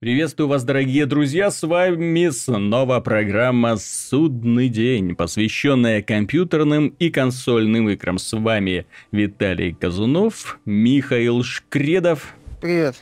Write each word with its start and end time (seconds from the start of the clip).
Приветствую 0.00 0.46
вас, 0.46 0.62
дорогие 0.62 1.06
друзья, 1.06 1.50
с 1.50 1.66
вами 1.66 2.28
снова 2.28 3.00
программа 3.00 3.76
«Судный 3.78 4.68
день», 4.68 5.16
посвященная 5.16 6.02
компьютерным 6.02 6.94
и 7.00 7.10
консольным 7.10 7.88
играм. 7.88 8.16
С 8.18 8.32
вами 8.32 8.86
Виталий 9.10 9.74
Казунов, 9.74 10.60
Михаил 10.64 11.42
Шкредов. 11.42 12.36
Привет. 12.60 12.94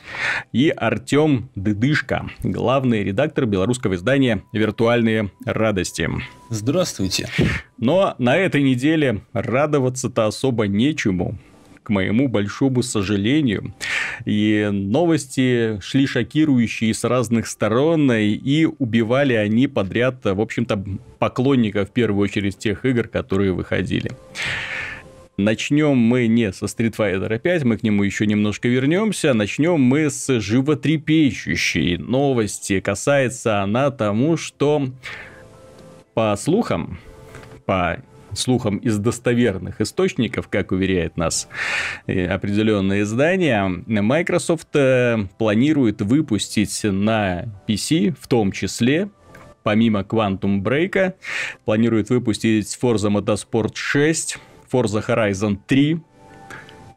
И 0.53 0.69
Артем 0.69 1.51
Дыдышко, 1.53 2.31
главный 2.41 3.03
редактор 3.03 3.45
белорусского 3.45 3.93
издания 3.93 4.41
«Виртуальные 4.51 5.31
радости». 5.45 6.09
Здравствуйте. 6.49 7.29
Но 7.77 8.15
на 8.17 8.37
этой 8.37 8.63
неделе 8.63 9.21
радоваться-то 9.33 10.25
особо 10.25 10.65
нечему 10.65 11.37
к 11.87 11.89
моему 11.89 12.27
большому 12.27 12.83
сожалению. 12.83 13.73
И 14.25 14.67
новости 14.69 15.79
шли 15.79 16.05
шокирующие 16.05 16.93
с 16.93 17.05
разных 17.05 17.47
сторон, 17.47 18.11
и 18.11 18.65
убивали 18.65 19.35
они 19.35 19.67
подряд, 19.67 20.25
в 20.25 20.41
общем-то, 20.41 20.83
поклонников, 21.17 21.87
в 21.87 21.93
первую 21.93 22.23
очередь, 22.23 22.57
тех 22.57 22.83
игр, 22.83 23.07
которые 23.07 23.53
выходили. 23.53 24.11
Начнем 25.37 25.95
мы 25.95 26.27
не 26.27 26.51
со 26.51 26.65
Street 26.65 26.97
Fighter 26.97 27.39
5, 27.39 27.63
мы 27.63 27.77
к 27.77 27.83
нему 27.83 28.03
еще 28.03 28.25
немножко 28.25 28.67
вернемся. 28.67 29.33
Начнем 29.33 29.79
мы 29.79 30.09
с 30.09 30.41
животрепещущей 30.41 31.95
новости. 31.95 32.81
Касается 32.81 33.61
она 33.61 33.91
тому, 33.91 34.35
что 34.35 34.89
по 36.13 36.35
слухам, 36.35 36.99
по 37.65 37.97
слухам 38.37 38.77
из 38.77 38.97
достоверных 38.97 39.81
источников, 39.81 40.47
как 40.47 40.71
уверяет 40.71 41.17
нас 41.17 41.47
э, 42.05 42.27
определенное 42.27 43.01
издание, 43.01 43.67
Microsoft 43.67 44.75
э, 44.75 45.27
планирует 45.37 46.01
выпустить 46.01 46.83
на 46.83 47.45
PC, 47.67 48.15
в 48.19 48.27
том 48.27 48.51
числе, 48.51 49.09
помимо 49.63 50.01
Quantum 50.01 50.61
Break, 50.61 51.13
планирует 51.65 52.09
выпустить 52.09 52.77
Forza 52.81 53.11
Motorsport 53.11 53.71
6, 53.73 54.37
Forza 54.71 55.05
Horizon 55.05 55.57
3, 55.67 55.99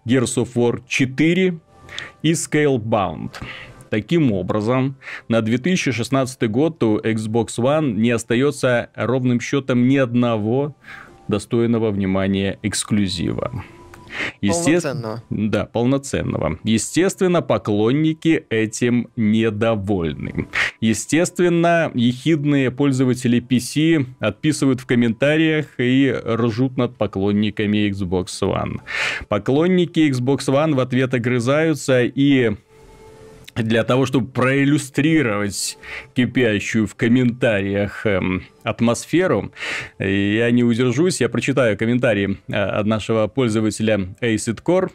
Gears 0.06 0.36
of 0.36 0.55
War 0.55 0.83
4 0.86 1.58
и 2.22 2.33
Scalebound. 2.33 3.30
Таким 3.91 4.30
образом, 4.33 4.96
на 5.27 5.42
2016 5.42 6.48
год 6.48 6.80
у 6.84 6.98
Xbox 6.98 7.58
One 7.58 7.94
не 7.94 8.12
остается 8.12 8.91
ровным 8.94 9.41
счетом 9.41 9.88
ни 9.88 9.96
одного 9.96 10.77
достойного 11.31 11.91
внимания 11.91 12.59
эксклюзива. 12.62 13.64
Полноценного. 14.41 15.23
Да, 15.31 15.67
полноценного. 15.67 16.59
Естественно, 16.64 17.42
поклонники 17.42 18.45
этим 18.50 19.09
недовольны. 19.17 20.48
Естественно, 20.81 21.91
ехидные 21.95 22.70
пользователи 22.70 23.41
PC 23.41 24.06
отписывают 24.19 24.81
в 24.81 24.86
комментариях 24.86 25.67
и 25.78 26.12
ржут 26.12 26.77
над 26.77 26.97
поклонниками 26.97 27.89
Xbox 27.91 28.27
One. 28.42 28.81
Поклонники 29.28 30.01
Xbox 30.11 30.47
One 30.48 30.75
в 30.75 30.81
ответ 30.81 31.14
огрызаются 31.14 32.03
и 32.03 32.56
для 33.62 33.84
того, 33.84 34.06
чтобы 34.06 34.28
проиллюстрировать 34.28 35.78
кипящую 36.14 36.86
в 36.86 36.94
комментариях 36.94 38.06
эм, 38.06 38.44
атмосферу, 38.62 39.52
я 39.98 40.50
не 40.50 40.64
удержусь, 40.64 41.20
я 41.20 41.28
прочитаю 41.28 41.77
комментарий 41.77 42.39
э, 42.48 42.55
от 42.55 42.86
нашего 42.86 43.27
пользователя 43.27 44.14
Acid 44.20 44.62
Core, 44.62 44.91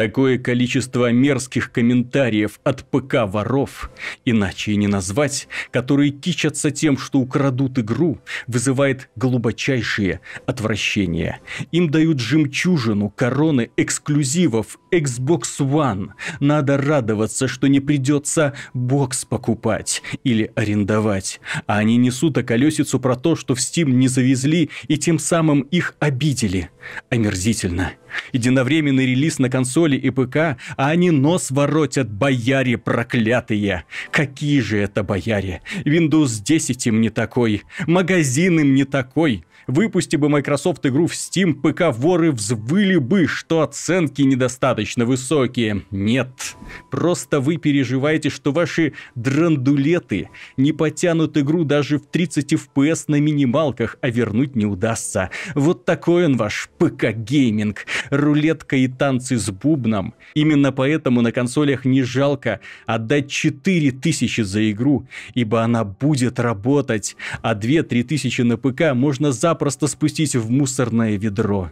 Такое 0.00 0.38
количество 0.38 1.12
мерзких 1.12 1.72
комментариев 1.72 2.58
от 2.64 2.90
ПК-воров, 2.90 3.90
иначе 4.24 4.72
и 4.72 4.76
не 4.76 4.86
назвать, 4.86 5.46
которые 5.70 6.10
кичатся 6.10 6.70
тем, 6.70 6.96
что 6.96 7.18
украдут 7.18 7.78
игру, 7.78 8.18
вызывает 8.46 9.10
глубочайшее 9.16 10.20
отвращение. 10.46 11.40
Им 11.70 11.90
дают 11.90 12.18
жемчужину, 12.18 13.10
короны 13.10 13.72
эксклюзивов 13.76 14.78
Xbox 14.90 15.42
One. 15.58 16.12
Надо 16.40 16.78
радоваться, 16.78 17.46
что 17.46 17.66
не 17.66 17.80
придется 17.80 18.54
бокс 18.72 19.26
покупать 19.26 20.02
или 20.24 20.50
арендовать. 20.54 21.42
А 21.66 21.76
они 21.76 21.98
несут 21.98 22.38
околесицу 22.38 23.00
про 23.00 23.16
то, 23.16 23.36
что 23.36 23.54
в 23.54 23.58
Steam 23.58 23.90
не 23.90 24.08
завезли 24.08 24.70
и 24.88 24.96
тем 24.96 25.18
самым 25.18 25.60
их 25.60 25.94
обидели. 26.00 26.70
Омерзительно. 27.10 27.92
Единовременный 28.32 29.06
релиз 29.06 29.38
на 29.38 29.48
консоли 29.50 29.96
и 29.96 30.10
ПК, 30.10 30.36
а 30.76 30.90
они 30.90 31.10
нос 31.10 31.50
воротят, 31.50 32.10
бояре 32.10 32.78
проклятые. 32.78 33.84
Какие 34.10 34.60
же 34.60 34.78
это 34.78 35.02
бояре? 35.02 35.62
Windows 35.84 36.42
10 36.42 36.86
им 36.86 37.00
не 37.00 37.10
такой, 37.10 37.62
магазин 37.86 38.60
им 38.60 38.74
не 38.74 38.84
такой. 38.84 39.44
Выпусти 39.70 40.16
бы 40.16 40.28
Microsoft 40.28 40.84
игру 40.84 41.06
в 41.06 41.12
Steam, 41.12 41.54
ПК-бояре 41.54 42.32
взвыли 42.32 42.96
бы, 42.96 43.28
что 43.28 43.60
оценки 43.60 44.20
недостаточно 44.22 45.04
высокие. 45.04 45.84
Нет, 45.92 46.56
просто 46.90 47.38
вы 47.38 47.56
переживаете, 47.56 48.30
что 48.30 48.50
ваши 48.50 48.94
драндулеты 49.14 50.28
не 50.56 50.72
потянут 50.72 51.38
игру 51.38 51.62
даже 51.62 51.98
в 51.98 52.06
30 52.06 52.52
FPS 52.54 53.04
на 53.06 53.20
минималках, 53.20 53.96
а 54.00 54.10
вернуть 54.10 54.56
не 54.56 54.66
удастся. 54.66 55.30
Вот 55.54 55.84
такой 55.84 56.26
он 56.26 56.36
ваш 56.36 56.68
ПК-гейминг. 56.80 57.76
Рулетка 58.10 58.74
и 58.74 58.88
танцы 58.88 59.38
с 59.38 59.50
бубном. 59.50 60.14
Именно 60.34 60.72
поэтому 60.72 61.20
на 61.20 61.30
консолях 61.30 61.84
не 61.84 62.02
жалко 62.02 62.58
отдать 62.86 63.30
4000 63.30 64.40
за 64.40 64.68
игру, 64.72 65.06
ибо 65.34 65.62
она 65.62 65.84
будет 65.84 66.40
работать, 66.40 67.14
а 67.40 67.54
2-3 67.54 68.02
тысячи 68.02 68.42
на 68.42 68.56
ПК 68.56 68.94
можно 68.94 69.30
запросто 69.30 69.59
запросто 69.60 69.88
спустить 69.88 70.34
в 70.36 70.50
мусорное 70.50 71.18
ведро. 71.18 71.70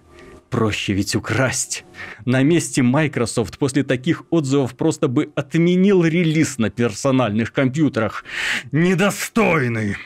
Проще 0.50 0.92
ведь 0.92 1.16
украсть. 1.16 1.86
На 2.26 2.42
месте 2.42 2.82
Microsoft 2.82 3.56
после 3.56 3.82
таких 3.82 4.24
отзывов 4.28 4.76
просто 4.76 5.08
бы 5.08 5.30
отменил 5.34 6.04
релиз 6.04 6.58
на 6.58 6.68
персональных 6.68 7.50
компьютерах. 7.50 8.26
Недостойный. 8.72 9.96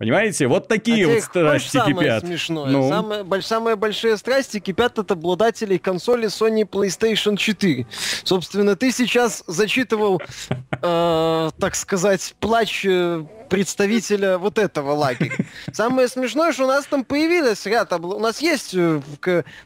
Понимаете, 0.00 0.46
вот 0.46 0.66
такие 0.66 1.04
а 1.04 1.08
вот 1.10 1.22
страсти 1.22 1.76
самое 1.76 1.94
кипят. 1.94 2.24
Смешное. 2.24 2.70
Ну. 2.70 2.88
Самые, 2.88 3.42
самые 3.42 3.76
большие 3.76 4.16
страсти 4.16 4.58
кипят 4.58 4.98
от 4.98 5.10
обладателей 5.10 5.78
консоли 5.78 6.28
Sony 6.28 6.62
PlayStation 6.66 7.36
4. 7.36 7.86
Собственно, 8.24 8.76
ты 8.76 8.92
сейчас 8.92 9.44
зачитывал, 9.46 10.22
э, 10.82 11.50
так 11.60 11.74
сказать, 11.74 12.34
плач 12.40 12.86
э, 12.86 13.26
представителя 13.50 14.38
вот 14.38 14.56
этого 14.56 14.92
лагеря. 14.92 15.36
Самое 15.70 16.08
смешное, 16.08 16.52
что 16.52 16.64
у 16.64 16.68
нас 16.68 16.86
там 16.86 17.04
появилось 17.04 17.66
ряд... 17.66 17.92
У 17.92 18.18
нас 18.20 18.40
есть 18.40 18.72
э, 18.72 19.02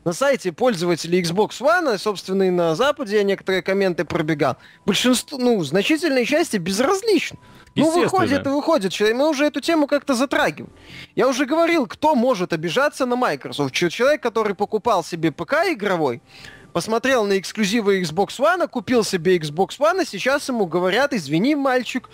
на 0.04 0.12
сайте 0.12 0.50
пользователей 0.50 1.22
Xbox 1.22 1.60
One, 1.60 1.96
собственно, 1.96 2.42
и 2.42 2.50
на 2.50 2.74
Западе 2.74 3.18
я 3.18 3.22
некоторые 3.22 3.62
комменты 3.62 4.04
пробегал. 4.04 4.56
Большинство, 4.84 5.38
ну, 5.38 5.62
значительной 5.62 6.26
части 6.26 6.56
безразлично. 6.56 7.38
Ну, 7.74 7.90
выходит 7.90 8.46
и 8.46 8.48
выходит. 8.48 8.98
Мы 9.00 9.28
уже 9.28 9.46
эту 9.46 9.60
тему 9.60 9.86
как-то 9.86 10.14
затрагиваем. 10.14 10.72
Я 11.14 11.28
уже 11.28 11.44
говорил, 11.46 11.86
кто 11.86 12.14
может 12.14 12.52
обижаться 12.52 13.06
на 13.06 13.16
Microsoft. 13.16 13.74
Человек, 13.74 14.22
который 14.22 14.54
покупал 14.54 15.02
себе 15.02 15.32
ПК 15.32 15.54
игровой, 15.68 16.22
посмотрел 16.72 17.24
на 17.24 17.38
эксклюзивы 17.38 18.00
Xbox 18.02 18.38
One, 18.38 18.66
купил 18.68 19.04
себе 19.04 19.38
Xbox 19.38 19.78
One, 19.78 20.02
и 20.02 20.06
сейчас 20.06 20.48
ему 20.48 20.66
говорят, 20.66 21.12
извини, 21.12 21.54
мальчик, 21.54 22.10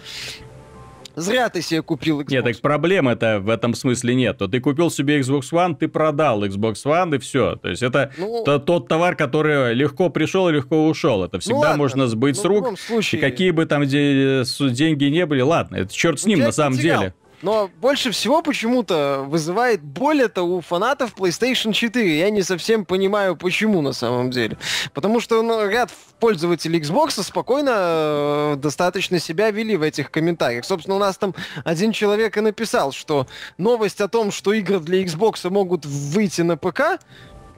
Зря 1.21 1.49
ты 1.49 1.63
себе 1.63 1.83
купил 1.83 2.21
Xbox. 2.21 2.31
Нет, 2.31 2.45
так 2.45 2.61
проблем 2.61 3.09
это 3.09 3.41
в 3.41 3.49
этом 3.49 3.75
смысле 3.75 4.15
нет. 4.15 4.39
То 4.39 4.49
ты 4.49 4.61
купил 4.61 4.91
себе 4.91 5.21
Xbox 5.21 5.53
One, 5.53 5.77
ты 5.77 5.89
продал 5.89 6.45
Xbox 6.45 6.75
One 6.85 7.17
и 7.17 7.19
все. 7.19 7.57
То 7.57 7.69
есть 7.69 7.83
это 7.83 8.13
ну, 8.17 8.45
то, 8.45 8.59
тот 8.59 8.89
товар, 8.89 9.17
который 9.17 9.75
легко 9.75 10.11
пришел 10.11 10.49
и 10.49 10.53
легко 10.53 10.87
ушел. 10.87 11.25
Это 11.25 11.39
всегда 11.39 11.55
ну, 11.55 11.61
ладно, 11.61 11.77
можно 11.79 12.07
сбыть 12.07 12.37
ну, 12.37 12.43
с 12.43 12.45
рук. 12.45 12.79
Случае... 12.79 13.19
И 13.19 13.23
какие 13.23 13.51
бы 13.51 13.67
там 13.67 13.85
деньги 13.85 15.05
не 15.05 15.27
были, 15.27 15.41
ладно, 15.41 15.77
это 15.77 15.93
черт 15.93 16.21
с 16.21 16.25
ну, 16.25 16.31
ним 16.31 16.41
на 16.41 16.53
самом 16.53 16.77
потерял. 16.77 17.01
деле. 17.01 17.15
Но 17.43 17.71
больше 17.81 18.11
всего 18.11 18.43
почему-то 18.43 19.25
вызывает 19.27 19.83
боль 19.83 20.23
это 20.23 20.43
у 20.43 20.61
фанатов 20.61 21.15
PlayStation 21.15 21.73
4. 21.73 22.19
Я 22.19 22.31
не 22.31 22.43
совсем 22.43 22.85
понимаю, 22.85 23.37
почему 23.37 23.81
на 23.81 23.93
самом 23.93 24.31
деле. 24.31 24.59
Потому 24.93 25.21
что 25.21 25.43
ну, 25.43 25.67
ряд 25.67 25.91
пользователей 26.19 26.81
Xbox 26.81 27.23
спокойно 27.23 27.73
э, 27.75 28.57
достаточно 28.57 29.19
себя 29.19 29.51
вели 29.51 29.77
в 29.77 29.83
этих 29.83 30.11
комментариях. 30.11 30.65
Собственно, 30.65 30.97
у 30.97 31.01
нас 31.01 31.17
там 31.17 31.35
один 31.65 31.93
человек 31.93 32.37
и 32.37 32.41
написал, 32.41 32.93
что 32.93 33.27
новость 33.57 34.01
о 34.01 34.09
том, 34.09 34.31
что 34.31 34.53
игры 34.53 34.81
для 34.81 35.03
Xbox 35.03 35.49
могут 35.49 35.87
выйти 35.87 36.43
на 36.43 36.57
ПК, 36.57 37.01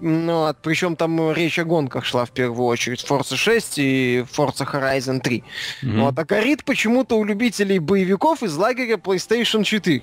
ну, 0.03 0.47
а, 0.47 0.53
причем 0.53 0.97
там 0.97 1.33
речь 1.33 1.61
о 1.61 1.65
гонках 1.65 2.05
шла 2.05 2.25
в 2.25 2.33
первую 2.33 2.67
очередь. 2.67 3.05
Forza 3.09 3.37
6 3.37 3.79
и 3.79 4.25
Forza 4.31 4.67
Horizon 4.67 5.21
3. 5.21 5.45
Mm-hmm. 5.83 6.01
Вот, 6.01 6.19
а 6.19 6.25
горит 6.25 6.65
почему-то 6.65 7.17
у 7.17 7.25
любителей 7.25 7.79
боевиков 7.79 8.43
из 8.43 8.57
лагеря 8.57 8.97
PlayStation 8.97 9.63
4. 9.63 10.03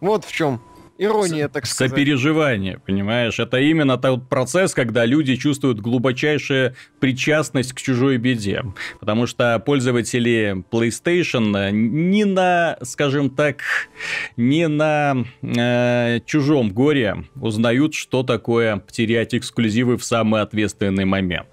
Вот 0.00 0.24
в 0.24 0.32
чем 0.32 0.62
Ирония, 0.98 1.48
так 1.48 1.66
сказать. 1.66 1.90
Сопереживание, 1.90 2.78
понимаешь? 2.78 3.38
Это 3.38 3.58
именно 3.58 3.98
тот 3.98 4.28
процесс, 4.28 4.74
когда 4.74 5.04
люди 5.04 5.36
чувствуют 5.36 5.80
глубочайшую 5.80 6.74
причастность 7.00 7.72
к 7.72 7.80
чужой 7.80 8.18
беде. 8.18 8.62
Потому 9.00 9.26
что 9.26 9.58
пользователи 9.58 10.64
PlayStation 10.70 11.70
не 11.72 12.24
на, 12.24 12.78
скажем 12.82 13.30
так, 13.30 13.62
не 14.36 14.68
на 14.68 15.24
э, 15.42 16.20
чужом 16.26 16.70
горе 16.70 17.24
узнают, 17.34 17.94
что 17.94 18.22
такое 18.22 18.76
потерять 18.76 19.34
эксклюзивы 19.34 19.96
в 19.96 20.04
самый 20.04 20.42
ответственный 20.42 21.04
момент. 21.04 21.48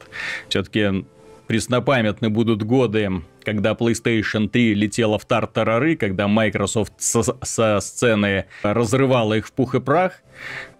Все-таки 0.50 1.06
преснопамятны 1.48 2.30
будут 2.30 2.62
годы, 2.62 3.24
когда 3.44 3.74
PlayStation 3.74 4.48
3 4.50 4.74
летела 4.74 5.18
в 5.18 5.26
тартарары, 5.26 5.96
когда 5.96 6.28
Microsoft 6.28 6.94
со, 6.98 7.22
со 7.24 7.80
сцены 7.80 8.46
разрывала 8.64 9.34
их 9.36 9.48
в 9.48 9.52
пух 9.52 9.76
и 9.76 9.80
прах, 9.80 10.22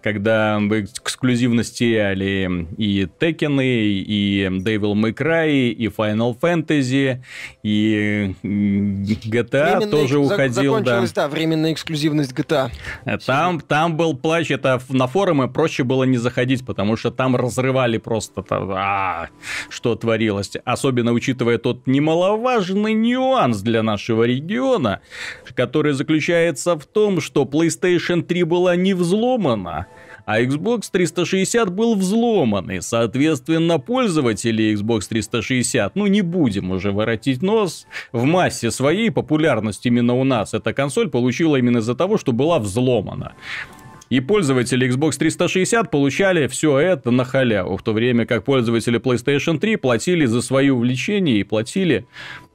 когда 0.02 0.58
в 0.58 0.80
эксклюзивность 0.80 1.78
теряли 1.78 2.66
и 2.76 3.06
Tekken, 3.18 3.62
и 3.62 4.44
Devil 4.44 4.94
May 4.94 5.14
Cry, 5.14 5.70
и 5.70 5.86
Final 5.88 6.38
Fantasy, 6.40 7.22
и 7.62 8.34
GTA 8.42 9.78
временная, 9.78 9.88
тоже 9.88 10.18
уходил. 10.18 10.72
Закончилась, 10.74 11.12
да. 11.12 11.22
да, 11.22 11.28
временная 11.28 11.72
эксклюзивность 11.72 12.32
GTA. 12.32 12.70
Там, 13.26 13.60
там 13.60 13.96
был 13.96 14.16
плач, 14.16 14.50
это 14.50 14.80
на 14.88 15.06
форумы 15.06 15.48
проще 15.48 15.84
было 15.84 16.04
не 16.04 16.16
заходить, 16.16 16.64
потому 16.64 16.96
что 16.96 17.10
там 17.10 17.36
разрывали 17.36 17.98
просто, 17.98 18.44
а, 18.50 19.28
что 19.68 19.94
творилось. 19.94 20.52
Особенно 20.64 21.12
учитывая 21.12 21.58
тот 21.58 21.86
немаловажный 21.86 22.94
нюанс 22.94 23.60
для 23.60 23.82
нашего 23.82 24.24
региона, 24.24 25.00
который 25.54 25.92
заключается 25.92 26.76
в 26.78 26.86
том, 26.86 27.20
что 27.20 27.44
PlayStation 27.44 28.22
3 28.22 28.44
была 28.44 28.76
не 28.76 28.94
взломана, 28.94 29.49
а 30.26 30.40
Xbox 30.42 30.90
360 30.92 31.70
был 31.70 31.96
взломан, 31.96 32.70
и, 32.70 32.80
соответственно, 32.80 33.78
пользователи 33.78 34.72
Xbox 34.74 35.08
360, 35.08 35.96
ну, 35.96 36.06
не 36.06 36.22
будем 36.22 36.70
уже 36.70 36.92
воротить 36.92 37.42
нос, 37.42 37.86
в 38.12 38.24
массе 38.24 38.70
своей 38.70 39.10
популярность 39.10 39.84
именно 39.86 40.14
у 40.14 40.24
нас 40.24 40.54
эта 40.54 40.72
консоль 40.72 41.08
получила 41.08 41.56
именно 41.56 41.78
из-за 41.78 41.94
того, 41.94 42.16
что 42.16 42.32
была 42.32 42.58
взломана. 42.58 43.32
И 44.10 44.18
пользователи 44.18 44.88
Xbox 44.88 45.18
360 45.18 45.88
получали 45.88 46.48
все 46.48 46.78
это 46.78 47.12
на 47.12 47.24
халяву, 47.24 47.76
в 47.76 47.82
то 47.82 47.92
время 47.92 48.26
как 48.26 48.44
пользователи 48.44 48.98
PlayStation 48.98 49.60
3 49.60 49.76
платили 49.76 50.26
за 50.26 50.42
свои 50.42 50.68
увлечения 50.68 51.38
и 51.38 51.44
платили 51.44 52.06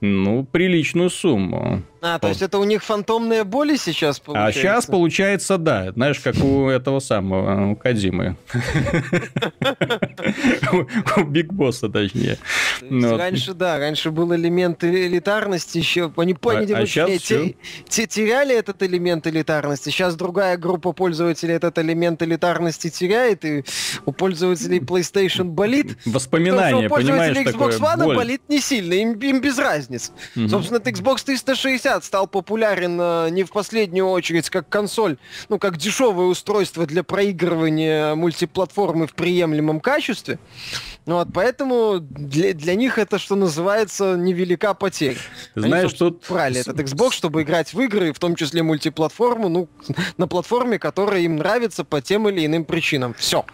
ну, 0.06 0.46
приличную 0.46 1.10
сумму. 1.10 1.82
А, 2.02 2.20
то 2.20 2.28
есть 2.28 2.44
это 2.44 2.60
у 2.60 2.64
них 2.64 2.84
фантомные 2.84 3.44
боли 3.44 3.78
сейчас 3.78 4.20
а 4.20 4.26
получается? 4.26 4.60
А 4.60 4.62
сейчас 4.62 4.86
получается, 4.86 5.58
да. 5.58 5.92
Знаешь, 5.92 6.20
как 6.20 6.38
у 6.38 6.70
этого 6.70 7.00
самого, 7.00 7.72
у 7.72 7.76
Кадимы. 7.76 8.38
У 11.18 11.24
Биг 11.24 11.52
Босса, 11.52 11.90
точнее. 11.90 12.38
Раньше, 12.82 13.54
да, 13.54 13.80
раньше 13.80 14.12
был 14.12 14.36
элемент 14.36 14.84
элитарности 14.84 15.80
еще. 15.80 16.14
Они 16.16 16.36
поняли, 16.36 16.74
а 16.74 16.86
теряли 16.86 18.56
этот 18.56 18.84
элемент 18.84 19.28
элитарности. 19.28 19.90
Сейчас 19.90 20.16
другая 20.16 20.58
группа 20.58 20.94
пользователей 20.94 21.56
этот 21.56 21.80
элемент 21.80 22.22
элитарности 22.22 22.90
теряет, 22.90 23.44
и 23.46 23.64
у 24.06 24.12
пользователей 24.12 24.80
PlayStation 24.80 25.46
болит. 25.46 25.98
Воспоминания, 26.06 26.88
понимаешь, 26.88 27.36
Xbox 27.36 27.80
One 27.80 28.16
болит 28.16 28.42
не 28.48 28.60
сильно, 28.60 28.94
им 28.94 29.42
без 29.42 29.58
разницы 29.58 29.95
разниц. 29.96 30.12
Mm-hmm. 30.36 30.50
Собственно, 30.50 30.78
Xbox 30.80 31.24
360 31.26 32.04
стал 32.04 32.28
популярен 32.28 32.98
э, 33.00 33.30
не 33.32 33.44
в 33.44 33.52
последнюю 33.52 34.08
очередь 34.08 34.50
как 34.50 34.70
консоль, 34.70 35.18
ну, 35.50 35.60
как 35.60 35.78
дешевое 35.78 36.28
устройство 36.28 36.86
для 36.86 37.04
проигрывания 37.04 38.16
мультиплатформы 38.16 39.08
в 39.08 39.14
приемлемом 39.14 39.80
качестве. 39.80 40.40
Ну 41.06 41.16
вот, 41.16 41.30
поэтому 41.34 42.00
для, 42.00 42.54
для 42.54 42.76
них 42.76 42.98
это, 42.98 43.20
что 43.20 43.36
называется, 43.36 44.16
невелика 44.16 44.74
потеря. 44.74 45.18
Знаешь, 45.56 45.92
Они, 45.92 45.98
тут... 45.98 46.24
брали 46.28 46.60
этот 46.60 46.80
Xbox, 46.80 47.12
чтобы 47.12 47.44
играть 47.44 47.74
в 47.74 47.80
игры, 47.82 48.12
в 48.12 48.20
том 48.20 48.36
числе 48.36 48.64
мультиплатформу, 48.64 49.50
ну, 49.50 49.70
на 50.18 50.28
платформе, 50.28 50.80
которая 50.80 51.22
им 51.22 51.38
нравится 51.38 51.84
по 51.84 52.02
тем 52.02 52.28
или 52.30 52.46
иным 52.46 52.66
причинам. 52.66 53.14
Все 53.14 53.46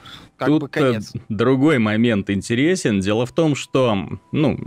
как 0.41 0.49
Тут 0.49 0.61
бы 0.63 0.67
конец. 0.69 1.13
другой 1.29 1.77
момент 1.77 2.31
интересен. 2.31 2.99
Дело 2.99 3.27
в 3.27 3.31
том, 3.31 3.53
что, 3.53 3.95
ну, 4.31 4.57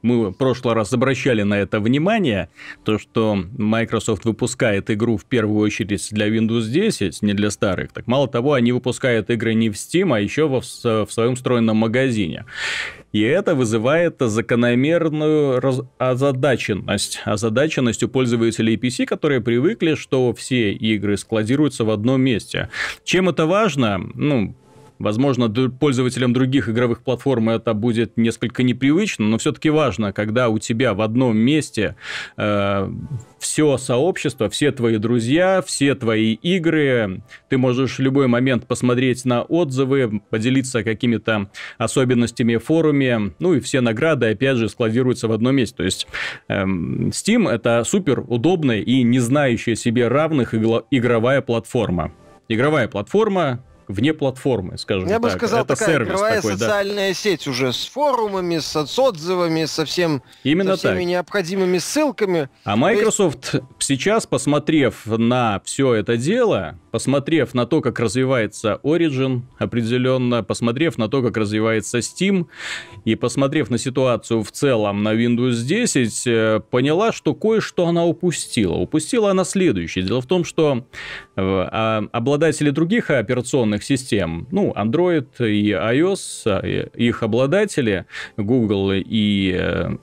мы 0.00 0.30
в 0.30 0.32
прошлый 0.32 0.74
раз 0.74 0.94
обращали 0.94 1.42
на 1.42 1.58
это 1.58 1.80
внимание, 1.80 2.48
то, 2.82 2.98
что 2.98 3.36
Microsoft 3.58 4.24
выпускает 4.24 4.90
игру 4.90 5.18
в 5.18 5.26
первую 5.26 5.60
очередь 5.60 6.08
для 6.12 6.28
Windows 6.28 6.70
10, 6.70 7.20
не 7.20 7.34
для 7.34 7.50
старых. 7.50 7.92
Так 7.92 8.06
мало 8.06 8.26
того, 8.26 8.54
они 8.54 8.72
выпускают 8.72 9.28
игры 9.28 9.52
не 9.52 9.68
в 9.68 9.74
Steam, 9.74 10.16
а 10.16 10.18
еще 10.18 10.48
в, 10.48 10.62
в 10.62 11.12
своем 11.12 11.34
встроенном 11.34 11.76
магазине. 11.76 12.46
И 13.12 13.20
это 13.20 13.54
вызывает 13.54 14.16
закономерную 14.18 15.60
раз... 15.60 15.82
озадаченность. 15.98 17.20
Озадаченность 17.26 18.02
у 18.02 18.08
пользователей 18.08 18.76
PC, 18.76 19.04
которые 19.04 19.42
привыкли, 19.42 19.94
что 19.94 20.32
все 20.32 20.72
игры 20.72 21.18
складируются 21.18 21.84
в 21.84 21.90
одном 21.90 22.22
месте. 22.22 22.70
Чем 23.04 23.28
это 23.28 23.44
важно? 23.44 23.98
Ну, 24.14 24.54
Возможно, 24.98 25.48
пользователям 25.48 26.32
других 26.32 26.68
игровых 26.68 27.02
платформ 27.02 27.50
это 27.50 27.72
будет 27.72 28.16
несколько 28.16 28.62
непривычно, 28.62 29.26
но 29.26 29.38
все-таки 29.38 29.70
важно, 29.70 30.12
когда 30.12 30.48
у 30.48 30.58
тебя 30.58 30.94
в 30.94 31.00
одном 31.00 31.36
месте 31.36 31.94
э, 32.36 32.90
все 33.38 33.78
сообщество, 33.78 34.48
все 34.50 34.72
твои 34.72 34.98
друзья, 34.98 35.62
все 35.64 35.94
твои 35.94 36.34
игры, 36.34 37.22
ты 37.48 37.58
можешь 37.58 37.98
в 37.98 38.02
любой 38.02 38.26
момент 38.26 38.66
посмотреть 38.66 39.24
на 39.24 39.42
отзывы, 39.42 40.20
поделиться 40.30 40.82
какими-то 40.82 41.50
особенностями 41.78 42.56
в 42.56 42.64
форуме, 42.64 43.34
ну 43.38 43.54
и 43.54 43.60
все 43.60 43.80
награды, 43.80 44.30
опять 44.30 44.56
же, 44.56 44.68
складируются 44.68 45.28
в 45.28 45.32
одном 45.32 45.54
месте. 45.54 45.76
То 45.76 45.84
есть 45.84 46.08
э, 46.48 46.64
Steam 46.64 47.48
это 47.48 47.84
супер 47.84 48.24
удобная 48.26 48.80
и 48.80 49.02
не 49.02 49.20
знающая 49.20 49.76
себе 49.76 50.08
равных 50.08 50.54
игровая 50.54 51.40
платформа. 51.40 52.12
Игровая 52.48 52.88
платформа, 52.88 53.62
вне 53.88 54.14
платформы, 54.14 54.78
скажем 54.78 55.08
Я 55.08 55.14
так. 55.14 55.22
бы 55.22 55.30
сказал, 55.30 55.60
это 55.64 55.74
такая 55.74 55.88
сервис 55.88 56.08
игровая 56.08 56.36
такой, 56.36 56.52
социальная 56.52 57.08
да. 57.08 57.14
сеть 57.14 57.46
уже 57.48 57.72
с 57.72 57.86
форумами, 57.86 58.58
с 58.58 58.98
отзывами, 58.98 59.64
со, 59.64 59.84
всем, 59.84 60.22
Именно 60.44 60.76
со 60.76 60.88
всеми 60.88 61.00
так. 61.00 61.04
необходимыми 61.06 61.78
ссылками. 61.78 62.48
А 62.64 62.76
Microsoft 62.76 63.54
есть... 63.54 63.64
сейчас, 63.78 64.26
посмотрев 64.26 65.06
на 65.06 65.60
все 65.64 65.94
это 65.94 66.16
дело, 66.16 66.78
посмотрев 66.90 67.54
на 67.54 67.66
то, 67.66 67.80
как 67.80 68.00
развивается 68.00 68.80
Origin 68.82 69.42
определенно, 69.58 70.42
посмотрев 70.42 70.98
на 70.98 71.08
то, 71.08 71.22
как 71.22 71.36
развивается 71.36 71.98
Steam, 71.98 72.46
и 73.04 73.14
посмотрев 73.14 73.70
на 73.70 73.78
ситуацию 73.78 74.42
в 74.42 74.50
целом 74.50 75.02
на 75.02 75.14
Windows 75.14 75.62
10, 75.62 76.26
э, 76.26 76.60
поняла, 76.70 77.12
что 77.12 77.34
кое-что 77.34 77.86
она 77.86 78.04
упустила. 78.04 78.74
Упустила 78.74 79.30
она 79.30 79.44
следующее. 79.44 80.04
Дело 80.04 80.20
в 80.20 80.26
том, 80.26 80.44
что 80.44 80.84
э, 81.36 81.40
а, 81.40 82.04
обладатели 82.12 82.70
других 82.70 83.10
операционных 83.10 83.84
систем, 83.84 84.46
ну, 84.50 84.72
Android 84.76 85.28
и 85.38 85.70
iOS, 85.70 86.62
э, 86.62 86.88
их 86.94 87.22
обладатели, 87.22 88.06
Google 88.36 88.92
и 88.94 89.52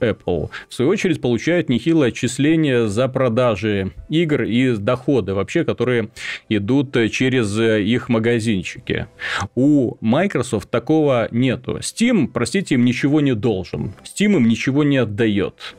Apple, 0.00 0.50
в 0.68 0.74
свою 0.74 0.90
очередь 0.90 1.20
получают 1.20 1.68
нехилое 1.68 2.08
отчисление 2.08 2.88
за 2.88 3.08
продажи 3.08 3.92
игр 4.08 4.42
и 4.42 4.76
доходы 4.76 5.34
вообще, 5.34 5.64
которые 5.64 6.10
идут 6.48 6.85
идут 6.86 6.96
э, 6.96 7.08
через 7.08 7.58
э, 7.58 7.82
их 7.82 8.08
магазинчики. 8.08 9.06
У 9.54 9.96
Microsoft 10.00 10.70
такого 10.70 11.28
нету. 11.30 11.78
Steam, 11.78 12.28
простите, 12.28 12.74
им 12.74 12.84
ничего 12.84 13.20
не 13.20 13.34
должен. 13.34 13.92
Steam 14.04 14.36
им 14.36 14.48
ничего 14.48 14.84
не 14.84 14.98
отдает. 14.98 15.76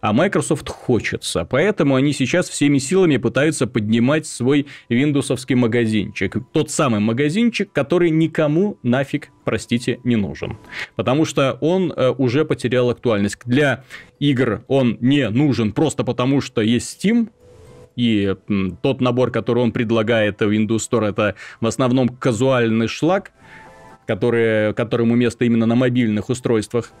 А 0.00 0.12
Microsoft 0.12 0.68
хочется. 0.68 1.44
Поэтому 1.44 1.96
они 1.96 2.12
сейчас 2.12 2.48
всеми 2.48 2.78
силами 2.78 3.16
пытаются 3.16 3.66
поднимать 3.66 4.24
свой 4.24 4.66
виндовсовский 4.88 5.56
магазинчик. 5.56 6.36
Тот 6.52 6.70
самый 6.70 7.00
магазинчик, 7.00 7.72
который 7.72 8.10
никому 8.10 8.78
нафиг, 8.84 9.30
простите, 9.44 9.98
не 10.04 10.14
нужен. 10.14 10.58
Потому 10.94 11.24
что 11.24 11.58
он 11.60 11.92
э, 11.92 12.10
уже 12.10 12.44
потерял 12.44 12.90
актуальность. 12.90 13.38
Для 13.44 13.82
игр 14.20 14.62
он 14.68 14.96
не 15.00 15.28
нужен 15.28 15.72
просто 15.72 16.04
потому, 16.04 16.40
что 16.40 16.60
есть 16.60 17.04
Steam, 17.04 17.28
и 17.96 18.34
тот 18.82 19.00
набор, 19.00 19.30
который 19.30 19.62
он 19.62 19.72
предлагает 19.72 20.40
в 20.40 20.50
Windows 20.50 20.88
Store, 20.90 21.08
это 21.08 21.34
в 21.60 21.66
основном 21.66 22.08
казуальный 22.08 22.88
шлак, 22.88 23.32
который, 24.06 24.74
которому 24.74 25.14
место 25.14 25.44
именно 25.44 25.66
на 25.66 25.74
мобильных 25.74 26.28
устройствах. 26.28 26.92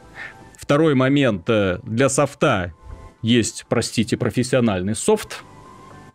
Второй 0.56 0.94
момент. 0.94 1.48
Э, 1.48 1.78
для 1.82 2.08
софта 2.08 2.72
есть, 3.22 3.66
простите, 3.68 4.16
профессиональный 4.16 4.94
софт, 4.94 5.42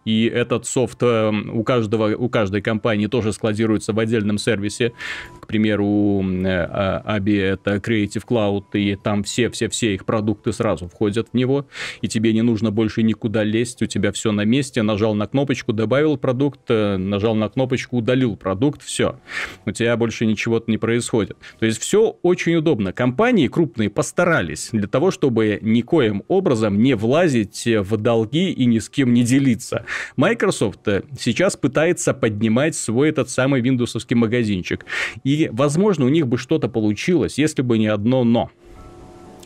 и 0.09 0.25
этот 0.25 0.65
софт 0.65 1.03
э, 1.03 1.29
у, 1.29 1.63
каждого, 1.63 2.15
у 2.15 2.29
каждой 2.29 2.61
компании 2.61 3.05
тоже 3.05 3.31
складируется 3.31 3.93
в 3.93 3.99
отдельном 3.99 4.39
сервисе. 4.39 4.93
К 5.39 5.45
примеру, 5.45 5.85
у 5.85 6.23
Аби 6.23 7.35
это 7.35 7.75
Creative 7.75 8.23
Cloud, 8.27 8.63
и 8.73 8.95
там 8.95 9.23
все-все-все 9.23 9.93
их 9.93 10.05
продукты 10.05 10.51
сразу 10.51 10.87
входят 10.87 11.27
в 11.31 11.37
него, 11.37 11.67
и 12.01 12.07
тебе 12.07 12.33
не 12.33 12.41
нужно 12.41 12.71
больше 12.71 13.03
никуда 13.03 13.43
лезть, 13.43 13.83
у 13.83 13.85
тебя 13.85 14.11
все 14.11 14.31
на 14.31 14.45
месте, 14.45 14.81
нажал 14.81 15.13
на 15.13 15.27
кнопочку, 15.27 15.73
добавил 15.73 16.17
продукт, 16.17 16.61
э, 16.69 16.97
нажал 16.97 17.35
на 17.35 17.47
кнопочку, 17.47 17.97
удалил 17.97 18.35
продукт, 18.35 18.81
все. 18.81 19.19
У 19.67 19.71
тебя 19.71 19.95
больше 19.95 20.25
ничего 20.25 20.63
не 20.65 20.79
происходит. 20.79 21.37
То 21.59 21.67
есть 21.67 21.79
все 21.79 22.17
очень 22.23 22.55
удобно. 22.55 22.93
Компании 22.93 23.47
крупные 23.47 23.91
постарались 23.91 24.69
для 24.71 24.87
того, 24.87 25.11
чтобы 25.11 25.59
никоим 25.61 26.23
образом 26.27 26.81
не 26.81 26.95
влазить 26.95 27.67
в 27.67 27.97
долги 27.97 28.51
и 28.51 28.65
ни 28.65 28.79
с 28.79 28.89
кем 28.89 29.13
не 29.13 29.23
делиться. 29.23 29.85
Microsoft 30.15 30.87
э, 30.87 31.03
сейчас 31.17 31.55
пытается 31.55 32.13
поднимать 32.13 32.75
свой 32.75 33.09
этот 33.09 33.29
самый 33.29 33.61
виндовсовский 33.61 34.15
магазинчик. 34.15 34.85
И, 35.23 35.49
возможно, 35.51 36.05
у 36.05 36.09
них 36.09 36.27
бы 36.27 36.37
что-то 36.37 36.69
получилось, 36.69 37.37
если 37.37 37.61
бы 37.61 37.77
не 37.77 37.87
одно 37.87 38.23
«но». 38.23 38.49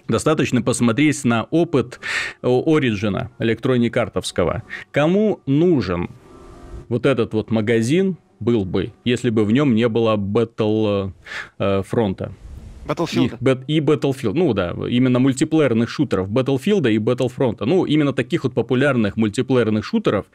Достаточно 0.07 0.61
посмотреть 0.61 1.23
на 1.23 1.45
опыт 1.45 1.99
Origin 2.41 3.29
электроникартовского. 3.39 4.63
Кому 4.91 5.39
нужен 5.45 6.09
вот 6.89 7.05
этот 7.05 7.33
вот 7.33 7.51
магазин 7.51 8.17
был 8.39 8.65
бы, 8.65 8.91
если 9.05 9.29
бы 9.29 9.45
в 9.45 9.51
нем 9.51 9.75
не 9.75 9.87
было 9.87 10.17
Battle 10.17 11.13
э, 11.57 11.83
фронта? 11.83 12.33
Battlefield. 12.85 13.63
И, 13.67 13.77
и 13.77 13.79
Battlefield. 13.79 14.33
Ну 14.33 14.53
да, 14.53 14.73
именно 14.89 15.19
мультиплеерных 15.19 15.89
шутеров 15.89 16.29
Battlefield 16.29 16.91
и 16.91 16.97
Battlefront. 16.97 17.63
Ну, 17.65 17.85
именно 17.85 18.13
таких 18.13 18.43
вот 18.43 18.53
популярных 18.53 19.17
мультиплеерных 19.17 19.85
шутеров, 19.85 20.25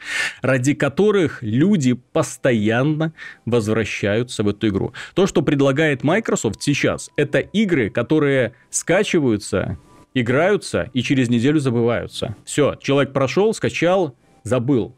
ради 0.41 0.73
которых 0.73 1.43
люди 1.43 1.93
постоянно 1.93 3.13
возвращаются 3.45 4.43
в 4.43 4.49
эту 4.49 4.67
игру. 4.69 4.93
То, 5.13 5.27
что 5.27 5.41
предлагает 5.41 6.03
Microsoft 6.03 6.61
сейчас, 6.61 7.11
это 7.15 7.39
игры, 7.39 7.89
которые 7.89 8.53
скачиваются, 8.69 9.77
играются 10.13 10.89
и 10.93 11.01
через 11.01 11.29
неделю 11.29 11.59
забываются. 11.59 12.35
Все, 12.45 12.75
человек 12.81 13.13
прошел, 13.13 13.53
скачал, 13.53 14.15
забыл. 14.43 14.95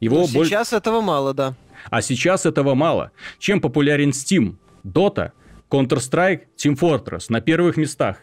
Его 0.00 0.20
ну, 0.20 0.26
сейчас 0.26 0.70
боль... 0.70 0.78
этого 0.78 1.00
мало, 1.00 1.34
да. 1.34 1.54
А 1.90 2.02
сейчас 2.02 2.46
этого 2.46 2.74
мало. 2.74 3.12
Чем 3.38 3.60
популярен 3.60 4.10
Steam? 4.10 4.56
Dota– 4.84 5.32
Counter-Strike, 5.70 6.42
Team 6.56 6.78
Fortress 6.78 7.26
на 7.28 7.40
первых 7.40 7.76
местах. 7.76 8.18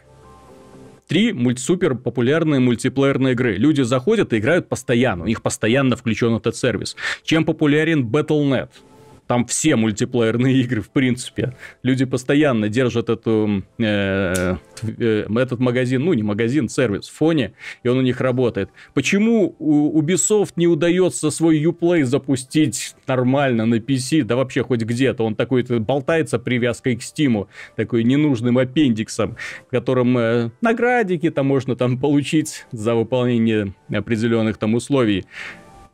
Три 1.06 1.32
мульт 1.32 1.58
супер 1.58 1.94
популярные 1.94 2.60
мультиплеерные 2.60 3.34
игры. 3.34 3.56
Люди 3.56 3.82
заходят 3.82 4.32
и 4.32 4.38
играют 4.38 4.68
постоянно. 4.68 5.24
У 5.24 5.26
них 5.26 5.42
постоянно 5.42 5.96
включен 5.96 6.34
этот 6.34 6.56
сервис. 6.56 6.96
Чем 7.22 7.44
популярен 7.44 8.06
Battle.net? 8.06 8.70
Там 9.26 9.46
все 9.46 9.76
мультиплеерные 9.76 10.60
игры, 10.60 10.82
в 10.82 10.90
принципе. 10.90 11.54
Люди 11.82 12.04
постоянно 12.04 12.68
держат 12.68 13.08
эту, 13.08 13.64
э, 13.78 14.56
э, 14.82 15.26
этот 15.34 15.60
магазин, 15.60 16.04
ну, 16.04 16.12
не 16.12 16.22
магазин, 16.22 16.68
сервис 16.68 17.08
в 17.08 17.14
фоне, 17.14 17.54
и 17.82 17.88
он 17.88 17.98
у 17.98 18.02
них 18.02 18.20
работает. 18.20 18.70
Почему 18.92 19.56
у 19.58 20.00
Ubisoft 20.00 20.52
не 20.56 20.66
удается 20.66 21.30
свой 21.30 21.62
Uplay 21.62 22.04
запустить 22.04 22.94
нормально 23.06 23.64
на 23.66 23.76
PC, 23.76 24.24
да 24.24 24.36
вообще 24.36 24.62
хоть 24.62 24.82
где-то? 24.82 25.24
Он 25.24 25.34
такой 25.34 25.62
болтается 25.62 26.38
привязкой 26.38 26.96
к 26.96 27.00
Steam, 27.00 27.46
такой 27.76 28.04
ненужным 28.04 28.58
аппендиксом, 28.58 29.36
в 29.66 29.70
котором 29.70 30.18
э, 30.18 30.50
наградики 30.60 31.30
там 31.30 31.46
можно 31.46 31.76
там 31.76 31.98
получить 31.98 32.66
за 32.72 32.94
выполнение 32.94 33.74
определенных 33.90 34.58
там 34.58 34.74
условий. 34.74 35.24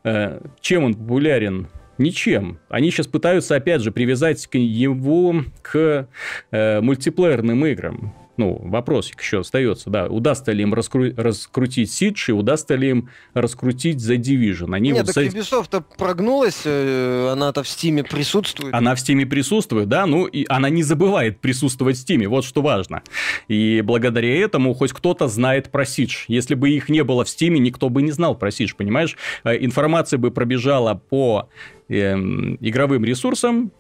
Э, 0.02 0.40
чем 0.60 0.84
он 0.84 0.94
популярен? 0.94 1.68
Ничем. 2.00 2.59
Они 2.71 2.90
сейчас 2.90 3.07
пытаются, 3.07 3.57
опять 3.57 3.83
же, 3.83 3.92
привязать 3.92 4.49
его 4.52 5.45
к 5.61 6.09
э, 6.50 6.80
мультиплеерным 6.80 7.66
играм 7.66 8.14
ну, 8.40 8.59
вопросик 8.64 9.21
еще 9.21 9.40
остается, 9.40 9.90
да, 9.90 10.07
удастся 10.07 10.52
ли 10.52 10.62
им 10.62 10.73
раскру... 10.73 11.12
раскрутить 11.14 11.90
Siege 11.90 12.28
и 12.28 12.33
удастся 12.33 12.75
ли 12.75 12.88
им 12.88 13.11
раскрутить 13.35 13.99
The 13.99 14.16
Division. 14.16 14.75
Они 14.75 14.92
Нет, 14.92 15.07
вот 15.07 15.14
так 15.14 15.30
за... 15.30 15.38
Ubisoft 15.38 15.85
прогнулась, 15.99 16.62
э, 16.64 17.28
она-то 17.30 17.62
в 17.62 17.69
Стиме 17.69 18.02
присутствует. 18.02 18.75
Она 18.75 18.95
в 18.95 19.00
Стиме 19.00 19.26
присутствует, 19.26 19.88
да, 19.90 20.07
ну, 20.07 20.25
и 20.25 20.47
она 20.49 20.71
не 20.71 20.83
забывает 20.83 21.40
присутствовать 21.40 21.99
в 21.99 22.00
Стиме, 22.00 22.28
вот 22.28 22.47
что 22.47 22.62
важно. 22.62 23.02
И 23.49 23.83
благодаря 23.85 24.35
этому 24.35 24.73
хоть 24.73 24.95
кто-то 24.95 25.28
знает 25.28 25.71
про 25.71 25.85
Siege. 25.85 26.25
Если 26.28 26.54
бы 26.54 26.71
их 26.71 26.88
не 26.88 27.04
было 27.04 27.26
в 27.26 27.28
Стиме, 27.28 27.61
никто 27.61 27.90
бы 27.90 28.00
не 28.00 28.11
знал 28.11 28.35
про 28.35 28.49
Siege, 28.49 28.75
понимаешь? 28.75 29.19
Э, 29.45 29.54
информация 29.62 30.16
бы 30.16 30.30
пробежала 30.30 30.95
по 30.95 31.50
эм, 31.90 32.56
игровым 32.61 33.04
ресурсам, 33.04 33.73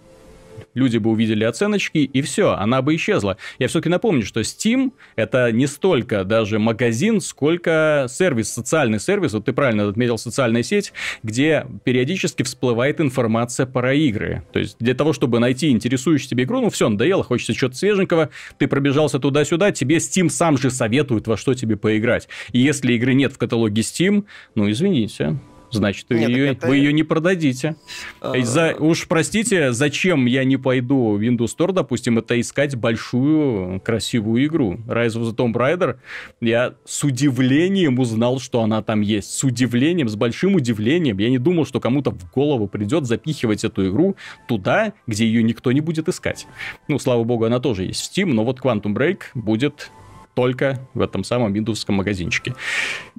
люди 0.74 0.98
бы 0.98 1.10
увидели 1.10 1.44
оценочки, 1.44 1.98
и 1.98 2.22
все, 2.22 2.52
она 2.52 2.82
бы 2.82 2.94
исчезла. 2.94 3.36
Я 3.58 3.68
все-таки 3.68 3.88
напомню, 3.88 4.24
что 4.24 4.40
Steam 4.40 4.92
это 5.16 5.50
не 5.52 5.66
столько 5.66 6.24
даже 6.24 6.58
магазин, 6.58 7.20
сколько 7.20 8.06
сервис, 8.08 8.52
социальный 8.52 9.00
сервис, 9.00 9.32
вот 9.32 9.44
ты 9.44 9.52
правильно 9.52 9.88
отметил, 9.88 10.18
социальная 10.18 10.62
сеть, 10.62 10.92
где 11.22 11.66
периодически 11.84 12.42
всплывает 12.42 13.00
информация 13.00 13.66
про 13.66 13.94
игры. 13.94 14.42
То 14.52 14.58
есть 14.58 14.76
для 14.78 14.94
того, 14.94 15.12
чтобы 15.12 15.38
найти 15.38 15.70
интересующую 15.70 16.28
тебе 16.28 16.44
игру, 16.44 16.60
ну 16.60 16.70
все, 16.70 16.88
надоело, 16.88 17.24
хочется 17.24 17.54
что-то 17.54 17.76
свеженького, 17.76 18.30
ты 18.58 18.68
пробежался 18.68 19.18
туда-сюда, 19.18 19.72
тебе 19.72 19.96
Steam 19.96 20.28
сам 20.28 20.58
же 20.58 20.70
советует, 20.70 21.26
во 21.26 21.36
что 21.36 21.54
тебе 21.54 21.76
поиграть. 21.76 22.28
И 22.52 22.60
если 22.60 22.92
игры 22.94 23.14
нет 23.14 23.32
в 23.32 23.38
каталоге 23.38 23.82
Steam, 23.82 24.24
ну 24.54 24.70
извините, 24.70 25.38
значит, 25.70 26.06
Нет, 26.10 26.28
ее, 26.28 26.48
это... 26.48 26.66
вы 26.66 26.76
ее 26.76 26.92
не 26.92 27.02
продадите. 27.02 27.76
А... 28.20 28.38
За, 28.42 28.74
уж 28.78 29.06
простите, 29.08 29.72
зачем 29.72 30.26
я 30.26 30.44
не 30.44 30.56
пойду 30.56 31.16
в 31.16 31.20
Windows 31.20 31.56
Store, 31.56 31.72
допустим, 31.72 32.18
это 32.18 32.40
искать 32.40 32.76
большую 32.76 33.80
красивую 33.80 34.46
игру. 34.46 34.74
Rise 34.86 35.16
of 35.16 35.30
the 35.30 35.34
Tomb 35.34 35.52
Raider, 35.52 35.96
я 36.40 36.74
с 36.84 37.04
удивлением 37.04 37.98
узнал, 37.98 38.40
что 38.40 38.62
она 38.62 38.82
там 38.82 39.00
есть. 39.00 39.32
С 39.32 39.44
удивлением, 39.44 40.08
с 40.08 40.16
большим 40.16 40.54
удивлением. 40.54 41.18
Я 41.18 41.30
не 41.30 41.38
думал, 41.38 41.66
что 41.66 41.80
кому-то 41.80 42.10
в 42.10 42.30
голову 42.32 42.66
придет 42.66 43.06
запихивать 43.06 43.64
эту 43.64 43.88
игру 43.88 44.16
туда, 44.48 44.92
где 45.06 45.26
ее 45.26 45.42
никто 45.42 45.72
не 45.72 45.80
будет 45.80 46.08
искать. 46.08 46.46
Ну, 46.88 46.98
слава 46.98 47.24
богу, 47.24 47.44
она 47.44 47.60
тоже 47.60 47.84
есть 47.84 48.00
в 48.00 48.16
Steam, 48.16 48.32
но 48.32 48.44
вот 48.44 48.60
Quantum 48.60 48.94
Break 48.94 49.20
будет 49.34 49.90
только 50.34 50.80
в 50.94 51.00
этом 51.00 51.24
самом 51.24 51.52
Windows 51.52 51.90
магазинчике. 51.90 52.54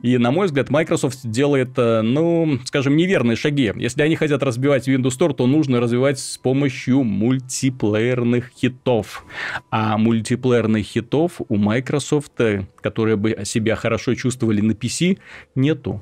И, 0.01 0.17
на 0.17 0.31
мой 0.31 0.47
взгляд, 0.47 0.69
Microsoft 0.69 1.19
делает, 1.23 1.77
э, 1.77 2.01
ну, 2.01 2.59
скажем, 2.65 2.95
неверные 2.95 3.35
шаги. 3.35 3.71
Если 3.75 4.01
они 4.01 4.15
хотят 4.15 4.43
разбивать 4.43 4.87
Windows 4.87 5.17
Store, 5.17 5.33
то 5.33 5.47
нужно 5.47 5.79
развивать 5.79 6.19
с 6.19 6.37
помощью 6.37 7.03
мультиплеерных 7.03 8.51
хитов. 8.55 9.25
А 9.69 9.97
мультиплеерных 9.97 10.85
хитов 10.85 11.41
у 11.47 11.57
Microsoft, 11.57 12.39
э, 12.39 12.65
которые 12.81 13.17
бы 13.17 13.37
себя 13.43 13.75
хорошо 13.75 14.15
чувствовали 14.15 14.61
на 14.61 14.71
PC, 14.71 15.19
нету. 15.55 16.01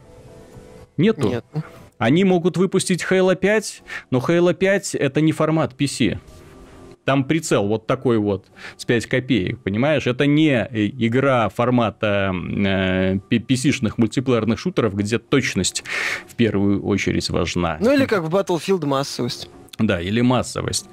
Нету. 0.98 1.30
Нет. 1.30 1.46
Они 1.98 2.24
могут 2.24 2.56
выпустить 2.56 3.04
Halo 3.04 3.36
5, 3.36 3.84
но 4.10 4.20
Halo 4.20 4.54
5 4.54 4.96
это 4.96 5.20
не 5.22 5.34
формат 5.34 5.74
PC. 5.78 6.18
Там 7.10 7.24
прицел 7.24 7.66
вот 7.66 7.88
такой 7.88 8.20
вот 8.20 8.46
с 8.78 8.86
5 8.86 9.08
копеек, 9.08 9.64
понимаешь? 9.64 10.06
Это 10.06 10.28
не 10.28 10.52
э, 10.52 10.86
игра 10.90 11.50
формата 11.50 12.32
э, 12.32 13.16
PC-шных 13.32 13.94
мультиплеерных 13.98 14.60
шутеров, 14.60 14.94
где 14.94 15.18
точность 15.18 15.84
в 16.28 16.36
первую 16.36 16.86
очередь 16.86 17.28
важна. 17.32 17.80
Ну 17.82 17.92
или 17.92 18.06
как 18.06 18.22
в 18.22 18.36
Battlefield 18.36 18.86
массовость. 18.86 19.50
Да, 19.80 20.00
или 20.00 20.22
массовость. 20.22 20.88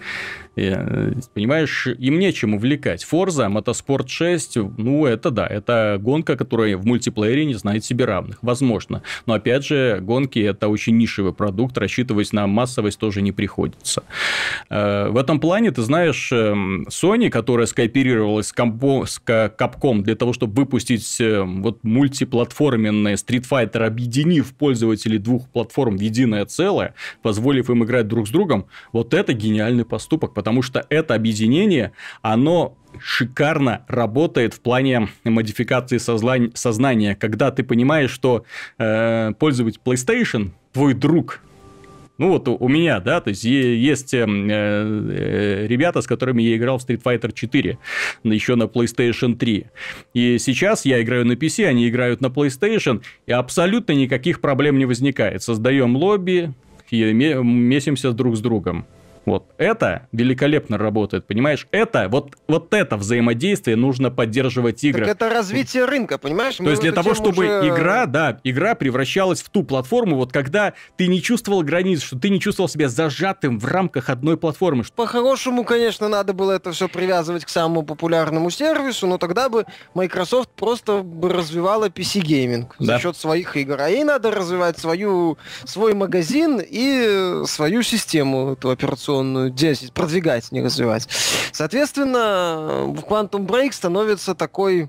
Э, 0.56 1.12
понимаешь, 1.34 1.86
им 1.86 2.18
нечем 2.18 2.54
увлекать. 2.54 3.06
Forza, 3.10 3.48
Motorsport 3.52 4.08
6, 4.08 4.56
ну, 4.78 5.06
это 5.06 5.30
да, 5.30 5.46
это 5.46 5.98
гонка, 6.00 6.36
которая 6.36 6.76
в 6.76 6.86
мультиплеере 6.86 7.44
не 7.44 7.54
знает 7.54 7.84
себе 7.84 8.06
равных, 8.06 8.38
возможно. 8.42 9.02
Но, 9.26 9.34
опять 9.34 9.66
же, 9.66 9.98
гонки– 10.00 10.38
это 10.40 10.68
очень 10.68 10.96
нишевый 10.96 11.34
продукт, 11.34 11.76
рассчитывать 11.76 12.32
на 12.32 12.46
массовость 12.46 12.98
тоже 12.98 13.20
не 13.20 13.32
приходится. 13.32 14.04
Э, 14.70 15.08
в 15.10 15.18
этом 15.18 15.40
плане, 15.40 15.70
ты 15.70 15.82
знаешь, 15.82 16.32
эм, 16.32 16.86
Sony, 16.88 17.28
которая 17.28 17.66
скооперировалась 17.66 18.48
с 18.48 18.54
Capcom 18.54 20.02
для 20.02 20.14
того, 20.14 20.32
чтобы 20.32 20.54
выпустить 20.54 21.20
э, 21.20 21.42
вот 21.42 21.84
мультиплатформенный 21.84 23.14
Street 23.14 23.46
Fighter, 23.48 23.84
объединив 23.84 24.54
пользователей 24.54 25.18
двух 25.18 25.48
платформ 25.48 25.98
в 25.98 26.00
единое 26.00 26.46
целое, 26.46 26.94
позволив 27.22 27.68
им 27.68 27.84
играть 27.84 28.08
друг 28.08 28.26
с 28.26 28.30
другом, 28.30 28.66
вот 28.92 29.12
это 29.12 29.34
гениальный 29.34 29.84
поступок, 29.84 30.32
потому 30.46 30.62
что 30.62 30.86
это 30.90 31.16
объединение, 31.16 31.90
оно 32.22 32.78
шикарно 33.00 33.84
работает 33.88 34.54
в 34.54 34.60
плане 34.60 35.08
модификации 35.24 35.98
сознания, 35.98 37.16
когда 37.16 37.50
ты 37.50 37.64
понимаешь, 37.64 38.12
что 38.12 38.44
э, 38.78 39.32
пользователь 39.40 39.80
PlayStation 39.84 40.50
твой 40.72 40.94
друг, 40.94 41.40
Ну 42.18 42.28
вот 42.28 42.46
у, 42.46 42.68
меня, 42.68 43.00
да, 43.00 43.20
то 43.20 43.30
есть 43.30 43.42
есть 43.42 44.14
э, 44.14 44.24
э, 44.24 45.66
ребята, 45.66 46.00
с 46.00 46.06
которыми 46.06 46.44
я 46.44 46.56
играл 46.56 46.78
в 46.78 46.88
Street 46.88 47.02
Fighter 47.02 47.32
4, 47.32 47.76
еще 48.22 48.54
на 48.54 48.64
PlayStation 48.64 49.34
3. 49.34 49.66
И 50.14 50.38
сейчас 50.38 50.84
я 50.84 51.02
играю 51.02 51.26
на 51.26 51.32
PC, 51.32 51.66
они 51.66 51.88
играют 51.88 52.20
на 52.20 52.26
PlayStation, 52.26 53.02
и 53.26 53.32
абсолютно 53.32 53.94
никаких 53.94 54.40
проблем 54.40 54.78
не 54.78 54.84
возникает. 54.84 55.42
Создаем 55.42 55.96
лобби, 55.96 56.54
и 56.90 57.12
месимся 57.12 58.12
друг 58.12 58.36
с 58.36 58.40
другом. 58.40 58.86
Вот 59.26 59.52
это 59.58 60.06
великолепно 60.12 60.78
работает, 60.78 61.26
понимаешь? 61.26 61.66
Это, 61.72 62.08
вот, 62.08 62.36
вот 62.46 62.72
это 62.72 62.96
взаимодействие 62.96 63.76
нужно 63.76 64.12
поддерживать 64.12 64.84
игры. 64.84 65.04
Так 65.04 65.16
это 65.16 65.28
развитие 65.28 65.84
рынка, 65.84 66.16
понимаешь? 66.16 66.56
То 66.56 66.70
есть 66.70 66.80
для 66.80 66.92
того, 66.92 67.14
чтобы 67.14 67.44
уже... 67.44 67.68
игра, 67.68 68.06
да, 68.06 68.38
игра 68.44 68.76
превращалась 68.76 69.42
в 69.42 69.50
ту 69.50 69.64
платформу, 69.64 70.14
вот 70.14 70.32
когда 70.32 70.74
ты 70.96 71.08
не 71.08 71.20
чувствовал 71.20 71.62
границ, 71.62 72.02
что 72.02 72.16
ты 72.16 72.30
не 72.30 72.38
чувствовал 72.38 72.68
себя 72.68 72.88
зажатым 72.88 73.58
в 73.58 73.64
рамках 73.64 74.10
одной 74.10 74.36
платформы. 74.36 74.84
По-хорошему, 74.94 75.64
конечно, 75.64 76.06
надо 76.08 76.32
было 76.32 76.52
это 76.52 76.70
все 76.70 76.88
привязывать 76.88 77.44
к 77.44 77.48
самому 77.48 77.82
популярному 77.82 78.50
сервису, 78.50 79.08
но 79.08 79.18
тогда 79.18 79.48
бы 79.48 79.66
Microsoft 79.94 80.50
просто 80.50 80.98
бы 80.98 81.30
развивала 81.30 81.88
PC-гейминг 81.88 82.76
да. 82.78 82.94
за 82.94 82.98
счет 83.00 83.16
своих 83.16 83.56
игр. 83.56 83.80
А 83.80 83.88
ей 83.88 84.04
надо 84.04 84.30
развивать 84.30 84.78
свою, 84.78 85.36
свой 85.64 85.94
магазин 85.94 86.62
и 86.64 87.42
свою 87.46 87.82
систему, 87.82 88.52
эту 88.52 88.70
операционную 88.70 89.15
инновационную 89.16 89.50
деятельность 89.50 89.94
продвигать, 89.94 90.52
не 90.52 90.62
развивать. 90.62 91.08
Соответственно, 91.52 92.94
Quantum 93.08 93.46
Break 93.46 93.72
становится 93.72 94.34
такой 94.34 94.88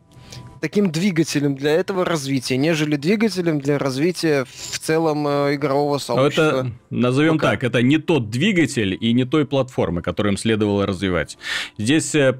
таким 0.59 0.91
двигателем 0.91 1.55
для 1.55 1.71
этого 1.73 2.03
развития, 2.03 2.57
нежели 2.57 2.95
двигателем 2.95 3.61
для 3.61 3.77
развития 3.77 4.43
в 4.45 4.79
целом 4.79 5.27
э, 5.27 5.53
игрового 5.53 5.99
сообщества. 5.99 6.41
Это, 6.41 6.71
назовем 6.89 7.33
ну, 7.33 7.39
так, 7.39 7.63
это 7.63 7.83
не 7.83 7.99
тот 7.99 8.31
двигатель 8.31 8.97
и 8.99 9.13
не 9.13 9.23
той 9.23 9.45
платформы, 9.45 10.01
которую 10.01 10.33
им 10.33 10.37
следовало 10.37 10.87
развивать. 10.87 11.37
Здесь 11.77 12.15
э, 12.15 12.33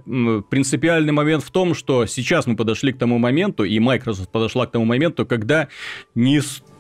принципиальный 0.49 1.13
момент 1.13 1.43
в 1.43 1.51
том, 1.51 1.75
что 1.75 2.07
сейчас 2.07 2.47
мы 2.47 2.55
подошли 2.55 2.91
к 2.91 2.97
тому 2.97 3.19
моменту, 3.19 3.63
и 3.65 3.77
Microsoft 3.77 4.31
подошла 4.31 4.65
к 4.65 4.71
тому 4.71 4.85
моменту, 4.85 5.27
когда 5.27 5.67
не 6.15 6.41
стоит 6.41 6.76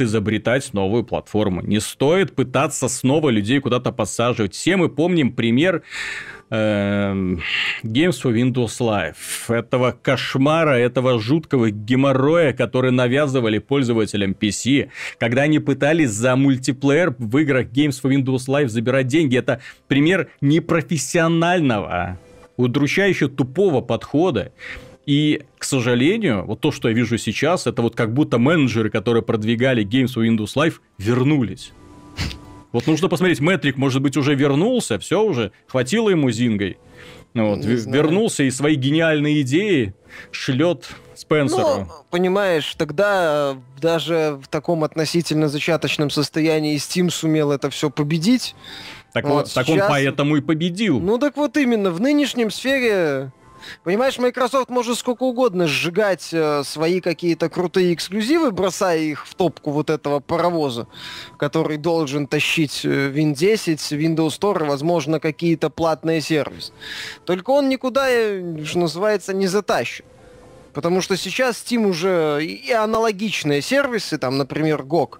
изобретать 0.00 0.72
новую 0.74 1.04
платформу, 1.04 1.62
не 1.62 1.80
стоит 1.80 2.34
пытаться 2.34 2.88
снова 2.88 3.30
людей 3.30 3.60
куда-то 3.60 3.92
подсаживать. 3.92 4.54
Все 4.54 4.76
мы 4.76 4.88
помним 4.88 5.32
пример 5.32 5.82
э, 6.50 7.12
Games 7.82 8.16
for 8.22 8.32
Windows 8.32 8.78
Live. 8.80 9.16
Этого 9.48 9.92
кошмара, 9.92 10.78
этого 10.78 11.18
жуткого 11.18 11.70
геморроя, 11.70 12.52
который 12.52 12.90
навязывали 12.90 13.58
пользователям 13.58 14.36
PC, 14.38 14.90
когда 15.18 15.42
они 15.42 15.58
пытались 15.58 16.10
за 16.10 16.36
мультиплеер 16.36 17.14
в 17.18 17.38
играх 17.38 17.66
Games 17.66 18.00
for 18.02 18.14
Windows 18.14 18.48
Live 18.48 18.68
забирать 18.68 19.06
деньги. 19.06 19.36
Это 19.36 19.60
пример 19.88 20.28
непрофессионального, 20.40 22.18
удручающе 22.56 23.28
тупого 23.28 23.80
подхода. 23.80 24.52
И, 25.06 25.42
к 25.58 25.64
сожалению, 25.64 26.44
вот 26.44 26.60
то, 26.60 26.72
что 26.72 26.88
я 26.88 26.94
вижу 26.94 27.16
сейчас, 27.16 27.68
это 27.68 27.80
вот 27.80 27.94
как 27.94 28.12
будто 28.12 28.38
менеджеры, 28.38 28.90
которые 28.90 29.22
продвигали 29.22 29.86
Games 29.86 30.16
for 30.16 30.26
Windows 30.26 30.54
Live, 30.56 30.74
вернулись. 30.98 31.72
Вот 32.72 32.86
нужно 32.86 33.08
посмотреть, 33.08 33.40
Метрик, 33.40 33.78
может 33.78 34.02
быть, 34.02 34.18
уже 34.18 34.34
вернулся, 34.34 34.98
все 34.98 35.22
уже, 35.22 35.52
хватило 35.66 36.10
ему 36.10 36.30
зингой. 36.30 36.76
Ну 37.32 37.54
вот, 37.54 37.64
вернулся 37.64 38.42
и 38.42 38.50
свои 38.50 38.74
гениальные 38.74 39.42
идеи 39.42 39.94
шлет 40.30 40.88
Спенсеру. 41.14 41.86
Ну, 41.86 41.88
понимаешь, 42.10 42.74
тогда 42.76 43.56
даже 43.80 44.38
в 44.42 44.48
таком 44.48 44.84
относительно 44.84 45.48
зачаточном 45.48 46.10
состоянии 46.10 46.76
Steam 46.76 47.08
сумел 47.10 47.52
это 47.52 47.70
все 47.70 47.88
победить. 47.88 48.54
Так 49.14 49.24
вот, 49.24 49.46
вот 49.46 49.54
так 49.54 49.66
сейчас... 49.66 49.82
он 49.82 49.88
поэтому 49.88 50.36
и 50.36 50.40
победил. 50.42 51.00
Ну 51.00 51.18
так 51.18 51.36
вот 51.36 51.56
именно, 51.56 51.90
в 51.90 52.00
нынешнем 52.00 52.50
сфере 52.50 53.32
Понимаешь, 53.84 54.18
Microsoft 54.18 54.68
может 54.70 54.98
сколько 54.98 55.22
угодно 55.24 55.66
сжигать 55.66 56.28
э, 56.32 56.62
свои 56.64 57.00
какие-то 57.00 57.48
крутые 57.48 57.94
эксклюзивы, 57.94 58.50
бросая 58.50 58.98
их 58.98 59.26
в 59.26 59.34
топку 59.34 59.70
вот 59.70 59.90
этого 59.90 60.20
паровоза, 60.20 60.86
который 61.38 61.76
должен 61.76 62.26
тащить 62.26 62.84
э, 62.84 63.10
Win 63.10 63.34
10, 63.34 63.78
Windows 63.92 64.38
Store 64.38 64.64
возможно, 64.66 65.20
какие-то 65.20 65.70
платные 65.70 66.20
сервисы. 66.20 66.72
Только 67.24 67.50
он 67.50 67.68
никуда, 67.68 68.08
э, 68.08 68.64
что 68.64 68.78
называется, 68.78 69.34
не 69.34 69.46
затащит. 69.46 70.04
Потому 70.76 71.00
что 71.00 71.16
сейчас 71.16 71.56
Steam 71.56 71.86
уже 71.86 72.44
и 72.44 72.70
аналогичные 72.70 73.62
сервисы, 73.62 74.18
там, 74.18 74.36
например, 74.36 74.82
GOG, 74.82 75.18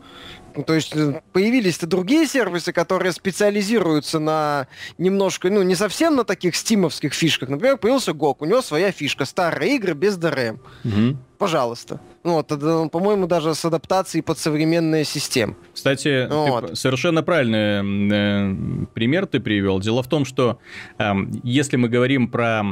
ну, 0.56 0.62
то 0.62 0.74
есть 0.74 0.94
э, 0.96 1.20
появились-то 1.32 1.86
другие 1.86 2.26
сервисы, 2.26 2.72
которые 2.72 3.12
специализируются 3.12 4.18
на 4.18 4.66
немножко, 4.98 5.50
ну, 5.50 5.62
не 5.62 5.74
совсем 5.74 6.16
на 6.16 6.24
таких 6.24 6.56
стимовских 6.56 7.12
фишках. 7.14 7.48
Например, 7.48 7.76
появился 7.76 8.12
GOG, 8.12 8.36
у 8.40 8.44
него 8.46 8.62
своя 8.62 8.92
фишка, 8.92 9.24
старые 9.24 9.76
игры 9.76 9.94
без 9.94 10.16
DRM. 10.18 10.58
Угу. 10.84 11.18
Пожалуйста. 11.38 12.00
Ну, 12.24 12.34
вот, 12.34 12.50
ну, 12.50 12.88
по-моему, 12.88 13.26
даже 13.26 13.54
с 13.54 13.64
адаптацией 13.64 14.22
под 14.22 14.38
современные 14.38 15.04
системы. 15.04 15.54
Кстати, 15.72 16.26
вот. 16.28 16.70
ты 16.70 16.76
совершенно 16.76 17.22
правильный 17.22 18.10
э, 18.10 18.86
пример 18.94 19.26
ты 19.26 19.38
привел. 19.38 19.78
Дело 19.78 20.02
в 20.02 20.08
том, 20.08 20.24
что 20.24 20.58
э, 20.98 21.12
если 21.44 21.76
мы 21.76 21.88
говорим 21.88 22.28
про 22.28 22.62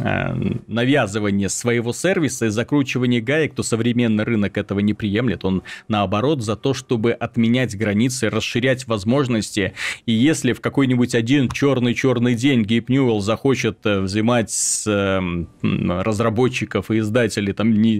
э, 0.00 0.34
навязывание 0.66 1.48
своего 1.48 1.92
сервиса 1.92 2.46
и 2.46 2.48
закручивание 2.48 3.20
гаек, 3.20 3.54
то 3.54 3.62
современный 3.62 4.24
рынок 4.24 4.58
этого 4.58 4.80
не 4.80 4.92
приемлет. 4.92 5.44
Он, 5.44 5.62
наоборот, 5.88 6.42
за 6.42 6.56
то, 6.56 6.74
чтобы 6.74 7.12
отменять 7.12 7.76
границы, 7.78 8.28
расширять 8.28 8.86
возможности. 8.86 9.72
И 10.04 10.12
если 10.12 10.52
в 10.52 10.60
какой-нибудь 10.60 11.14
один 11.14 11.48
черный-черный 11.48 12.34
день 12.34 12.64
Гейб 12.64 12.88
Ньюэлл 12.88 13.20
захочет 13.20 13.78
э, 13.86 14.00
взимать 14.00 14.50
с 14.50 14.86
э, 14.86 15.20
разработчиков 15.62 16.90
и 16.90 16.98
издателей 16.98 17.52
там 17.52 17.72
не 17.72 17.99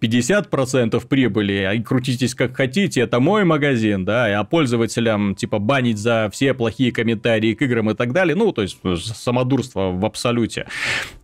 50 0.00 0.38
50% 0.38 1.06
прибыли, 1.06 1.62
а 1.62 1.82
крутитесь 1.82 2.34
как 2.34 2.56
хотите, 2.56 3.00
это 3.00 3.20
мой 3.20 3.44
магазин, 3.44 4.04
да, 4.04 4.38
а 4.38 4.44
пользователям, 4.44 5.34
типа, 5.34 5.58
банить 5.58 5.98
за 5.98 6.28
все 6.32 6.54
плохие 6.54 6.92
комментарии 6.92 7.54
к 7.54 7.62
играм 7.62 7.90
и 7.90 7.94
так 7.94 8.12
далее, 8.12 8.36
ну, 8.36 8.52
то 8.52 8.62
есть, 8.62 8.78
самодурство 8.96 9.90
в 9.90 10.04
абсолюте. 10.04 10.66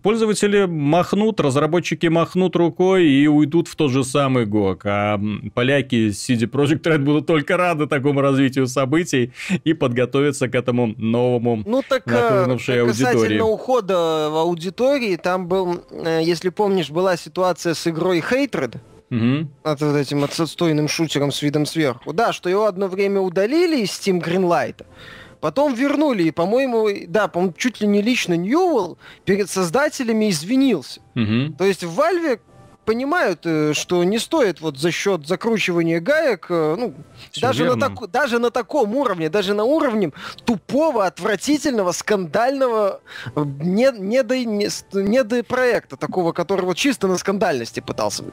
Пользователи 0.05 0.67
махнут, 0.67 1.41
разработчики 1.41 2.09
махнут 2.09 2.55
рукой 2.57 3.07
и 3.07 3.27
уйдут 3.27 3.69
в 3.69 3.75
тот 3.75 3.91
же 3.91 4.05
самый 4.05 4.45
ГОК, 4.45 4.85
а 4.85 5.21
поляки 5.55 6.11
CD 6.11 6.47
Projekt 6.47 6.83
Red 6.83 6.99
будут 6.99 7.27
только 7.27 7.57
рады 7.57 7.87
такому 7.87 8.21
развитию 8.21 8.67
событий 8.67 9.33
и 9.65 9.73
подготовиться 9.73 10.49
к 10.49 10.55
этому 10.55 10.89
новому 10.99 11.63
ну, 11.65 11.83
так, 11.89 12.05
нахлынувшей 12.05 12.77
э, 12.77 12.81
аудитории. 12.83 13.15
Касательно 13.15 13.45
ухода 13.47 14.29
в 14.31 14.37
аудитории, 14.37 15.17
там 15.17 15.49
был, 15.49 15.83
э, 15.91 16.21
если 16.23 16.51
помнишь, 16.51 16.91
была 16.91 17.17
ситуация 17.17 17.73
с 17.73 17.87
игрой 17.87 18.21
Hatred, 18.21 18.77
Угу. 19.11 19.49
От 19.63 19.81
вот 19.81 19.97
этим 19.97 20.25
отстойным 20.25 20.89
шутером 20.89 21.31
с 21.31 21.41
видом 21.43 21.67
сверху. 21.67 22.13
Да, 22.13 22.33
что 22.33 22.49
его 22.49 22.67
одно 22.67 22.89
время 22.89 23.21
удалили 23.21 23.83
из 23.83 23.91
Steam 23.91 24.21
Greenlight, 24.21 24.85
потом 25.45 25.75
вернули, 25.75 26.23
и, 26.23 26.31
по-моему, 26.31 26.89
да, 27.07 27.29
по-моему, 27.29 27.53
чуть 27.59 27.83
ли 27.83 27.87
не 27.87 28.01
лично 28.01 28.33
Ньюэлл 28.33 28.97
перед 29.27 29.51
создателями 29.51 30.31
извинился. 30.31 31.03
Угу. 31.15 31.57
То 31.59 31.67
есть 31.67 31.85
в 31.85 32.01
Valve 32.01 32.41
понимают, 32.85 33.41
э, 33.45 33.73
что 33.75 34.05
не 34.05 34.19
стоит 34.19 34.61
вот 34.61 34.79
за 34.79 34.91
счет 34.91 35.27
закручивания 35.27 36.01
гаек, 36.01 36.47
э, 36.49 36.77
ну, 36.79 36.95
даже 37.41 37.65
на, 37.65 37.77
так, 37.77 38.11
даже 38.11 38.39
на 38.39 38.51
таком 38.51 38.95
уровне, 38.95 39.29
даже 39.29 39.55
на 39.55 39.65
уровне 39.65 40.13
тупого, 40.45 41.07
отвратительного, 41.07 41.93
скандального 41.93 43.01
э, 43.35 43.45
не, 43.61 43.91
не, 43.99 44.23
до, 44.23 44.39
не, 44.39 44.69
не 44.93 45.25
до 45.25 45.43
проекта, 45.43 45.97
такого, 45.97 46.33
который 46.33 46.65
вот 46.65 46.77
чисто 46.77 47.07
на 47.09 47.17
скандальности 47.19 47.81
пытался. 47.81 48.25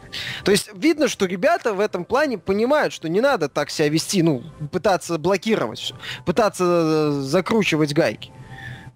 То 0.44 0.52
есть 0.52 0.72
видно, 0.74 1.08
что 1.08 1.26
ребята 1.26 1.74
в 1.74 1.80
этом 1.80 2.06
плане 2.06 2.38
понимают, 2.38 2.94
что 2.94 3.10
не 3.10 3.22
надо 3.22 3.50
так 3.50 3.70
себя 3.70 3.90
вести, 3.90 4.22
ну, 4.22 4.44
пытаться 4.72 5.18
блокировать 5.18 5.80
все, 5.80 5.96
пытаться 6.26 7.12
закручивать 7.22 7.94
гайки. 7.94 8.32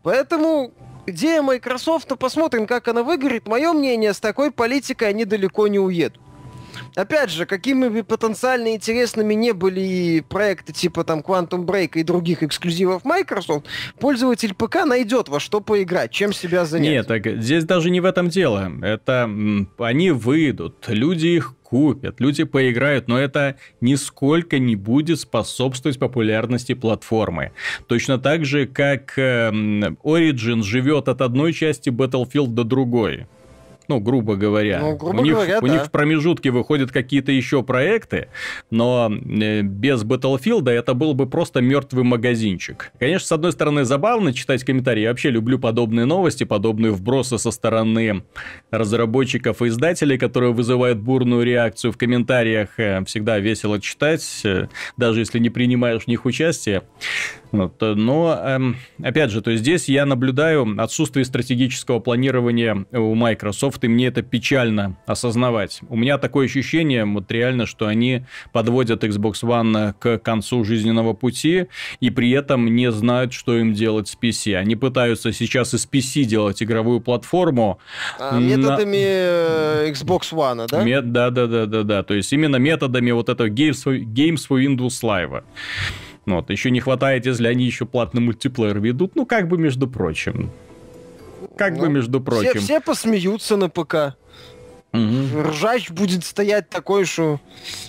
Поэтому 0.04 0.72
идея 1.06 1.41
Microsoft, 1.41 2.10
ну, 2.10 2.18
посмотрим, 2.18 2.68
как 2.68 2.88
она 2.88 3.04
выгорит. 3.04 3.48
Мое 3.48 3.74
мнение, 3.74 4.13
с 4.13 4.20
такой 4.20 4.52
политикой 4.52 5.10
они 5.10 5.26
далеко 5.26 5.68
не 5.68 5.80
уедут. 5.80 6.22
Опять 6.95 7.29
же, 7.29 7.45
какими 7.45 7.89
бы 7.89 8.03
потенциально 8.03 8.73
интересными 8.73 9.34
не 9.34 9.51
были 9.51 10.23
проекты 10.27 10.71
типа 10.73 11.03
там 11.03 11.19
Quantum 11.19 11.65
Break 11.65 11.91
и 11.95 12.03
других 12.03 12.41
эксклюзивов 12.41 13.03
Microsoft, 13.03 13.65
пользователь 13.99 14.53
ПК 14.53 14.86
найдет 14.86 15.27
во 15.27 15.39
что 15.39 15.60
поиграть, 15.60 16.12
чем 16.12 16.31
себя 16.31 16.65
занять. 16.65 16.91
Нет, 16.91 17.08
так 17.08 17.41
здесь 17.41 17.65
даже 17.65 17.89
не 17.89 17.99
в 17.99 18.05
этом 18.05 18.29
дело. 18.29 18.71
Это 18.81 19.29
они 19.77 20.12
выйдут, 20.12 20.86
люди 20.88 21.27
их 21.27 21.53
купят, 21.63 22.21
люди 22.21 22.43
поиграют, 22.43 23.08
но 23.08 23.19
это 23.19 23.58
нисколько 23.81 24.60
не 24.60 24.75
будет 24.75 25.19
способствовать 25.19 25.99
популярности 25.99 26.73
платформы. 26.73 27.51
Точно 27.88 28.17
так 28.19 28.45
же, 28.45 28.67
как 28.67 29.17
э, 29.17 29.49
Origin 30.03 30.63
живет 30.63 31.10
от 31.10 31.21
одной 31.21 31.53
части 31.53 31.89
Battlefield 31.89 32.49
до 32.49 32.63
другой. 32.63 33.27
Ну, 33.88 34.00
грубо 34.00 34.36
говоря. 34.36 34.80
Ну, 34.80 34.95
грубо 34.95 35.19
у 35.19 35.24
них, 35.24 35.34
говоря, 35.34 35.60
у 35.60 35.67
да. 35.67 35.74
них 35.74 35.86
в 35.86 35.91
промежутке 35.91 36.52
выходят 36.52 36.91
какие-то 36.91 37.32
еще 37.32 37.63
проекты, 37.63 38.30
но 38.71 39.12
э, 39.12 39.62
без 39.62 40.04
Battlefield 40.04 40.69
это 40.69 40.93
был 40.93 41.13
бы 41.13 41.28
просто 41.28 41.62
мертвый 41.62 42.04
магазинчик. 42.04 42.91
Конечно, 43.00 43.28
с 43.28 43.32
одной 43.32 43.52
стороны, 43.52 43.86
забавно 43.86 44.34
читать 44.34 44.63
комментарии. 44.63 45.02
Я 45.02 45.10
вообще 45.10 45.30
люблю 45.30 45.60
подобные 45.60 46.06
новости, 46.06 46.43
подобные 46.43 46.91
вбросы 46.91 47.38
со 47.38 47.52
стороны 47.52 48.24
разработчиков 48.71 49.62
и 49.62 49.67
издателей, 49.67 50.17
которые 50.17 50.54
вызывают 50.54 51.00
бурную 51.00 51.43
реакцию 51.43 51.91
в 51.91 51.98
комментариях. 51.98 52.80
Э, 52.80 53.04
Всегда 53.06 53.39
весело 53.39 53.80
читать, 53.80 54.41
э, 54.43 54.67
даже 54.98 55.19
если 55.19 55.39
не 55.39 55.50
принимаешь 55.50 56.04
в 56.04 56.08
них 56.08 56.26
участие. 56.26 56.84
Вот, 57.51 57.81
э, 57.81 57.93
но, 57.93 58.39
эм, 58.43 58.77
опять 59.01 59.31
же, 59.31 59.41
то 59.41 59.51
есть 59.51 59.63
здесь 59.63 59.88
я 59.88 60.05
наблюдаю 60.05 60.75
отсутствие 60.77 61.25
стратегического 61.25 61.99
планирования 61.99 62.86
у 62.91 63.15
Microsoft, 63.15 63.84
и 63.84 63.88
мне 63.88 64.08
это 64.08 64.21
печально 64.21 64.97
осознавать. 65.05 65.81
У 65.89 65.95
меня 65.95 66.17
такое 66.17 66.45
ощущение, 66.45 67.05
вот 67.05 67.31
реально, 67.31 67.65
что 67.65 67.88
они 67.88 68.25
подводят 68.51 69.03
Xbox 69.03 69.43
One 69.43 69.93
к 69.97 70.17
концу 70.19 70.63
жизненного 70.63 71.13
пути, 71.13 71.67
и 71.99 72.10
при 72.10 72.31
этом 72.31 72.75
не 72.75 72.91
знают, 72.91 73.34
что 73.34 73.58
им 73.58 73.73
делать 73.73 74.08
с 74.08 74.17
PC. 74.21 74.55
Они 74.55 74.75
пытаются 74.75 75.31
сейчас 75.31 75.73
из 75.73 75.88
PC 75.88 76.23
делать 76.23 76.62
игровую 76.62 77.01
платформу. 77.01 77.79
А, 78.19 78.39
методами 78.39 78.97
э, 78.97 79.91
Xbox 79.91 80.34
One, 80.34 80.67
да? 80.67 80.84
Мет- 80.84 81.12
да, 81.12 81.29
да, 81.29 81.47
да, 81.47 81.65
да, 81.65 81.84
да. 81.84 82.03
То 82.03 82.13
есть 82.13 82.31
именно 82.34 82.58
методами 82.58 83.12
вот 83.12 83.29
этого 83.29 83.47
Games 83.47 83.86
for, 83.86 83.97
Games 83.97 84.41
for 84.49 84.63
Windows 84.63 85.01
Live. 85.03 85.43
Вот. 86.25 86.49
Еще 86.49 86.71
не 86.71 86.79
хватает, 86.79 87.25
если 87.25 87.47
они 87.47 87.65
еще 87.65 87.85
платный 87.85 88.21
мультиплеер 88.21 88.79
ведут. 88.79 89.15
Ну, 89.15 89.25
как 89.25 89.47
бы 89.47 89.57
между 89.57 89.88
прочим. 89.88 90.49
Как 91.57 91.77
бы 91.77 91.85
Ну, 91.85 91.91
между 91.91 92.19
Все, 92.19 92.25
прочим. 92.25 92.59
все 92.59 92.81
посмеются 92.81 93.55
на 93.57 93.69
ПК. 93.69 94.15
Мгм. 94.91 95.41
Ржач 95.49 95.89
будет 95.91 96.23
стоять 96.23 96.69
такой, 96.69 97.03
что 97.05 97.39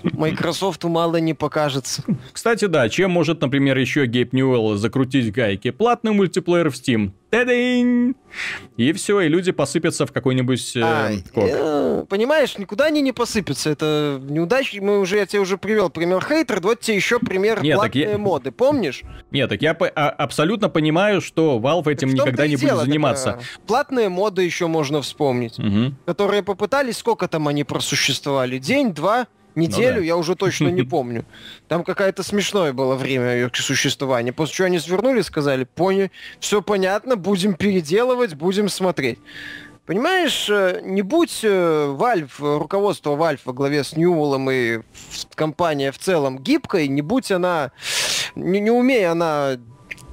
Microsoft 0.03 0.83
мало 0.85 1.16
не 1.16 1.35
покажется. 1.35 2.03
Кстати, 2.33 2.64
да, 2.64 2.88
чем 2.88 3.12
может, 3.12 3.40
например, 3.40 3.79
еще 3.79 4.07
Гейб 4.07 4.33
Ньюэлл 4.33 4.75
закрутить 4.77 5.33
гайки? 5.33 5.70
Платный 5.70 6.12
мультиплеер 6.12 6.70
в 6.70 6.75
Steam. 6.75 7.12
И 8.77 8.92
все, 8.92 9.20
и 9.20 9.29
люди 9.29 9.53
посыпятся 9.53 10.07
в 10.07 10.12
какой-нибудь... 10.12 10.77
э, 10.77 10.81
А, 10.83 11.11
коп. 11.35 11.44
э, 11.49 12.05
понимаешь, 12.09 12.59
никуда 12.59 12.87
они 12.87 13.01
не 13.01 13.12
посыпятся. 13.12 13.70
Это 13.70 14.20
неудачи. 14.22 14.79
Мы 14.79 15.01
уже, 15.01 15.16
я 15.16 15.27
тебе 15.27 15.40
уже 15.40 15.57
привел 15.57 15.88
пример 15.90 16.25
хейтер. 16.25 16.61
Вот 16.61 16.81
тебе 16.81 16.96
еще 16.96 17.18
пример 17.18 17.62
Нет, 17.62 17.79
так 17.81 17.92
платные 17.92 18.11
я- 18.12 18.18
моды. 18.18 18.51
Помнишь? 18.53 19.03
Нет, 19.31 19.49
так 19.49 19.62
я 19.62 19.75
по- 19.75 19.88
а- 19.88 20.11
абсолютно 20.11 20.68
понимаю, 20.68 21.20
что 21.20 21.59
Valve 21.59 21.90
этим 21.90 22.11
никогда 22.11 22.46
не 22.46 22.57
будет 22.57 22.66
дело, 22.66 22.81
так, 22.81 22.87
заниматься. 22.87 23.38
э, 23.40 23.59
платные 23.66 24.09
моды 24.09 24.42
еще 24.42 24.66
можно 24.66 25.01
вспомнить. 25.03 25.59
Мгм. 25.59 25.96
Которые 26.05 26.42
попытались, 26.42 26.99
сколько 26.99 27.29
там 27.29 27.49
они 27.49 27.64
просуществовали? 27.64 28.59
День, 28.59 28.92
два? 28.92 29.27
Неделю, 29.57 29.97
Ну 29.97 30.01
да. 30.01 30.07
я 30.07 30.16
уже 30.16 30.37
точно 30.37 30.69
не 30.69 30.83
помню. 30.85 31.25
Там 31.66 31.83
какое-то 31.83 32.23
смешное 32.23 32.73
было 32.73 32.95
время 32.95 33.37
их 33.37 33.57
существования. 33.57 34.33
После 34.33 34.55
чего 34.55 34.66
они 34.66 34.79
свернули 34.79 35.21
и 35.21 35.23
сказали, 35.23 35.64
поняли, 35.64 36.11
все 36.38 36.62
понятно, 36.62 37.16
будем 37.16 37.55
переделывать, 37.55 38.35
будем 38.35 38.69
смотреть. 38.69 39.19
Понимаешь, 39.87 40.49
э, 40.51 40.81
не 40.83 41.03
будь 41.03 41.45
Valve, 41.45 42.31
э, 42.40 42.59
руководство 42.59 43.12
Valve 43.16 43.38
во 43.45 43.53
главе 43.53 43.85
с 43.85 43.97
Ньюэллом 43.97 44.51
и 44.51 44.81
компания 45.37 45.92
в 45.92 45.99
целом 45.99 46.38
гибкой, 46.38 46.88
не 46.88 47.03
будь 47.03 47.31
она, 47.31 47.71
не, 48.35 48.59
не 48.59 48.71
умея 48.73 49.12
она 49.12 49.59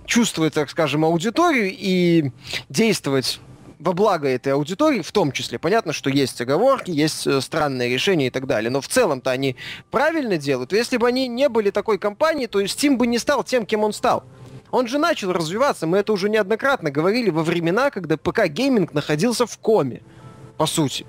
чувствовать, 0.05 0.53
так 0.53 0.69
скажем, 0.69 1.03
аудиторию 1.03 1.71
и 1.71 2.31
действовать 2.69 3.39
во 3.83 3.93
благо 3.93 4.27
этой 4.27 4.53
аудитории, 4.53 5.01
в 5.01 5.11
том 5.11 5.31
числе. 5.31 5.59
Понятно, 5.59 5.91
что 5.91 6.09
есть 6.09 6.39
оговорки, 6.39 6.89
есть 6.89 7.27
э, 7.27 7.41
странные 7.41 7.89
решения 7.89 8.27
и 8.27 8.29
так 8.29 8.47
далее, 8.47 8.71
но 8.71 8.79
в 8.79 8.87
целом-то 8.87 9.29
они 9.29 9.57
правильно 9.91 10.37
делают. 10.37 10.71
Если 10.71 10.97
бы 10.97 11.07
они 11.07 11.27
не 11.27 11.49
были 11.49 11.69
такой 11.69 11.97
компанией, 11.97 12.47
то 12.47 12.61
Steam 12.61 12.95
бы 12.95 13.07
не 13.07 13.19
стал 13.19 13.43
тем, 13.43 13.65
кем 13.65 13.83
он 13.83 13.91
стал. 13.91 14.23
Он 14.71 14.87
же 14.87 14.97
начал 14.97 15.33
развиваться, 15.33 15.85
мы 15.85 15.97
это 15.97 16.13
уже 16.13 16.29
неоднократно 16.29 16.91
говорили 16.91 17.29
во 17.29 17.43
времена, 17.43 17.91
когда 17.91 18.15
ПК-гейминг 18.15 18.93
находился 18.93 19.45
в 19.45 19.57
коме, 19.57 20.01
по 20.57 20.65
сути. 20.65 21.05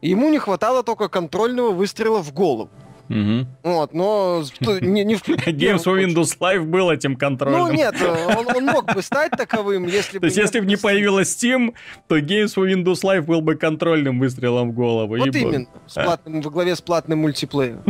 Ему 0.00 0.30
не 0.30 0.38
хватало 0.38 0.82
только 0.82 1.08
контрольного 1.08 1.70
выстрела 1.70 2.22
в 2.22 2.32
голову. 2.32 2.70
Мгм. 3.08 3.46
Вот, 3.62 3.92
но 3.92 4.42
не, 4.80 5.04
не 5.04 5.16
в 5.16 5.22
Games 5.28 5.84
for 5.84 6.02
Windows 6.02 6.38
Live 6.40 6.64
был 6.64 6.90
этим 6.90 7.16
контролем. 7.16 7.58
Ну 7.58 7.72
нет, 7.72 7.94
он, 8.00 8.56
он 8.56 8.64
мог 8.66 8.94
бы 8.94 9.02
стать 9.02 9.32
таковым, 9.32 9.86
если 9.86 10.18
бы... 10.18 10.20
То 10.20 10.26
есть, 10.26 10.38
если 10.38 10.60
бы 10.60 10.66
не 10.66 10.76
появилась 10.76 11.28
Steam, 11.36 11.74
то 12.08 12.18
Games 12.18 12.54
for 12.56 12.66
Windows 12.72 13.02
Live 13.02 13.22
был 13.22 13.40
бы 13.42 13.56
контрольным 13.56 14.18
выстрелом 14.20 14.70
в 14.70 14.74
голову. 14.74 15.16
Вот 15.18 15.34
именно, 15.36 15.66
с 15.86 15.94
платным, 15.94 16.40
во 16.40 16.50
главе 16.50 16.74
с 16.74 16.80
платным 16.80 17.18
мультиплеером. 17.20 17.84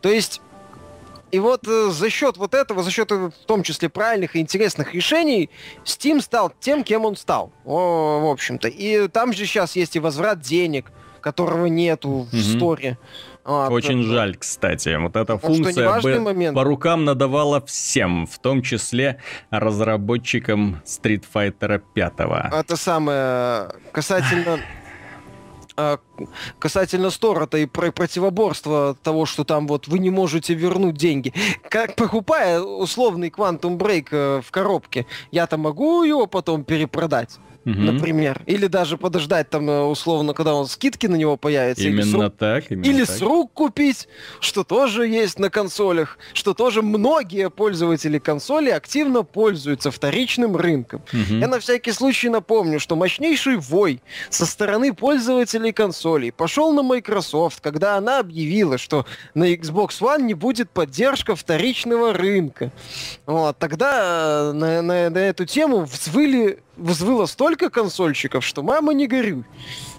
То 0.00 0.08
есть, 0.08 0.40
и 1.32 1.38
вот 1.38 1.66
э, 1.66 1.90
за 1.90 2.10
счет 2.10 2.36
вот 2.36 2.54
этого, 2.54 2.82
за 2.82 2.90
счет 2.90 3.10
э, 3.12 3.30
в 3.30 3.46
том 3.46 3.62
числе 3.62 3.88
правильных 3.88 4.36
и 4.36 4.40
интересных 4.40 4.94
решений, 4.94 5.50
Steam 5.84 6.20
стал 6.20 6.52
тем, 6.60 6.84
кем 6.84 7.04
он 7.04 7.16
стал, 7.16 7.52
о, 7.64 8.20
в 8.20 8.26
общем-то. 8.30 8.68
И 8.68 9.08
там 9.08 9.32
же 9.32 9.46
сейчас 9.46 9.76
есть 9.76 9.96
и 9.96 10.00
возврат 10.00 10.40
денег, 10.40 10.90
которого 11.20 11.66
нету 11.66 12.26
в 12.30 12.34
Мгм. 12.34 12.42
сторе. 12.42 12.98
Вот, 13.44 13.70
Очень 13.70 14.02
жаль, 14.02 14.36
кстати. 14.36 14.96
Вот 14.96 15.16
эта 15.16 15.38
что 15.38 15.46
функция 15.46 16.00
бы 16.00 16.20
момент. 16.20 16.54
по 16.54 16.64
рукам 16.64 17.04
надавала 17.04 17.60
всем, 17.62 18.26
в 18.26 18.38
том 18.38 18.62
числе 18.62 19.20
разработчикам 19.50 20.80
Street 20.84 21.24
Fighter 21.32 21.82
5. 21.94 22.12
Это 22.52 22.76
самое 22.76 23.70
касательно 23.92 24.60
а, 25.76 25.98
касательно 26.58 27.08
стора-то 27.08 27.56
и 27.56 27.64
про 27.64 27.90
противоборства 27.90 28.96
того, 29.02 29.24
что 29.24 29.44
там 29.44 29.66
вот 29.66 29.88
вы 29.88 29.98
не 29.98 30.10
можете 30.10 30.52
вернуть 30.52 30.96
деньги. 30.96 31.32
Как 31.70 31.96
покупая 31.96 32.60
условный 32.60 33.30
Quantum 33.30 33.78
Break 33.78 34.08
э, 34.10 34.42
в 34.42 34.50
коробке, 34.50 35.06
я-то 35.30 35.56
могу 35.56 36.02
его 36.02 36.26
потом 36.26 36.64
перепродать, 36.64 37.38
Мгм. 37.64 37.84
например. 37.96 38.40
Или 38.46 38.66
даже 38.68 38.96
подождать 38.96 39.50
там 39.50 39.68
э, 39.68 39.82
условно, 39.82 40.32
когда 40.32 40.54
он 40.54 40.66
скидки 40.66 41.06
на 41.06 41.16
него 41.16 41.36
появятся. 41.36 41.82
или 41.84 42.00
с 42.00 42.06
Именно 42.06 42.24
рук- 42.24 42.36
так. 42.38 42.70
именно 42.70 42.84
или 42.86 43.04
так. 43.04 43.16
с 43.16 43.20
рук 43.20 43.52
купить, 43.52 44.08
что 44.40 44.64
тоже 44.64 45.06
есть 45.06 45.38
на 45.38 45.50
консолях, 45.50 46.16
что 46.32 46.54
тоже 46.54 46.80
многие 46.82 47.50
пользователи 47.50 48.18
консоли 48.18 48.70
активно 48.70 49.24
пользуются 49.24 49.90
вторичным 49.90 50.56
рынком. 50.56 51.02
Мгм. 51.12 51.40
Я 51.40 51.48
на 51.48 51.60
всякий 51.60 51.92
случай 51.92 52.30
напомню, 52.30 52.80
что 52.80 52.96
мощнейший 52.96 53.56
вой 53.56 54.00
со 54.30 54.46
стороны 54.46 54.94
пользователей 54.94 55.72
консолей 55.72 56.32
пошел 56.32 56.72
на 56.72 56.82
Microsoft, 56.82 57.60
когда 57.60 57.96
она 57.96 58.20
объявила, 58.20 58.78
что 58.78 59.04
на 59.34 59.52
Xbox 59.52 60.00
One 60.00 60.22
не 60.22 60.34
будет 60.34 60.70
поддержка 60.70 61.36
вторичного 61.36 62.14
рынка. 62.14 62.72
Вот, 63.26 63.58
тогда 63.58 64.50
э, 64.50 64.52
на, 64.52 64.80
на- 64.82 65.10
на 65.10 65.18
эту 65.18 65.44
тему 65.44 65.84
взвыли, 65.84 66.60
взвыло 66.80 67.26
столько 67.26 67.70
консольщиков, 67.70 68.44
что 68.44 68.62
мама 68.62 68.92
не 68.92 69.06
горюй. 69.06 69.44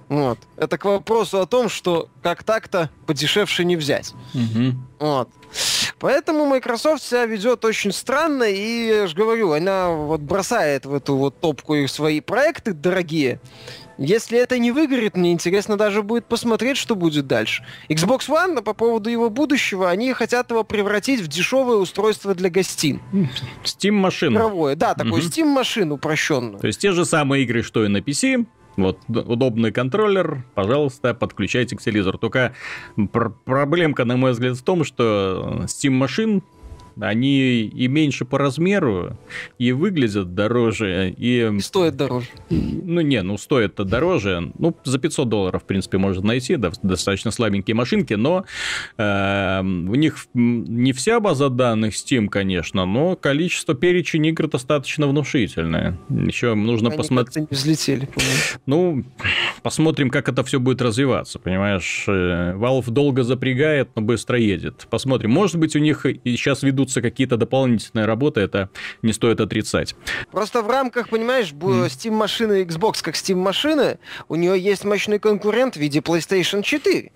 Вот. 0.09 0.39
Это 0.57 0.77
к 0.77 0.85
вопросу 0.85 1.39
о 1.39 1.45
том, 1.45 1.69
что 1.69 2.09
как 2.21 2.43
так-то 2.43 2.89
подешевше 3.05 3.63
не 3.63 3.77
взять. 3.77 4.13
Мгм. 4.33 4.85
Вот. 4.99 5.29
Поэтому 5.99 6.45
Microsoft 6.45 7.03
себя 7.03 7.25
ведет 7.25 7.63
очень 7.63 7.91
странно, 7.91 8.43
и 8.43 8.87
я 8.87 9.07
же 9.07 9.15
говорю, 9.15 9.51
она 9.51 9.89
вот 9.91 10.21
бросает 10.21 10.85
в 10.85 10.93
эту 10.93 11.15
вот 11.15 11.39
топку 11.39 11.75
и 11.75 11.87
свои 11.87 12.21
проекты 12.21 12.73
дорогие. 12.73 13.39
Если 13.97 14.37
это 14.39 14.57
не 14.57 14.71
выгорит, 14.71 15.15
мне 15.15 15.31
интересно 15.31 15.77
даже 15.77 16.01
будет 16.01 16.25
посмотреть, 16.25 16.77
что 16.77 16.95
будет 16.95 17.27
дальше. 17.27 17.63
Xbox 17.89 18.27
One, 18.29 18.61
по 18.61 18.73
поводу 18.73 19.09
его 19.09 19.29
будущего, 19.29 19.89
они 19.89 20.11
хотят 20.13 20.49
его 20.51 20.63
превратить 20.63 21.19
в 21.21 21.27
дешевое 21.27 21.77
устройство 21.77 22.33
для 22.33 22.49
гостин. 22.49 22.99
Steam 23.63 23.91
машина. 23.91 24.37
Игровое. 24.37 24.75
Да, 24.75 24.93
такой 24.95 25.19
Мгм. 25.21 25.29
Steam-машину 25.29 25.95
упрощенную. 25.95 26.59
То 26.59 26.67
есть 26.67 26.79
те 26.79 26.91
же 26.91 27.05
самые 27.05 27.43
игры, 27.43 27.61
что 27.63 27.85
и 27.85 27.87
на 27.87 27.97
PC. 27.97 28.45
Вот 28.77 28.97
удобный 29.09 29.71
контроллер, 29.73 30.45
пожалуйста, 30.55 31.13
подключайте 31.13 31.75
к 31.75 31.81
телевизору. 31.81 32.17
Только 32.17 32.55
пр- 33.11 33.33
проблемка, 33.43 34.05
на 34.05 34.15
мой 34.15 34.31
взгляд, 34.31 34.55
в 34.57 34.63
том, 34.63 34.85
что 34.85 35.63
Steam 35.65 35.91
машин 35.91 36.41
они 37.01 37.63
и 37.63 37.87
меньше 37.87 38.25
по 38.25 38.37
размеру, 38.37 39.17
и 39.57 39.71
выглядят 39.71 40.33
дороже, 40.35 41.13
и... 41.17 41.31
И 41.31 41.59
стоит 41.61 41.95
дороже. 41.95 42.27
Ну, 42.49 43.01
не, 43.01 43.21
ну, 43.21 43.37
стоит-то 43.37 43.83
дороже. 43.83 44.51
Ну, 44.57 44.75
за 44.83 44.99
500 44.99 45.29
долларов, 45.29 45.63
в 45.63 45.65
принципе, 45.65 45.97
можно 45.97 46.25
найти, 46.27 46.55
да, 46.55 46.71
достаточно 46.83 47.31
слабенькие 47.31 47.75
машинки, 47.75 48.13
но 48.13 48.45
э, 48.97 49.61
у 49.61 49.95
них 49.95 50.27
не 50.33 50.93
вся 50.93 51.19
база 51.19 51.49
данных 51.49 51.93
Steam, 51.93 52.27
конечно, 52.27 52.85
но 52.85 53.15
количество 53.15 53.73
перечень 53.75 54.27
игр 54.27 54.47
достаточно 54.47 55.07
внушительное. 55.07 55.97
Еще 56.09 56.53
нужно 56.55 56.91
посмотреть... 56.91 57.49
взлетели, 57.49 58.05
по-моему. 58.05 58.35
Ну, 58.65 59.03
посмотрим, 59.63 60.09
как 60.09 60.29
это 60.29 60.43
все 60.43 60.59
будет 60.59 60.81
развиваться, 60.81 61.39
понимаешь? 61.39 62.05
Э, 62.07 62.53
Valve 62.55 62.89
долго 62.91 63.23
запрягает, 63.23 63.89
но 63.95 64.01
быстро 64.01 64.37
едет. 64.37 64.87
Посмотрим. 64.89 65.31
Может 65.31 65.57
быть, 65.57 65.75
у 65.75 65.79
них 65.79 66.05
и 66.05 66.35
сейчас 66.35 66.63
ведутся 66.63 66.90
ведутся 66.91 67.01
какие-то 67.01 67.37
дополнительные 67.37 68.05
работы, 68.05 68.41
это 68.41 68.69
не 69.01 69.13
стоит 69.13 69.39
отрицать. 69.39 69.95
Просто 70.31 70.61
в 70.61 70.69
рамках, 70.69 71.09
понимаешь, 71.09 71.51
Steam 71.51 72.11
машины 72.11 72.63
Xbox 72.63 73.01
как 73.01 73.15
Steam 73.15 73.35
машины, 73.35 73.97
у 74.29 74.35
нее 74.35 74.59
есть 74.59 74.85
мощный 74.85 75.19
конкурент 75.19 75.75
в 75.75 75.79
виде 75.79 75.99
PlayStation 75.99 76.61
4. 76.61 77.11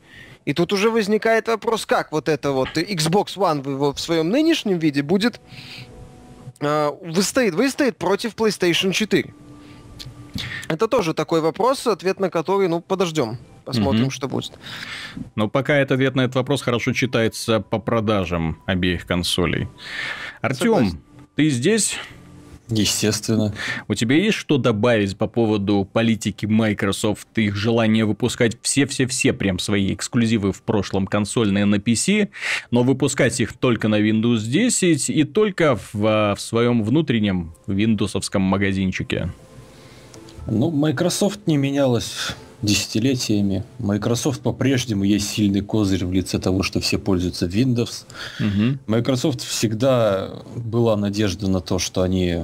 И 0.46 0.54
тут 0.54 0.74
уже 0.74 0.90
возникает 0.90 1.48
вопрос, 1.48 1.86
как 1.86 2.12
вот 2.12 2.30
это 2.30 2.52
вот 2.52 2.78
Xbox 2.78 3.36
One 3.36 3.62
в, 3.62 3.70
его, 3.70 3.94
в 3.94 4.00
своем 4.00 4.30
нынешнем 4.30 4.80
виде 4.80 5.02
будет 5.02 5.42
э, 6.62 6.92
выстоит, 7.02 7.56
выстоит 7.56 7.98
против 7.98 8.36
PlayStation 8.36 8.92
4. 8.92 9.34
Это 10.68 10.88
тоже 10.88 11.14
такой 11.14 11.42
вопрос, 11.42 11.88
ответ 11.88 12.20
на 12.20 12.30
который, 12.30 12.68
ну, 12.68 12.82
подождем. 12.82 13.38
Посмотрим, 13.65 14.06
mm-hmm. 14.06 14.12
что 14.12 14.28
будет. 14.28 14.54
Но 15.36 15.49
пока 15.49 15.75
этот 15.75 15.93
ответ 15.93 16.15
на 16.15 16.21
этот 16.21 16.36
вопрос 16.36 16.62
хорошо 16.62 16.93
читается 16.93 17.60
по 17.60 17.80
продажам 17.80 18.62
обеих 18.67 19.08
консолей. 19.08 19.67
Артем, 20.41 21.01
ты 21.36 21.49
здесь? 21.49 21.97
Естественно. 22.69 23.54
У 23.88 23.93
тебя 23.93 24.15
есть 24.15 24.38
что 24.38 24.58
добавить 24.58 25.17
по 25.17 25.28
поводу 25.28 25.88
политики 25.91 26.45
Microsoft, 26.45 27.28
их 27.36 27.56
желание 27.56 28.06
выпускать 28.06 28.58
все-все-все 28.62 29.34
прям 29.34 29.60
свои 29.60 29.93
эксклюзивы 29.93 30.51
в 30.51 30.62
прошлом 30.63 31.06
консольные 31.06 31.65
на 31.65 31.75
PC, 31.75 32.30
но 32.71 32.84
выпускать 32.84 33.39
их 33.39 33.54
только 33.54 33.88
на 33.88 33.99
Windows 33.99 34.45
10 34.45 35.10
и 35.10 35.23
только 35.23 35.75
в, 35.75 36.36
в 36.36 36.38
своем 36.39 36.84
внутреннем 36.84 37.54
виндосовском 37.67 38.41
магазинчике? 38.41 39.30
Ну, 40.47 40.71
Microsoft 40.71 41.47
не 41.47 41.58
менялась 41.58 42.36
десятилетиями. 42.62 43.63
Microsoft 43.80 44.41
по-прежнему 44.41 45.04
есть 45.04 45.30
сильный 45.30 45.62
козырь 45.62 46.06
в 46.06 46.12
лице 46.12 46.39
того, 46.39 46.63
что 46.63 46.80
все 46.80 46.98
пользуются 46.98 47.46
Windows. 47.46 48.06
Угу. 48.39 48.80
Microsoft 48.88 49.41
всегда 49.41 50.30
была 50.56 50.96
надежда 50.96 51.50
на 51.50 51.62
то, 51.62 51.80
что 51.80 52.02
они 52.02 52.41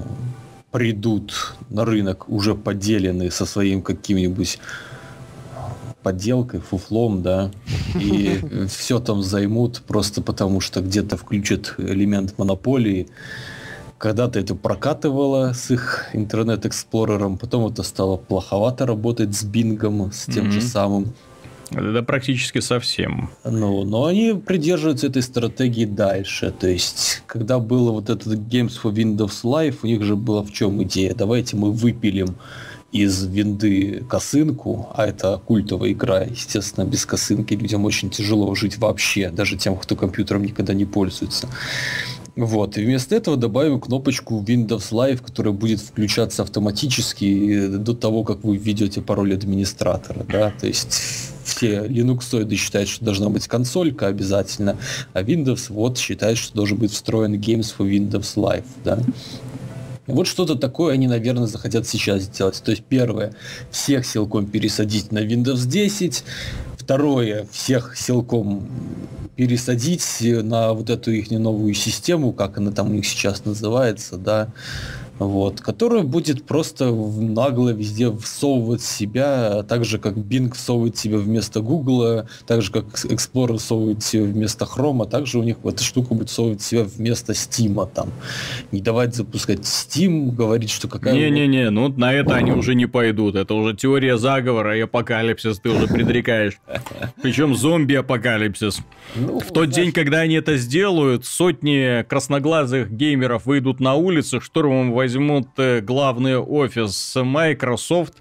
придут 0.71 1.55
на 1.69 1.85
рынок 1.85 2.29
уже 2.29 2.55
поделенные 2.55 3.31
со 3.31 3.45
своим 3.45 3.81
каким-нибудь 3.81 4.59
подделкой, 6.01 6.61
фуфлом, 6.61 7.21
да, 7.21 7.51
и 7.99 8.39
все 8.69 8.99
там 8.99 9.21
займут 9.21 9.81
просто 9.85 10.21
потому, 10.21 10.59
что 10.61 10.81
где-то 10.81 11.17
включат 11.17 11.75
элемент 11.77 12.37
монополии, 12.37 13.07
когда-то 14.01 14.39
это 14.39 14.55
прокатывало 14.55 15.53
с 15.53 15.69
их 15.69 16.05
интернет-эксплорером, 16.13 17.37
потом 17.37 17.67
это 17.71 17.83
стало 17.83 18.17
плоховато 18.17 18.87
работать 18.87 19.35
с 19.35 19.43
бингом, 19.43 20.11
с 20.11 20.25
тем 20.25 20.47
mm-hmm. 20.47 20.51
же 20.51 20.61
самым. 20.61 21.13
Да 21.69 22.01
практически 22.01 22.59
совсем. 22.59 23.29
Ну, 23.45 23.85
но 23.85 24.05
они 24.05 24.33
придерживаются 24.33 25.07
этой 25.07 25.21
стратегии 25.21 25.85
дальше. 25.85 26.51
То 26.59 26.67
есть, 26.67 27.21
когда 27.27 27.59
было 27.59 27.91
вот 27.91 28.09
этот 28.09 28.27
Games 28.39 28.73
for 28.83 28.91
Windows 28.91 29.43
Live, 29.43 29.77
у 29.83 29.87
них 29.87 30.03
же 30.03 30.15
была 30.15 30.41
в 30.41 30.51
чем 30.51 30.81
идея? 30.83 31.13
Давайте 31.13 31.55
мы 31.55 31.71
выпилим 31.71 32.35
из 32.91 33.23
винды 33.25 34.03
косынку, 34.09 34.89
а 34.95 35.05
это 35.05 35.39
культовая 35.45 35.91
игра, 35.91 36.23
естественно, 36.23 36.85
без 36.85 37.05
косынки 37.05 37.53
людям 37.53 37.85
очень 37.85 38.09
тяжело 38.09 38.53
жить 38.53 38.77
вообще, 38.79 39.29
даже 39.29 39.57
тем, 39.57 39.77
кто 39.77 39.95
компьютером 39.95 40.43
никогда 40.43 40.73
не 40.73 40.85
пользуется. 40.85 41.47
Вот. 42.35 42.77
И 42.77 42.85
вместо 42.85 43.15
этого 43.15 43.35
добавим 43.35 43.79
кнопочку 43.79 44.41
Windows 44.41 44.91
Live, 44.91 45.21
которая 45.21 45.53
будет 45.53 45.79
включаться 45.81 46.43
автоматически 46.43 47.67
до 47.67 47.93
того, 47.93 48.23
как 48.23 48.43
вы 48.43 48.57
введете 48.57 49.01
пароль 49.01 49.33
администратора. 49.33 50.25
Да? 50.29 50.51
То 50.59 50.67
есть 50.67 50.93
все 51.43 51.85
Linux 51.85 52.55
считают, 52.55 52.89
что 52.89 53.03
должна 53.03 53.29
быть 53.29 53.47
консолька 53.47 54.07
обязательно, 54.07 54.77
а 55.13 55.23
Windows 55.23 55.65
вот 55.69 55.97
считает, 55.97 56.37
что 56.37 56.55
должен 56.55 56.77
быть 56.77 56.91
встроен 56.91 57.35
Games 57.35 57.73
for 57.77 57.89
Windows 57.89 58.35
Live. 58.35 58.65
Да? 58.83 58.99
Вот 60.07 60.27
что-то 60.27 60.55
такое 60.55 60.93
они, 60.93 61.07
наверное, 61.07 61.47
захотят 61.47 61.87
сейчас 61.87 62.23
сделать. 62.23 62.61
То 62.63 62.71
есть, 62.71 62.83
первое, 62.83 63.33
всех 63.69 64.05
силком 64.05 64.45
пересадить 64.45 65.11
на 65.11 65.19
Windows 65.19 65.67
10. 65.67 66.23
Второе, 66.81 67.45
всех 67.51 67.95
силком 67.95 68.67
пересадить 69.35 70.17
на 70.21 70.73
вот 70.73 70.89
эту 70.89 71.11
их 71.11 71.29
новую 71.29 71.75
систему, 71.75 72.33
как 72.33 72.57
она 72.57 72.71
там 72.71 72.89
у 72.89 72.93
них 72.93 73.05
сейчас 73.05 73.45
называется, 73.45 74.17
да, 74.17 74.47
вот, 75.27 75.61
которая 75.61 76.01
будет 76.01 76.45
просто 76.45 76.91
нагло 76.91 77.69
везде 77.69 78.11
всовывать 78.11 78.81
себя, 78.81 79.63
так 79.67 79.85
же 79.85 79.99
как 79.99 80.15
Bing 80.15 80.51
всовывает 80.53 80.97
себя 80.97 81.17
вместо 81.17 81.61
Google, 81.61 82.23
так 82.47 82.63
же 82.63 82.71
как 82.71 82.85
Explorer 83.05 83.57
всовывает 83.57 84.03
себя 84.03 84.23
вместо 84.23 84.65
Chrome, 84.65 85.03
а 85.03 85.05
также 85.05 85.37
у 85.37 85.43
них 85.43 85.57
эта 85.63 85.83
штука 85.83 86.15
будет 86.15 86.29
всовывать 86.29 86.63
себя 86.63 86.83
вместо 86.83 87.33
Steam 87.33 87.87
там. 87.93 88.09
Не 88.71 88.81
давать 88.81 89.15
запускать 89.15 89.59
Steam, 89.59 90.31
говорить, 90.31 90.71
что 90.71 90.87
какая... 90.87 91.13
Не-не-не, 91.13 91.69
ну 91.69 91.89
на 91.89 92.13
это 92.13 92.33
они 92.33 92.51
уже 92.51 92.73
не 92.73 92.87
пойдут, 92.87 93.35
это 93.35 93.53
уже 93.53 93.75
теория 93.75 94.17
заговора 94.17 94.75
и 94.75 94.81
апокалипсис 94.81 95.59
ты 95.59 95.69
уже 95.69 95.85
предрекаешь. 95.87 96.57
Причем 97.21 97.55
зомби-апокалипсис. 97.55 98.79
Ну, 99.15 99.39
в 99.39 99.51
тот 99.51 99.69
день, 99.69 99.91
когда 99.91 100.21
они 100.21 100.35
это 100.35 100.57
сделают, 100.57 101.25
сотни 101.25 102.03
красноглазых 102.03 102.91
геймеров 102.91 103.45
выйдут 103.45 103.79
на 103.79 103.93
улицы, 103.93 104.39
штурмом 104.39 104.91
возьмут 104.91 105.10
возьмут 105.11 105.47
э, 105.57 105.81
главный 105.81 106.37
офис 106.37 107.15
Microsoft 107.15 108.13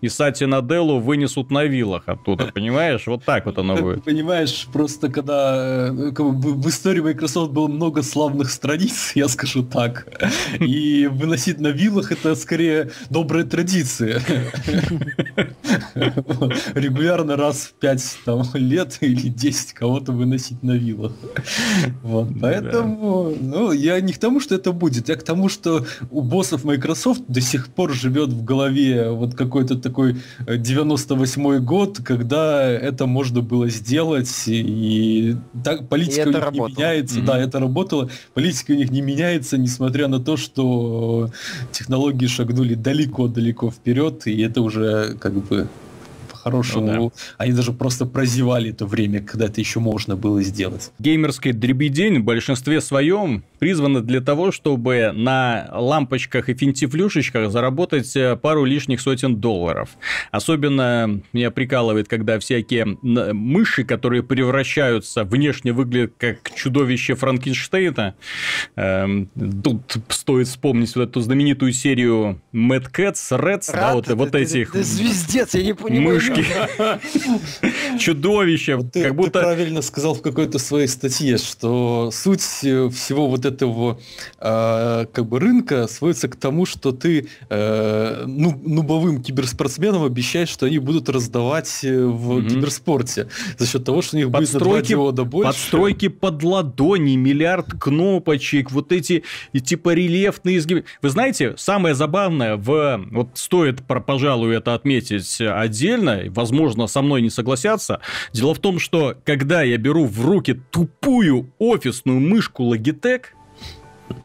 и 0.00 0.08
Сати 0.08 0.46
Наделлу 0.46 1.00
вынесут 1.00 1.50
на 1.50 1.64
вилах 1.64 2.04
оттуда, 2.06 2.46
понимаешь? 2.54 3.06
Вот 3.06 3.24
так 3.24 3.46
вот 3.46 3.58
оно 3.58 3.76
будет. 3.76 4.04
Понимаешь, 4.04 4.68
просто 4.72 5.08
когда 5.08 5.88
э, 5.88 6.12
в 6.16 6.68
истории 6.68 7.00
Microsoft 7.00 7.50
было 7.52 7.66
много 7.66 8.02
славных 8.02 8.50
страниц, 8.50 9.12
я 9.14 9.28
скажу 9.28 9.64
так, 9.64 10.06
и 10.60 11.08
выносить 11.08 11.58
на 11.58 11.68
вилах 11.68 12.12
это 12.12 12.36
скорее 12.36 12.90
добрая 13.10 13.44
традиция. 13.44 14.20
Регулярно 16.74 17.36
раз 17.36 17.66
в 17.66 17.72
пять 17.72 18.18
там, 18.24 18.42
лет 18.54 18.98
или 19.00 19.28
10 19.28 19.72
кого-то 19.72 20.12
выносить 20.12 20.62
на 20.62 20.72
вилах. 20.72 21.12
Вот, 22.02 22.28
поэтому, 22.40 23.34
ну, 23.40 23.72
я 23.72 24.00
не 24.00 24.12
к 24.12 24.18
тому, 24.18 24.40
что 24.40 24.54
это 24.54 24.72
будет, 24.72 25.08
я 25.08 25.16
к 25.16 25.22
тому, 25.22 25.48
что 25.48 25.84
у 26.10 26.22
боссов 26.36 26.64
Microsoft 26.64 27.22
до 27.28 27.40
сих 27.40 27.68
пор 27.68 27.94
живет 27.94 28.28
в 28.28 28.44
голове 28.44 29.08
вот 29.08 29.34
какой-то 29.34 29.78
такой 29.78 30.16
98-й 30.46 31.60
год, 31.60 32.00
когда 32.04 32.62
это 32.62 33.06
можно 33.06 33.40
было 33.40 33.70
сделать, 33.70 34.30
и 34.46 35.34
так 35.64 35.88
политика 35.88 36.24
и 36.24 36.26
у 36.26 36.32
них 36.32 36.42
работало. 36.42 36.68
не 36.68 36.74
меняется. 36.74 37.18
Mm-hmm. 37.18 37.24
Да, 37.24 37.38
это 37.38 37.58
работало. 37.58 38.10
Политика 38.34 38.72
у 38.72 38.74
них 38.74 38.90
не 38.90 39.00
меняется, 39.00 39.56
несмотря 39.56 40.08
на 40.08 40.20
то, 40.20 40.36
что 40.36 41.30
технологии 41.72 42.26
шагнули 42.26 42.74
далеко-далеко 42.74 43.70
вперед, 43.70 44.26
и 44.26 44.38
это 44.42 44.60
уже 44.60 45.16
как 45.18 45.32
бы 45.32 45.68
по-хорошему. 46.46 46.92
Ну, 46.92 47.08
да. 47.14 47.22
Они 47.38 47.52
даже 47.52 47.72
просто 47.72 48.06
прозевали 48.06 48.70
это 48.70 48.86
время, 48.86 49.20
когда 49.20 49.46
это 49.46 49.60
еще 49.60 49.80
можно 49.80 50.16
было 50.16 50.42
сделать. 50.42 50.92
Геймерский 50.98 51.52
дребедень 51.52 52.20
в 52.20 52.24
большинстве 52.24 52.80
своем 52.80 53.44
призвана 53.58 54.00
для 54.00 54.20
того, 54.20 54.52
чтобы 54.52 55.12
на 55.14 55.68
лампочках 55.72 56.48
и 56.48 56.54
финтифлюшечках 56.54 57.50
заработать 57.50 58.14
э, 58.16 58.36
пару 58.36 58.64
лишних 58.64 59.00
сотен 59.00 59.36
долларов. 59.36 59.90
Особенно 60.30 61.20
меня 61.32 61.50
прикалывает, 61.50 62.08
когда 62.08 62.38
всякие 62.38 62.84
мыши, 63.02 63.84
которые 63.84 64.22
превращаются, 64.22 65.24
внешне 65.24 65.72
выглядят 65.72 66.14
как 66.18 66.54
чудовище 66.54 67.14
Франкенштейна. 67.14 68.14
Эм, 68.76 69.28
тут 69.62 69.96
стоит 70.08 70.48
вспомнить 70.48 70.94
вот 70.94 71.10
эту 71.10 71.20
знаменитую 71.20 71.72
серию 71.72 72.40
Mad 72.52 72.90
Cats, 72.92 73.30
Reds, 73.30 73.72
да, 73.72 73.94
вот, 73.94 74.08
вот 74.08 74.34
этих 74.34 74.74
звездец, 74.74 75.54
я 75.54 75.62
не 75.62 75.74
понимаю. 75.74 76.14
Мышки. 76.14 76.35
Чудовище. 77.98 78.78
Как 78.92 79.14
будто... 79.14 79.30
Ты 79.30 79.38
правильно 79.40 79.82
сказал 79.82 80.14
в 80.14 80.22
какой-то 80.22 80.58
своей 80.58 80.88
статье, 80.88 81.38
что 81.38 82.10
суть 82.12 82.40
всего 82.40 83.28
вот 83.28 83.44
этого 83.44 83.98
э, 84.38 85.06
как 85.12 85.26
бы 85.26 85.40
рынка 85.40 85.86
сводится 85.86 86.28
к 86.28 86.36
тому, 86.36 86.66
что 86.66 86.92
ты 86.92 87.28
э, 87.48 88.24
ну, 88.26 88.60
нубовым 88.64 89.22
киберспортсменам 89.22 90.04
обещаешь, 90.04 90.48
что 90.48 90.66
они 90.66 90.78
будут 90.78 91.08
раздавать 91.08 91.80
э, 91.82 92.04
в 92.04 92.38
mm-hmm. 92.38 92.48
киберспорте 92.48 93.28
за 93.58 93.66
счет 93.66 93.84
того, 93.84 94.02
что 94.02 94.16
у 94.16 94.20
них 94.20 94.30
подстройки, 94.30 94.94
будет 94.94 95.16
на 95.16 95.24
больше. 95.24 95.52
Подстройки 95.52 96.08
под 96.08 96.42
ладони, 96.42 97.16
миллиард 97.16 97.66
кнопочек, 97.78 98.70
вот 98.70 98.92
эти 98.92 99.24
и 99.52 99.60
типа 99.60 99.94
рельефные 99.94 100.58
изгибы. 100.58 100.84
Вы 101.02 101.10
знаете, 101.10 101.54
самое 101.56 101.94
забавное 101.94 102.56
в 102.56 103.04
вот 103.10 103.30
стоит, 103.34 103.82
пожалуй, 103.86 104.56
это 104.56 104.74
отметить 104.74 105.40
отдельно, 105.40 106.25
возможно, 106.28 106.86
со 106.86 107.02
мной 107.02 107.22
не 107.22 107.30
согласятся. 107.30 108.00
Дело 108.32 108.54
в 108.54 108.58
том, 108.58 108.78
что 108.78 109.16
когда 109.24 109.62
я 109.62 109.76
беру 109.78 110.06
в 110.06 110.24
руки 110.24 110.60
тупую 110.70 111.52
офисную 111.58 112.20
мышку 112.20 112.62
Logitech, 112.64 113.24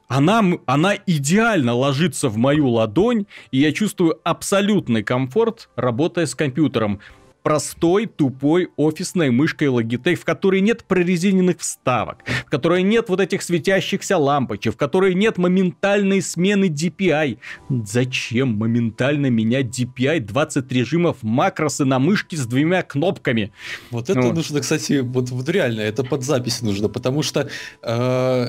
она, 0.07 0.43
она 0.65 0.95
идеально 1.05 1.73
ложится 1.73 2.29
в 2.29 2.37
мою 2.37 2.69
ладонь, 2.69 3.25
и 3.51 3.59
я 3.59 3.71
чувствую 3.71 4.19
абсолютный 4.23 5.03
комфорт, 5.03 5.69
работая 5.75 6.25
с 6.25 6.35
компьютером. 6.35 6.99
Простой, 7.43 8.05
тупой 8.05 8.69
офисной 8.75 9.31
мышкой 9.31 9.69
Logitech, 9.69 10.15
в 10.15 10.25
которой 10.25 10.61
нет 10.61 10.83
прорезиненных 10.85 11.59
вставок, 11.59 12.19
в 12.45 12.49
которой 12.49 12.83
нет 12.83 13.09
вот 13.09 13.19
этих 13.19 13.41
светящихся 13.41 14.17
лампочек, 14.17 14.73
в 14.73 14.77
которой 14.77 15.13
нет 15.13 15.37
моментальной 15.37 16.21
смены 16.21 16.65
DPI. 16.65 17.37
Зачем 17.85 18.49
моментально 18.49 19.27
менять 19.27 19.67
DPI 19.67 20.21
20 20.21 20.71
режимов 20.71 21.17
макросы 21.23 21.85
на 21.85 21.99
мышке 21.99 22.37
с 22.37 22.45
двумя 22.45 22.83
кнопками? 22.83 23.51
Вот 23.89 24.09
это 24.09 24.21
вот. 24.21 24.35
нужно, 24.35 24.61
кстати, 24.61 24.99
вот, 24.99 25.29
вот 25.29 25.49
реально, 25.49 25.81
это 25.81 26.03
под 26.03 26.23
запись 26.23 26.61
нужно, 26.61 26.89
потому 26.89 27.23
что 27.23 27.49
э, 27.81 28.45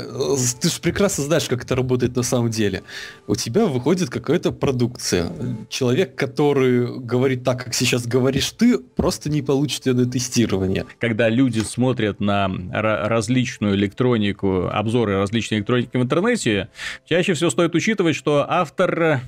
ты 0.60 0.68
же 0.68 0.80
прекрасно 0.80 1.24
знаешь, 1.24 1.48
как 1.48 1.64
это 1.64 1.74
работает 1.74 2.16
на 2.16 2.22
самом 2.22 2.50
деле. 2.50 2.82
У 3.26 3.34
тебя 3.34 3.66
выходит 3.66 4.10
какая-то 4.10 4.52
продукция. 4.52 5.32
Человек, 5.68 6.14
который 6.14 6.98
говорит 6.98 7.44
так, 7.44 7.64
как 7.64 7.74
сейчас 7.74 8.06
говоришь 8.06 8.50
ты, 8.52 8.81
просто 8.96 9.30
не 9.30 9.42
получит 9.42 9.86
ее 9.86 9.94
на 9.94 10.10
тестирование. 10.10 10.86
Когда 10.98 11.28
люди 11.28 11.60
смотрят 11.60 12.20
на 12.20 12.50
различную 12.72 13.74
электронику, 13.74 14.68
обзоры 14.68 15.18
различной 15.18 15.58
электроники 15.58 15.96
в 15.96 16.02
интернете, 16.02 16.68
чаще 17.04 17.34
всего 17.34 17.50
стоит 17.50 17.74
учитывать, 17.74 18.16
что 18.16 18.46
автор 18.48 19.20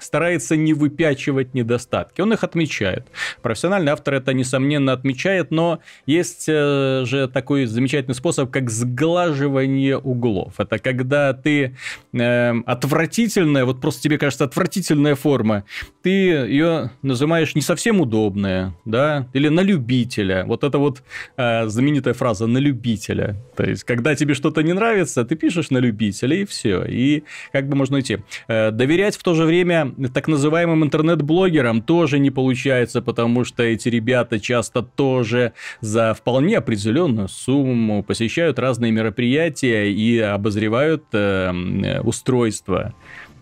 старается 0.00 0.56
не 0.56 0.72
выпячивать 0.72 1.54
недостатки. 1.54 2.20
Он 2.20 2.32
их 2.32 2.44
отмечает. 2.44 3.06
Профессиональный 3.42 3.92
автор 3.92 4.14
это, 4.14 4.32
несомненно, 4.32 4.92
отмечает, 4.92 5.50
но 5.50 5.80
есть 6.06 6.46
э, 6.48 7.04
же 7.04 7.28
такой 7.28 7.66
замечательный 7.66 8.14
способ, 8.14 8.50
как 8.50 8.70
сглаживание 8.70 9.98
углов. 9.98 10.54
Это 10.58 10.78
когда 10.78 11.32
ты 11.32 11.76
э, 12.12 12.54
отвратительная, 12.64 13.64
вот 13.64 13.80
просто 13.80 14.02
тебе 14.02 14.18
кажется 14.18 14.44
отвратительная 14.44 15.14
форма, 15.14 15.64
ты 16.02 16.10
ее 16.10 16.90
называешь 17.02 17.54
не 17.54 17.62
совсем 17.62 18.00
удобная, 18.00 18.65
да, 18.84 19.28
или 19.32 19.48
на 19.48 19.60
любителя. 19.60 20.44
Вот 20.46 20.64
это 20.64 20.78
вот 20.78 21.02
э, 21.36 21.66
знаменитая 21.68 22.14
фраза 22.14 22.46
«на 22.46 22.58
любителя». 22.58 23.36
То 23.56 23.64
есть, 23.64 23.84
когда 23.84 24.14
тебе 24.14 24.34
что-то 24.34 24.62
не 24.62 24.72
нравится, 24.72 25.24
ты 25.24 25.36
пишешь 25.36 25.70
«на 25.70 25.78
любителя» 25.78 26.36
и 26.36 26.44
все. 26.44 26.84
И 26.84 27.24
как 27.52 27.68
бы 27.68 27.76
можно 27.76 28.00
идти. 28.00 28.18
Э, 28.48 28.70
доверять 28.70 29.16
в 29.16 29.22
то 29.22 29.34
же 29.34 29.44
время 29.44 29.94
так 30.12 30.28
называемым 30.28 30.84
интернет-блогерам 30.84 31.82
тоже 31.82 32.18
не 32.18 32.30
получается, 32.30 33.02
потому 33.02 33.44
что 33.44 33.62
эти 33.62 33.88
ребята 33.88 34.40
часто 34.40 34.82
тоже 34.82 35.52
за 35.80 36.14
вполне 36.14 36.58
определенную 36.58 37.28
сумму 37.28 38.02
посещают 38.02 38.58
разные 38.58 38.92
мероприятия 38.92 39.90
и 39.92 40.18
обозревают 40.18 41.04
э, 41.12 42.00
устройства 42.02 42.94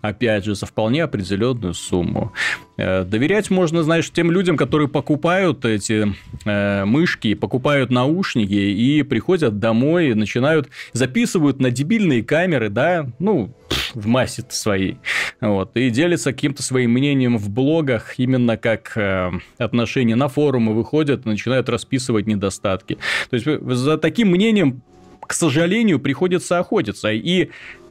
опять 0.07 0.45
же, 0.45 0.55
за 0.55 0.65
вполне 0.65 1.03
определенную 1.03 1.73
сумму. 1.73 2.33
Э, 2.77 3.03
доверять 3.03 3.49
можно, 3.49 3.83
знаешь, 3.83 4.09
тем 4.11 4.31
людям, 4.31 4.57
которые 4.57 4.87
покупают 4.87 5.65
эти 5.65 6.13
э, 6.45 6.85
мышки, 6.85 7.33
покупают 7.33 7.91
наушники 7.91 8.53
и 8.53 9.03
приходят 9.03 9.59
домой, 9.59 10.13
начинают, 10.13 10.69
записывают 10.93 11.59
на 11.59 11.71
дебильные 11.71 12.23
камеры, 12.23 12.69
да, 12.69 13.07
ну, 13.19 13.53
в 13.93 14.07
массе 14.07 14.43
своей, 14.49 14.97
вот, 15.39 15.75
и 15.75 15.89
делятся 15.89 16.33
каким-то 16.33 16.63
своим 16.63 16.91
мнением 16.91 17.37
в 17.37 17.49
блогах, 17.49 18.19
именно 18.19 18.57
как 18.57 18.91
э, 18.97 19.31
отношения 19.57 20.15
на 20.15 20.27
форумы 20.27 20.73
выходят, 20.73 21.25
начинают 21.25 21.69
расписывать 21.69 22.27
недостатки. 22.27 22.97
То 23.29 23.35
есть, 23.35 23.45
за 23.45 23.97
таким 23.97 24.29
мнением 24.29 24.81
к 25.27 25.33
сожалению, 25.33 25.99
приходится 25.99 26.59
охотиться. 26.59 27.11
И 27.11 27.49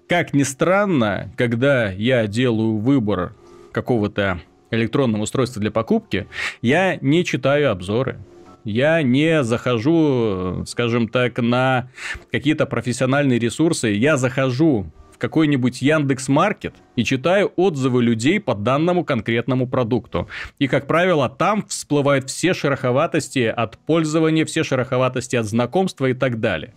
как 0.08 0.34
ни 0.34 0.42
странно, 0.42 1.32
когда 1.36 1.90
я 1.90 2.26
делаю 2.26 2.76
выбор 2.76 3.34
какого-то 3.72 4.40
электронного 4.70 5.22
устройства 5.22 5.60
для 5.60 5.70
покупки, 5.70 6.26
я 6.62 6.96
не 6.96 7.24
читаю 7.24 7.70
обзоры. 7.70 8.18
Я 8.64 9.02
не 9.02 9.44
захожу, 9.44 10.64
скажем 10.66 11.08
так, 11.08 11.38
на 11.38 11.90
какие-то 12.32 12.64
профессиональные 12.64 13.38
ресурсы. 13.38 13.88
Я 13.88 14.16
захожу 14.16 14.90
в 15.14 15.18
какой-нибудь 15.18 15.80
Яндекс 15.80 16.28
Маркет 16.28 16.74
и 16.96 17.04
читаю 17.04 17.52
отзывы 17.54 18.02
людей 18.02 18.40
по 18.40 18.54
данному 18.54 19.04
конкретному 19.04 19.68
продукту. 19.68 20.28
И, 20.58 20.66
как 20.66 20.88
правило, 20.88 21.28
там 21.28 21.64
всплывают 21.68 22.28
все 22.28 22.52
шероховатости 22.52 23.44
от 23.46 23.78
пользования, 23.78 24.44
все 24.44 24.64
шероховатости 24.64 25.36
от 25.36 25.46
знакомства 25.46 26.06
и 26.06 26.14
так 26.14 26.40
далее. 26.40 26.74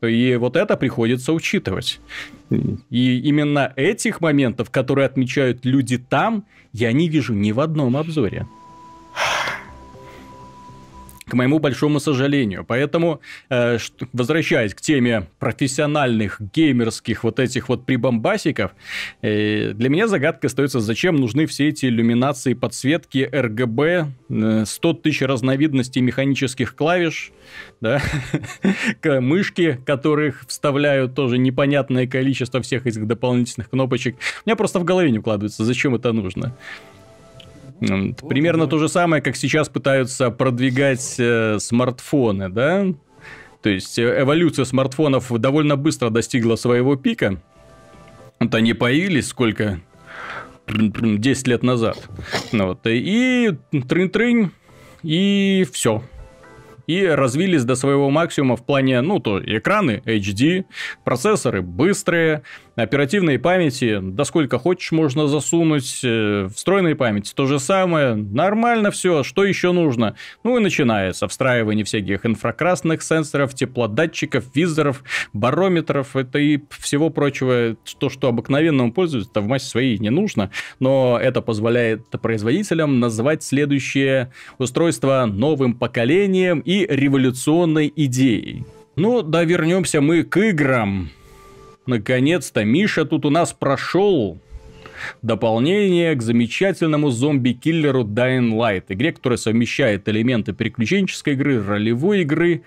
И 0.00 0.36
вот 0.36 0.56
это 0.56 0.76
приходится 0.76 1.34
учитывать. 1.34 2.00
И 2.50 3.20
именно 3.20 3.72
этих 3.76 4.22
моментов, 4.22 4.70
которые 4.70 5.06
отмечают 5.06 5.66
люди 5.66 5.98
там, 5.98 6.46
я 6.72 6.92
не 6.92 7.08
вижу 7.08 7.34
ни 7.34 7.52
в 7.52 7.60
одном 7.60 7.96
обзоре 7.96 8.46
к 11.26 11.34
моему 11.34 11.58
большому 11.58 12.00
сожалению. 12.00 12.64
Поэтому, 12.64 13.20
э, 13.50 13.78
возвращаясь 14.12 14.74
к 14.74 14.80
теме 14.80 15.28
профессиональных 15.38 16.40
геймерских 16.54 17.24
вот 17.24 17.38
этих 17.38 17.68
вот 17.68 17.86
прибамбасиков, 17.86 18.72
э, 19.22 19.72
для 19.72 19.88
меня 19.88 20.06
загадка 20.08 20.46
остается, 20.46 20.80
зачем 20.80 21.16
нужны 21.16 21.46
все 21.46 21.68
эти 21.68 21.86
иллюминации, 21.86 22.54
подсветки, 22.54 23.28
э, 23.32 24.64
100 24.66 24.92
тысяч 24.94 25.22
разновидностей 25.22 26.02
механических 26.02 26.74
клавиш, 26.74 27.32
да, 27.80 28.02
мышки, 29.20 29.78
которых 29.86 30.44
вставляют 30.46 31.14
тоже 31.14 31.38
непонятное 31.38 32.06
количество 32.06 32.60
всех 32.60 32.86
этих 32.86 33.06
дополнительных 33.06 33.70
кнопочек. 33.70 34.16
У 34.44 34.48
меня 34.48 34.56
просто 34.56 34.78
в 34.78 34.84
голове 34.84 35.10
не 35.10 35.18
укладывается, 35.18 35.64
зачем 35.64 35.94
это 35.94 36.12
нужно. 36.12 36.56
Примерно 37.80 38.66
то 38.66 38.78
же 38.78 38.88
самое, 38.88 39.22
как 39.22 39.36
сейчас 39.36 39.68
пытаются 39.68 40.30
продвигать 40.30 41.16
э, 41.18 41.58
смартфоны, 41.58 42.48
да? 42.48 42.86
То 43.62 43.70
есть 43.70 43.98
э, 43.98 44.22
эволюция 44.22 44.64
смартфонов 44.64 45.32
довольно 45.40 45.76
быстро 45.76 46.10
достигла 46.10 46.56
своего 46.56 46.96
пика. 46.96 47.40
Вот 48.40 48.54
они 48.54 48.74
появились 48.74 49.28
сколько? 49.28 49.80
10 50.66 51.46
лет 51.46 51.62
назад. 51.62 52.08
Ну 52.52 52.68
вот. 52.68 52.80
И 52.86 53.50
трын-трынь, 53.72 54.50
и 55.02 55.66
все 55.72 56.02
и 56.86 57.06
развились 57.06 57.64
до 57.64 57.74
своего 57.74 58.10
максимума 58.10 58.56
в 58.56 58.64
плане, 58.64 59.00
ну, 59.00 59.18
то 59.18 59.40
экраны 59.40 60.02
HD, 60.04 60.64
процессоры 61.04 61.62
быстрые, 61.62 62.42
оперативной 62.76 63.38
памяти, 63.38 64.00
да 64.02 64.24
сколько 64.24 64.58
хочешь 64.58 64.92
можно 64.92 65.28
засунуть, 65.28 66.00
э, 66.02 66.48
встроенной 66.54 66.94
памяти 66.94 67.32
то 67.34 67.46
же 67.46 67.58
самое, 67.58 68.14
нормально 68.14 68.90
все, 68.90 69.22
что 69.22 69.44
еще 69.44 69.72
нужно? 69.72 70.16
Ну 70.42 70.56
и 70.58 70.60
начинается 70.60 71.28
встраивание 71.28 71.84
всяких 71.84 72.26
инфракрасных 72.26 73.02
сенсоров, 73.02 73.54
теплодатчиков, 73.54 74.44
визоров, 74.54 75.02
барометров, 75.32 76.16
это 76.16 76.38
и 76.38 76.60
всего 76.70 77.10
прочего, 77.10 77.76
то, 77.98 78.10
что 78.10 78.28
обыкновенному 78.28 78.92
пользователю 78.92 79.42
в 79.42 79.46
массе 79.46 79.68
своей 79.68 79.98
не 79.98 80.10
нужно, 80.10 80.50
но 80.80 81.18
это 81.20 81.42
позволяет 81.42 82.08
производителям 82.22 83.00
назвать 83.00 83.42
следующее 83.42 84.32
устройство 84.58 85.26
новым 85.26 85.74
поколением 85.74 86.60
и 86.60 86.86
революционной 86.88 87.92
идеей. 87.94 88.64
Ну, 88.96 89.22
да 89.22 89.44
вернемся 89.44 90.00
мы 90.00 90.22
к 90.22 90.36
играм. 90.36 91.10
Наконец-то 91.86 92.64
Миша 92.64 93.04
тут 93.04 93.26
у 93.26 93.30
нас 93.30 93.52
прошел 93.52 94.38
дополнение 95.22 96.14
к 96.14 96.22
замечательному 96.22 97.10
зомби-киллеру 97.10 98.04
Dying 98.04 98.52
Light, 98.52 98.84
игре, 98.88 99.12
которая 99.12 99.36
совмещает 99.36 100.08
элементы 100.08 100.52
приключенческой 100.52 101.34
игры, 101.34 101.62
ролевой 101.62 102.22
игры 102.22 102.62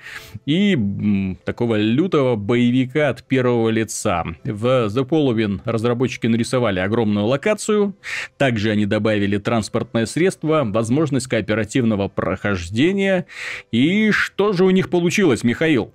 и 0.46 1.36
такого 1.46 1.76
лютого 1.76 2.36
боевика 2.36 3.10
от 3.10 3.24
первого 3.24 3.70
лица. 3.70 4.24
В 4.44 4.88
The 4.88 5.08
Polluin 5.08 5.62
разработчики 5.66 6.28
нарисовали 6.28 6.80
огромную 6.80 7.26
локацию, 7.26 7.96
также 8.38 8.72
они 8.72 8.86
добавили 8.86 9.38
транспортное 9.38 10.06
средство, 10.06 10.64
возможность 10.66 11.28
кооперативного 11.28 12.08
прохождения. 12.08 13.26
И 13.72 14.12
что 14.12 14.54
же 14.54 14.64
у 14.64 14.70
них 14.70 14.90
получилось, 14.90 15.44
Михаил? 15.44 15.92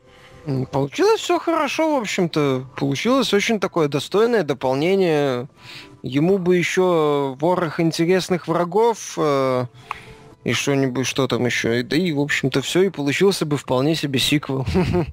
Получилось 0.70 1.20
все 1.20 1.38
хорошо, 1.38 1.96
в 1.96 2.00
общем-то. 2.00 2.66
Получилось 2.76 3.32
очень 3.32 3.60
такое 3.60 3.88
достойное 3.88 4.42
дополнение. 4.42 5.48
Ему 6.02 6.38
бы 6.38 6.56
еще 6.56 7.36
ворох 7.38 7.78
интересных 7.78 8.48
врагов 8.48 9.14
э, 9.16 9.66
и 10.42 10.52
что-нибудь, 10.52 11.06
что 11.06 11.28
там 11.28 11.46
еще. 11.46 11.84
Да 11.84 11.96
и, 11.96 12.12
в 12.12 12.18
общем-то, 12.18 12.60
все, 12.60 12.82
и 12.82 12.90
получился 12.90 13.46
бы 13.46 13.56
вполне 13.56 13.94
себе 13.94 14.18
сиквел. 14.18 14.66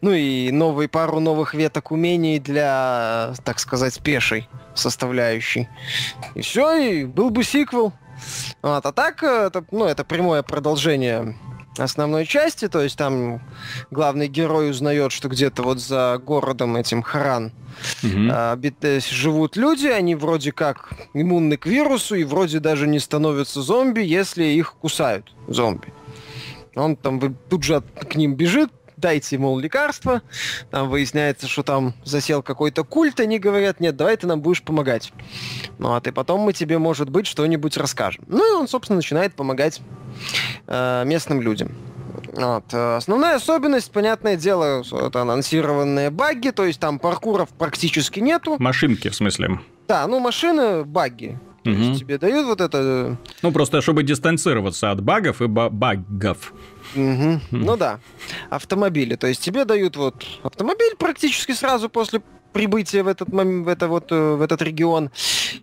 Ну 0.00 0.12
и 0.12 0.50
новый, 0.50 0.88
пару 0.88 1.20
новых 1.20 1.54
веток 1.54 1.90
умений 1.90 2.38
для, 2.38 3.34
так 3.44 3.58
сказать, 3.58 4.00
пешей 4.00 4.48
составляющей. 4.74 5.68
И 6.34 6.40
все, 6.40 6.74
и 6.76 7.04
был 7.04 7.30
бы 7.30 7.44
сиквел. 7.44 7.92
А 8.62 8.80
так, 8.80 9.22
это, 9.22 9.64
ну, 9.70 9.84
это 9.84 10.04
прямое 10.04 10.42
продолжение 10.42 11.36
основной 11.78 12.26
части, 12.26 12.68
то 12.68 12.80
есть 12.80 12.96
там 12.96 13.40
главный 13.90 14.28
герой 14.28 14.70
узнает, 14.70 15.12
что 15.12 15.28
где-то 15.28 15.62
вот 15.62 15.80
за 15.80 16.20
городом 16.24 16.76
этим 16.76 17.02
Харан 17.02 17.52
угу. 18.02 18.28
а, 18.30 18.58
живут 19.10 19.56
люди, 19.56 19.86
они 19.86 20.14
вроде 20.14 20.52
как 20.52 20.92
иммунны 21.14 21.56
к 21.56 21.66
вирусу 21.66 22.14
и 22.14 22.24
вроде 22.24 22.60
даже 22.60 22.86
не 22.86 22.98
становятся 22.98 23.62
зомби, 23.62 24.00
если 24.00 24.44
их 24.44 24.74
кусают 24.74 25.34
зомби. 25.48 25.92
Он 26.74 26.96
там 26.96 27.36
тут 27.48 27.62
же 27.62 27.82
к 28.08 28.14
ним 28.16 28.34
бежит, 28.34 28.70
дайте, 29.02 29.36
мол, 29.36 29.58
лекарство. 29.58 30.22
Там 30.70 30.88
выясняется, 30.88 31.46
что 31.48 31.62
там 31.62 31.92
засел 32.04 32.42
какой-то 32.42 32.84
культ, 32.84 33.20
они 33.20 33.38
говорят, 33.38 33.80
нет, 33.80 33.96
давай 33.96 34.16
ты 34.16 34.26
нам 34.26 34.40
будешь 34.40 34.62
помогать. 34.62 35.12
Ну, 35.78 35.88
вот, 35.88 36.06
и 36.06 36.12
потом 36.12 36.40
мы 36.40 36.54
тебе, 36.54 36.78
может 36.78 37.10
быть, 37.10 37.26
что-нибудь 37.26 37.76
расскажем. 37.76 38.24
Ну, 38.28 38.56
и 38.56 38.58
он, 38.58 38.68
собственно, 38.68 38.96
начинает 38.96 39.34
помогать 39.34 39.82
э, 40.66 41.04
местным 41.04 41.42
людям. 41.42 41.72
Вот. 42.32 42.72
Основная 42.72 43.36
особенность, 43.36 43.92
понятное 43.92 44.36
дело, 44.36 44.82
это 44.90 45.20
анонсированные 45.20 46.10
баги, 46.10 46.50
то 46.50 46.64
есть 46.64 46.80
там 46.80 46.98
паркуров 46.98 47.50
практически 47.50 48.20
нету. 48.20 48.56
Машинки, 48.58 49.08
в 49.08 49.14
смысле? 49.14 49.60
Да, 49.88 50.06
ну 50.06 50.20
машины, 50.20 50.84
баги. 50.84 51.38
То 51.64 51.70
угу. 51.70 51.78
есть 51.78 52.00
тебе 52.00 52.18
дают 52.18 52.46
вот 52.46 52.60
это... 52.60 52.78
Э, 52.78 53.14
ну, 53.42 53.52
просто 53.52 53.80
чтобы 53.82 54.02
дистанцироваться 54.02 54.90
от 54.90 55.02
багов 55.02 55.42
и 55.42 55.46
багов. 55.46 56.52
Угу. 56.94 57.40
Ну 57.50 57.76
да, 57.76 58.00
автомобили. 58.50 59.16
То 59.16 59.26
есть 59.26 59.40
тебе 59.40 59.64
дают 59.64 59.96
вот 59.96 60.24
автомобиль 60.42 60.94
практически 60.98 61.52
сразу 61.52 61.88
после 61.88 62.20
прибытия 62.52 63.02
в 63.02 63.08
этот, 63.08 63.28
в, 63.30 63.68
это 63.68 63.88
вот, 63.88 64.12
э, 64.12 64.34
в 64.34 64.42
этот 64.42 64.62
регион. 64.62 65.10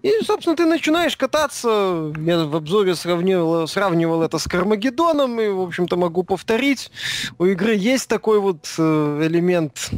И, 0.01 0.11
собственно, 0.23 0.55
ты 0.55 0.65
начинаешь 0.65 1.15
кататься. 1.15 2.11
Я 2.17 2.45
в 2.45 2.55
обзоре 2.55 2.95
сравнивал, 2.95 3.67
сравнивал 3.67 4.23
это 4.23 4.39
с 4.39 4.47
Кармагеддоном, 4.47 5.39
и, 5.39 5.49
в 5.49 5.61
общем-то, 5.61 5.95
могу 5.97 6.23
повторить. 6.23 6.91
У 7.37 7.45
игры 7.45 7.75
есть 7.75 8.07
такой 8.07 8.39
вот 8.39 8.73
э, 8.77 9.21
элемент 9.23 9.91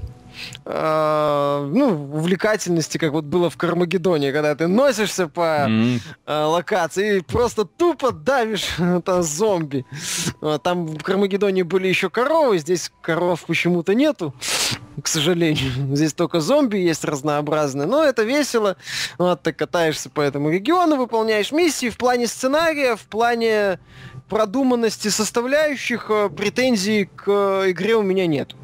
э, 0.65 1.69
ну, 1.71 2.09
увлекательности, 2.13 2.97
как 2.97 3.11
вот 3.11 3.25
было 3.25 3.49
в 3.49 3.57
Кармагеддоне, 3.57 4.31
когда 4.31 4.55
ты 4.55 4.67
носишься 4.67 5.27
по 5.27 5.67
mm-hmm. 5.67 6.01
э, 6.25 6.43
локации 6.43 7.17
и 7.17 7.21
просто 7.21 7.65
тупо 7.65 8.11
давишь 8.11 8.67
это 8.79 9.21
зомби. 9.21 9.85
Там 10.63 10.87
в 10.87 11.03
Кармагеддоне 11.03 11.63
были 11.63 11.87
еще 11.87 12.09
коровы, 12.09 12.59
здесь 12.59 12.91
коров 13.01 13.43
почему-то 13.45 13.93
нету, 13.93 14.33
к 15.01 15.07
сожалению. 15.07 15.95
Здесь 15.95 16.13
только 16.13 16.39
зомби 16.39 16.77
есть 16.77 17.03
разнообразные, 17.03 17.87
но 17.87 18.03
это 18.03 18.23
весело. 18.23 18.77
Вот, 19.17 19.41
ты 19.43 19.53
катаешься 19.53 20.09
по 20.09 20.21
этому 20.21 20.49
региону, 20.49 20.95
выполняешь 20.95 21.51
миссии 21.51 21.89
в 21.89 21.97
плане 21.97 22.27
сценария, 22.27 22.95
в 22.95 23.03
плане 23.03 23.79
продуманности 24.31 25.09
составляющих, 25.09 26.05
э, 26.09 26.29
претензий 26.29 27.05
к 27.05 27.29
игре 27.69 27.95
у 27.95 28.01
меня 28.01 28.27
нет. 28.27 28.55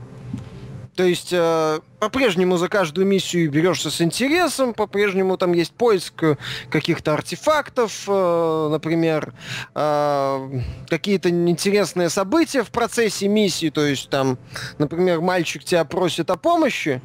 То 0.98 1.04
есть 1.04 1.30
э, 1.32 1.80
по-прежнему 2.00 2.58
за 2.58 2.70
каждую 2.70 3.06
миссию 3.06 3.52
берешься 3.52 3.92
с 3.92 4.02
интересом, 4.02 4.74
по-прежнему 4.74 5.38
там 5.38 5.54
есть 5.54 5.72
поиск 5.72 6.24
каких-то 6.72 7.14
артефактов, 7.14 8.06
э, 8.08 8.70
например, 8.72 9.36
э, 9.76 10.62
какие-то 10.90 11.30
интересные 11.30 12.10
события 12.10 12.64
в 12.64 12.72
процессе 12.72 13.28
миссии, 13.28 13.70
то 13.70 13.86
есть 13.86 14.10
там, 14.10 14.40
например, 14.80 15.22
мальчик 15.22 15.64
тебя 15.64 15.86
просит 15.86 16.32
о 16.32 16.36
помощи, 16.36 17.00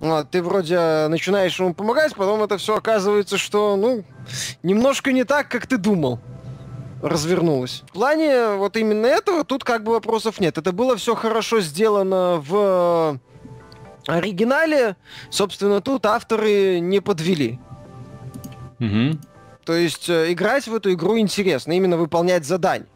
вот, 0.00 0.28
ты 0.32 0.42
вроде 0.42 1.06
начинаешь 1.06 1.56
ему 1.60 1.72
помогать, 1.72 2.16
потом 2.16 2.42
это 2.42 2.58
все 2.58 2.78
оказывается, 2.78 3.38
что, 3.38 3.76
ну, 3.76 4.02
немножко 4.64 5.12
не 5.12 5.22
так, 5.22 5.48
как 5.48 5.68
ты 5.68 5.76
думал 5.76 6.18
развернулось. 7.02 7.82
В 7.88 7.92
плане 7.92 8.56
вот 8.56 8.76
именно 8.76 9.06
этого 9.06 9.44
тут 9.44 9.64
как 9.64 9.84
бы 9.84 9.92
вопросов 9.92 10.40
нет. 10.40 10.58
Это 10.58 10.72
было 10.72 10.96
все 10.96 11.14
хорошо 11.14 11.60
сделано 11.60 12.42
в 12.46 13.18
оригинале. 14.06 14.96
Собственно, 15.30 15.80
тут 15.80 16.06
авторы 16.06 16.80
не 16.80 17.00
подвели. 17.00 17.58
Угу. 18.78 19.18
То 19.64 19.74
есть 19.74 20.08
э, 20.08 20.32
играть 20.32 20.66
в 20.66 20.74
эту 20.74 20.92
игру 20.92 21.18
интересно, 21.18 21.72
именно 21.72 21.96
выполнять 21.96 22.44
задания. 22.44 22.88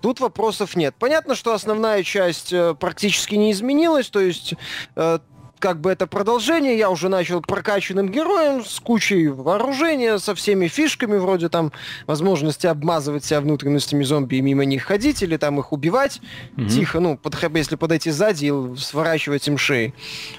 Тут 0.00 0.20
вопросов 0.20 0.76
нет. 0.76 0.94
Понятно, 0.98 1.34
что 1.34 1.54
основная 1.54 2.02
часть 2.02 2.52
э, 2.52 2.74
практически 2.74 3.34
не 3.36 3.52
изменилась, 3.52 4.10
то 4.10 4.20
есть 4.20 4.54
э, 4.96 5.18
как 5.58 5.80
бы 5.80 5.90
это 5.90 6.06
продолжение. 6.06 6.76
Я 6.76 6.90
уже 6.90 7.08
начал 7.08 7.40
прокачанным 7.40 8.08
героем 8.08 8.64
с 8.64 8.80
кучей 8.80 9.28
вооружения, 9.28 10.18
со 10.18 10.34
всеми 10.34 10.68
фишками, 10.68 11.16
вроде 11.16 11.48
там 11.48 11.72
возможности 12.06 12.66
обмазывать 12.66 13.24
себя 13.24 13.40
внутренностями 13.40 14.04
зомби 14.04 14.36
и 14.36 14.40
мимо 14.40 14.64
них 14.64 14.84
ходить, 14.84 15.22
или 15.22 15.36
там 15.36 15.58
их 15.60 15.72
убивать 15.72 16.20
mm-hmm. 16.56 16.68
тихо, 16.68 17.00
ну, 17.00 17.16
под, 17.16 17.36
если 17.54 17.76
подойти 17.76 18.10
сзади 18.10 18.46
и 18.46 18.76
сворачивать 18.76 19.46
им 19.48 19.58
шеи. 19.58 19.94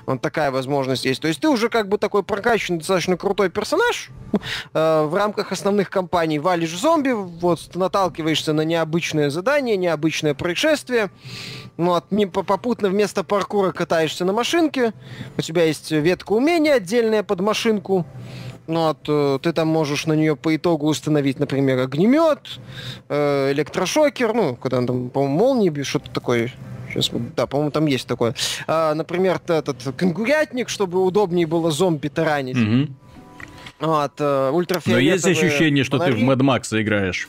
Вот 0.06 0.22
такая 0.22 0.52
возможность 0.52 1.06
есть. 1.06 1.22
То 1.22 1.28
есть 1.28 1.40
ты 1.40 1.50
уже 1.50 1.70
как 1.70 1.90
бы 1.90 1.98
такой 1.98 2.24
прокачанный, 2.24 2.80
достаточно 2.80 3.18
крутой 3.18 3.50
персонаж 3.50 4.10
э, 4.74 5.04
в 5.04 5.16
рамках 5.16 5.52
основных 5.52 5.90
кампаний. 5.90 6.40
Валишь 6.40 6.78
зомби, 6.78 7.12
вот 7.12 7.76
наталкиваешься 7.76 8.54
на 8.54 8.62
необычное 8.62 9.30
задание, 9.30 9.78
необычное 9.78 10.34
происшествие. 10.34 11.10
Ну, 11.78 11.94
от, 11.94 12.06
попутно 12.32 12.90
вместо 12.90 13.24
паркура 13.24 13.72
катаешься 13.72 14.24
на 14.24 14.34
машинке, 14.34 14.94
у 15.38 15.42
тебя 15.42 15.66
есть 15.66 15.92
ветка 15.92 16.32
умения 16.32 16.76
отдельная 16.76 17.22
под 17.22 17.42
машинку, 17.42 18.06
ну, 18.68 18.88
вот, 18.88 18.98
э, 19.08 19.40
ты 19.42 19.54
там 19.54 19.68
можешь 19.68 20.08
на 20.08 20.14
нее 20.14 20.36
по 20.36 20.56
итогу 20.56 20.88
установить, 20.88 21.40
например, 21.40 21.80
огнемет, 21.80 22.60
э, 23.10 23.52
электрошокер, 23.52 24.34
ну, 24.34 24.56
когда 24.56 24.82
там, 24.84 25.10
по-моему, 25.10 25.38
молнии, 25.38 25.84
что-то 25.84 26.10
такое. 26.12 26.52
Сейчас, 26.90 27.12
да, 27.36 27.46
по-моему, 27.46 27.72
там 27.72 27.86
есть 27.86 28.08
такое. 28.08 28.34
А, 28.68 28.94
например, 28.96 29.40
этот 29.48 29.78
конгурятник, 29.98 30.70
чтобы 30.70 31.04
удобнее 31.04 31.46
было 31.46 31.70
зомби 31.70 32.08
таранить. 32.08 32.58
Угу. 32.58 32.94
Вот, 33.82 34.14
э, 34.20 34.52
Но 34.86 34.98
есть 34.98 35.28
ощущение, 35.28 35.84
что 35.84 35.98
фонари. 35.98 36.16
ты 36.16 36.26
в 36.26 36.30
Mad 36.30 36.40
Max 36.40 36.82
играешь. 36.82 37.28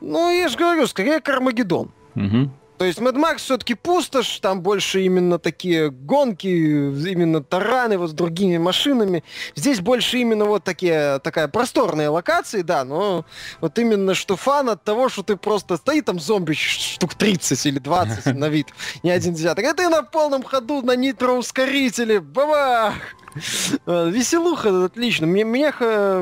Ну, 0.00 0.30
я 0.30 0.48
же 0.48 0.56
говорю, 0.56 0.86
скорее 0.86 1.20
Кармагеддон. 1.20 1.90
Угу. 2.14 2.50
То 2.78 2.84
есть 2.84 2.98
Mad 2.98 3.14
Max 3.14 3.38
все-таки 3.38 3.74
пустошь, 3.74 4.38
там 4.40 4.60
больше 4.60 5.02
именно 5.02 5.38
такие 5.38 5.90
гонки, 5.90 6.46
именно 6.46 7.42
тараны 7.42 7.96
вот 7.96 8.10
с 8.10 8.12
другими 8.12 8.58
машинами. 8.58 9.24
Здесь 9.54 9.80
больше 9.80 10.18
именно 10.18 10.44
вот 10.44 10.64
такие, 10.64 11.18
такая 11.20 11.48
просторные 11.48 12.08
локации, 12.08 12.62
да, 12.62 12.84
но 12.84 13.24
вот 13.60 13.78
именно 13.78 14.14
что 14.14 14.36
фан 14.36 14.68
от 14.68 14.84
того, 14.84 15.08
что 15.08 15.22
ты 15.22 15.36
просто 15.36 15.76
стоит 15.76 16.04
там 16.04 16.20
зомби 16.20 16.52
штук 16.54 17.14
30 17.14 17.66
или 17.66 17.78
20 17.78 18.26
на 18.34 18.48
вид, 18.48 18.68
не 19.02 19.10
один 19.10 19.34
десяток, 19.34 19.64
а 19.64 19.74
ты 19.74 19.88
на 19.88 20.02
полном 20.02 20.42
ходу 20.42 20.82
на 20.82 20.96
нитроускорителе, 20.96 22.20
бабах! 22.20 22.94
Э, 23.86 24.10
веселуха, 24.10 24.84
отлично. 24.84 25.26
Мне, 25.26 25.44
меня, 25.44 25.72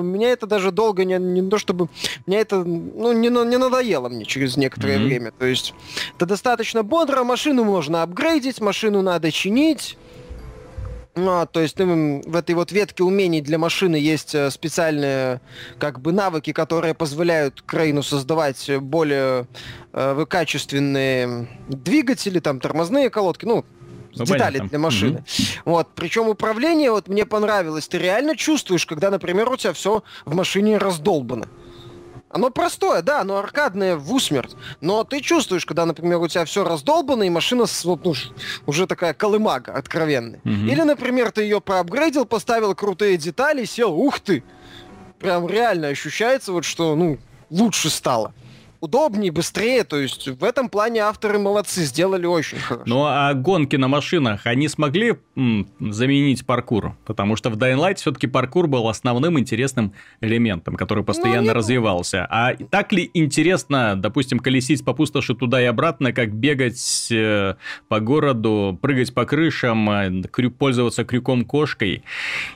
меня 0.03 0.31
это 0.31 0.47
даже 0.47 0.71
долго 0.71 1.05
не, 1.05 1.19
не 1.19 1.49
то 1.49 1.59
чтобы... 1.59 1.89
Меня 2.27 2.41
это 2.41 2.65
ну, 2.65 3.13
не, 3.13 3.29
не 3.29 3.59
надоело 3.59 4.09
мне 4.09 4.25
через 4.25 4.57
некоторое 4.57 4.99
mm-hmm. 4.99 5.05
время. 5.05 5.33
То 5.33 5.47
есть 5.47 5.75
это 6.17 6.27
достаточно 6.27 6.83
бодро, 6.83 7.25
машину 7.25 7.65
можно 7.65 8.03
апгрейдить, 8.03 8.61
машину 8.61 9.03
надо 9.03 9.31
чинить. 9.31 9.97
Ну, 11.17 11.47
то 11.51 11.61
есть 11.61 11.79
ну, 11.79 12.23
в 12.27 12.35
этой 12.35 12.57
вот 12.57 12.73
ветке 12.73 13.05
умений 13.05 13.41
для 13.41 13.57
машины 13.57 13.95
есть 13.95 14.35
э, 14.35 14.51
специальные 14.51 15.41
как 15.79 16.01
бы 16.01 16.13
навыки, 16.13 16.53
которые 16.53 16.93
позволяют 16.95 17.63
Крейну 17.63 18.03
создавать 18.03 18.69
более 18.81 19.47
э, 19.93 20.27
качественные 20.29 21.49
двигатели, 21.69 22.41
там 22.41 22.59
тормозные 22.59 23.11
колодки, 23.11 23.45
ну 23.45 23.65
ну, 24.17 24.25
детали 24.25 24.59
понятно. 24.59 24.69
для 24.69 24.79
машины. 24.79 25.25
Mm-hmm. 25.27 25.59
Вот, 25.65 25.89
причем 25.95 26.29
управление 26.29 26.91
вот 26.91 27.09
мне 27.09 27.25
понравилось. 27.25 27.89
Ты 27.89 27.99
реально 27.99 28.37
чувствуешь, 28.37 28.87
когда, 28.87 29.11
например, 29.11 29.49
у 29.49 29.57
тебя 29.57 29.73
все 29.73 30.03
в 30.25 30.35
машине 30.35 30.79
раздолбано. 30.79 31.47
Оно 32.31 32.51
простое, 32.51 33.01
да, 33.03 33.21
оно 33.21 33.39
аркадное 33.39 33.97
в 33.97 34.13
усмерть. 34.13 34.57
Но 34.81 35.05
ты 35.05 35.21
чувствуешь, 35.21 35.65
когда, 35.65 35.87
например, 35.87 36.19
у 36.19 36.27
тебя 36.27 36.45
все 36.45 36.65
раздолбано, 36.65 37.23
и 37.23 37.31
машина 37.31 37.67
вот, 37.85 38.05
ну, 38.05 38.15
уже 38.67 38.89
такая 38.89 39.15
колымага 39.15 39.73
откровенная. 39.73 40.41
Mm-hmm. 40.45 40.71
Или, 40.71 40.83
например, 40.83 41.31
ты 41.31 41.43
ее 41.43 41.61
проапгрейдил, 41.61 42.25
поставил 42.25 42.75
крутые 42.75 43.17
детали, 43.19 43.65
сел, 43.65 43.93
ух 43.93 44.19
ты! 44.19 44.43
Прям 45.21 45.47
реально 45.47 45.89
ощущается, 45.89 46.53
вот 46.53 46.65
что, 46.65 46.97
ну, 46.97 47.19
лучше 47.51 47.89
стало 47.89 48.35
удобнее, 48.85 49.33
быстрее. 49.33 49.85
То 49.85 49.99
есть 49.99 50.29
в 50.29 50.45
этом 50.45 50.69
плане 50.69 51.01
авторы 51.01 51.39
молодцы, 51.39 51.85
сделали 51.85 52.27
очень 52.27 52.59
хорошо. 52.59 52.85
Ну 52.87 53.05
а 53.05 53.33
гонки 53.35 53.77
на 53.77 53.89
машинах, 53.89 54.43
они 54.47 54.69
смогли 54.69 55.15
м, 55.37 55.69
заменить 55.81 56.47
паркур? 56.47 56.97
Потому 57.05 57.37
что 57.37 57.51
в 57.51 57.57
Dying 57.57 57.79
Light 57.79 57.97
все-таки 57.97 58.27
паркур 58.27 58.67
был 58.67 58.89
основным 58.89 59.39
интересным 59.39 59.93
элементом, 60.21 60.77
который 60.77 61.05
постоянно 61.05 61.55
ну, 61.55 61.61
не... 61.61 62.27
А 62.31 62.55
так 62.71 62.93
ли 62.93 63.11
интересно, 63.15 63.95
допустим, 63.97 64.39
колесить 64.39 64.85
по 64.85 64.93
пустоши 64.93 65.35
туда 65.35 65.61
и 65.61 65.65
обратно, 65.65 66.13
как 66.13 66.33
бегать 66.33 67.09
э, 67.11 67.55
по 67.89 68.01
городу, 68.01 68.79
прыгать 68.81 69.15
по 69.15 69.25
крышам, 69.25 69.91
э, 69.91 70.23
крю... 70.31 70.51
пользоваться 70.51 71.05
крюком-кошкой 71.05 72.05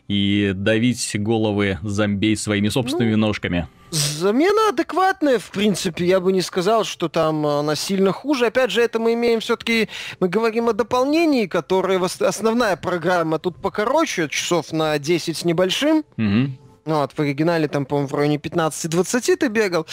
и 0.08 0.52
давить 0.54 1.10
головы 1.14 1.78
зомбей 1.82 2.36
своими 2.36 2.68
собственными 2.68 3.14
ну... 3.14 3.28
ножками? 3.28 3.68
Замена 3.90 4.68
адекватная, 4.70 5.38
в 5.38 5.50
принципе. 5.50 6.04
Я 6.04 6.20
бы 6.20 6.32
не 6.32 6.42
сказал, 6.42 6.84
что 6.84 7.08
там 7.08 7.46
она 7.46 7.74
сильно 7.74 8.12
хуже. 8.12 8.46
Опять 8.46 8.70
же, 8.70 8.82
это 8.82 8.98
мы 8.98 9.14
имеем 9.14 9.40
все-таки... 9.40 9.88
Мы 10.20 10.28
говорим 10.28 10.68
о 10.68 10.72
дополнении, 10.72 11.46
которое... 11.46 11.98
Основная 12.20 12.76
программа 12.76 13.38
тут 13.38 13.56
покороче, 13.56 14.28
часов 14.28 14.72
на 14.72 14.98
10 14.98 15.36
с 15.36 15.44
небольшим. 15.44 16.04
Мгм. 16.16 16.58
Вот, 16.84 17.12
в 17.12 17.18
оригинале 17.20 17.68
там, 17.68 17.84
по-моему, 17.84 18.08
в 18.08 18.14
районе 18.14 18.36
15-20 18.36 19.36
ты 19.36 19.48
бегал. 19.48 19.86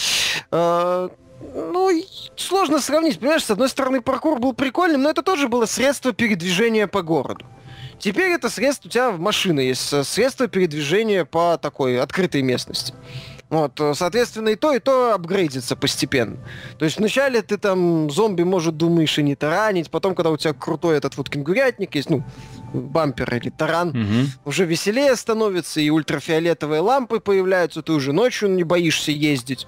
Э, 0.51 1.09
Ну, 1.53 1.91
сложно 2.37 2.79
сравнить. 2.79 3.19
Понимаешь, 3.19 3.43
с 3.43 3.51
одной 3.51 3.69
стороны, 3.69 4.01
паркур 4.01 4.39
был 4.39 4.53
прикольным, 4.53 5.03
но 5.03 5.09
это 5.09 5.21
тоже 5.21 5.47
было 5.47 5.65
средство 5.65 6.13
передвижения 6.13 6.87
по 6.87 7.01
городу. 7.01 7.45
Теперь 7.99 8.31
это 8.31 8.49
средство, 8.49 8.87
у 8.87 8.91
тебя 8.91 9.11
машина 9.11 9.59
есть, 9.59 9.91
э, 9.93 10.03
средство 10.03 10.47
передвижения 10.47 11.25
по 11.25 11.57
такой 11.61 11.99
открытой 11.99 12.41
местности. 12.41 12.93
Вот, 13.49 13.79
э, 13.79 13.93
соответственно, 13.93 14.49
и 14.49 14.55
то, 14.55 14.73
и 14.73 14.79
то 14.79 15.13
апгрейдится 15.13 15.75
постепенно. 15.75 16.37
То 16.79 16.85
есть 16.85 16.97
вначале 16.97 17.41
ты 17.43 17.57
там 17.57 18.09
зомби, 18.09 18.41
может, 18.41 18.75
думаешь 18.75 19.17
и 19.19 19.23
не 19.23 19.35
таранить, 19.35 19.91
потом, 19.91 20.15
когда 20.15 20.31
у 20.31 20.37
тебя 20.37 20.53
крутой 20.53 20.97
этот 20.97 21.15
вот 21.15 21.29
кенгурятник 21.29 21.93
есть, 21.95 22.09
ну, 22.09 22.23
бампер 22.73 23.35
или 23.35 23.51
таран, 23.51 23.89
Мгм. 23.89 24.31
уже 24.45 24.65
веселее 24.65 25.15
становится, 25.15 25.79
и 25.79 25.89
ультрафиолетовые 25.91 26.81
лампы 26.81 27.19
появляются, 27.19 27.83
ты 27.83 27.93
уже 27.93 28.13
ночью 28.13 28.49
не 28.49 28.63
боишься 28.63 29.11
ездить, 29.11 29.67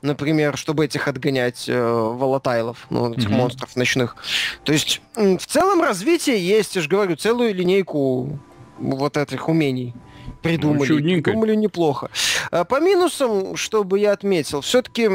например, 0.00 0.56
чтобы 0.56 0.86
этих 0.86 1.06
отгонять 1.06 1.68
э, 1.68 1.78
волатайлов, 1.80 2.86
ну, 2.88 3.12
этих 3.12 3.28
Мгм. 3.28 3.38
монстров 3.38 3.76
ночных. 3.76 4.16
То 4.64 4.72
есть, 4.72 5.02
в 5.14 5.46
целом 5.46 5.82
развитие 5.82 6.38
есть, 6.44 6.76
я 6.76 6.82
же 6.82 6.88
говорю, 6.88 7.14
целую 7.16 7.54
линейку 7.54 8.40
вот 8.78 9.16
этих 9.18 9.48
умений 9.48 9.94
придумали. 10.42 10.88
чудненько. 10.88 11.30
придумали 11.30 11.54
неплохо. 11.54 12.10
А 12.50 12.64
по 12.64 12.80
минусам, 12.80 13.56
чтобы 13.56 13.98
я 13.98 14.12
отметил, 14.12 14.60
все-таки 14.60 15.08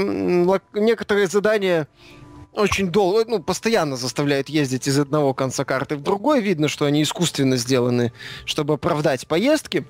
некоторые 0.74 1.28
задания 1.28 1.88
очень 2.54 2.90
долго, 2.90 3.26
ну, 3.28 3.42
постоянно 3.42 3.96
заставляют 3.96 4.50
ездить 4.50 4.88
из 4.88 5.00
одного 5.00 5.34
конца 5.34 5.66
карты 5.66 5.96
в 5.96 6.02
другой. 6.02 6.42
Видно, 6.42 6.68
что 6.68 6.86
они 6.86 7.02
искусственно 7.04 7.58
сделаны, 7.58 8.14
чтобы 8.46 8.76
оправдать 8.76 9.28
поездки. 9.28 9.86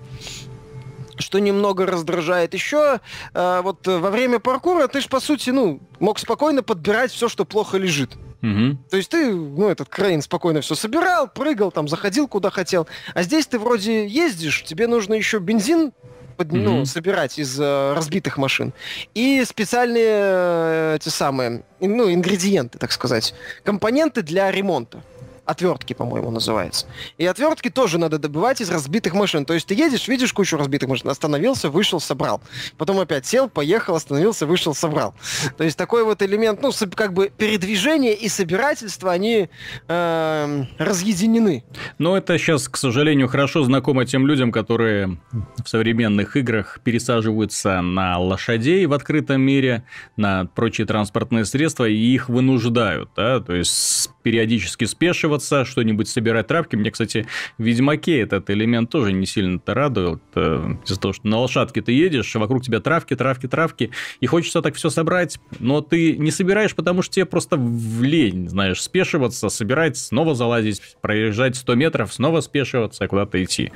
Что 1.17 1.39
немного 1.39 1.85
раздражает 1.85 2.55
еще, 2.55 2.99
э, 3.35 3.61
вот 3.63 3.85
во 3.85 4.09
время 4.09 4.39
паркура 4.39 4.87
ты 4.87 4.99
ж, 4.99 5.07
по 5.07 5.19
сути, 5.19 5.51
ну, 5.51 5.79
мог 5.99 6.17
спокойно 6.17 6.63
подбирать 6.63 7.11
все, 7.11 7.29
что 7.29 7.45
плохо 7.45 7.77
лежит. 7.77 8.17
Мгм. 8.43 8.77
То 8.89 8.97
есть 8.97 9.09
ты, 9.09 9.33
ну, 9.33 9.69
этот 9.69 9.87
Крейн 9.89 10.21
спокойно 10.21 10.59
все 10.61 10.75
собирал, 10.75 11.27
прыгал, 11.29 11.71
там, 11.71 11.87
заходил 11.87 12.27
куда 12.27 12.49
хотел. 12.51 12.87
А 13.15 13.23
здесь 13.23 13.47
ты 13.47 13.57
вроде 13.57 14.05
ездишь, 14.05 14.63
тебе 14.63 14.87
нужно 14.87 15.13
еще 15.13 15.39
бензин 15.39 15.93
под- 16.35 16.51
ну, 16.51 16.77
Мгм. 16.77 16.85
собирать 16.85 17.39
из 17.39 17.57
э, 17.59 17.93
разбитых 17.93 18.37
машин. 18.37 18.73
И 19.13 19.43
специальные 19.45 20.03
э, 20.07 20.95
эти 20.99 21.07
самые, 21.09 21.63
ну, 21.79 22.11
ингредиенты, 22.13 22.79
так 22.79 22.91
сказать. 22.91 23.33
Компоненты 23.63 24.21
для 24.23 24.51
ремонта. 24.51 25.01
Отвертки, 25.45 25.93
по-моему, 25.93 26.31
называется. 26.31 26.85
И 27.17 27.25
отвертки 27.25 27.69
тоже 27.69 27.97
надо 27.97 28.17
добывать 28.17 28.61
из 28.61 28.69
разбитых 28.69 29.13
машин. 29.13 29.45
То 29.45 29.53
есть 29.53 29.67
ты 29.67 29.73
едешь, 29.73 30.07
видишь 30.07 30.31
кучу 30.31 30.57
разбитых 30.57 30.87
машин, 30.87 31.09
остановился, 31.09 31.69
вышел, 31.69 31.99
собрал. 31.99 32.41
Потом 32.77 32.99
опять 32.99 33.25
сел, 33.25 33.49
поехал, 33.49 33.95
остановился, 33.95 34.45
вышел, 34.45 34.73
собрал. 34.73 35.13
То 35.57 35.65
есть 35.65 35.77
такой 35.77 36.05
вот 36.05 36.21
элемент, 36.21 36.61
ну, 36.61 36.71
как 36.95 37.13
бы 37.13 37.29
передвижение 37.29 38.13
и 38.13 38.29
собирательство, 38.29 39.11
они 39.11 39.49
эм, 39.87 40.67
разъединены. 40.77 41.65
Но 41.97 42.17
это 42.17 42.37
сейчас, 42.37 42.69
к 42.69 42.77
сожалению, 42.77 43.27
хорошо 43.27 43.63
знакомо 43.63 44.05
тем 44.05 44.25
людям, 44.27 44.51
которые 44.51 45.17
в 45.63 45.67
современных 45.67 46.37
играх 46.37 46.79
пересаживаются 46.83 47.81
на 47.81 48.17
лошадей 48.17 48.85
в 48.85 48.93
открытом 48.93 49.41
мире, 49.41 49.83
на 50.15 50.45
прочие 50.45 50.87
транспортные 50.87 51.43
средства, 51.43 51.87
и 51.87 51.95
их 51.95 52.29
вынуждают, 52.29 53.09
да, 53.15 53.39
то 53.39 53.53
есть 53.53 54.09
периодически 54.23 54.85
спешиваться, 54.85 55.65
что-нибудь 55.65 56.07
собирать 56.07 56.47
травки. 56.47 56.75
Мне, 56.75 56.91
кстати, 56.91 57.27
в 57.57 57.63
Ведьмаке 57.63 58.19
этот 58.21 58.49
элемент 58.49 58.89
тоже 58.89 59.11
не 59.13 59.25
сильно-то 59.25 59.73
радует, 59.73 60.21
э, 60.35 60.75
из-за 60.85 60.99
того, 60.99 61.13
что 61.13 61.27
на 61.27 61.39
лошадке 61.39 61.81
ты 61.81 61.91
едешь, 61.91 62.35
а 62.35 62.39
вокруг 62.39 62.63
тебя 62.63 62.79
травки, 62.79 63.15
травки, 63.15 63.47
травки, 63.47 63.91
и 64.19 64.25
хочется 64.25 64.61
так 64.61 64.75
все 64.75 64.89
собрать, 64.89 65.37
но 65.59 65.81
ты 65.81 66.17
не 66.17 66.31
собираешь, 66.31 66.75
потому 66.75 67.01
что 67.01 67.15
тебе 67.15 67.25
просто 67.25 67.57
в 67.57 68.01
лень, 68.03 68.49
знаешь, 68.49 68.81
спешиваться, 68.81 69.49
собирать, 69.49 69.97
снова 69.97 70.35
залазить, 70.35 70.81
проезжать 71.01 71.55
100 71.55 71.75
метров, 71.75 72.13
снова 72.13 72.41
спешиваться, 72.41 73.07
куда-то 73.07 73.43
идти. 73.43 73.71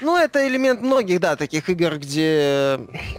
Ну, 0.00 0.16
это 0.16 0.46
элемент 0.48 0.80
многих, 0.82 1.20
да, 1.20 1.36
таких 1.36 1.68
игр, 1.68 1.98
где 1.98 2.78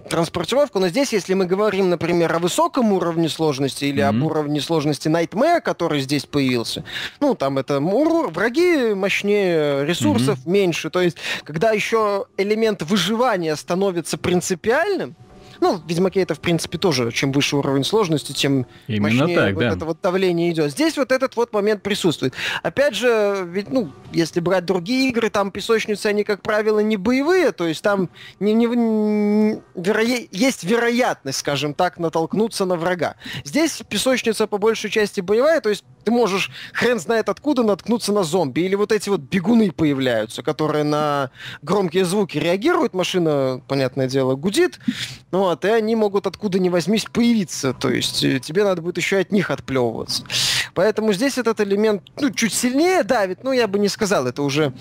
транспортировка. 0.10 0.80
Но 0.80 0.88
здесь, 0.90 1.14
если 1.14 1.34
мы 1.34 1.46
говорим, 1.46 1.90
например, 1.90 2.34
о 2.34 2.40
высоком 2.40 2.92
уровне 2.94 3.30
сложности 3.30 3.86
или 3.86 4.02
об 4.02 4.16
Мгм. 4.16 4.24
уровне 4.26 4.62
сложности 4.62 5.08
Nightmare, 5.08 5.62
который 5.62 6.00
здесь 6.02 6.26
появился, 6.26 6.73
ну, 7.20 7.36
там 7.36 7.58
это 7.58 7.80
враги 7.80 8.94
мощнее, 8.94 9.86
ресурсов 9.86 10.46
меньше. 10.46 10.90
То 10.90 11.02
есть, 11.02 11.18
когда 11.44 11.72
еще 11.72 12.26
элемент 12.38 12.82
выживания 12.82 13.56
становится 13.56 14.18
принципиальным, 14.18 15.16
ну, 15.60 15.78
в 15.78 15.88
Ведьмаке 15.88 16.22
это, 16.22 16.36
в 16.36 16.42
принципе, 16.42 16.78
тоже, 16.78 17.10
чем 17.14 17.32
выше 17.32 17.56
уровень 17.56 17.86
сложности, 17.86 18.34
тем 18.34 18.66
Именно 18.88 19.02
мощнее 19.20 19.38
так, 19.38 19.54
вот 19.54 19.60
да. 19.62 19.70
это 19.70 19.86
вот 19.86 20.02
давление 20.02 20.52
идет. 20.52 20.72
Здесь 20.72 20.98
вот 20.98 21.14
этот 21.14 21.38
вот 21.38 21.54
момент 21.54 21.82
присутствует. 21.82 22.34
Опять 22.64 22.96
же, 22.96 23.48
ведь, 23.48 23.70
ну, 23.70 23.90
если 24.12 24.42
брать 24.42 24.66
другие 24.66 25.08
игры, 25.10 25.30
там 25.30 25.52
песочницы, 25.52 26.08
они, 26.08 26.26
как 26.26 26.42
правило, 26.42 26.80
не 26.80 26.98
боевые, 26.98 27.54
то 27.54 27.66
есть 27.66 27.82
там 27.82 28.10
не, 28.42 28.54
не- 28.54 28.66
не- 28.66 29.62
веро- 29.76 30.28
есть 30.32 30.66
вероятность, 30.66 31.38
скажем 31.40 31.74
так, 31.74 31.98
натолкнуться 31.98 32.66
на 32.66 32.76
врага. 32.76 33.16
Здесь 33.46 33.82
песочница 33.88 34.48
по 34.48 34.58
большей 34.58 34.90
части 34.90 35.22
боевая, 35.22 35.62
то 35.62 35.70
есть 35.70 35.86
ты 36.04 36.12
можешь 36.12 36.52
хрен 36.74 37.00
знает 37.00 37.30
откуда 37.30 37.64
наткнуться 37.64 38.14
на 38.14 38.24
зомби. 38.24 38.62
Или 38.62 38.76
вот 38.76 38.92
эти 38.92 39.10
вот 39.10 39.22
бегуны 39.22 39.72
появляются, 39.72 40.44
которые 40.44 40.84
на 40.84 41.32
громкие 41.62 42.06
звуки 42.06 42.38
реагируют, 42.38 42.94
машина, 42.94 43.62
понятное 43.68 44.08
дело, 44.08 44.36
гудит, 44.36 44.80
вот, 45.32 45.66
и 45.66 45.70
они 45.70 45.96
могут 45.96 46.28
откуда 46.28 46.60
ни 46.60 46.70
возьмись 46.70 47.06
появиться. 47.06 47.74
То 47.74 47.90
есть 47.90 48.24
э, 48.24 48.40
тебе 48.40 48.64
надо 48.64 48.82
будет 48.82 48.98
еще 48.98 49.18
от 49.18 49.32
них 49.32 49.50
отплевываться. 49.50 50.24
Поэтому 50.74 51.14
здесь 51.14 51.38
этот 51.38 51.62
элемент 51.62 52.04
ну, 52.20 52.32
чуть 52.32 52.54
сильнее 52.54 53.04
давит, 53.04 53.44
но 53.44 53.54
я 53.54 53.68
бы 53.68 53.80
не 53.80 53.90
сказал, 53.90 54.28
это 54.28 54.42
уже 54.42 54.74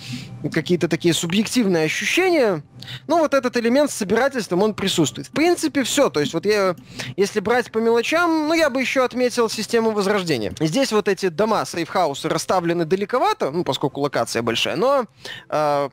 какие-то 0.52 0.88
такие 0.88 1.14
субъективные 1.14 1.84
ощущения. 1.84 2.62
Ну, 3.06 3.18
вот 3.18 3.34
этот 3.34 3.56
элемент 3.56 3.90
с 3.90 3.94
собирательством, 3.94 4.62
он 4.62 4.74
присутствует. 4.74 5.28
В 5.28 5.30
принципе, 5.30 5.84
все. 5.84 6.10
То 6.10 6.20
есть 6.20 6.34
вот 6.34 6.46
я, 6.46 6.74
если 7.16 7.40
брать 7.40 7.70
по 7.70 7.78
мелочам, 7.78 8.48
ну, 8.48 8.54
я 8.54 8.70
бы 8.70 8.80
еще 8.80 9.04
отметил 9.04 9.48
систему 9.48 9.92
возрождения. 9.92 10.52
Здесь 10.60 10.92
вот 10.92 11.08
эти 11.12 11.28
дома, 11.28 11.64
сейфхаусы 11.64 12.28
расставлены 12.28 12.84
далековато, 12.84 13.50
ну, 13.50 13.64
поскольку 13.64 14.00
локация 14.00 14.42
большая, 14.42 14.76
но 14.76 15.04
э, 15.48 15.88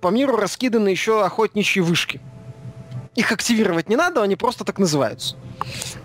по 0.00 0.08
миру 0.08 0.36
раскиданы 0.36 0.88
еще 0.88 1.24
охотничьи 1.24 1.82
вышки. 1.82 2.20
Их 3.14 3.32
активировать 3.32 3.88
не 3.88 3.96
надо, 3.96 4.22
они 4.22 4.36
просто 4.36 4.64
так 4.64 4.78
называются. 4.78 5.36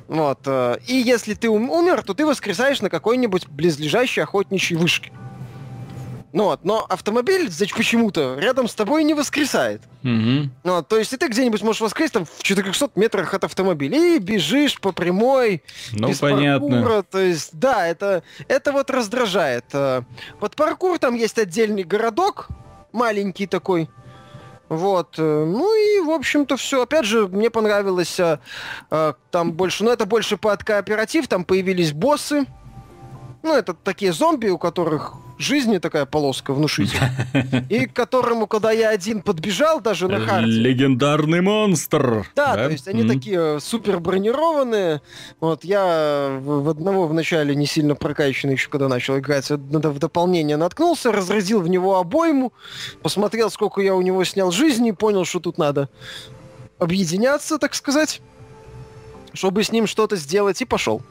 Вот. 0.07 0.39
э, 0.45 0.77
И 0.87 0.95
если 0.95 1.33
ты 1.33 1.49
ум- 1.49 1.69
умер, 1.69 2.03
то 2.03 2.13
ты 2.13 2.25
воскресаешь 2.25 2.81
на 2.81 2.89
какой-нибудь 2.89 3.47
близлежащей 3.47 4.23
охотничьей 4.23 4.79
вышке. 4.79 5.11
Ну 6.33 6.45
вот, 6.45 6.63
но 6.63 6.85
автомобиль 6.87 7.49
значит, 7.51 7.75
почему-то 7.75 8.37
рядом 8.39 8.67
с 8.69 8.73
тобой 8.73 9.03
не 9.03 9.13
воскресает. 9.13 9.81
Мгм. 10.01 10.51
Ну, 10.63 10.75
вот, 10.75 10.87
то 10.87 10.97
есть 10.97 11.11
и 11.11 11.17
ты 11.17 11.27
где-нибудь 11.27 11.61
можешь 11.61 11.81
воскресить 11.81 12.13
там 12.13 12.25
в 12.25 12.41
400 12.41 12.91
метрах 12.95 13.33
от 13.33 13.43
автомобиля 13.43 14.15
и 14.15 14.19
бежишь 14.19 14.79
по 14.79 14.93
прямой, 14.93 15.61
Ну, 15.91 16.07
без 16.07 16.19
понятно. 16.19 16.69
паркура, 16.69 17.01
то 17.03 17.19
есть, 17.19 17.49
да, 17.53 17.85
это, 17.87 18.23
это 18.47 18.71
вот 18.71 18.89
раздражает. 18.89 19.65
Э, 19.73 20.03
Под 20.39 20.55
паркур 20.55 20.99
там 20.99 21.15
есть 21.15 21.37
отдельный 21.37 21.83
городок, 21.83 22.47
маленький 22.93 23.45
такой. 23.47 23.89
Вот, 24.69 25.15
э, 25.17 25.21
ну 25.21 25.75
и, 25.75 25.99
в 25.99 26.11
общем-то, 26.11 26.55
все. 26.55 26.83
Опять 26.83 27.03
же, 27.05 27.27
мне 27.27 27.49
понравилось 27.49 28.17
э, 28.21 28.39
э, 28.89 29.13
там 29.29 29.51
больше, 29.51 29.83
ну 29.83 29.91
это 29.91 30.05
больше 30.05 30.37
под 30.37 30.63
кооператив, 30.63 31.27
там 31.27 31.43
появились 31.43 31.91
боссы. 31.91 32.45
Ну, 33.43 33.53
это 33.53 33.73
такие 33.73 34.13
зомби, 34.13 34.47
у 34.47 34.57
которых 34.57 35.13
жизни 35.41 35.77
такая 35.77 36.05
полоска 36.05 36.53
внушительная. 36.53 37.27
И 37.69 37.85
к 37.85 37.93
которому, 37.93 38.47
когда 38.47 38.71
я 38.71 38.89
один 38.89 39.21
подбежал, 39.21 39.81
даже 39.81 40.07
на 40.07 40.19
харде, 40.19 40.51
Легендарный 40.51 41.41
монстр. 41.41 42.27
да, 42.35 42.55
то 42.55 42.69
есть 42.69 42.87
они 42.87 43.03
Мгм. 43.03 43.13
такие 43.13 43.59
супер 43.59 43.99
бронированные. 43.99 45.01
Вот 45.39 45.63
я 45.63 46.37
в, 46.41 46.69
одного 46.69 47.07
в 47.07 47.13
начале 47.13 47.55
не 47.55 47.65
сильно 47.65 47.95
прокачанный 47.95 48.53
еще 48.53 48.69
когда 48.69 48.87
начал 48.87 49.17
играть, 49.17 49.49
в, 49.49 49.57
в 49.57 49.99
дополнение 49.99 50.57
наткнулся, 50.57 51.11
разразил 51.11 51.61
в 51.61 51.67
него 51.67 51.97
обойму, 51.97 52.53
посмотрел, 53.01 53.49
сколько 53.49 53.81
я 53.81 53.95
у 53.95 54.01
него 54.01 54.23
снял 54.23 54.51
жизни, 54.51 54.91
понял, 54.91 55.25
что 55.25 55.39
тут 55.39 55.57
надо 55.57 55.89
объединяться, 56.79 57.57
так 57.57 57.75
сказать, 57.75 58.21
чтобы 59.33 59.63
с 59.63 59.71
ним 59.71 59.87
что-то 59.87 60.15
сделать, 60.15 60.61
и 60.61 60.65
пошел. 60.65 61.01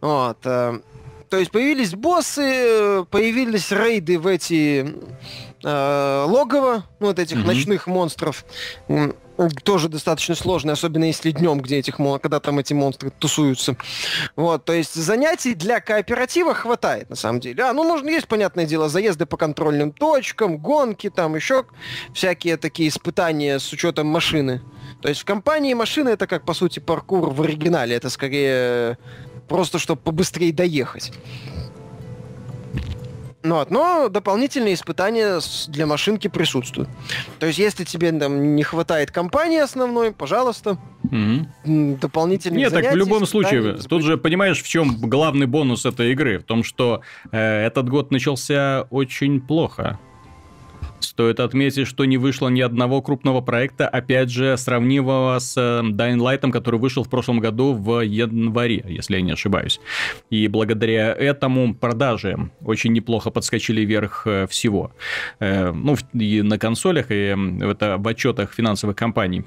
Вот. 0.00 0.38
То 1.30 1.38
есть 1.38 1.50
появились 1.50 1.94
боссы, 1.94 3.04
появились 3.10 3.72
рейды 3.72 4.18
в 4.18 4.26
эти 4.26 4.94
э, 5.64 6.24
логово, 6.28 6.84
ну, 7.00 7.08
вот 7.08 7.18
этих 7.18 7.38
Мгм. 7.38 7.46
ночных 7.46 7.86
монстров. 7.86 8.44
Тоже 9.64 9.90
достаточно 9.90 10.34
сложный, 10.34 10.72
особенно 10.72 11.04
если 11.04 11.30
днем, 11.30 11.60
где 11.60 11.76
этих, 11.76 11.96
когда 11.96 12.40
там 12.40 12.58
эти 12.58 12.72
монстры 12.72 13.10
тусуются. 13.10 13.76
Вот, 14.34 14.64
то 14.64 14.72
есть 14.72 14.94
занятий 14.94 15.54
для 15.54 15.80
кооператива 15.80 16.54
хватает, 16.54 17.10
на 17.10 17.16
самом 17.16 17.40
деле. 17.40 17.64
А, 17.64 17.74
ну, 17.74 17.84
нужно, 17.84 18.08
есть, 18.08 18.28
понятное 18.28 18.64
дело, 18.64 18.88
заезды 18.88 19.26
по 19.26 19.36
контрольным 19.36 19.92
точкам, 19.92 20.56
гонки, 20.56 21.10
там 21.10 21.34
еще 21.34 21.64
всякие 22.14 22.56
такие 22.56 22.88
испытания 22.88 23.58
с 23.58 23.70
учетом 23.72 24.06
машины. 24.06 24.62
То 25.02 25.08
есть 25.10 25.20
в 25.20 25.24
компании 25.26 25.74
машины 25.74 26.10
это 26.10 26.26
как, 26.26 26.46
по 26.46 26.54
сути, 26.54 26.78
паркур 26.78 27.28
в 27.28 27.42
оригинале. 27.42 27.94
Это 27.94 28.08
скорее 28.08 28.96
просто, 29.48 29.78
чтобы 29.78 30.00
побыстрее 30.00 30.52
доехать. 30.52 31.12
Ну, 33.46 33.54
вот, 33.54 33.70
но 33.70 34.08
дополнительные 34.08 34.74
испытания 34.74 35.38
для 35.68 35.86
машинки 35.86 36.26
присутствуют. 36.26 36.88
То 37.38 37.46
есть, 37.46 37.60
если 37.60 37.84
тебе 37.84 38.10
там 38.10 38.56
не 38.56 38.64
хватает 38.64 39.12
компании 39.12 39.60
основной, 39.60 40.10
пожалуйста, 40.10 40.78
угу. 41.04 41.46
дополнительные 41.64 42.64
Нет, 42.64 42.72
так 42.72 42.92
в 42.92 42.96
любом 42.96 43.24
случае, 43.24 43.74
тут 43.74 44.02
же 44.02 44.18
понимаешь, 44.18 44.60
в 44.60 44.66
чем 44.66 44.96
главный 45.00 45.46
бонус 45.46 45.86
этой 45.86 46.10
игры? 46.10 46.40
В 46.40 46.42
том, 46.42 46.64
что 46.64 47.02
э, 47.30 47.66
этот 47.66 47.88
год 47.88 48.10
начался 48.10 48.88
очень 48.90 49.40
плохо. 49.40 50.00
Стоит 51.00 51.40
отметить, 51.40 51.86
что 51.86 52.04
не 52.04 52.18
вышло 52.18 52.48
ни 52.48 52.60
одного 52.60 53.02
крупного 53.02 53.40
проекта, 53.40 53.88
опять 53.88 54.30
же, 54.30 54.56
сравнимого 54.56 55.38
с 55.38 55.56
э, 55.56 55.82
Dying 55.82 56.18
Light, 56.18 56.50
который 56.50 56.80
вышел 56.80 57.04
в 57.04 57.10
прошлом 57.10 57.40
году 57.40 57.74
в 57.74 58.00
январе, 58.00 58.84
если 58.88 59.16
я 59.16 59.22
не 59.22 59.32
ошибаюсь. 59.32 59.80
И 60.30 60.48
благодаря 60.48 61.12
этому 61.12 61.74
продажи 61.74 62.50
очень 62.62 62.92
неплохо 62.92 63.30
подскочили 63.30 63.82
вверх 63.82 64.26
э, 64.26 64.46
всего. 64.46 64.92
Э, 65.40 65.72
ну, 65.72 65.96
и 66.14 66.42
на 66.42 66.58
консолях, 66.58 67.10
и 67.10 67.36
это 67.60 67.96
в 67.98 68.08
отчетах 68.08 68.52
финансовых 68.52 68.96
компаний 68.96 69.44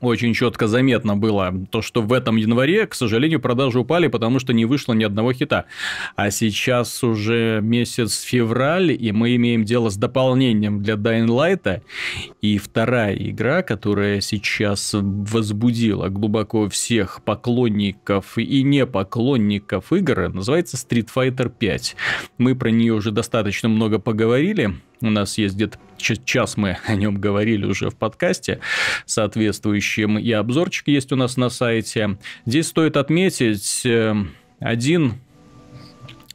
очень 0.00 0.34
четко 0.34 0.66
заметно 0.66 1.16
было 1.16 1.52
то, 1.70 1.82
что 1.82 2.02
в 2.02 2.12
этом 2.12 2.36
январе, 2.36 2.86
к 2.86 2.94
сожалению, 2.94 3.40
продажи 3.40 3.78
упали, 3.78 4.08
потому 4.08 4.38
что 4.38 4.52
не 4.52 4.64
вышло 4.64 4.92
ни 4.92 5.04
одного 5.04 5.32
хита. 5.32 5.66
А 6.16 6.30
сейчас 6.30 7.02
уже 7.02 7.60
месяц 7.62 8.20
февраль, 8.22 8.92
и 8.92 9.12
мы 9.12 9.36
имеем 9.36 9.64
дело 9.64 9.90
с 9.90 9.96
дополнением 9.96 10.82
для 10.82 10.94
Dying 10.94 11.26
Light. 11.26 11.82
И 12.40 12.58
вторая 12.58 13.14
игра, 13.14 13.62
которая 13.62 14.20
сейчас 14.20 14.90
возбудила 14.92 16.08
глубоко 16.08 16.68
всех 16.68 17.22
поклонников 17.24 18.38
и 18.38 18.62
не 18.62 18.86
поклонников 18.86 19.92
игр, 19.92 20.28
называется 20.28 20.76
Street 20.76 21.08
Fighter 21.14 21.50
5. 21.50 21.96
Мы 22.38 22.54
про 22.54 22.70
нее 22.70 22.94
уже 22.94 23.10
достаточно 23.10 23.68
много 23.68 23.98
поговорили. 23.98 24.74
У 25.00 25.10
нас 25.10 25.36
есть 25.36 25.56
где-то 25.56 25.78
час 26.02 26.56
мы 26.56 26.78
о 26.86 26.94
нем 26.94 27.18
говорили 27.18 27.64
уже 27.64 27.90
в 27.90 27.96
подкасте 27.96 28.60
соответствующем, 29.06 30.18
и 30.18 30.30
обзорчик 30.32 30.88
есть 30.88 31.12
у 31.12 31.16
нас 31.16 31.36
на 31.36 31.48
сайте. 31.48 32.18
Здесь 32.46 32.68
стоит 32.68 32.96
отметить 32.96 33.82
э, 33.84 34.14
один 34.60 35.14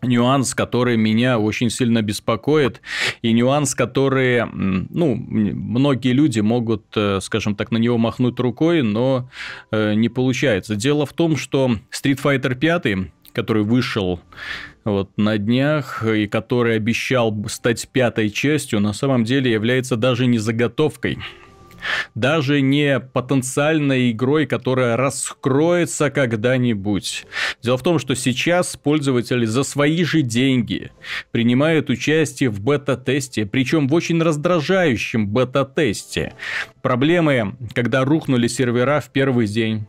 нюанс, 0.01 0.53
который 0.53 0.97
меня 0.97 1.39
очень 1.39 1.69
сильно 1.69 2.01
беспокоит, 2.01 2.81
и 3.21 3.31
нюанс, 3.33 3.75
который, 3.75 4.45
ну, 4.45 5.15
многие 5.15 6.13
люди 6.13 6.39
могут, 6.39 6.85
э, 6.95 7.19
скажем 7.21 7.55
так, 7.55 7.71
на 7.71 7.77
него 7.77 7.97
махнуть 7.97 8.39
рукой, 8.39 8.83
но 8.83 9.29
э, 9.71 9.93
не 9.95 10.09
получается. 10.09 10.75
Дело 10.75 11.05
в 11.05 11.13
том, 11.13 11.35
что 11.35 11.77
Street 11.91 12.21
Fighter 12.21 12.55
5 12.55 13.11
который 13.37 13.61
вышел 13.61 14.19
вот 14.83 15.11
на 15.15 15.37
днях 15.37 16.03
и 16.03 16.25
который 16.25 16.75
обещал 16.75 17.35
стать 17.49 17.87
пятой 17.87 18.31
частью, 18.31 18.79
на 18.79 18.93
самом 18.93 19.25
деле 19.25 19.51
является 19.51 19.95
даже 19.95 20.25
не 20.25 20.39
заготовкой 20.39 21.19
даже 22.15 22.61
не 22.61 22.99
потенциальной 22.99 24.09
игрой, 24.09 24.47
которая 24.47 24.97
раскроется 24.97 26.09
когда-нибудь. 26.09 27.27
Дело 27.61 27.77
в 27.77 27.83
том, 27.83 27.99
что 27.99 28.15
сейчас 28.15 28.75
пользователи 28.75 29.45
за 29.45 29.61
свои 29.61 30.03
же 30.03 30.23
деньги 30.23 30.91
принимают 31.29 31.91
участие 31.91 32.49
в 32.49 32.59
бета-тесте, 32.59 33.45
причем 33.45 33.87
в 33.87 33.93
очень 33.93 34.19
раздражающем 34.19 35.27
бета-тесте. 35.27 36.33
Проблемы, 36.81 37.55
когда 37.75 38.03
рухнули 38.03 38.47
сервера 38.47 38.99
в 38.99 39.11
первый 39.11 39.45
день 39.45 39.85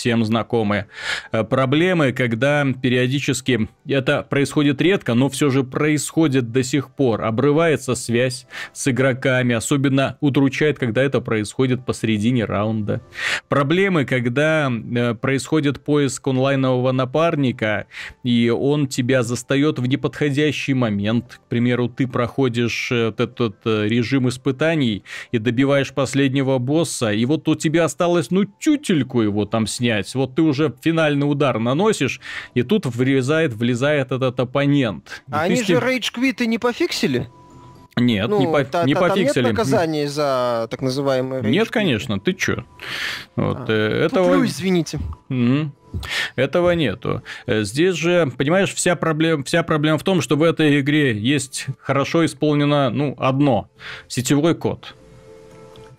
всем 0.00 0.24
знакомые. 0.24 0.86
Э, 1.30 1.44
проблемы, 1.44 2.12
когда 2.12 2.66
периодически 2.82 3.68
это 3.86 4.22
происходит 4.22 4.80
редко, 4.80 5.12
но 5.12 5.28
все 5.28 5.50
же 5.50 5.62
происходит 5.62 6.52
до 6.52 6.62
сих 6.62 6.90
пор. 6.90 7.22
Обрывается 7.22 7.94
связь 7.94 8.46
с 8.72 8.88
игроками, 8.88 9.54
особенно 9.54 10.16
удручает, 10.20 10.78
когда 10.78 11.02
это 11.02 11.20
происходит 11.20 11.84
посередине 11.84 12.46
раунда. 12.46 13.02
Проблемы, 13.48 14.06
когда 14.06 14.70
э, 14.70 15.14
происходит 15.14 15.84
поиск 15.84 16.26
онлайнового 16.26 16.92
напарника, 16.92 17.86
и 18.24 18.48
он 18.48 18.86
тебя 18.86 19.22
застает 19.22 19.78
в 19.78 19.86
неподходящий 19.86 20.72
момент. 20.72 21.40
К 21.44 21.48
примеру, 21.50 21.88
ты 21.88 22.06
проходишь 22.08 22.90
э, 22.90 23.12
этот 23.18 23.56
режим 23.64 24.30
испытаний 24.30 25.04
и 25.30 25.38
добиваешь 25.38 25.92
последнего 25.92 26.56
босса, 26.56 27.12
и 27.12 27.26
вот 27.26 27.46
у 27.48 27.54
тебя 27.54 27.84
осталось, 27.84 28.30
ну, 28.30 28.44
тютельку 28.44 29.20
его 29.20 29.44
там 29.44 29.66
снять 29.66 29.89
снять. 29.90 30.14
Вот 30.14 30.34
ты 30.34 30.42
уже 30.42 30.72
финальный 30.80 31.30
удар 31.30 31.58
наносишь, 31.58 32.20
и 32.54 32.62
тут 32.62 32.86
врезает, 32.86 33.52
влезает 33.52 34.12
этот 34.12 34.38
оппонент. 34.40 35.22
А 35.30 35.42
они 35.42 35.62
же 35.62 35.74
рейдж-квиты 35.74 36.46
не 36.46 36.58
пофиксили? 36.58 37.28
Нет, 37.96 38.28
ну, 38.30 38.38
не, 38.38 38.46
по, 38.46 38.64
та, 38.64 38.84
не 38.84 38.94
та, 38.94 39.00
пофиксили. 39.00 39.44
нет 39.44 39.52
наказаний 39.52 40.06
за 40.06 40.68
так 40.70 40.80
называемые 40.80 41.42
рейдж 41.42 41.52
Нет, 41.52 41.70
конечно, 41.70 42.20
ты 42.20 42.32
чё? 42.32 42.64
Вот, 43.36 43.68
а, 43.68 43.72
э, 43.72 44.06
этого... 44.06 44.26
Туплю, 44.26 44.46
извините. 44.46 44.98
Угу. 45.28 45.72
Этого 46.36 46.70
нету. 46.70 47.22
Э, 47.46 47.64
здесь 47.64 47.96
же, 47.96 48.32
понимаешь, 48.38 48.72
вся 48.72 48.94
проблема, 48.94 49.42
вся 49.44 49.62
проблема 49.62 49.98
в 49.98 50.02
том, 50.02 50.22
что 50.22 50.36
в 50.36 50.42
этой 50.42 50.80
игре 50.80 51.18
есть 51.18 51.66
хорошо 51.80 52.24
исполнено, 52.24 52.90
ну, 52.90 53.16
одно. 53.18 53.68
Сетевой 54.08 54.54
код 54.54 54.94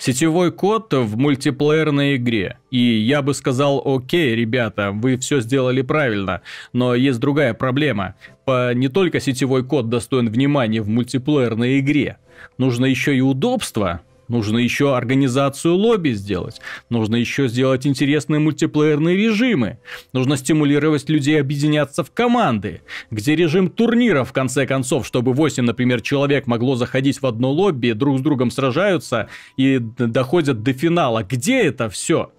сетевой 0.01 0.51
код 0.51 0.91
в 0.93 1.15
мультиплеерной 1.15 2.15
игре. 2.15 2.57
И 2.71 2.79
я 2.79 3.21
бы 3.21 3.35
сказал, 3.35 3.81
окей, 3.85 4.35
ребята, 4.35 4.91
вы 4.91 5.15
все 5.17 5.41
сделали 5.41 5.83
правильно, 5.83 6.41
но 6.73 6.95
есть 6.95 7.19
другая 7.19 7.53
проблема. 7.53 8.15
По, 8.43 8.73
не 8.73 8.87
только 8.87 9.19
сетевой 9.19 9.63
код 9.63 9.89
достоин 9.89 10.29
внимания 10.29 10.81
в 10.81 10.89
мультиплеерной 10.89 11.79
игре, 11.79 12.17
нужно 12.57 12.85
еще 12.85 13.15
и 13.15 13.21
удобство, 13.21 14.01
Нужно 14.31 14.59
еще 14.59 14.95
организацию 14.95 15.75
лобби 15.75 16.11
сделать. 16.11 16.61
Нужно 16.89 17.17
еще 17.17 17.49
сделать 17.49 17.85
интересные 17.85 18.39
мультиплеерные 18.39 19.17
режимы. 19.17 19.79
Нужно 20.13 20.37
стимулировать 20.37 21.09
людей 21.09 21.37
объединяться 21.37 22.05
в 22.05 22.11
команды. 22.11 22.81
Где 23.09 23.35
режим 23.35 23.69
турнира, 23.69 24.23
в 24.23 24.31
конце 24.31 24.65
концов, 24.65 25.05
чтобы 25.05 25.33
8, 25.33 25.65
например, 25.65 25.99
человек 25.99 26.47
могло 26.47 26.77
заходить 26.77 27.21
в 27.21 27.25
одно 27.25 27.51
лобби, 27.51 27.91
друг 27.91 28.19
с 28.19 28.21
другом 28.21 28.51
сражаются 28.51 29.27
и 29.57 29.79
доходят 29.79 30.63
до 30.63 30.71
финала. 30.71 31.23
Где 31.23 31.63
это 31.63 31.89
все? 31.89 32.31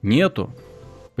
Нету. 0.00 0.50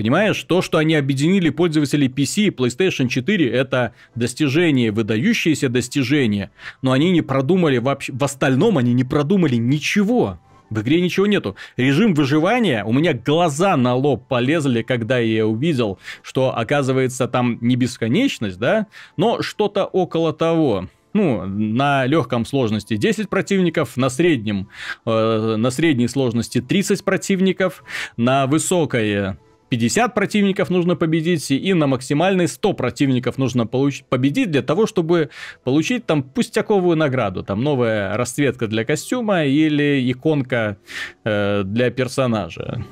Понимаешь, 0.02 0.42
то, 0.42 0.62
что 0.62 0.78
они 0.78 0.96
объединили 0.96 1.48
пользователей 1.50 2.08
PC 2.08 2.46
и 2.46 2.50
PlayStation 2.50 3.06
4, 3.06 3.48
это 3.48 3.94
достижение, 4.16 4.90
выдающееся 4.90 5.68
достижение. 5.68 6.50
Но 6.82 6.90
они 6.90 7.12
не 7.12 7.22
продумали 7.22 7.78
вообще... 7.78 8.12
В 8.12 8.24
остальном 8.24 8.78
они 8.78 8.94
не 8.94 9.04
продумали 9.04 9.54
ничего. 9.54 10.40
В 10.70 10.80
игре 10.80 11.00
ничего 11.00 11.28
нету. 11.28 11.54
Режим 11.76 12.14
выживания, 12.14 12.82
у 12.82 12.92
меня 12.92 13.14
глаза 13.14 13.76
на 13.76 13.94
лоб 13.94 14.26
полезли, 14.26 14.82
когда 14.82 15.20
я 15.20 15.46
увидел, 15.46 16.00
что 16.24 16.52
оказывается 16.58 17.28
там 17.28 17.58
не 17.60 17.76
бесконечность, 17.76 18.58
да, 18.58 18.88
но 19.16 19.40
что-то 19.40 19.84
около 19.84 20.32
того 20.32 20.88
ну, 21.12 21.44
на 21.46 22.06
легком 22.06 22.44
сложности 22.44 22.96
10 22.96 23.28
противников, 23.28 23.96
на 23.96 24.10
среднем, 24.10 24.68
э, 25.06 25.54
на 25.56 25.70
средней 25.70 26.08
сложности 26.08 26.60
30 26.60 27.04
противников, 27.04 27.84
на 28.16 28.48
высокой 28.48 29.36
50 29.72 30.12
противников 30.12 30.68
нужно 30.68 30.96
победить, 30.96 31.50
и 31.50 31.72
на 31.72 31.86
максимальный 31.86 32.46
100 32.46 32.74
противников 32.74 33.38
нужно 33.38 33.66
получить, 33.66 34.04
победить 34.04 34.50
для 34.50 34.60
того, 34.60 34.86
чтобы 34.86 35.30
получить 35.64 36.04
там 36.04 36.22
пустяковую 36.22 36.94
награду. 36.94 37.42
Там 37.42 37.64
новая 37.64 38.14
расцветка 38.18 38.66
для 38.66 38.84
костюма 38.84 39.46
или 39.46 40.12
иконка 40.12 40.76
э, 41.24 41.62
для 41.64 41.90
персонажа. 41.90 42.84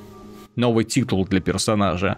Новый 0.56 0.86
титул 0.86 1.26
для 1.26 1.40
персонажа. 1.40 2.16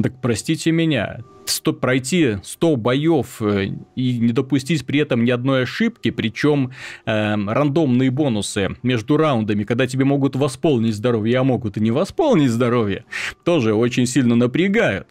Так 0.00 0.20
простите 0.20 0.70
меня, 0.70 1.24
100, 1.46 1.72
пройти 1.74 2.36
100 2.42 2.76
боев 2.76 3.42
э, 3.42 3.70
и 3.96 4.18
не 4.18 4.32
допустить 4.32 4.86
при 4.86 5.00
этом 5.00 5.24
ни 5.24 5.30
одной 5.30 5.64
ошибки, 5.64 6.10
причем 6.10 6.70
э, 7.04 7.34
рандомные 7.34 8.10
бонусы 8.10 8.76
между 8.84 9.16
раундами, 9.16 9.64
когда 9.64 9.86
тебе 9.88 10.04
могут 10.04 10.36
восполнить 10.36 10.94
здоровье, 10.94 11.38
а 11.38 11.44
могут 11.44 11.76
и 11.76 11.80
не 11.80 11.90
восполнить 11.90 12.50
здоровье, 12.50 13.06
тоже 13.44 13.74
очень 13.74 14.06
сильно 14.06 14.36
напрягают. 14.36 15.08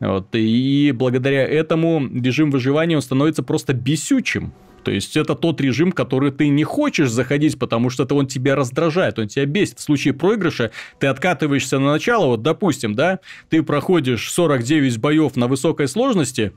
Вот, 0.00 0.28
и 0.32 0.92
благодаря 0.94 1.46
этому 1.46 2.06
режим 2.06 2.50
выживания 2.50 2.96
он 2.96 3.02
становится 3.02 3.42
просто 3.42 3.72
бесючим. 3.72 4.52
То 4.84 4.90
есть 4.90 5.16
это 5.16 5.34
тот 5.34 5.60
режим, 5.60 5.92
который 5.92 6.32
ты 6.32 6.48
не 6.48 6.64
хочешь 6.64 7.10
заходить, 7.10 7.58
потому 7.58 7.90
что 7.90 8.04
это 8.04 8.14
он 8.14 8.26
тебя 8.26 8.56
раздражает, 8.56 9.18
он 9.18 9.28
тебя 9.28 9.46
бесит. 9.46 9.78
В 9.78 9.82
случае 9.82 10.14
проигрыша 10.14 10.70
ты 10.98 11.06
откатываешься 11.06 11.78
на 11.78 11.92
начало, 11.92 12.26
вот 12.26 12.42
допустим, 12.42 12.94
да, 12.94 13.20
ты 13.48 13.62
проходишь 13.62 14.30
49 14.30 14.98
боев 14.98 15.36
на 15.36 15.46
высокой 15.46 15.88
сложности, 15.88 16.52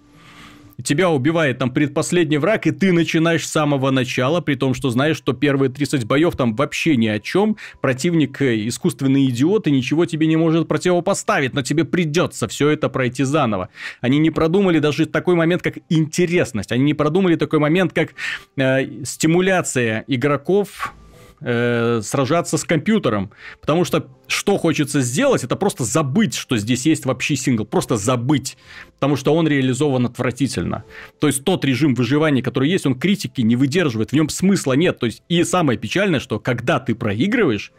тебя 0.84 1.10
убивает 1.10 1.58
там 1.60 1.72
предпоследний 1.72 2.38
враг, 2.38 2.68
и 2.68 2.72
ты 2.72 2.92
начинаешь 2.92 3.46
с 3.46 3.52
самого 3.52 3.92
начала, 3.92 4.42
при 4.42 4.56
том, 4.56 4.74
что 4.74 4.90
знаешь, 4.90 5.18
что 5.18 5.34
первые 5.34 5.70
30 5.70 6.06
боев 6.06 6.36
там 6.36 6.56
вообще 6.56 6.96
ни 6.96 7.08
о 7.08 7.20
чем, 7.20 7.58
противник 7.82 8.42
э, 8.42 8.68
искусственный 8.68 9.26
идиот 9.28 9.68
и 9.68 9.72
ничего 9.72 10.06
тебе 10.06 10.28
не 10.28 10.36
может 10.36 10.68
противопоставить, 10.68 11.54
но 11.54 11.62
тебе 11.62 11.86
придется 11.86 12.48
все 12.48 12.70
это 12.70 12.90
пройти 12.90 13.24
заново. 13.24 13.70
Они 14.02 14.20
не 14.20 14.32
продумали 14.32 14.80
даже 14.80 15.06
такой 15.06 15.36
момент, 15.36 15.62
как 15.62 15.76
интересность, 15.90 16.72
они 16.72 16.84
не 16.84 16.94
продумали 16.94 17.36
такой 17.36 17.60
момент, 17.60 17.94
как 17.94 18.14
э, 18.58 19.04
стимуляция 19.04 20.04
игроков 20.08 20.94
э, 21.42 22.02
сражаться 22.04 22.58
с 22.58 22.64
компьютером. 22.64 23.32
Потому 23.62 23.84
что 23.86 24.08
что 24.28 24.58
хочется 24.58 25.02
сделать, 25.02 25.44
это 25.44 25.56
просто 25.56 25.84
забыть, 25.84 26.36
что 26.36 26.58
здесь 26.58 26.86
есть 26.86 27.06
вообще 27.06 27.36
сингл. 27.36 27.66
Просто 27.66 27.98
забыть. 27.98 28.58
Потому 28.96 29.16
что 29.16 29.34
он 29.36 29.48
реализован 29.48 30.06
отвратительно. 30.06 30.84
То 31.20 31.28
есть 31.28 31.44
тот 31.44 31.64
режим 31.66 31.96
выживания, 31.96 32.42
который 32.42 32.70
есть, 32.70 32.86
он 32.86 32.98
критики 32.98 33.42
не 33.42 33.56
выдерживает. 33.56 34.12
В 34.12 34.14
нем 34.14 34.30
смысла 34.30 34.74
нет. 34.74 35.00
То 35.00 35.06
есть 35.06 35.24
и 35.30 35.44
самое 35.44 35.78
печальное, 35.78 36.20
что 36.20 36.40
когда 36.40 36.80
ты 36.80 36.96
проигрываешь, 36.96 37.72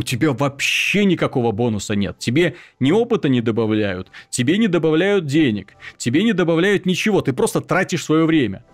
у 0.00 0.02
тебя 0.02 0.32
вообще 0.32 1.04
никакого 1.04 1.52
бонуса 1.52 1.94
нет. 1.94 2.18
Тебе 2.18 2.56
ни 2.80 2.90
опыта 2.90 3.28
не 3.28 3.42
добавляют, 3.42 4.10
тебе 4.30 4.56
не 4.56 4.66
добавляют 4.66 5.26
денег, 5.26 5.74
тебе 5.98 6.22
не 6.24 6.32
добавляют 6.32 6.86
ничего. 6.86 7.20
Ты 7.20 7.34
просто 7.34 7.60
тратишь 7.60 8.04
свое 8.04 8.24
время. 8.24 8.64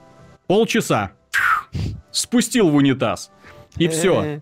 Полчаса. 0.47 1.13
Спустил 2.13 2.71
в 2.71 2.77
унитаз. 2.77 3.33
И 3.79 3.89
все. 3.89 4.41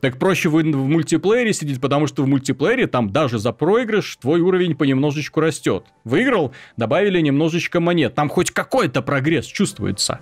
Так 0.00 0.18
проще 0.18 0.48
в, 0.48 0.54
в 0.54 0.64
мультиплеере 0.64 1.52
сидеть, 1.52 1.80
потому 1.80 2.08
что 2.08 2.24
в 2.24 2.26
мультиплеере 2.26 2.88
там 2.88 3.10
даже 3.10 3.38
за 3.38 3.52
проигрыш 3.52 4.16
твой 4.16 4.40
уровень 4.40 4.74
понемножечку 4.74 5.38
растет. 5.38 5.84
Выиграл, 6.02 6.52
добавили 6.76 7.20
немножечко 7.20 7.78
монет. 7.78 8.12
Там 8.14 8.28
хоть 8.28 8.50
какой-то 8.50 9.00
прогресс 9.00 9.46
чувствуется. 9.46 10.18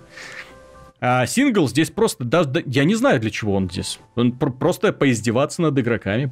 А 0.99 1.25
сингл 1.25 1.67
здесь 1.67 1.89
просто 1.89 2.23
даже... 2.23 2.63
Я 2.67 2.83
не 2.83 2.93
знаю, 2.93 3.19
для 3.19 3.31
чего 3.31 3.55
он 3.55 3.71
здесь. 3.71 3.99
Он 4.15 4.33
пр- 4.33 4.51
просто 4.51 4.93
поиздеваться 4.93 5.63
над 5.63 5.79
игроками. 5.79 6.31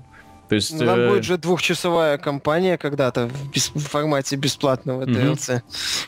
То 0.49 0.55
есть, 0.55 0.77
Там 0.79 0.99
э, 0.99 1.09
будет 1.09 1.23
же 1.23 1.37
двухчасовая 1.37 2.17
кампания 2.17 2.77
когда-то 2.79 3.27
в, 3.27 3.51
бес- 3.51 3.71
в 3.75 3.87
формате 3.87 4.35
бесплатного 4.35 5.05
Мгм. 5.05 5.13
DLC. 5.13 5.61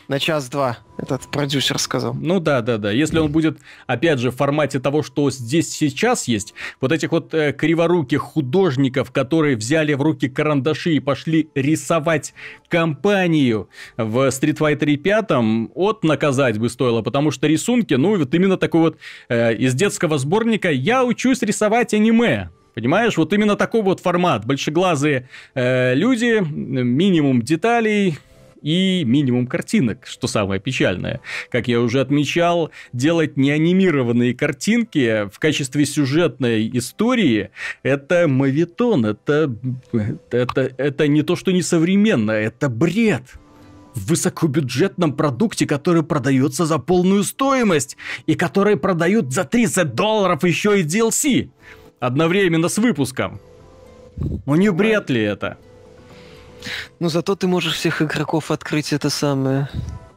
На 0.08 0.18
час-два, 0.18 0.78
этот 0.98 1.30
продюсер 1.30 1.78
сказал. 1.78 2.12
Ну 2.14 2.40
да, 2.40 2.60
да, 2.60 2.76
да. 2.76 2.90
Если 2.90 3.18
он 3.20 3.30
будет, 3.30 3.58
опять 3.86 4.18
же, 4.18 4.32
в 4.32 4.36
формате 4.36 4.80
того, 4.80 5.04
что 5.04 5.30
здесь 5.30 5.70
сейчас 5.70 6.26
есть, 6.26 6.54
вот 6.80 6.90
этих 6.90 7.12
вот 7.12 7.32
э, 7.34 7.52
криворуких 7.52 8.20
художников, 8.20 9.12
которые 9.12 9.56
взяли 9.56 9.94
в 9.94 10.02
руки 10.02 10.28
карандаши 10.28 10.94
и 10.94 11.00
пошли 11.00 11.48
рисовать 11.54 12.34
компанию 12.68 13.68
в 13.96 14.26
Street 14.28 14.58
Fighter 14.58 14.96
5, 14.96 15.70
от 15.74 16.02
наказать 16.02 16.58
бы 16.58 16.68
стоило, 16.68 17.02
потому 17.02 17.30
что 17.30 17.46
рисунки, 17.46 17.94
ну 17.94 18.16
вот 18.18 18.34
именно 18.34 18.56
такой 18.56 18.80
вот 18.80 18.96
э, 19.28 19.54
из 19.54 19.74
детского 19.74 20.18
сборника 20.18 20.70
«Я 20.70 21.04
учусь 21.04 21.42
рисовать 21.42 21.94
аниме». 21.94 22.50
Понимаешь, 22.74 23.16
вот 23.16 23.32
именно 23.32 23.56
такой 23.56 23.82
вот 23.82 24.00
формат. 24.00 24.46
Большеглазые 24.46 25.28
э, 25.54 25.94
люди, 25.94 26.40
минимум 26.42 27.42
деталей, 27.42 28.18
и 28.62 29.02
минимум 29.04 29.46
картинок, 29.46 30.06
что 30.06 30.26
самое 30.28 30.60
печальное. 30.60 31.20
Как 31.50 31.68
я 31.68 31.80
уже 31.80 32.00
отмечал, 32.00 32.70
делать 32.92 33.36
неанимированные 33.36 34.34
картинки 34.34 35.28
в 35.30 35.38
качестве 35.38 35.84
сюжетной 35.84 36.70
истории– 36.72 37.50
это 37.82 38.28
мавитон, 38.28 39.04
это, 39.04 39.54
это, 40.30 40.60
это 40.76 41.08
не 41.08 41.22
то, 41.22 41.36
что 41.36 41.50
несовременно, 41.50 42.30
это 42.30 42.68
бред 42.68 43.24
в 43.94 44.08
высокобюджетном 44.08 45.14
продукте, 45.14 45.66
который 45.66 46.02
продается 46.02 46.64
за 46.64 46.78
полную 46.78 47.24
стоимость 47.24 47.96
и 48.26 48.34
который 48.34 48.76
продают 48.76 49.32
за 49.32 49.44
30 49.44 49.94
долларов 49.94 50.44
еще 50.44 50.80
и 50.80 50.84
DLC 50.84 51.50
одновременно 52.02 52.68
с 52.68 52.78
выпуском. 52.78 53.40
Ну 54.46 54.56
не 54.56 54.70
бред 54.70 55.08
ли 55.10 55.22
это? 55.22 55.56
Но 57.00 57.08
зато 57.08 57.34
ты 57.34 57.46
можешь 57.46 57.74
всех 57.74 58.02
игроков 58.02 58.50
открыть 58.50 58.92
это 58.92 59.08
самое 59.08 59.68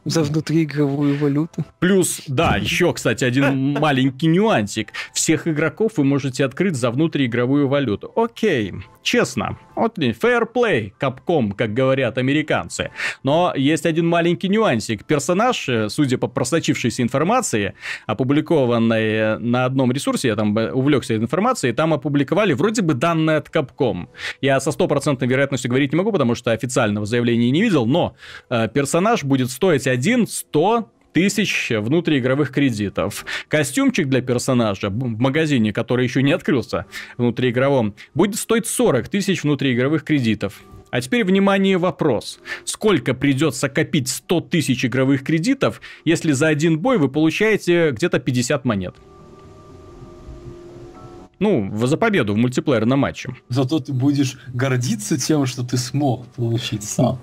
за 0.04 0.22
внутриигровую 0.22 1.18
валюту. 1.18 1.64
Плюс, 1.78 2.22
да, 2.26 2.56
еще, 2.56 2.92
кстати, 2.92 3.24
один 3.24 3.72
маленький 3.72 4.26
нюансик. 4.26 4.92
Всех 5.12 5.48
игроков 5.48 5.92
вы 5.96 6.04
можете 6.04 6.44
открыть 6.44 6.76
за 6.76 6.90
внутриигровую 6.90 7.68
валюту. 7.68 8.12
Окей, 8.14 8.74
честно. 9.06 9.56
Вот 9.76 9.98
fair 9.98 10.42
play, 10.52 10.92
капком, 10.98 11.52
как 11.52 11.72
говорят 11.72 12.18
американцы. 12.18 12.90
Но 13.22 13.52
есть 13.56 13.86
один 13.86 14.06
маленький 14.06 14.48
нюансик. 14.48 15.04
Персонаж, 15.04 15.68
э, 15.68 15.88
судя 15.88 16.18
по 16.18 16.26
просочившейся 16.26 17.02
информации, 17.02 17.74
опубликованной 18.06 19.38
на 19.38 19.64
одном 19.64 19.92
ресурсе, 19.92 20.28
я 20.28 20.36
там 20.36 20.58
э, 20.58 20.72
увлекся 20.72 21.16
информацией, 21.16 21.72
там 21.72 21.94
опубликовали 21.94 22.52
вроде 22.52 22.82
бы 22.82 22.94
данные 22.94 23.36
от 23.36 23.48
Capcom. 23.48 24.08
Я 24.40 24.60
со 24.60 24.72
стопроцентной 24.72 25.28
вероятностью 25.28 25.70
говорить 25.70 25.92
не 25.92 25.96
могу, 25.96 26.10
потому 26.10 26.34
что 26.34 26.50
официального 26.50 27.06
заявления 27.06 27.50
не 27.50 27.62
видел, 27.62 27.86
но 27.86 28.16
э, 28.50 28.68
персонаж 28.68 29.22
будет 29.22 29.50
стоить 29.50 29.86
один 29.86 30.26
100 30.26 30.90
тысяч 31.16 31.70
внутриигровых 31.70 32.50
кредитов. 32.50 33.24
Костюмчик 33.48 34.06
для 34.06 34.20
персонажа 34.20 34.90
в 34.90 35.18
магазине, 35.18 35.72
который 35.72 36.04
еще 36.04 36.22
не 36.22 36.32
открылся 36.32 36.84
внутриигровом, 37.16 37.94
будет 38.12 38.36
стоить 38.36 38.66
40 38.66 39.08
тысяч 39.08 39.42
внутриигровых 39.42 40.04
кредитов. 40.04 40.60
А 40.90 41.00
теперь, 41.00 41.24
внимание, 41.24 41.78
вопрос. 41.78 42.38
Сколько 42.64 43.14
придется 43.14 43.70
копить 43.70 44.08
100 44.08 44.40
тысяч 44.42 44.84
игровых 44.84 45.24
кредитов, 45.24 45.80
если 46.04 46.32
за 46.32 46.48
один 46.48 46.78
бой 46.80 46.98
вы 46.98 47.08
получаете 47.08 47.92
где-то 47.92 48.18
50 48.18 48.66
монет? 48.66 48.94
Ну, 51.38 51.70
за 51.86 51.96
победу 51.98 52.32
в 52.32 52.36
мультиплеерном 52.38 52.98
матче. 52.98 53.34
Зато 53.50 53.78
ты 53.78 53.92
будешь 53.92 54.38
гордиться 54.54 55.18
тем, 55.18 55.44
что 55.44 55.62
ты 55.62 55.76
смог 55.76 56.26
получить 56.28 56.82
сам. 56.82 57.18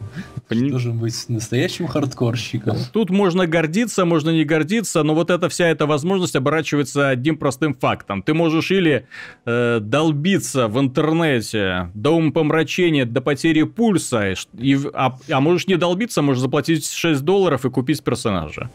Пони- 0.47 0.69
Должен 0.69 0.99
быть 0.99 1.15
настоящим 1.29 1.87
хардкорщиком. 1.87 2.77
Тут 2.91 3.09
можно 3.09 3.47
гордиться, 3.47 4.05
можно 4.05 4.29
не 4.29 4.43
гордиться, 4.43 5.01
но 5.01 5.15
вот 5.15 5.31
эта 5.31 5.49
вся 5.49 5.67
эта 5.67 5.87
возможность 5.87 6.35
оборачивается 6.35 7.09
одним 7.09 7.37
простым 7.37 7.73
фактом. 7.73 8.21
Ты 8.21 8.35
можешь 8.35 8.69
или 8.69 9.07
э, 9.45 9.79
долбиться 9.81 10.67
в 10.67 10.79
интернете 10.79 11.89
до 11.95 12.11
умопомрачения, 12.11 13.05
до 13.05 13.21
потери 13.21 13.63
пульса, 13.63 14.35
и 14.59 14.77
а, 14.93 15.17
а 15.29 15.39
можешь 15.41 15.65
не 15.67 15.75
долбиться, 15.75 16.21
можешь 16.21 16.41
заплатить 16.41 16.87
6 16.87 17.21
долларов 17.21 17.65
и 17.65 17.69
купить 17.71 18.03
персонажа. 18.03 18.69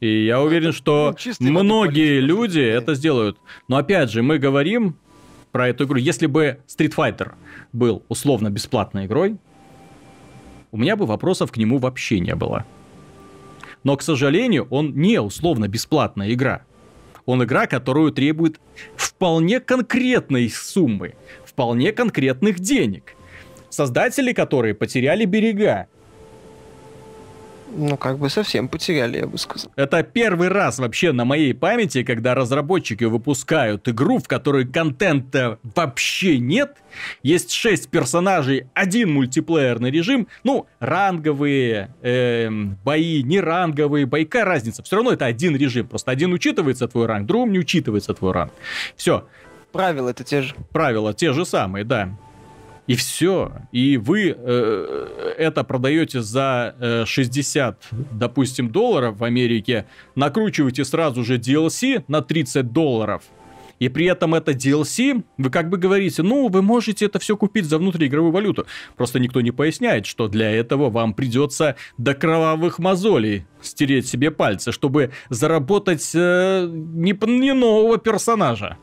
И 0.00 0.26
я 0.26 0.40
уверен, 0.40 0.72
что 0.72 1.16
ну, 1.40 1.62
многие 1.64 2.20
люди 2.20 2.60
это 2.60 2.94
сделают. 2.94 3.38
Но 3.66 3.76
опять 3.76 4.10
же, 4.10 4.22
мы 4.22 4.38
говорим 4.38 4.96
про 5.50 5.68
эту 5.68 5.84
игру. 5.84 5.96
Если 5.98 6.26
бы 6.26 6.60
Street 6.68 6.94
Fighter 6.94 7.32
был 7.72 8.04
условно 8.08 8.50
бесплатной 8.50 9.06
игрой, 9.06 9.36
у 10.70 10.76
меня 10.76 10.96
бы 10.96 11.06
вопросов 11.06 11.50
к 11.50 11.56
нему 11.56 11.78
вообще 11.78 12.20
не 12.20 12.34
было. 12.34 12.64
Но, 13.82 13.96
к 13.96 14.02
сожалению, 14.02 14.66
он 14.70 14.94
не 14.94 15.20
условно 15.20 15.68
бесплатная 15.68 16.32
игра. 16.32 16.62
Он 17.26 17.42
игра, 17.42 17.66
которую 17.66 18.12
требует 18.12 18.60
вполне 18.96 19.60
конкретной 19.60 20.48
суммы, 20.48 21.14
вполне 21.44 21.92
конкретных 21.92 22.60
денег. 22.60 23.14
Создатели 23.68 24.32
которые 24.32 24.74
потеряли 24.74 25.24
берега. 25.24 25.88
Ну, 27.70 27.96
как 27.96 28.18
бы 28.18 28.30
совсем 28.30 28.68
потеряли, 28.68 29.18
я 29.18 29.26
бы 29.26 29.38
сказал. 29.38 29.70
Это 29.76 30.02
первый 30.02 30.48
раз 30.48 30.78
вообще 30.78 31.12
на 31.12 31.24
моей 31.24 31.54
памяти, 31.54 32.02
когда 32.02 32.34
разработчики 32.34 33.04
выпускают 33.04 33.88
игру, 33.88 34.18
в 34.18 34.26
которой 34.26 34.66
контента 34.66 35.58
вообще 35.74 36.38
нет. 36.38 36.76
Есть 37.22 37.52
6 37.52 37.88
персонажей, 37.90 38.66
один 38.74 39.12
мультиплеерный 39.12 39.90
режим. 39.90 40.28
Ну, 40.44 40.66
ранговые 40.80 41.94
эм, 42.02 42.78
бои, 42.84 43.22
не 43.22 43.40
ранговые 43.40 44.06
бои, 44.06 44.24
какая 44.24 44.44
разница? 44.44 44.82
Все 44.82 44.96
равно 44.96 45.12
это 45.12 45.26
один 45.26 45.54
режим. 45.56 45.86
Просто 45.86 46.10
один 46.10 46.32
учитывается 46.32 46.88
твой 46.88 47.06
ранг, 47.06 47.26
другом 47.26 47.52
не 47.52 47.58
учитывается 47.58 48.14
твой 48.14 48.32
ранг. 48.32 48.52
Все, 48.96 49.26
Правила 49.72 50.08
это 50.08 50.24
те 50.24 50.42
же. 50.42 50.54
правила 50.72 51.12
те 51.12 51.32
же 51.32 51.44
самые, 51.44 51.84
да. 51.84 52.16
И 52.88 52.96
все. 52.96 53.52
И 53.70 53.98
вы 53.98 54.34
э, 54.36 55.34
это 55.38 55.62
продаете 55.62 56.22
за 56.22 56.74
э, 56.80 57.04
60, 57.06 57.88
допустим, 58.12 58.70
долларов 58.70 59.18
в 59.18 59.24
Америке, 59.24 59.86
накручиваете 60.14 60.84
сразу 60.84 61.22
же 61.22 61.36
DLC 61.36 62.02
на 62.08 62.22
30 62.22 62.72
долларов 62.72 63.22
и 63.78 63.88
при 63.88 64.06
этом 64.06 64.34
это 64.34 64.52
DLC, 64.52 65.22
вы 65.36 65.50
как 65.50 65.68
бы 65.68 65.78
говорите, 65.78 66.22
ну, 66.22 66.48
вы 66.48 66.62
можете 66.62 67.06
это 67.06 67.18
все 67.18 67.36
купить 67.36 67.64
за 67.64 67.78
внутриигровую 67.78 68.32
валюту. 68.32 68.66
Просто 68.96 69.18
никто 69.20 69.40
не 69.40 69.50
поясняет, 69.50 70.06
что 70.06 70.28
для 70.28 70.50
этого 70.50 70.90
вам 70.90 71.14
придется 71.14 71.76
до 71.96 72.14
кровавых 72.14 72.78
мозолей 72.78 73.46
стереть 73.60 74.08
себе 74.08 74.30
пальцы, 74.30 74.72
чтобы 74.72 75.12
заработать 75.30 76.10
э, 76.14 76.68
не, 76.68 77.16
не 77.26 77.54
нового 77.54 77.98
персонажа 77.98 78.78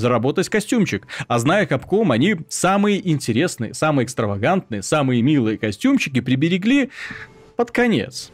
заработать 0.00 0.48
костюмчик. 0.48 1.06
А 1.28 1.38
зная 1.38 1.66
Capcom, 1.66 2.12
они 2.12 2.36
самые 2.48 3.08
интересные, 3.08 3.74
самые 3.74 4.06
экстравагантные, 4.06 4.82
самые 4.82 5.22
милые 5.22 5.58
костюмчики 5.58 6.20
приберегли 6.20 6.90
под 7.56 7.70
конец. 7.70 8.30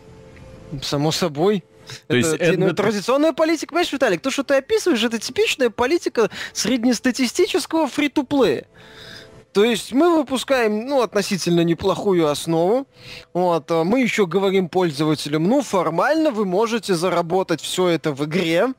Само 0.82 1.12
собой. 1.12 1.64
То 2.08 2.16
это, 2.16 2.16
есть 2.16 2.32
это- 2.40 2.58
ну, 2.58 2.72
традиционная 2.72 3.32
политика, 3.32 3.68
понимаешь, 3.68 3.92
Виталик, 3.92 4.20
то, 4.20 4.30
что 4.30 4.42
ты 4.42 4.54
описываешь, 4.54 5.04
это 5.04 5.18
типичная 5.18 5.70
политика 5.70 6.30
среднестатистического 6.52 7.86
фри-то-плея. 7.86 8.66
То 9.56 9.64
есть 9.64 9.94
мы 9.94 10.14
выпускаем, 10.14 10.84
ну, 10.84 11.00
относительно 11.00 11.62
неплохую 11.62 12.28
основу. 12.28 12.86
Вот, 13.32 13.70
а 13.70 13.84
мы 13.84 14.02
еще 14.02 14.26
говорим 14.26 14.68
пользователям, 14.68 15.44
ну, 15.44 15.62
формально 15.62 16.30
вы 16.30 16.44
можете 16.44 16.94
заработать 16.94 17.62
все 17.62 17.88
это 17.88 18.12
в 18.12 18.22
игре. 18.26 18.74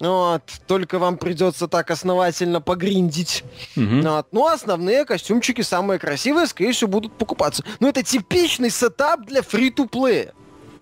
Вот, 0.00 0.42
только 0.66 0.98
вам 0.98 1.16
придется 1.16 1.68
так 1.68 1.92
основательно 1.92 2.60
погриндить. 2.60 3.44
Мгм. 3.76 4.02
Вот. 4.02 4.26
Ну, 4.32 4.48
а 4.48 4.54
основные 4.54 5.04
костюмчики, 5.04 5.60
самые 5.60 6.00
красивые, 6.00 6.48
скорее 6.48 6.72
всего, 6.72 6.90
будут 6.90 7.16
покупаться. 7.16 7.62
Ну, 7.78 7.86
это 7.86 8.02
типичный 8.02 8.70
сетап 8.70 9.26
для 9.26 9.42
фри-то-плея. 9.42 10.32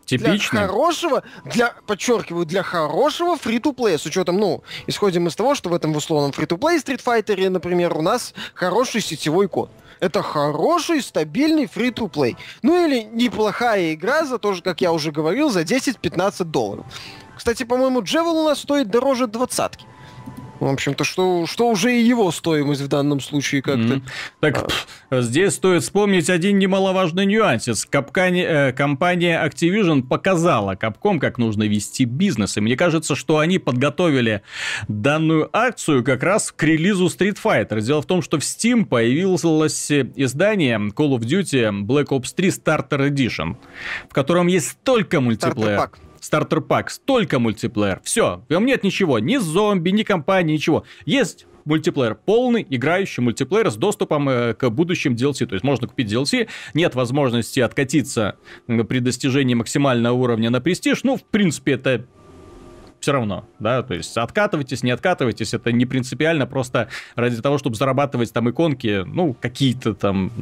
Для 0.08 0.30
Типичный. 0.30 0.60
хорошего, 0.62 1.22
для, 1.44 1.74
подчеркиваю, 1.86 2.46
для 2.46 2.62
хорошего 2.62 3.36
фри-то-плея, 3.36 3.98
с 3.98 4.06
учетом, 4.06 4.38
ну, 4.38 4.62
исходим 4.86 5.26
из 5.26 5.36
того, 5.36 5.54
что 5.54 5.68
в 5.68 5.74
этом 5.74 5.92
в 5.92 5.96
условном 5.98 6.32
фри-то-плей 6.32 6.78
Street 6.78 7.02
Fighter, 7.04 7.48
например, 7.50 7.96
у 7.96 8.02
нас 8.02 8.32
хороший 8.54 9.00
сетевой 9.00 9.48
код. 9.48 9.70
Это 10.00 10.22
хороший, 10.22 11.02
стабильный 11.02 11.66
фри-то-плей. 11.66 12.36
Ну 12.62 12.86
или 12.86 13.02
неплохая 13.02 13.94
игра 13.94 14.24
за 14.24 14.38
то 14.38 14.52
же, 14.52 14.62
как 14.62 14.80
я 14.80 14.92
уже 14.92 15.10
говорил, 15.10 15.50
за 15.50 15.62
10-15 15.62 16.44
долларов. 16.44 16.86
Кстати, 17.36 17.64
по-моему, 17.64 18.02
Джевел 18.02 18.36
у 18.36 18.44
нас 18.44 18.60
стоит 18.60 18.90
дороже 18.90 19.26
двадцатки. 19.26 19.84
В 20.60 20.66
общем-то, 20.66 21.04
что, 21.04 21.46
что 21.46 21.68
уже 21.70 21.94
и 21.94 22.02
его 22.02 22.30
стоимость 22.32 22.80
в 22.80 22.88
данном 22.88 23.20
случае 23.20 23.62
как-то. 23.62 23.80
Мгм. 23.96 24.02
Так, 24.40 24.66
пф, 24.66 24.86
здесь 25.10 25.54
стоит 25.54 25.82
вспомнить 25.82 26.28
один 26.28 26.58
немаловажный 26.58 27.26
нюансец. 27.26 27.86
Капкани- 27.90 28.44
э, 28.44 28.72
компания 28.72 29.40
Activision 29.44 30.02
показала 30.02 30.74
Capcom, 30.74 31.18
как 31.20 31.38
нужно 31.38 31.62
вести 31.64 32.04
бизнес. 32.04 32.56
И 32.56 32.60
мне 32.60 32.76
кажется, 32.76 33.14
что 33.14 33.38
они 33.38 33.58
подготовили 33.58 34.42
данную 34.88 35.48
акцию 35.52 36.02
как 36.02 36.22
раз 36.22 36.50
к 36.50 36.62
релизу 36.64 37.06
Street 37.06 37.38
Fighter. 37.42 37.80
Дело 37.80 38.02
в 38.02 38.06
том, 38.06 38.20
что 38.22 38.38
в 38.38 38.42
Steam 38.42 38.84
появилось 38.84 39.92
издание 39.92 40.78
Call 40.78 41.16
of 41.16 41.20
Duty 41.20 41.86
Black 41.86 42.06
Ops 42.08 42.34
3 42.34 42.48
Starter 42.48 43.08
Edition, 43.08 43.56
в 44.10 44.14
котором 44.14 44.48
есть 44.48 44.70
столько 44.70 45.20
мультиплеер. 45.20 45.78
Стартер-пак. 45.78 45.98
Стартер 46.20 46.60
пак, 46.60 46.90
столько 46.90 47.38
мультиплеер. 47.38 48.00
Все, 48.04 48.44
в 48.48 48.50
нем 48.50 48.66
нет 48.66 48.84
ничего, 48.84 49.18
ни 49.18 49.36
зомби, 49.36 49.90
ни 49.90 50.02
компании, 50.02 50.54
ничего. 50.54 50.84
Есть 51.06 51.46
мультиплеер, 51.64 52.14
полный 52.14 52.66
играющий 52.68 53.22
мультиплеер 53.22 53.70
с 53.70 53.76
доступом 53.76 54.28
э, 54.28 54.54
к 54.54 54.68
будущим 54.70 55.14
DLC. 55.14 55.46
То 55.46 55.54
есть 55.54 55.64
можно 55.64 55.86
купить 55.86 56.10
DLC, 56.10 56.48
нет 56.74 56.94
возможности 56.94 57.60
откатиться 57.60 58.36
при 58.66 59.00
достижении 59.00 59.54
максимального 59.54 60.14
уровня 60.14 60.50
на 60.50 60.60
престиж. 60.60 61.04
Ну, 61.04 61.16
в 61.16 61.24
принципе, 61.24 61.72
это 61.72 62.06
все 63.00 63.12
равно, 63.12 63.48
да, 63.60 63.82
то 63.84 63.94
есть 63.94 64.16
откатывайтесь, 64.16 64.82
не 64.82 64.90
откатывайтесь, 64.90 65.54
это 65.54 65.70
не 65.70 65.86
принципиально, 65.86 66.46
просто 66.46 66.88
ради 67.14 67.40
того, 67.40 67.58
чтобы 67.58 67.76
зарабатывать 67.76 68.32
там 68.32 68.50
иконки, 68.50 69.04
ну, 69.06 69.34
какие-то 69.34 69.94
там... 69.94 70.32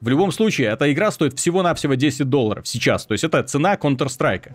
В 0.00 0.08
любом 0.08 0.30
случае, 0.30 0.68
эта 0.68 0.92
игра 0.92 1.10
стоит 1.10 1.36
всего-навсего 1.36 1.94
10 1.94 2.28
долларов 2.28 2.68
сейчас, 2.68 3.04
то 3.04 3.12
есть 3.12 3.24
это 3.24 3.42
цена 3.42 3.74
Counter-Strike. 3.74 4.52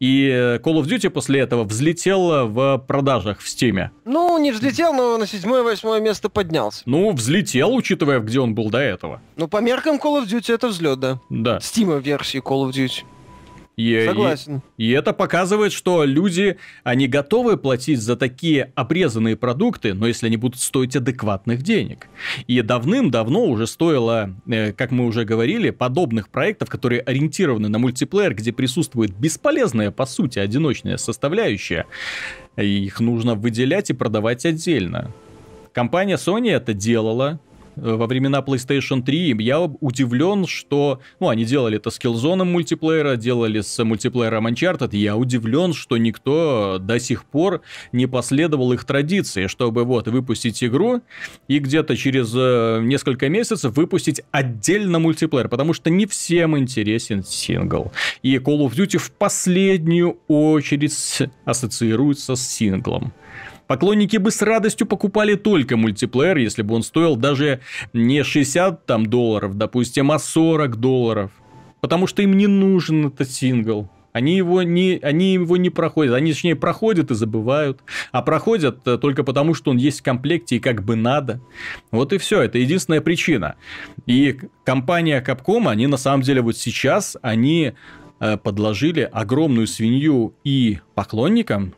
И 0.00 0.28
э, 0.28 0.58
Call 0.58 0.82
of 0.82 0.86
Duty 0.86 1.10
после 1.10 1.40
этого 1.40 1.64
взлетел 1.64 2.48
в 2.48 2.78
продажах 2.78 3.40
в 3.40 3.46
Steam. 3.46 3.90
Ну, 4.06 4.38
не 4.38 4.50
взлетел, 4.50 4.94
но 4.94 5.18
на 5.18 5.26
седьмое-восьмое 5.26 6.00
место 6.00 6.30
поднялся. 6.30 6.82
Ну, 6.86 7.12
взлетел, 7.12 7.74
учитывая, 7.74 8.20
где 8.20 8.40
он 8.40 8.54
был 8.54 8.70
до 8.70 8.78
этого. 8.78 9.20
Ну, 9.36 9.46
по 9.46 9.58
меркам 9.58 9.96
Call 9.96 10.22
of 10.22 10.26
Duty 10.26 10.54
это 10.54 10.68
взлет, 10.68 10.98
да. 11.00 11.20
Да. 11.28 11.58
Steam 11.58 12.00
версии 12.00 12.40
Call 12.40 12.68
of 12.68 12.70
Duty. 12.70 13.04
И, 13.80 14.02
и- 14.02 14.06
Согласен. 14.06 14.62
И 14.76 14.90
это 14.90 15.12
показывает, 15.12 15.72
что 15.72 16.04
люди, 16.04 16.58
они 16.84 17.08
готовы 17.08 17.56
платить 17.56 18.00
за 18.00 18.16
такие 18.16 18.72
обрезанные 18.74 19.36
продукты, 19.36 19.94
но 19.94 20.06
если 20.06 20.26
они 20.26 20.36
будут 20.36 20.60
стоить 20.60 20.96
адекватных 20.96 21.62
денег. 21.62 22.08
И 22.46 22.60
давным-давно 22.60 23.46
уже 23.46 23.66
стоило, 23.66 24.34
э, 24.46 24.72
как 24.72 24.90
мы 24.90 25.06
уже 25.06 25.24
говорили, 25.24 25.70
подобных 25.70 26.28
проектов, 26.28 26.68
которые 26.68 27.00
ориентированы 27.00 27.68
на 27.68 27.78
мультиплеер, 27.78 28.34
где 28.34 28.52
присутствует 28.52 29.16
бесполезная, 29.16 29.90
по 29.90 30.04
сути, 30.04 30.38
одиночная 30.38 30.98
составляющая. 30.98 31.86
И 32.58 32.84
Их 32.84 33.00
нужно 33.00 33.34
выделять 33.34 33.88
и 33.90 33.94
продавать 33.94 34.44
отдельно. 34.44 35.10
Компания 35.72 36.16
Sony 36.16 36.50
это 36.50 36.74
делала 36.74 37.38
во 37.80 38.06
времена 38.06 38.40
PlayStation 38.40 39.02
3. 39.02 39.36
Я 39.40 39.60
удивлен, 39.60 40.46
что... 40.46 41.00
Ну, 41.18 41.28
они 41.28 41.44
делали 41.44 41.76
это 41.76 41.90
с 41.90 41.98
Killzone 41.98 42.44
мультиплеера, 42.44 43.16
делали 43.16 43.60
с 43.60 43.82
мультиплеером 43.82 44.46
Uncharted. 44.46 44.96
Я 44.96 45.16
удивлен, 45.16 45.72
что 45.72 45.96
никто 45.96 46.78
до 46.80 47.00
сих 47.00 47.24
пор 47.24 47.62
не 47.92 48.06
последовал 48.06 48.72
их 48.72 48.84
традиции, 48.84 49.46
чтобы 49.46 49.84
вот 49.84 50.08
выпустить 50.08 50.62
игру 50.62 51.02
и 51.48 51.58
где-то 51.58 51.96
через 51.96 52.32
э, 52.34 52.80
несколько 52.82 53.28
месяцев 53.28 53.76
выпустить 53.76 54.22
отдельно 54.30 54.98
мультиплеер, 54.98 55.48
потому 55.48 55.72
что 55.72 55.90
не 55.90 56.06
всем 56.06 56.58
интересен 56.58 57.24
сингл. 57.24 57.92
И 58.22 58.36
Call 58.36 58.66
of 58.66 58.72
Duty 58.72 58.98
в 58.98 59.10
последнюю 59.12 60.18
очередь 60.28 60.92
ассоциируется 61.44 62.36
с 62.36 62.46
синглом. 62.46 63.12
Поклонники 63.70 64.16
бы 64.16 64.32
с 64.32 64.42
радостью 64.42 64.84
покупали 64.84 65.36
только 65.36 65.76
мультиплеер, 65.76 66.38
если 66.38 66.62
бы 66.62 66.74
он 66.74 66.82
стоил 66.82 67.14
даже 67.14 67.60
не 67.92 68.24
60 68.24 68.84
там, 68.84 69.06
долларов, 69.06 69.56
допустим, 69.56 70.10
а 70.10 70.18
40 70.18 70.74
долларов. 70.78 71.30
Потому 71.80 72.08
что 72.08 72.20
им 72.20 72.36
не 72.36 72.48
нужен 72.48 73.06
этот 73.06 73.30
сингл. 73.30 73.88
Они 74.10 74.36
его 74.36 74.64
не, 74.64 74.98
они 75.00 75.34
его 75.34 75.56
не 75.56 75.70
проходят. 75.70 76.16
Они, 76.16 76.32
точнее, 76.32 76.56
проходят 76.56 77.12
и 77.12 77.14
забывают. 77.14 77.78
А 78.10 78.22
проходят 78.22 78.80
э, 78.88 78.98
только 78.98 79.22
потому, 79.22 79.54
что 79.54 79.70
он 79.70 79.76
есть 79.76 80.00
в 80.00 80.02
комплекте 80.02 80.56
и 80.56 80.58
как 80.58 80.82
бы 80.82 80.96
надо. 80.96 81.40
Вот 81.92 82.12
и 82.12 82.18
все. 82.18 82.42
Это 82.42 82.58
единственная 82.58 83.00
причина. 83.00 83.54
И 84.04 84.36
компания 84.64 85.24
Capcom, 85.24 85.68
они 85.68 85.86
на 85.86 85.96
самом 85.96 86.22
деле 86.22 86.42
вот 86.42 86.56
сейчас, 86.56 87.16
они 87.22 87.74
э, 88.18 88.36
подложили 88.36 89.08
огромную 89.12 89.68
свинью 89.68 90.34
и 90.42 90.80
поклонникам, 90.96 91.74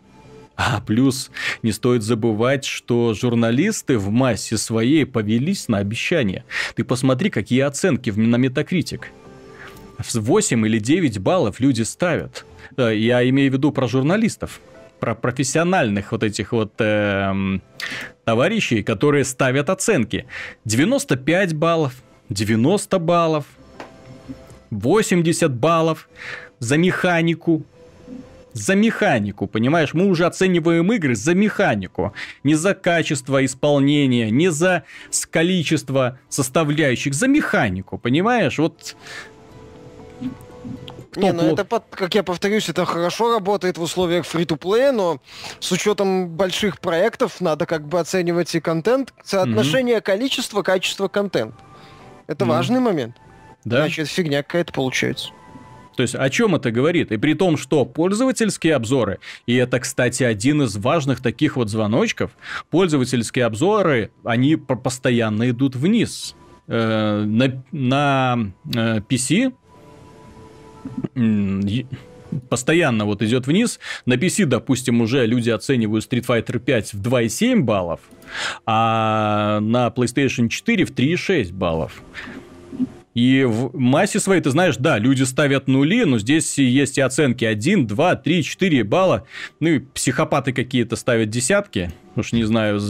а 0.65 0.81
плюс 0.81 1.31
не 1.63 1.73
стоит 1.73 2.03
забывать, 2.03 2.65
что 2.65 3.15
журналисты 3.15 3.99
в 3.99 4.11
массе 4.11 4.57
своей 4.59 5.05
повелись 5.07 5.69
на 5.69 5.79
обещания. 5.79 6.45
Ты 6.77 6.85
посмотри, 6.85 7.31
какие 7.31 7.61
оценки 7.61 8.11
в- 8.11 8.19
на 8.19 8.37
Metacritic. 8.37 9.03
В 9.99 10.15
8 10.15 10.67
или 10.67 10.79
9 10.79 11.19
баллов 11.19 11.61
люди 11.61 11.83
ставят. 11.83 12.45
Э, 12.77 12.93
Я 12.97 13.29
имею 13.29 13.51
в 13.51 13.55
виду 13.55 13.73
про 13.73 13.87
журналистов, 13.89 14.61
про 15.01 15.15
профессиональных 15.15 16.13
вот 16.13 16.23
этих 16.23 16.53
вот 16.53 16.73
эм, 16.79 17.61
товарищей, 18.25 18.83
которые 18.83 19.25
ставят 19.25 19.69
оценки. 19.71 20.27
95 20.65 21.55
баллов, 21.55 21.93
90 22.31 22.99
баллов, 22.99 23.45
80 24.71 25.53
баллов 25.55 26.09
за 26.59 26.77
механику, 26.79 27.65
за 28.53 28.74
механику, 28.74 29.46
понимаешь? 29.46 29.94
Мы 29.94 30.07
уже 30.07 30.26
оцениваем 30.26 30.92
игры 30.92 31.14
за 31.14 31.34
механику. 31.34 32.12
Не 32.44 32.55
за 32.55 32.74
качество 32.74 33.44
исполнения, 33.44 34.30
не 34.30 34.50
за 34.50 34.84
количество 35.30 36.18
составляющих, 36.28 37.14
за 37.14 37.28
механику, 37.28 37.98
понимаешь? 37.98 38.59
Вот 38.59 38.96
кто 41.12 41.20
Не, 41.20 41.32
ну 41.32 41.53
это, 41.53 41.66
как 41.90 42.14
я 42.14 42.22
повторюсь, 42.22 42.70
это 42.70 42.86
хорошо 42.86 43.34
работает 43.34 43.76
в 43.76 43.82
условиях 43.82 44.24
фри-то-плея, 44.24 44.92
но 44.92 45.20
с 45.61 45.70
учетом 45.70 46.28
больших 46.28 46.80
проектов 46.80 47.40
надо 47.42 47.66
как 47.66 47.86
бы 47.86 48.00
оценивать 48.00 48.55
и 48.55 48.61
контент, 48.61 49.12
соотношение 49.22 50.00
количества, 50.00 50.62
качества 50.62 51.09
контента. 51.09 51.57
Это 52.28 52.44
Мгм. 52.46 52.55
важный 52.55 52.80
момент. 52.80 53.16
да? 53.64 53.80
Иначе 53.80 54.03
это 54.03 54.11
фигня 54.11 54.42
какая-то 54.42 54.72
получается. 54.72 55.28
То 56.03 56.05
есть 56.05 56.16
о 56.16 56.28
чем 56.30 56.57
это 56.57 56.72
говорит? 56.72 57.12
И 57.12 57.16
при 57.16 57.34
том, 57.34 57.57
что 57.57 57.84
пользовательские 57.84 58.74
обзоры, 58.74 59.20
и 59.46 59.55
это, 59.55 59.78
кстати, 59.78 60.24
один 60.24 60.62
из 60.62 60.76
важных 60.76 61.20
таких 61.20 61.55
вот 61.55 61.70
звоночков, 61.70 62.32
пользовательские 62.70 63.44
обзоры, 63.44 64.11
они 64.24 64.57
по- 64.57 64.74
постоянно 64.74 65.48
идут 65.50 65.76
вниз. 65.76 66.34
Э, 66.66 67.22
на 67.24 67.62
на 67.70 68.53
э, 68.74 68.98
PC 69.09 69.53
постоянно 72.50 73.05
вот 73.05 73.22
идет 73.22 73.46
вниз. 73.46 73.78
На 74.05 74.14
PC, 74.14 74.46
допустим, 74.46 75.03
уже 75.03 75.24
люди 75.24 75.50
оценивают 75.50 76.05
Street 76.11 76.26
Fighter 76.26 76.59
5 76.59 76.94
в 76.94 77.00
2,7 77.00 77.61
баллов, 77.61 78.00
а 78.66 79.61
на 79.61 79.86
PlayStation 79.86 80.48
4 80.48 80.84
в 80.84 80.90
3,6 80.90 81.53
баллов. 81.53 82.03
И 83.15 83.45
в 83.45 83.77
массе 83.77 84.21
своей, 84.21 84.41
ты 84.41 84.51
знаешь, 84.51 84.77
да, 84.77 84.99
люди 84.99 85.23
ставят 85.25 85.69
нули, 85.69 86.05
но 86.05 86.19
здесь 86.19 86.59
есть 86.59 86.97
и 86.99 87.01
оценки 87.01 87.45
1, 87.45 87.87
2, 87.87 88.17
3, 88.17 88.43
4 88.43 88.85
балла. 88.85 89.27
Ну 89.61 89.69
и 89.69 89.79
психопаты 89.81 90.53
какие-то 90.53 90.97
ставят 90.97 91.29
десятки 91.29 91.93
уж 92.17 92.33
не 92.33 92.45
знаю, 92.45 92.81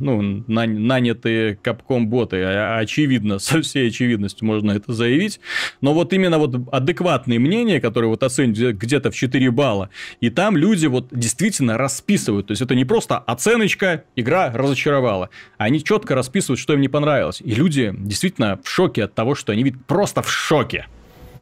ну, 0.00 0.44
нанятые 0.46 1.56
капком 1.56 2.08
боты, 2.08 2.42
а, 2.42 2.78
очевидно, 2.78 3.38
со 3.38 3.60
всей 3.62 3.88
очевидностью 3.88 4.46
можно 4.46 4.72
это 4.72 4.92
заявить, 4.92 5.40
но 5.80 5.94
вот 5.94 6.12
именно 6.12 6.38
вот 6.38 6.56
адекватные 6.72 7.38
мнения, 7.38 7.80
которые 7.80 8.10
вот 8.10 8.22
оценивают 8.22 8.76
где-то 8.76 9.10
в 9.10 9.14
4 9.14 9.50
балла, 9.50 9.90
и 10.20 10.30
там 10.30 10.56
люди 10.56 10.86
вот 10.86 11.08
действительно 11.10 11.78
расписывают, 11.78 12.48
то 12.48 12.52
есть 12.52 12.62
это 12.62 12.74
не 12.74 12.84
просто 12.84 13.18
оценочка, 13.18 14.04
игра 14.16 14.50
разочаровала, 14.52 15.30
они 15.58 15.82
четко 15.82 16.14
расписывают, 16.14 16.58
что 16.60 16.74
им 16.74 16.80
не 16.80 16.88
понравилось, 16.88 17.40
и 17.40 17.54
люди 17.54 17.94
действительно 17.96 18.60
в 18.62 18.68
шоке 18.68 19.04
от 19.04 19.14
того, 19.14 19.34
что 19.34 19.52
они 19.52 19.62
видят 19.62 19.84
просто 19.86 20.22
в 20.22 20.30
шоке. 20.30 20.86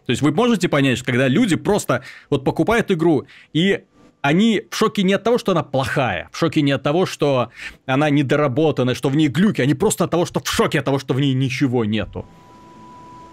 То 0.07 0.13
есть 0.13 0.23
вы 0.23 0.33
можете 0.33 0.71
понять, 0.71 1.03
когда 1.03 1.29
люди 1.29 1.55
просто 1.55 2.03
вот 2.31 2.43
покупают 2.43 2.91
игру 2.91 3.27
и 3.53 3.83
они 4.29 4.65
в 4.71 4.77
шоке 4.77 5.05
не 5.05 5.15
от 5.15 5.25
того, 5.25 5.39
что 5.39 5.53
она 5.53 5.63
плохая, 5.63 6.29
в 6.33 6.37
шоке 6.37 6.61
не 6.61 6.73
от 6.73 6.83
того, 6.83 7.07
что 7.07 7.51
она 7.87 8.11
недоработана, 8.11 8.95
что 8.95 9.09
в 9.09 9.17
ней 9.17 9.29
глюки, 9.29 9.63
они 9.63 9.73
просто 9.73 10.05
от 10.05 10.11
того, 10.11 10.27
что 10.27 10.41
в 10.41 10.49
шоке 10.51 10.81
от 10.81 10.85
того, 10.85 10.99
что 10.99 11.15
в 11.15 11.21
ней 11.21 11.33
ничего 11.33 11.87
нету. 11.87 12.27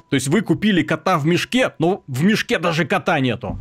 То 0.09 0.15
есть 0.15 0.29
вы 0.29 0.39
купили 0.39 0.83
кота 0.83 1.17
в 1.17 1.25
мешке, 1.25 1.73
но 1.79 2.01
в 2.07 2.23
мешке 2.23 2.59
даже 2.59 2.85
кота 2.85 3.19
нету. 3.19 3.59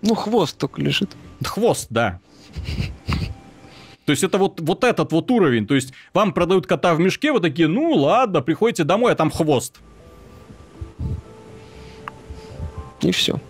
Ну, 0.00 0.14
хвост 0.14 0.56
только 0.56 0.80
лежит. 0.80 1.16
Хвост, 1.42 1.88
да. 1.90 2.20
То 4.04 4.12
есть 4.12 4.22
это 4.22 4.38
вот, 4.38 4.60
вот 4.60 4.84
этот 4.84 5.10
вот 5.10 5.30
уровень. 5.32 5.66
То 5.66 5.74
есть 5.74 5.92
вам 6.12 6.32
продают 6.32 6.68
кота 6.68 6.94
в 6.94 7.00
мешке, 7.00 7.32
вы 7.32 7.40
такие, 7.40 7.66
ну 7.66 7.94
ладно, 7.94 8.42
приходите 8.42 8.84
домой, 8.84 9.12
а 9.12 9.16
там 9.16 9.32
хвост. 9.32 9.80
И 13.00 13.10
все. 13.10 13.40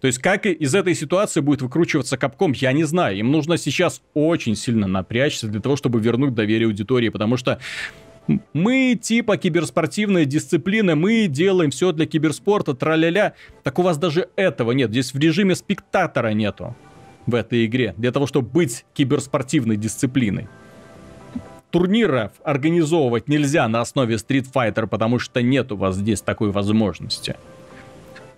То 0.00 0.06
есть, 0.06 0.18
как 0.18 0.46
из 0.46 0.74
этой 0.74 0.94
ситуации 0.94 1.40
будет 1.40 1.62
выкручиваться 1.62 2.16
Капком, 2.16 2.52
я 2.52 2.72
не 2.72 2.84
знаю. 2.84 3.18
Им 3.18 3.30
нужно 3.30 3.58
сейчас 3.58 4.00
очень 4.14 4.56
сильно 4.56 4.86
напрячься 4.86 5.46
для 5.46 5.60
того, 5.60 5.76
чтобы 5.76 6.00
вернуть 6.00 6.34
доверие 6.34 6.66
аудитории, 6.66 7.10
потому 7.10 7.36
что 7.36 7.58
мы 8.52 8.98
типа 9.00 9.36
киберспортивная 9.36 10.24
дисциплина, 10.24 10.94
мы 10.94 11.26
делаем 11.26 11.70
все 11.70 11.92
для 11.92 12.06
киберспорта, 12.06 12.74
траля-ля. 12.74 13.34
Так 13.62 13.78
у 13.78 13.82
вас 13.82 13.98
даже 13.98 14.28
этого 14.36 14.72
нет. 14.72 14.90
Здесь 14.90 15.12
в 15.12 15.18
режиме 15.18 15.54
спектатора 15.54 16.28
нету 16.28 16.76
в 17.26 17.34
этой 17.34 17.66
игре, 17.66 17.94
для 17.96 18.12
того, 18.12 18.26
чтобы 18.26 18.48
быть 18.48 18.84
киберспортивной 18.94 19.76
дисциплиной. 19.76 20.48
Турниров 21.70 22.32
организовывать 22.42 23.28
нельзя 23.28 23.68
на 23.68 23.80
основе 23.80 24.16
Street 24.16 24.46
Fighter, 24.52 24.86
потому 24.86 25.18
что 25.18 25.42
нет 25.42 25.70
у 25.72 25.76
вас 25.76 25.96
здесь 25.96 26.20
такой 26.20 26.50
возможности. 26.50 27.36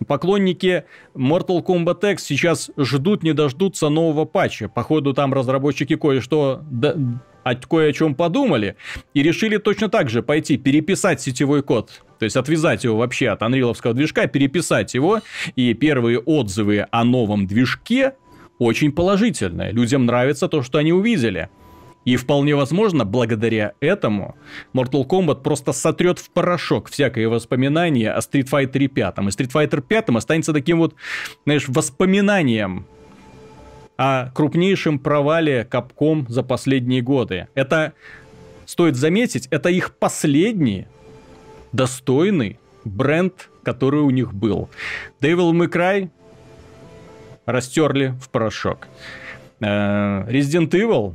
Поклонники 0.04 0.84
Mortal 1.14 1.64
Kombat 1.64 2.12
X 2.12 2.24
сейчас 2.24 2.70
ждут, 2.76 3.22
не 3.22 3.32
дождутся 3.32 3.88
нового 3.88 4.24
патча. 4.24 4.68
Походу, 4.68 5.14
там 5.14 5.32
разработчики 5.32 5.96
кое-что 5.96 6.62
да, 6.70 6.96
о 7.44 7.54
кое 7.54 7.90
о 7.90 7.92
чем 7.92 8.14
подумали 8.14 8.76
и 9.14 9.22
решили 9.22 9.56
точно 9.56 9.88
так 9.88 10.10
же 10.10 10.22
пойти 10.22 10.56
переписать 10.56 11.20
сетевой 11.20 11.62
код. 11.62 12.02
То 12.18 12.24
есть 12.24 12.36
отвязать 12.36 12.84
его 12.84 12.96
вообще 12.96 13.28
от 13.28 13.42
анриловского 13.42 13.94
движка, 13.94 14.26
переписать 14.26 14.94
его. 14.94 15.20
И 15.56 15.74
первые 15.74 16.18
отзывы 16.18 16.86
о 16.90 17.04
новом 17.04 17.46
движке 17.46 18.14
очень 18.58 18.92
положительные. 18.92 19.72
Людям 19.72 20.06
нравится 20.06 20.48
то, 20.48 20.62
что 20.62 20.78
они 20.78 20.92
увидели. 20.92 21.48
И 22.04 22.16
вполне 22.16 22.56
возможно, 22.56 23.04
благодаря 23.04 23.74
этому 23.80 24.34
Mortal 24.74 25.06
Kombat 25.06 25.42
просто 25.42 25.72
сотрет 25.72 26.18
в 26.18 26.30
порошок 26.30 26.88
всякое 26.88 27.28
воспоминание 27.28 28.12
о 28.12 28.18
Street 28.18 28.48
Fighter 28.50 28.88
5. 28.88 29.18
И 29.18 29.20
Street 29.20 29.52
Fighter 29.52 29.80
5 29.80 30.08
останется 30.10 30.52
таким 30.52 30.78
вот, 30.78 30.94
знаешь, 31.44 31.68
воспоминанием 31.68 32.86
о 33.96 34.30
крупнейшем 34.30 34.98
провале 34.98 35.66
Capcom 35.70 36.24
за 36.28 36.42
последние 36.42 37.02
годы. 37.02 37.46
Это, 37.54 37.92
стоит 38.66 38.96
заметить, 38.96 39.46
это 39.50 39.68
их 39.68 39.94
последний 39.94 40.86
достойный 41.72 42.58
бренд, 42.84 43.48
который 43.62 44.00
у 44.00 44.10
них 44.10 44.34
был. 44.34 44.68
Devil 45.20 45.52
May 45.52 45.68
Cry 45.68 46.10
растерли 47.46 48.14
в 48.20 48.28
порошок. 48.28 48.88
Э, 49.60 50.24
Resident 50.28 50.70
Evil 50.70 51.14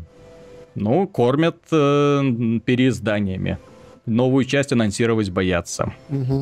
ну, 0.78 1.08
кормят 1.08 1.58
э, 1.72 2.22
переизданиями. 2.66 3.58
Новую 4.06 4.46
часть 4.46 4.72
анонсировать 4.72 5.30
боятся. 5.32 5.92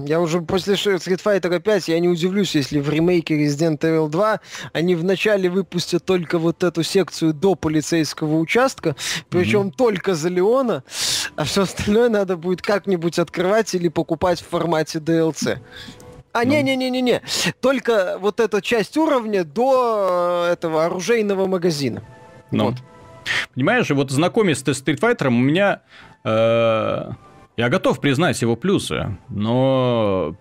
Я 0.05 0.21
уже 0.21 0.41
после 0.41 0.75
Street 0.75 1.19
Fighter 1.23 1.59
5 1.59 1.87
я 1.87 1.99
не 1.99 2.07
удивлюсь, 2.07 2.53
если 2.53 2.79
в 2.79 2.89
ремейке 2.89 3.43
Resident 3.43 3.79
Evil 3.79 4.07
2 4.07 4.39
они 4.73 4.93
вначале 4.93 5.49
выпустят 5.49 6.05
только 6.05 6.37
вот 6.37 6.63
эту 6.63 6.83
секцию 6.83 7.33
до 7.33 7.55
полицейского 7.55 8.37
участка, 8.37 8.95
причем 9.29 9.67
угу. 9.67 9.71
только 9.71 10.13
за 10.13 10.29
Леона, 10.29 10.83
а 11.35 11.43
все 11.43 11.63
остальное 11.63 12.09
надо 12.09 12.37
будет 12.37 12.61
как-нибудь 12.61 13.17
открывать 13.17 13.73
или 13.73 13.87
покупать 13.87 14.41
в 14.41 14.47
формате 14.47 14.99
DLC. 14.99 15.57
А, 16.33 16.43
ну. 16.43 16.51
не-не-не-не-не. 16.51 17.21
Только 17.61 18.17
вот 18.19 18.39
эта 18.41 18.61
часть 18.61 18.95
уровня 18.95 19.43
до 19.43 20.47
э, 20.49 20.53
этого 20.53 20.85
оружейного 20.85 21.47
магазина. 21.47 22.03
Ну. 22.51 22.65
Вот. 22.65 22.75
Понимаешь, 23.53 23.89
вот 23.89 24.11
знакомясь 24.11 24.59
с 24.59 24.63
Street 24.63 24.99
Fighter, 24.99 25.27
у 25.27 25.31
меня... 25.31 25.81
Э, 26.23 27.11
я 27.57 27.69
готов 27.69 28.01
признать 28.01 28.41
его 28.41 28.55
плюсы, 28.55 29.17
но... 29.29 30.35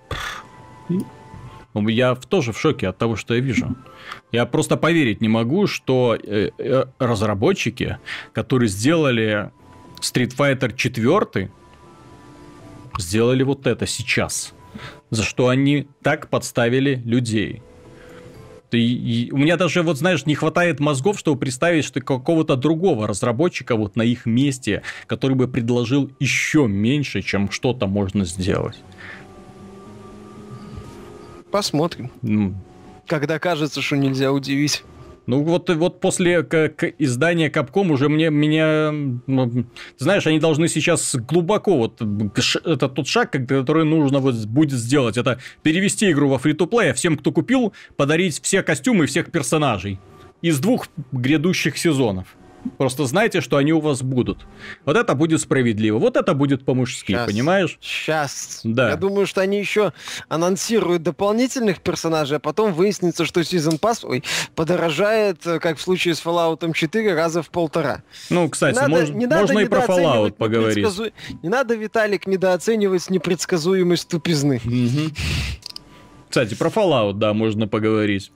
Я 1.75 2.15
тоже 2.15 2.53
в 2.53 2.61
шоке 2.61 2.89
от 2.89 2.99
того, 2.99 3.17
что 3.17 3.35
я 3.35 3.41
вижу. 3.41 3.75
Я 4.31 4.47
просто 4.47 4.77
поверить 4.77 5.21
не 5.21 5.29
могу, 5.29 5.67
что 5.67 6.17
э, 6.17 6.51
э, 6.57 6.85
разработчики, 7.01 7.99
которые 8.33 8.69
сделали 8.69 9.51
Street 10.01 10.37
Fighter 10.37 10.73
4, 10.75 11.51
сделали 12.99 13.43
вот 13.43 13.67
это 13.67 13.87
сейчас. 13.87 14.55
За 15.11 15.23
что 15.25 15.49
они 15.49 15.89
так 16.03 16.29
подставили 16.29 17.03
людей. 17.05 17.63
И, 18.77 19.27
и 19.27 19.31
у 19.33 19.37
меня 19.37 19.57
даже, 19.57 19.83
вот 19.83 19.99
знаешь, 19.99 20.27
не 20.27 20.35
хватает 20.35 20.81
мозгов, 20.81 21.19
чтобы 21.19 21.39
представить, 21.39 21.85
что 21.85 22.01
какого-то 22.01 22.57
другого 22.57 23.07
разработчика 23.07 23.77
вот 23.77 23.97
на 23.97 24.03
их 24.03 24.27
месте, 24.27 24.83
который 25.07 25.37
бы 25.37 25.49
предложил 25.49 26.11
еще 26.21 26.67
меньше, 26.67 27.23
чем 27.23 27.51
что-то 27.51 27.87
можно 27.87 28.25
сделать. 28.25 28.81
Посмотрим. 31.51 32.11
Mm. 32.23 32.55
Когда 33.07 33.39
кажется, 33.39 33.81
что 33.81 33.97
нельзя 33.97 34.33
удивить. 34.33 34.83
Ну 35.27 35.43
вот, 35.43 35.71
вот 35.71 36.01
после 36.01 36.43
к, 36.43 36.69
к 36.69 36.93
издания 36.99 37.49
Capcom 37.49 37.91
уже 37.93 38.09
мне 38.09 38.31
меня, 38.31 38.91
ну, 38.93 39.65
знаешь, 39.97 40.27
они 40.27 40.39
должны 40.39 40.69
сейчас 40.69 41.15
глубоко 41.17 41.77
вот 41.79 42.03
это 42.65 42.89
тот 42.89 43.07
шаг, 43.07 43.31
который 43.31 43.85
нужно 43.85 44.19
вот 44.19 44.35
будет 44.47 44.79
сделать, 44.79 45.17
это 45.17 45.39
перевести 45.63 46.11
игру 46.11 46.29
во 46.29 46.39
фри-то-плей, 46.39 46.91
а 46.91 46.95
всем, 46.95 47.17
кто 47.17 47.33
купил, 47.33 47.73
подарить 47.97 48.41
все 48.43 48.63
костюмы 48.63 49.07
всех 49.07 49.31
персонажей 49.31 49.99
из 50.43 50.59
двух 50.61 50.89
грядущих 51.13 51.79
сезонов. 51.79 52.37
Просто 52.79 53.05
знайте, 53.07 53.41
что 53.41 53.57
они 53.57 53.73
у 53.73 53.81
вас 53.81 54.03
будут. 54.03 54.47
Вот 54.85 54.97
это 54.97 55.15
будет 55.15 55.41
справедливо. 55.41 55.99
Вот 55.99 56.17
это 56.17 56.35
будет 56.35 56.65
по-мужски, 56.65 57.13
сейчас, 57.13 57.27
понимаешь? 57.27 57.79
Сейчас. 57.81 58.61
Да. 58.65 58.91
Я 58.91 58.97
думаю, 58.97 59.27
что 59.27 59.41
они 59.41 59.59
еще 59.59 59.93
анонсируют 60.29 61.03
дополнительных 61.03 61.81
персонажей, 61.81 62.39
а 62.39 62.41
потом 62.41 62.73
выяснится, 62.73 63.25
что 63.25 63.41
Season 63.41 63.79
Pass 63.79 64.07
ой, 64.07 64.25
подорожает, 64.55 65.47
э, 65.47 65.59
как 65.59 65.79
в 65.79 65.83
случае 65.83 66.15
с 66.15 66.25
Fallout 66.25 66.73
4, 66.73 67.15
раза 67.15 67.43
в 67.43 67.51
полтора. 67.51 68.03
Ну, 68.31 68.49
кстати, 68.49 68.81
не 68.81 68.89
мож, 68.89 69.09
не 69.11 69.27
можно 69.27 69.59
и 69.59 69.67
про 69.67 69.85
Fallout 69.85 70.33
поговорить. 70.33 70.79
Непредсказу... 70.79 71.11
Не 71.43 71.49
надо, 71.49 71.75
Виталик, 71.75 72.27
недооценивать 72.27 73.11
непредсказуемость 73.11 74.09
тупизны. 74.09 74.61
Кстати, 76.29 76.55
про 76.55 76.69
Fallout, 76.69 77.15
да, 77.15 77.33
можно 77.33 77.69
поговорить 77.69 78.33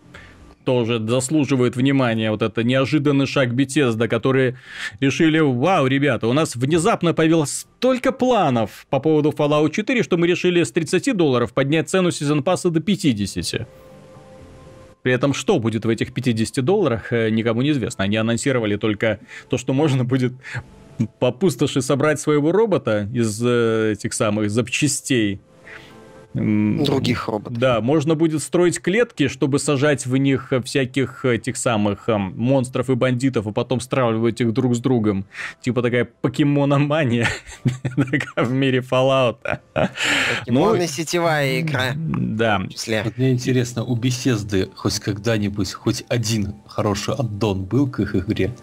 тоже 0.69 0.99
заслуживает 0.99 1.77
внимания. 1.77 2.31
Вот 2.31 2.43
это 2.43 2.63
неожиданный 2.63 3.25
шаг 3.25 3.55
Bethesda, 3.55 4.07
которые 4.07 4.59
решили, 5.01 5.39
вау, 5.39 5.87
ребята, 5.87 6.29
у 6.29 6.35
нас 6.35 6.57
внезапно 6.57 7.15
появилось 7.15 7.67
столько 7.79 8.13
планов 8.13 8.87
по 8.91 9.01
поводу 9.01 9.31
Fallout 9.31 9.71
4, 9.71 10.03
что 10.03 10.19
мы 10.19 10.27
решили 10.27 10.63
с 10.63 10.71
30 10.71 11.17
долларов 11.17 11.55
поднять 11.55 11.89
цену 11.89 12.11
сезон 12.11 12.43
пасса 12.43 12.69
до 12.69 12.81
50. 12.81 13.67
При 15.01 15.11
этом, 15.11 15.33
что 15.33 15.59
будет 15.59 15.87
в 15.87 15.89
этих 15.89 16.13
50 16.13 16.63
долларах, 16.63 17.15
э, 17.15 17.31
никому 17.31 17.63
не 17.63 17.71
известно. 17.71 18.05
Они 18.05 18.19
анонсировали 18.19 18.77
только 18.77 19.21
то, 19.49 19.57
что 19.57 19.73
можно 19.73 20.05
будет 20.05 20.35
по 21.19 21.33
пустоши 21.33 21.81
собрать 21.81 22.21
своего 22.21 22.53
робота 22.53 23.09
из 23.15 23.43
э, 23.43 23.93
этих 23.93 24.13
самых 24.13 24.51
запчастей 24.51 25.41
других 26.35 27.29
роботов. 27.29 27.59
Да, 27.59 27.81
можно 27.81 28.15
будет 28.15 28.43
строить 28.43 28.81
клетки, 28.81 29.29
чтобы 29.29 29.59
сажать 29.59 30.07
в 30.07 30.17
них 30.17 30.53
всяких 30.65 31.25
этих 31.25 31.57
самых 31.57 32.09
эм, 32.09 32.35
монстров 32.37 32.91
и 32.91 32.95
бандитов, 32.95 33.47
и 33.47 33.53
потом 33.53 33.81
стравливать 33.81 34.41
их 34.41 34.53
друг 34.53 34.75
с 34.77 34.79
другом. 34.79 35.27
Типа 35.61 35.83
такая 35.83 36.05
покемономания 36.05 37.29
в 38.37 38.53
мире 38.53 38.81
Fallout. 38.81 39.37
Покемоны 40.41 40.81
ну, 40.81 40.87
сетевая 40.87 41.61
игра. 41.61 41.93
Да. 41.97 42.61
Мне 43.17 43.33
интересно, 43.33 43.85
у 43.85 43.97
Бесезды 43.97 44.69
хоть 44.75 44.99
когда-нибудь 45.01 45.73
хоть 45.73 46.05
один 46.09 46.55
хороший 46.67 47.15
аддон 47.15 47.65
был 47.65 47.89
к 47.89 48.01
их 48.01 48.15
игре? 48.15 48.55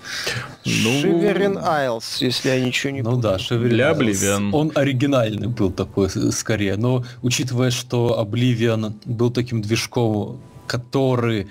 Ну... 0.65 1.01
Шиверин 1.01 1.57
Айлс, 1.57 2.21
если 2.21 2.49
я 2.49 2.59
ничего 2.59 2.91
не 2.93 3.01
Ну 3.01 3.17
да, 3.17 3.39
Шиверин 3.39 3.69
Для 3.69 3.91
Oblivion. 3.91 4.49
Он 4.53 4.71
оригинальный 4.75 5.47
был 5.47 5.71
такой, 5.71 6.09
скорее. 6.31 6.75
Но 6.75 7.03
учитывая, 7.21 7.54
что 7.71 8.23
Oblivion 8.23 8.93
был 9.05 9.31
таким 9.31 9.61
движком, 9.61 10.39
который 10.67 11.47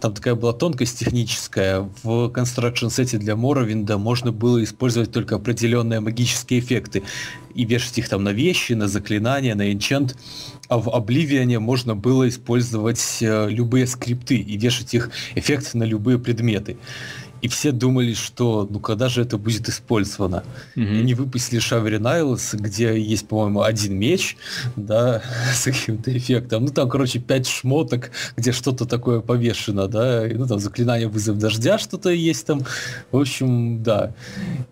там 0.00 0.14
такая 0.14 0.34
была 0.34 0.52
тонкость 0.52 0.98
техническая. 0.98 1.88
В 2.02 2.28
Construction 2.28 2.90
сете 2.90 3.18
для 3.18 3.34
Моровинда 3.34 3.98
можно 3.98 4.32
было 4.32 4.62
использовать 4.62 5.12
только 5.12 5.36
определенные 5.36 6.00
магические 6.00 6.60
эффекты 6.60 7.02
и 7.54 7.64
вешать 7.64 7.98
их 7.98 8.08
там 8.08 8.22
на 8.22 8.32
вещи, 8.32 8.74
на 8.74 8.86
заклинания, 8.86 9.54
на 9.54 9.72
энчант. 9.72 10.16
А 10.68 10.78
в 10.78 10.90
Обливионе 10.90 11.58
можно 11.58 11.96
было 11.96 12.28
использовать 12.28 13.18
э, 13.20 13.48
любые 13.50 13.86
скрипты 13.86 14.36
и 14.36 14.56
вешать 14.56 14.94
их 14.94 15.10
эффект 15.34 15.74
на 15.74 15.84
любые 15.84 16.18
предметы 16.18 16.76
и 17.40 17.48
все 17.48 17.72
думали, 17.72 18.14
что 18.14 18.66
ну 18.70 18.80
когда 18.80 19.08
же 19.08 19.22
это 19.22 19.38
будет 19.38 19.68
использовано. 19.68 20.44
Mm-hmm. 20.76 20.98
Они 20.98 21.14
выпустили 21.14 21.58
Шаверин 21.60 22.06
Айлс, 22.06 22.54
где 22.54 23.00
есть, 23.00 23.28
по-моему, 23.28 23.62
один 23.62 23.96
меч, 23.96 24.36
да, 24.76 25.22
с 25.54 25.64
каким-то 25.64 26.16
эффектом. 26.16 26.64
Ну 26.64 26.72
там, 26.72 26.88
короче, 26.88 27.18
пять 27.18 27.46
шмоток, 27.46 28.10
где 28.36 28.52
что-то 28.52 28.84
такое 28.86 29.20
повешено, 29.20 29.88
да, 29.88 30.26
и, 30.26 30.34
ну 30.34 30.46
там 30.46 30.58
заклинание 30.58 31.08
вызов 31.08 31.38
дождя 31.38 31.78
что-то 31.78 32.10
есть 32.10 32.46
там. 32.46 32.62
В 33.10 33.18
общем, 33.18 33.82
да. 33.82 34.14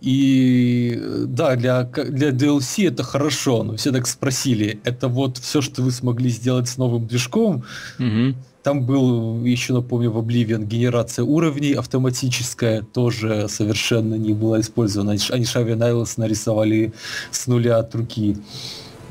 И 0.01 1.01
да, 1.27 1.57
для, 1.57 1.85
для 1.85 2.31
DLC 2.31 2.89
это 2.89 3.03
хорошо, 3.03 3.63
но 3.63 3.77
все 3.77 3.93
так 3.93 4.07
спросили, 4.07 4.81
это 4.85 5.09
вот 5.09 5.39
все, 5.39 5.61
что 5.61 5.83
вы 5.83 5.91
смогли 5.91 6.31
сделать 6.31 6.69
с 6.69 6.77
новым 6.77 7.07
движком, 7.07 7.65
mm-hmm 7.99 8.35
там 8.67 8.83
был, 8.83 9.45
еще 9.45 9.75
напомню, 9.75 10.11
в 10.11 10.19
Oblivion 10.19 10.65
генерация 10.65 11.25
уровней 11.25 11.75
автоматическая, 11.75 12.83
тоже 12.83 13.47
совершенно 13.49 14.17
не 14.17 14.33
была 14.33 14.61
использована. 14.61 15.15
Они 15.31 15.45
Шави 15.45 15.77
Найлс 15.77 16.17
нарисовали 16.17 16.93
с 17.31 17.47
нуля 17.47 17.79
от 17.79 17.95
руки. 17.95 18.37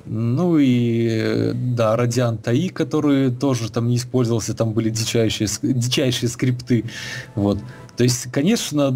Ну 0.06 0.58
и 0.60 1.52
да, 1.54 1.96
Радиан 1.96 2.38
ТАИ, 2.38 2.70
который 2.70 3.32
тоже 3.32 3.72
там 3.72 3.88
не 3.88 3.96
использовался, 3.98 4.54
там 4.54 4.74
были 4.74 4.90
дичайшие, 4.90 5.50
дичайшие 5.62 6.30
скрипты. 6.30 6.86
Вот. 7.34 7.60
То 7.98 8.04
есть, 8.04 8.30
конечно, 8.32 8.92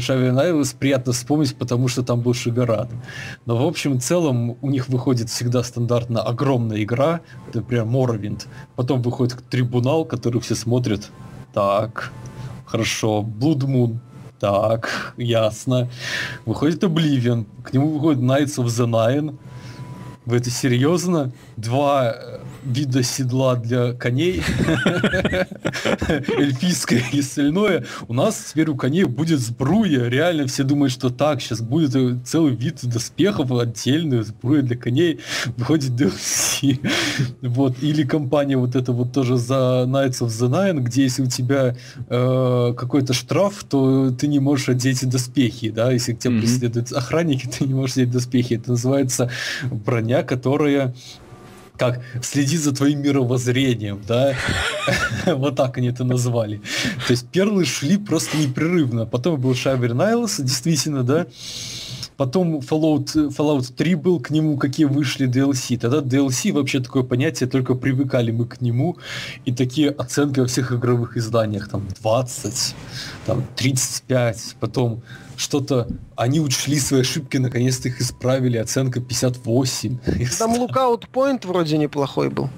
Шави 0.00 0.30
Найлс 0.30 0.72
приятно 0.72 1.12
вспомнить, 1.12 1.56
потому 1.56 1.88
что 1.88 2.02
там 2.02 2.20
был 2.20 2.34
Шигарат. 2.34 2.88
Но 3.46 3.56
в 3.56 3.66
общем 3.66 4.00
целом 4.00 4.56
у 4.62 4.70
них 4.70 4.88
выходит 4.88 5.28
всегда 5.28 5.62
стандартно 5.64 6.22
огромная 6.22 6.82
игра, 6.82 7.20
например, 7.52 7.84
Моровинд. 7.84 8.46
Потом 8.76 9.02
выходит 9.02 9.44
Трибунал, 9.50 10.04
который 10.04 10.40
все 10.40 10.54
смотрят. 10.54 11.10
Так, 11.52 12.12
хорошо. 12.64 13.26
Moon. 13.38 13.98
Так, 14.38 15.14
ясно. 15.16 15.88
Выходит 16.46 16.84
Oblivion. 16.84 17.46
К 17.64 17.72
нему 17.72 17.90
выходит 17.90 18.22
Knights 18.22 18.56
of 18.58 18.66
the 18.66 18.86
Nine. 18.86 19.36
Вы 20.24 20.38
это 20.38 20.50
серьезно? 20.50 21.32
Два 21.56 22.14
э, 22.16 22.40
вида 22.64 23.02
седла 23.02 23.56
для 23.56 23.92
коней, 23.92 24.42
эльфийское 26.38 27.02
и 27.12 27.20
остальное. 27.20 27.84
У 28.08 28.14
нас 28.14 28.50
теперь 28.50 28.70
у 28.70 28.76
коней 28.76 29.04
будет 29.04 29.40
сбруя. 29.40 30.08
Реально 30.08 30.46
все 30.46 30.64
думают, 30.64 30.92
что 30.92 31.10
так, 31.10 31.40
сейчас 31.40 31.60
будет 31.60 32.26
целый 32.26 32.54
вид 32.54 32.80
доспехов, 32.82 33.52
отдельную 33.52 34.24
сбруя 34.24 34.62
для 34.62 34.76
коней. 34.76 35.20
Выходит 35.56 35.90
DLC. 35.92 36.80
вот. 37.42 37.82
Или 37.82 38.04
компания 38.04 38.56
вот 38.56 38.76
это 38.76 38.92
вот 38.92 39.12
тоже 39.12 39.36
за 39.36 39.84
Knights 39.86 40.20
of 40.20 40.28
the 40.28 40.48
Nine, 40.48 40.80
где 40.80 41.02
если 41.02 41.22
у 41.22 41.26
тебя 41.26 41.76
э, 42.08 42.74
какой-то 42.76 43.12
штраф, 43.12 43.64
то 43.68 44.10
ты 44.10 44.26
не 44.26 44.40
можешь 44.40 44.68
одеть 44.68 45.08
доспехи, 45.08 45.70
да, 45.70 45.92
если 45.92 46.14
к 46.14 46.18
тебе 46.18 46.34
mm-hmm. 46.34 46.40
преследуют 46.40 46.92
охранники, 46.92 47.46
ты 47.46 47.64
не 47.66 47.74
можешь 47.74 47.96
одеть 47.96 48.10
доспехи. 48.10 48.54
Это 48.54 48.70
называется 48.70 49.30
броня, 49.70 50.22
которая 50.22 50.94
как 51.76 52.00
следи 52.22 52.56
за 52.56 52.72
твоим 52.72 53.02
мировоззрением, 53.02 54.00
да, 54.06 54.34
вот 55.26 55.56
так 55.56 55.78
они 55.78 55.88
это 55.88 56.04
назвали. 56.04 56.60
То 57.06 57.12
есть 57.12 57.28
перлы 57.28 57.64
шли 57.64 57.96
просто 57.96 58.36
непрерывно. 58.36 59.06
Потом 59.06 59.40
был 59.40 59.54
Шайвер 59.54 59.94
Найлс, 59.94 60.38
действительно, 60.38 61.02
да, 61.02 61.26
Потом 62.16 62.58
Fallout, 62.60 63.14
Fallout 63.30 63.72
3 63.74 63.94
был, 63.96 64.20
к 64.20 64.30
нему 64.30 64.56
какие 64.56 64.86
вышли 64.86 65.28
DLC. 65.28 65.78
Тогда 65.78 65.98
DLC 65.98 66.52
вообще 66.52 66.80
такое 66.80 67.02
понятие, 67.02 67.48
только 67.48 67.74
привыкали 67.74 68.30
мы 68.30 68.46
к 68.46 68.60
нему. 68.60 68.96
И 69.44 69.52
такие 69.52 69.90
оценки 69.90 70.40
во 70.40 70.46
всех 70.46 70.72
игровых 70.72 71.16
изданиях, 71.16 71.68
там 71.68 71.88
20, 72.00 72.74
там 73.26 73.44
35, 73.56 74.56
потом 74.60 75.02
что-то 75.36 75.88
они 76.16 76.40
учли 76.40 76.78
свои 76.78 77.00
ошибки, 77.00 77.36
наконец-то 77.36 77.88
их 77.88 78.00
исправили, 78.00 78.58
оценка 78.58 79.00
58. 79.00 79.98
Там 80.38 80.54
Point 81.12 81.46
вроде 81.46 81.78
неплохой 81.78 82.30
был, 82.30 82.50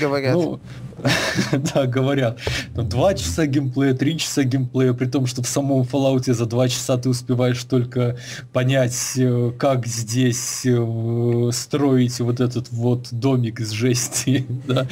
говорят. 0.00 0.34
Ну, 0.34 0.60
да, 1.74 1.86
говорят. 1.86 2.38
Два 2.74 3.14
часа 3.14 3.46
геймплея, 3.46 3.94
три 3.94 4.18
часа 4.18 4.44
геймплея, 4.44 4.92
при 4.92 5.06
том, 5.06 5.26
что 5.26 5.42
в 5.42 5.48
самом 5.48 5.82
Fallout 5.82 6.32
за 6.32 6.46
два 6.46 6.68
часа 6.68 6.96
ты 6.96 7.08
успеваешь 7.08 7.62
только 7.64 8.16
понять, 8.52 9.12
э, 9.16 9.52
как 9.58 9.86
здесь 9.86 10.62
э, 10.64 11.50
строить 11.52 12.18
вот 12.20 12.40
этот 12.40 12.70
вот 12.70 13.08
домик 13.10 13.60
из 13.60 13.70
жести. 13.70 14.46
Да? 14.66 14.86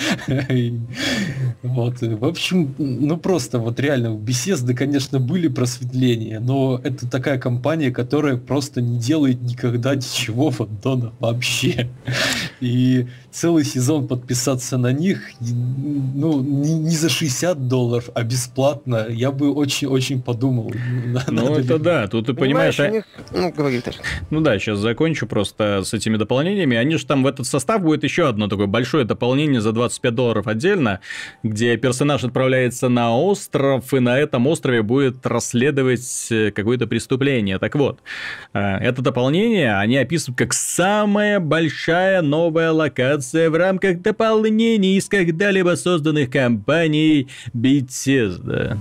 Вот. 1.62 2.00
В 2.00 2.24
общем, 2.24 2.74
ну 2.78 3.16
просто 3.16 3.58
вот 3.58 3.80
реально 3.80 4.12
в 4.12 4.22
Bethesda, 4.22 4.72
конечно, 4.72 5.18
были 5.18 5.48
просветления, 5.48 6.38
но 6.38 6.80
это 6.84 7.08
такая 7.10 7.38
компания, 7.38 7.90
которая 7.90 8.36
просто 8.36 8.80
не 8.80 8.98
делает 8.98 9.42
никогда 9.42 9.94
ничего 9.96 10.50
в 10.50 10.60
аддонах 10.60 11.12
вообще. 11.18 11.88
И 12.60 13.08
целый 13.30 13.64
сезон 13.64 14.06
подписаться 14.06 14.78
на 14.78 14.92
них, 14.92 15.32
ну, 16.14 16.40
не, 16.40 16.74
не 16.74 16.96
за 16.96 17.08
60 17.08 17.68
долларов, 17.68 18.10
а 18.14 18.22
бесплатно, 18.22 19.06
я 19.08 19.30
бы 19.30 19.52
очень-очень 19.52 20.22
подумал. 20.22 20.72
Ну, 21.28 21.56
это 21.56 21.78
да, 21.78 22.06
тут 22.06 22.26
ты 22.26 22.34
понимаешь... 22.34 22.76
понимаешь 22.76 22.94
них... 22.94 23.04
а... 23.30 23.40
Ну, 23.40 23.52
говори. 23.52 23.82
Ну 24.30 24.40
да, 24.40 24.58
сейчас 24.58 24.78
закончу 24.78 25.26
просто 25.26 25.82
с 25.84 25.92
этими 25.94 26.16
дополнениями. 26.16 26.76
Они 26.76 26.96
же 26.96 27.06
там 27.06 27.22
в 27.22 27.26
этот 27.26 27.46
состав 27.46 27.82
будет 27.82 28.04
еще 28.04 28.28
одно 28.28 28.48
такое 28.48 28.66
большое 28.66 29.04
дополнение 29.04 29.60
за 29.60 29.72
25 29.72 30.14
долларов 30.14 30.46
отдельно, 30.46 31.00
где 31.42 31.76
персонаж 31.76 32.24
отправляется 32.24 32.88
на 32.88 33.16
остров, 33.16 33.92
и 33.92 34.00
на 34.00 34.18
этом 34.18 34.46
острове 34.46 34.82
будет 34.82 35.26
расследовать 35.26 36.28
э, 36.30 36.50
какое-то 36.50 36.86
преступление. 36.86 37.58
Так 37.58 37.74
вот, 37.74 38.00
э, 38.52 38.58
это 38.58 39.02
дополнение 39.02 39.76
они 39.76 39.96
описывают 39.96 40.38
как 40.38 40.52
самая 40.52 41.40
большая 41.40 42.22
новая 42.22 42.72
локация 42.72 43.50
в 43.50 43.56
рамках 43.56 44.00
дополнений 44.00 44.96
из 44.96 45.08
когда-либо 45.08 45.76
созданных 45.84 46.30
компанией 46.30 47.28
Bethesda. 47.52 48.78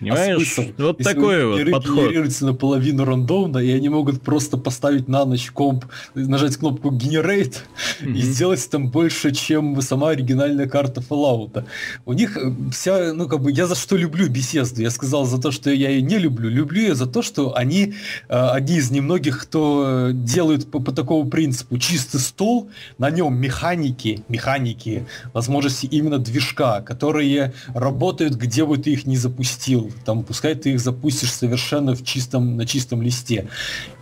Понимаешь? 0.00 0.58
А 0.58 0.82
вот 0.82 0.98
Если 0.98 1.14
такой 1.14 1.46
вот 1.46 1.70
подход. 1.70 1.96
генерируется 1.96 2.46
наполовину 2.46 3.04
рандомно, 3.04 3.58
и 3.58 3.70
они 3.70 3.88
могут 3.88 4.22
просто 4.22 4.56
поставить 4.56 5.08
на 5.08 5.24
ночь 5.24 5.50
комп, 5.50 5.86
нажать 6.14 6.56
кнопку 6.56 6.90
Generate 6.90 7.56
mm-hmm. 8.00 8.12
и 8.12 8.20
сделать 8.22 8.70
там 8.70 8.88
больше, 8.88 9.32
чем 9.32 9.80
сама 9.80 10.10
оригинальная 10.10 10.68
карта 10.68 11.00
Fallout. 11.00 11.64
У 12.04 12.12
них 12.12 12.36
э, 12.36 12.52
вся, 12.72 13.12
ну 13.14 13.28
как 13.28 13.40
бы, 13.40 13.52
я 13.52 13.66
за 13.66 13.74
что 13.74 13.96
люблю 13.96 14.28
беседу. 14.28 14.82
Я 14.82 14.90
сказал 14.90 15.24
за 15.24 15.40
то, 15.40 15.50
что 15.50 15.70
я 15.70 15.90
ее 15.90 16.02
не 16.02 16.18
люблю. 16.18 16.48
Люблю 16.48 16.82
я 16.82 16.94
за 16.94 17.06
то, 17.06 17.22
что 17.22 17.56
они 17.56 17.94
э, 18.28 18.34
одни 18.34 18.76
из 18.76 18.90
немногих, 18.90 19.42
кто 19.42 20.10
делают 20.12 20.70
по, 20.70 20.80
по 20.80 20.92
такому 20.92 21.28
принципу 21.28 21.78
чистый 21.78 22.20
стол, 22.20 22.70
на 22.98 23.10
нем 23.10 23.36
механики, 23.36 24.24
механики, 24.28 25.06
возможности 25.32 25.86
именно 25.86 26.18
движка, 26.18 26.80
которые 26.80 27.52
работают, 27.68 28.34
где 28.34 28.64
бы 28.64 28.76
ты 28.78 28.92
их 28.92 29.06
не 29.06 29.16
запустил 29.16 29.85
там 30.04 30.22
пускай 30.22 30.54
ты 30.54 30.72
их 30.72 30.80
запустишь 30.80 31.32
совершенно 31.32 31.94
в 31.94 32.04
чистом, 32.04 32.56
на 32.56 32.66
чистом 32.66 33.02
листе. 33.02 33.48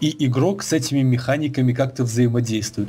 И 0.00 0.26
игрок 0.26 0.62
с 0.62 0.72
этими 0.72 1.02
механиками 1.02 1.72
как-то 1.72 2.04
взаимодействует. 2.04 2.88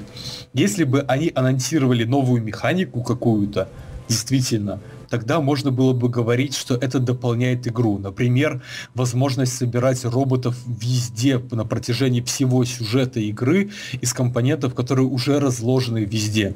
Если 0.54 0.84
бы 0.84 1.02
они 1.02 1.32
анонсировали 1.34 2.04
новую 2.04 2.44
механику 2.44 3.04
какую-то, 3.04 3.70
действительно, 4.08 4.80
тогда 5.10 5.40
можно 5.40 5.72
было 5.72 5.94
бы 5.94 6.10
говорить, 6.10 6.56
что 6.56 6.76
это 6.76 7.00
дополняет 7.00 7.68
игру. 7.68 7.98
Например, 7.98 8.62
возможность 8.94 9.56
собирать 9.56 10.04
роботов 10.06 10.58
везде 10.66 11.40
на 11.52 11.66
протяжении 11.66 12.22
всего 12.22 12.66
сюжета 12.66 13.20
игры 13.20 13.72
из 14.02 14.14
компонентов, 14.14 14.74
которые 14.76 15.08
уже 15.08 15.40
разложены 15.40 16.00
везде. 16.00 16.54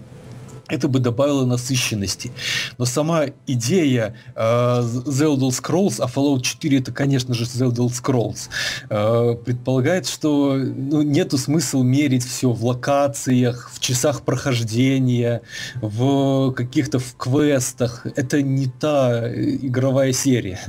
Это 0.69 0.87
бы 0.87 0.99
добавило 0.99 1.45
насыщенности. 1.45 2.31
Но 2.77 2.85
сама 2.85 3.25
идея 3.47 4.15
э, 4.35 4.39
The 4.39 5.25
Elder 5.25 5.49
Scrolls, 5.49 5.95
а 5.99 6.07
Fallout 6.07 6.41
4 6.41 6.79
это, 6.79 6.91
конечно 6.91 7.33
же, 7.33 7.45
The 7.45 7.69
Elder 7.69 7.89
Scrolls, 7.89 8.49
э, 8.89 9.35
предполагает, 9.43 10.07
что 10.07 10.55
ну, 10.55 11.01
нету 11.01 11.37
смысла 11.37 11.83
мерить 11.83 12.25
все 12.25 12.51
в 12.51 12.63
локациях, 12.65 13.71
в 13.73 13.79
часах 13.79 14.21
прохождения, 14.21 15.41
в 15.81 16.51
каких-то 16.51 16.99
в 16.99 17.15
квестах. 17.17 18.05
Это 18.15 18.41
не 18.41 18.67
та 18.67 19.29
игровая 19.33 20.13
серия. 20.13 20.59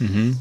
Угу. 0.00 0.36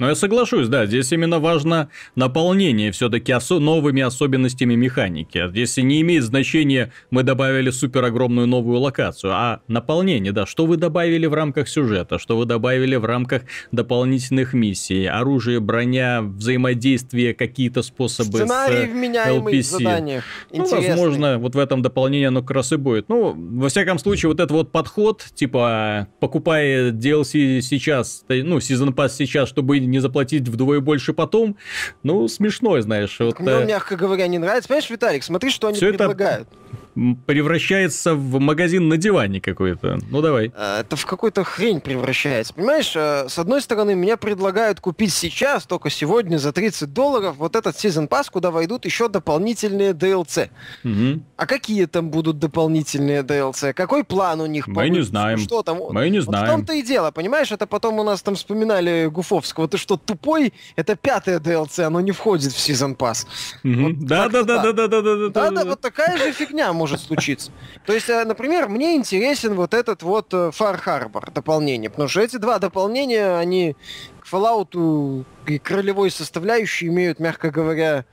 Но 0.00 0.08
я 0.08 0.14
соглашусь, 0.14 0.68
да, 0.68 0.86
здесь 0.86 1.12
именно 1.12 1.38
важно 1.38 1.90
наполнение 2.16 2.90
все-таки 2.90 3.32
осо- 3.32 3.58
новыми 3.58 4.00
особенностями 4.00 4.74
механики. 4.74 5.46
Здесь 5.50 5.76
не 5.76 6.00
имеет 6.00 6.24
значения, 6.24 6.90
мы 7.10 7.22
добавили 7.22 7.68
супер 7.70 8.02
огромную 8.04 8.46
новую 8.46 8.78
локацию, 8.80 9.32
а 9.34 9.60
наполнение, 9.68 10.32
да, 10.32 10.46
что 10.46 10.64
вы 10.64 10.78
добавили 10.78 11.26
в 11.26 11.34
рамках 11.34 11.68
сюжета, 11.68 12.18
что 12.18 12.38
вы 12.38 12.46
добавили 12.46 12.96
в 12.96 13.04
рамках 13.04 13.42
дополнительных 13.72 14.54
миссий, 14.54 15.04
оружие, 15.04 15.60
броня, 15.60 16.22
взаимодействие, 16.22 17.34
какие-то 17.34 17.82
способы 17.82 18.38
Сценарий 18.38 18.86
с 18.86 18.90
вменяемый 18.90 19.52
LPC. 19.52 19.60
в 19.60 19.64
заданиях. 19.66 20.24
Ну, 20.50 20.66
возможно, 20.66 21.38
вот 21.38 21.54
в 21.54 21.58
этом 21.58 21.82
дополнении 21.82 22.26
оно 22.26 22.40
как 22.40 22.52
раз 22.52 22.72
и 22.72 22.76
будет. 22.76 23.10
Ну, 23.10 23.34
во 23.36 23.68
всяком 23.68 23.98
случае, 23.98 24.30
вот 24.30 24.40
этот 24.40 24.52
вот 24.52 24.72
подход, 24.72 25.26
типа, 25.34 26.08
покупая 26.20 26.90
DLC 26.90 27.60
сейчас, 27.60 28.24
ну, 28.28 28.56
Season 28.58 28.94
Pass 28.94 29.10
сейчас, 29.18 29.48
чтобы 29.50 29.78
не 29.90 29.98
заплатить 29.98 30.48
вдвое 30.48 30.80
больше 30.80 31.12
потом, 31.12 31.56
ну, 32.02 32.28
смешно, 32.28 32.80
знаешь. 32.80 33.16
Вот, 33.18 33.38
Мне, 33.40 33.52
э... 33.52 33.66
мягко 33.66 33.96
говоря, 33.96 34.26
не 34.26 34.38
нравится. 34.38 34.68
Понимаешь, 34.68 34.90
Виталик, 34.90 35.24
смотри, 35.24 35.50
что 35.50 35.68
они 35.68 35.76
Все 35.76 35.88
предлагают. 35.88 36.48
Это 36.48 36.79
превращается 37.26 38.14
в 38.14 38.40
магазин 38.40 38.88
на 38.88 38.96
диване 38.96 39.40
какой-то. 39.40 39.98
Ну, 40.10 40.22
давай. 40.22 40.52
А, 40.56 40.80
это 40.80 40.96
в 40.96 41.06
какую-то 41.06 41.44
хрень 41.44 41.80
превращается. 41.80 42.54
Понимаешь, 42.54 42.92
э, 42.94 43.28
с 43.28 43.38
одной 43.38 43.62
стороны, 43.62 43.94
меня 43.94 44.16
предлагают 44.16 44.80
купить 44.80 45.12
сейчас, 45.12 45.66
только 45.66 45.90
сегодня, 45.90 46.38
за 46.38 46.52
30 46.52 46.92
долларов, 46.92 47.36
вот 47.36 47.56
этот 47.56 47.76
Season 47.76 48.08
Pass, 48.08 48.26
куда 48.30 48.50
войдут 48.50 48.84
еще 48.84 49.08
дополнительные 49.08 49.92
DLC. 49.92 50.50
Угу. 50.84 51.22
А 51.36 51.46
какие 51.46 51.86
там 51.86 52.10
будут 52.10 52.38
дополнительные 52.38 53.22
DLC? 53.22 53.72
Какой 53.72 54.04
план 54.04 54.40
у 54.40 54.46
них? 54.46 54.66
Мы 54.66 54.74
получится? 54.74 54.98
не 54.98 55.02
знаем. 55.02 55.38
Что 55.38 55.62
там? 55.62 55.78
Мы 55.90 56.10
не 56.10 56.20
знаем. 56.20 56.46
Вот 56.46 56.52
в 56.52 56.56
том-то 56.56 56.72
и 56.74 56.82
дело, 56.82 57.10
понимаешь? 57.10 57.52
Это 57.52 57.66
потом 57.66 57.98
у 57.98 58.02
нас 58.02 58.22
там 58.22 58.34
вспоминали 58.34 59.06
Гуфовского. 59.06 59.68
Ты 59.68 59.78
что, 59.78 59.96
тупой? 59.96 60.52
Это 60.76 60.96
пятое 60.96 61.38
DLC, 61.38 61.82
оно 61.82 62.00
не 62.00 62.12
входит 62.12 62.52
в 62.52 62.56
Season 62.56 62.96
Pass. 62.96 63.26
Да-да-да-да-да-да-да. 63.62 65.28
Да-да, 65.28 65.64
вот 65.64 65.80
такая 65.80 66.18
же 66.18 66.32
фигня 66.32 66.72
может 66.80 67.00
случиться. 67.00 67.52
То 67.84 67.92
есть, 67.92 68.08
э, 68.08 68.24
например, 68.24 68.68
мне 68.68 68.96
интересен 68.96 69.54
вот 69.54 69.74
этот 69.74 70.02
вот 70.02 70.32
э, 70.32 70.50
Far 70.58 70.82
Harbor 70.82 71.30
дополнение, 71.30 71.90
потому 71.90 72.08
что 72.08 72.22
эти 72.22 72.36
два 72.36 72.58
дополнения, 72.58 73.36
они 73.36 73.76
к 74.20 74.32
Fallout 74.32 75.24
и 75.46 75.58
к 75.58 75.70
ролевой 75.70 76.10
составляющей 76.10 76.86
имеют, 76.86 77.20
мягко 77.20 77.50
говоря, 77.50 78.06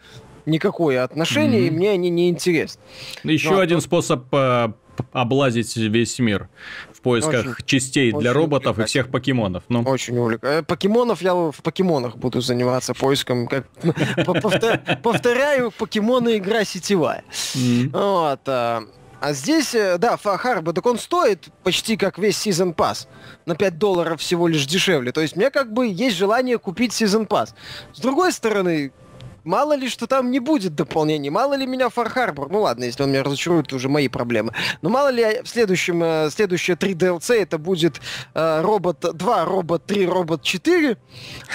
никакое 0.45 1.03
отношение, 1.03 1.61
mm-hmm. 1.61 1.67
и 1.67 1.71
мне 1.71 1.91
они 1.91 2.09
не 2.09 2.29
интересны. 2.29 2.81
Еще 3.23 3.51
Но, 3.51 3.59
один 3.59 3.79
способ 3.79 4.25
э, 4.33 4.73
облазить 5.13 5.75
весь 5.77 6.19
мир 6.19 6.49
поисках 7.07 7.45
очень, 7.53 7.65
частей 7.65 8.11
для 8.11 8.33
роботов 8.33 8.79
и 8.79 8.83
всех 8.85 9.09
покемонов. 9.09 9.63
Ну. 9.69 9.81
Очень 9.83 10.17
увлекательно. 10.17 10.63
Покемонов 10.63 11.21
я 11.21 11.33
в 11.33 11.61
покемонах 11.63 12.17
буду 12.17 12.41
заниматься 12.41 12.93
поиском. 12.93 13.47
Как... 13.47 13.65
Повторяю, 15.03 15.71
покемоны 15.71 16.37
игра 16.37 16.65
сетевая. 16.65 17.23
Вот. 17.53 18.41
А, 18.47 18.83
а 19.19 19.33
здесь, 19.33 19.73
э, 19.73 19.97
да, 19.97 20.17
Харба, 20.17 20.73
так 20.73 20.85
он 20.85 20.99
стоит 20.99 21.47
почти 21.63 21.97
как 21.97 22.17
весь 22.19 22.45
Season 22.45 22.75
Pass. 22.75 23.07
На 23.45 23.55
5 23.55 23.77
долларов 23.77 24.21
всего 24.21 24.47
лишь 24.47 24.65
дешевле. 24.65 25.11
То 25.11 25.21
есть 25.21 25.35
мне 25.35 25.49
как 25.49 25.73
бы 25.73 25.87
есть 25.87 26.17
желание 26.17 26.59
купить 26.59 26.91
Season 26.91 27.27
Pass. 27.27 27.53
С 27.93 27.99
другой 27.99 28.31
стороны, 28.31 28.91
Мало 29.47 29.77
ли, 29.77 29.87
что 29.87 30.07
там 30.07 30.29
не 30.29 30.39
будет 30.39 30.75
дополнений, 30.75 31.29
мало 31.29 31.53
ли 31.53 31.65
меня 31.65 31.87
Far 31.87 32.13
Harbor, 32.13 32.47
ну 32.51 32.63
ладно, 32.63 32.83
если 32.83 33.03
он 33.03 33.11
меня 33.11 33.23
разочарует, 33.23 33.71
уже 33.71 33.87
мои 33.87 34.09
проблемы. 34.09 34.51
Но 34.81 34.89
мало 34.89 35.07
ли 35.07 35.41
в 35.41 35.47
следующем, 35.47 36.03
э, 36.03 36.29
следующее 36.29 36.75
3 36.75 36.93
DLC 36.93 37.35
это 37.35 37.57
будет 37.57 38.01
э, 38.33 38.61
Робот 38.61 38.99
2, 38.99 39.45
Робот 39.45 39.85
3, 39.85 40.05
Робот 40.05 40.43
4. 40.43 40.97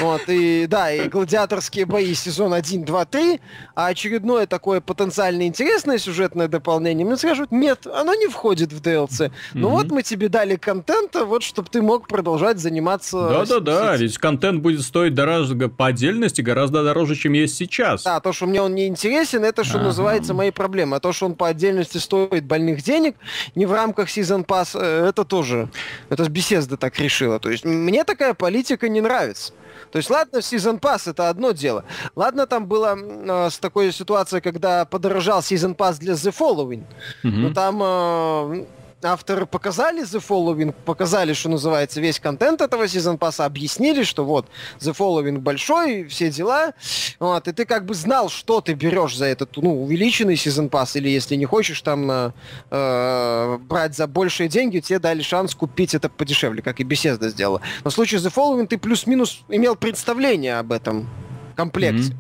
Вот, 0.01 0.23
и 0.29 0.67
да, 0.67 0.91
и 0.91 1.07
гладиаторские 1.11 1.85
бои 1.85 2.15
сезон 2.15 2.55
1, 2.55 2.85
2, 2.85 3.05
3. 3.05 3.41
А 3.75 3.87
очередное 3.89 4.47
такое 4.47 4.81
потенциально 4.81 5.47
интересное 5.47 5.99
сюжетное 5.99 6.49
дополнение, 6.49 7.05
мне 7.05 7.19
скажут, 7.19 7.53
нет, 7.53 7.87
оно 7.87 8.15
не 8.15 8.29
входит 8.29 8.73
в 8.73 8.81
DLC. 8.81 9.31
Ну 9.53 9.69
mm-hmm. 9.69 9.71
вот 9.71 9.91
мы 9.91 10.03
тебе 10.03 10.31
дали 10.31 10.57
контента, 10.57 11.27
вот 11.27 11.43
чтобы 11.43 11.69
ты 11.69 11.83
мог 11.83 12.09
продолжать 12.09 12.59
заниматься... 12.59 13.29
Да-да-да, 13.29 13.97
ведь 13.99 14.17
контент 14.17 14.63
будет 14.63 14.81
стоить 14.81 15.13
дороже 15.13 15.55
по 15.69 15.89
отдельности, 15.89 16.41
гораздо 16.41 16.83
дороже, 16.83 17.17
чем 17.17 17.35
есть 17.35 17.55
сейчас 17.55 17.82
сейчас. 17.83 18.03
Да, 18.03 18.21
то, 18.21 18.33
что 18.33 18.47
мне 18.47 18.63
он 18.63 18.75
не 18.75 18.87
интересен, 18.87 19.45
это, 19.45 19.65
что 19.65 19.79
ага. 19.79 19.87
называется, 19.87 20.35
мои 20.35 20.51
проблемы. 20.51 20.97
А 20.97 21.01
то, 21.01 21.13
что 21.13 21.27
он 21.27 21.35
по 21.35 21.49
отдельности 21.49 21.99
стоит 21.99 22.45
больных 22.45 22.83
денег, 22.83 23.17
не 23.55 23.67
в 23.67 23.73
рамках 23.73 24.09
Season 24.09 24.45
Pass, 24.45 24.79
э, 24.79 25.09
это 25.09 25.25
тоже, 25.25 25.69
это 26.09 26.25
Bethesda 26.25 26.77
так 26.77 26.99
решила. 26.99 27.39
То 27.39 27.51
есть 27.51 27.65
мне 27.65 28.05
такая 28.05 28.35
политика 28.35 28.89
не 28.89 29.01
нравится. 29.01 29.53
То 29.91 29.99
есть, 29.99 30.09
ладно, 30.09 30.39
Season 30.39 30.81
Pass 30.81 31.11
это 31.11 31.29
одно 31.29 31.53
дело. 31.53 31.85
Ладно, 32.17 32.47
там 32.47 32.67
была 32.67 32.97
э, 32.97 33.51
с 33.51 33.59
такой 33.59 33.93
ситуацией, 33.93 34.41
когда 34.41 34.85
подорожал 34.85 35.41
Season 35.41 35.77
Pass 35.77 35.99
для 35.99 36.15
The 36.15 36.35
Following. 36.37 36.85
Mm-hmm. 37.23 37.31
Но 37.31 37.53
там 37.53 37.83
э, 37.83 38.65
авторы 39.05 39.47
показали 39.47 40.03
The 40.03 40.23
Following, 40.27 40.75
показали, 40.85 41.33
что 41.33 41.49
называется, 41.49 42.01
весь 42.01 42.21
контент 42.21 42.61
этого 42.61 42.89
сезон 42.89 43.19
пасса, 43.19 43.45
объяснили, 43.45 44.03
что 44.03 44.25
вот 44.25 44.49
The 44.79 44.95
Following 44.97 45.39
большой, 45.39 46.05
все 46.05 46.31
дела, 46.31 46.75
вот, 47.19 47.49
и 47.49 47.53
ты 47.53 47.65
как 47.65 47.87
бы 47.87 47.95
знал, 47.95 48.29
что 48.29 48.61
ты 48.61 48.75
берешь 48.75 49.17
за 49.17 49.27
этот, 49.27 49.57
ну, 49.57 49.83
увеличенный 49.83 50.37
сезон 50.37 50.69
пасс, 50.69 50.97
или 50.97 51.09
если 51.09 51.37
не 51.37 51.45
хочешь 51.45 51.81
там 51.83 52.11
э, 52.11 52.33
э, 52.71 53.59
брать 53.59 53.97
за 53.97 54.07
большие 54.07 54.49
деньги, 54.49 54.81
тебе 54.81 54.99
дали 54.99 55.23
шанс 55.23 55.55
купить 55.55 55.95
это 55.95 56.09
подешевле, 56.09 56.63
как 56.63 56.81
и 56.81 56.85
Bethesda 56.85 57.29
сделала. 57.29 57.61
Но 57.85 57.91
в 57.91 57.95
случае 57.95 58.21
The 58.21 58.33
Following 58.33 58.67
ты 58.67 58.79
плюс-минус 58.79 59.43
имел 59.49 59.77
представление 59.77 60.59
об 60.59 60.73
этом 60.73 61.09
комплекте. 61.57 62.13
Mm-hmm. 62.13 62.17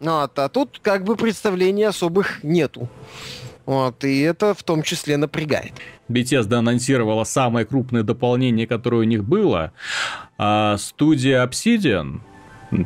Вот, 0.00 0.38
а 0.38 0.48
тут 0.48 0.78
как 0.82 1.04
бы 1.04 1.16
представлений 1.16 1.84
особых 1.84 2.44
нету. 2.44 2.88
Вот, 3.64 4.04
и 4.04 4.20
это 4.20 4.54
в 4.54 4.62
том 4.62 4.82
числе 4.82 5.16
напрягает. 5.16 5.72
Bethesda 6.08 6.58
анонсировала 6.58 7.24
самое 7.24 7.66
крупное 7.66 8.02
дополнение, 8.02 8.66
которое 8.66 8.98
у 8.98 9.04
них 9.04 9.24
было. 9.24 9.72
А 10.38 10.76
студия 10.78 11.44
Obsidian 11.44 12.20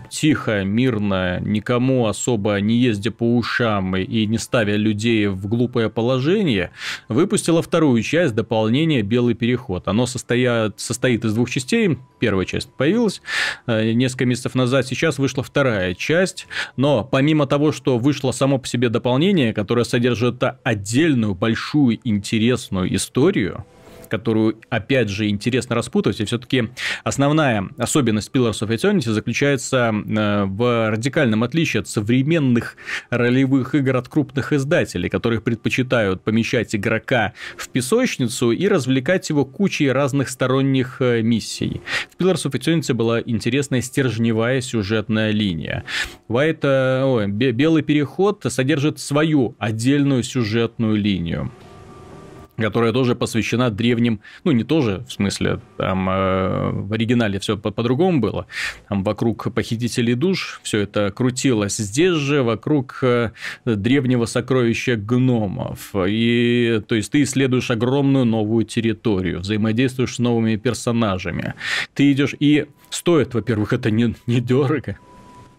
тихо, 0.09 0.65
мирно, 0.65 1.40
никому 1.40 2.07
особо 2.07 2.61
не 2.61 2.77
ездя 2.77 3.11
по 3.11 3.36
ушам 3.36 3.97
и 3.97 4.27
не 4.27 4.39
ставя 4.39 4.77
людей 4.77 5.27
в 5.27 5.47
глупое 5.47 5.90
положение, 5.90 6.70
выпустила 7.09 7.62
вторую 7.62 8.02
часть 8.02 8.35
дополнения 8.35 9.02
«Белый 9.02 9.35
переход». 9.35 9.89
Оно 9.89 10.07
состоит, 10.07 10.78
состоит 10.78 11.24
из 11.24 11.35
двух 11.35 11.51
частей. 11.51 11.98
Первая 12.19 12.47
часть 12.47 12.73
появилась 12.73 13.23
э, 13.66 13.93
несколько 13.93 14.27
месяцев 14.27 14.55
назад, 14.55 14.86
сейчас 14.86 15.19
вышла 15.19 15.43
вторая 15.43 15.94
часть. 15.94 16.47
Но 16.77 17.05
помимо 17.05 17.47
того, 17.47 17.73
что 17.73 17.98
вышло 17.98 18.32
само 18.32 18.59
по 18.59 18.66
себе 18.66 18.89
дополнение, 18.89 19.52
которое 19.52 19.85
содержит 19.85 20.43
отдельную, 20.62 21.35
большую, 21.35 21.98
интересную 22.05 22.94
историю, 22.94 23.65
которую, 24.11 24.59
опять 24.69 25.09
же, 25.09 25.28
интересно 25.28 25.74
распутывать. 25.74 26.20
И 26.20 26.24
все-таки 26.24 26.69
основная 27.05 27.69
особенность 27.78 28.31
Pillars 28.32 28.61
of 28.61 28.69
Eternity 28.69 29.11
заключается 29.11 29.93
э, 29.95 30.45
в 30.45 30.91
радикальном 30.91 31.43
отличии 31.43 31.78
от 31.78 31.89
современных 31.89 32.77
ролевых 33.11 33.74
игр 33.74 33.97
от 33.97 34.09
крупных 34.09 34.53
издателей, 34.53 35.09
которые 35.09 35.41
предпочитают 35.41 36.23
помещать 36.23 36.74
игрока 36.74 37.32
в 37.57 37.69
песочницу 37.69 38.51
и 38.51 38.69
развлекать 38.69 39.31
его 39.31 39.45
кучей 39.45 39.91
разных 39.91 40.28
сторонних 40.28 41.01
э, 41.01 41.23
миссий. 41.23 41.81
В 42.11 42.20
Pillars 42.20 42.47
of 42.47 42.53
Eternity 42.53 42.93
была 42.93 43.20
интересная 43.20 43.81
стержневая 43.81 44.61
сюжетная 44.61 45.31
линия. 45.31 45.85
White, 46.28 46.61
э, 46.62 47.05
ой, 47.05 47.28
Белый 47.28 47.82
переход 47.82 48.45
содержит 48.49 48.99
свою 48.99 49.55
отдельную 49.59 50.23
сюжетную 50.23 50.97
линию 50.97 51.51
которая 52.61 52.93
тоже 52.93 53.15
посвящена 53.15 53.70
древним, 53.70 54.20
ну 54.45 54.53
не 54.53 54.65
тоже, 54.65 55.05
в 55.09 55.12
смысле, 55.12 55.61
там 55.77 56.09
э, 56.09 56.70
в 56.70 56.93
оригинале 56.93 57.39
все 57.39 57.57
по- 57.57 57.70
по-другому 57.70 58.20
было, 58.20 58.47
там 58.89 59.03
вокруг 59.05 59.53
похитителей 59.53 60.15
душ 60.15 60.61
все 60.62 60.81
это 60.81 61.11
крутилось, 61.11 61.77
здесь 61.77 62.15
же 62.15 62.43
вокруг 62.43 62.99
э, 63.03 63.31
древнего 63.65 64.27
сокровища 64.27 64.97
гномов, 64.97 65.95
и 65.95 66.82
то 66.87 66.95
есть 66.95 67.12
ты 67.12 67.23
исследуешь 67.23 67.70
огромную 67.70 68.24
новую 68.24 68.65
территорию, 68.65 69.41
взаимодействуешь 69.41 70.16
с 70.16 70.19
новыми 70.19 70.57
персонажами, 70.57 71.55
ты 71.95 72.12
идешь 72.12 72.35
и 72.39 72.66
стоит, 72.91 73.35
во-первых, 73.35 73.73
это 73.73 73.91
не 73.91 74.15
недорого, 74.27 74.99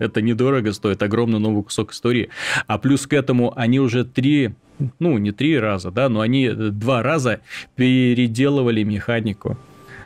это 0.01 0.21
недорого 0.21 0.73
стоит, 0.73 1.03
огромный 1.03 1.39
новый 1.39 1.63
кусок 1.63 1.91
истории. 1.91 2.29
А 2.67 2.77
плюс 2.77 3.05
к 3.07 3.13
этому 3.13 3.53
они 3.55 3.79
уже 3.79 4.03
три 4.03 4.53
ну, 4.99 5.19
не 5.19 5.31
три 5.31 5.59
раза, 5.59 5.91
да, 5.91 6.09
но 6.09 6.21
они 6.21 6.49
два 6.49 7.03
раза 7.03 7.41
переделывали 7.75 8.81
механику. 8.81 9.57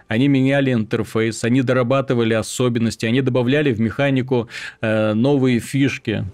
Они 0.07 0.27
меняли 0.27 0.73
интерфейс, 0.73 1.43
они 1.45 1.61
дорабатывали 1.61 2.33
особенности, 2.33 3.05
они 3.05 3.21
добавляли 3.21 3.71
в 3.71 3.79
механику 3.79 4.49
э, 4.81 5.13
новые 5.13 5.59
фишки. 5.59 6.25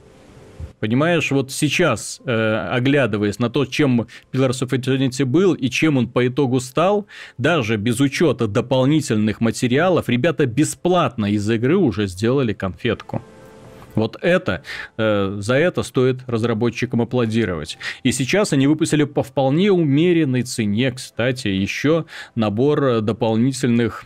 Понимаешь, 0.79 1.29
вот 1.29 1.51
сейчас, 1.51 2.19
э, 2.25 2.67
оглядываясь 2.71 3.38
на 3.38 3.51
то, 3.51 3.65
чем 3.65 4.07
Pillars 4.33 4.63
of 4.63 4.69
Eternity 4.71 5.23
был 5.23 5.53
и 5.53 5.69
чем 5.69 5.97
он 5.97 6.09
по 6.09 6.27
итогу 6.27 6.59
стал, 6.59 7.05
даже 7.38 7.77
без 7.77 7.99
учета 7.99 8.47
дополнительных 8.47 9.39
материалов, 9.39 10.09
ребята 10.09 10.47
бесплатно 10.47 11.27
из 11.27 11.47
игры 11.49 11.77
уже 11.77 12.07
сделали 12.07 12.53
конфетку. 12.53 13.21
Вот 13.95 14.18
это, 14.22 14.63
э, 14.97 15.38
за 15.39 15.55
это 15.55 15.84
стоит 15.84 16.19
разработчикам 16.27 17.01
аплодировать. 17.01 17.77
И 18.03 18.11
сейчас 18.11 18.53
они 18.53 18.68
выпустили 18.68 19.03
по 19.03 19.23
вполне 19.23 19.72
умеренной 19.72 20.43
цене, 20.43 20.91
кстати, 20.91 21.47
еще 21.47 22.05
набор 22.35 23.01
дополнительных 23.01 24.05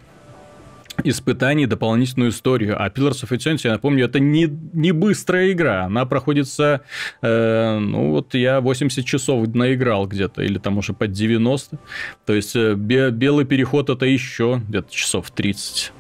испытаний, 1.03 1.65
дополнительную 1.65 2.31
историю. 2.31 2.81
А 2.81 2.87
Pillars 2.89 3.23
of 3.23 3.31
Eternity, 3.31 3.61
я 3.65 3.71
напомню, 3.73 4.05
это 4.05 4.19
не, 4.19 4.47
не 4.73 4.91
быстрая 4.91 5.51
игра. 5.51 5.85
Она 5.85 6.05
проходится, 6.05 6.81
э, 7.21 7.77
ну 7.79 8.11
вот 8.11 8.33
я 8.33 8.61
80 8.61 9.05
часов 9.05 9.53
наиграл 9.53 10.07
где-то, 10.07 10.41
или 10.41 10.57
там 10.57 10.77
уже 10.77 10.93
под 10.93 11.11
90. 11.11 11.77
То 12.25 12.33
есть, 12.33 12.55
э, 12.55 12.75
белый 12.75 13.45
переход 13.45 13.89
это 13.89 14.05
еще 14.05 14.61
где-то 14.67 14.93
часов 14.93 15.31
30. 15.31 15.91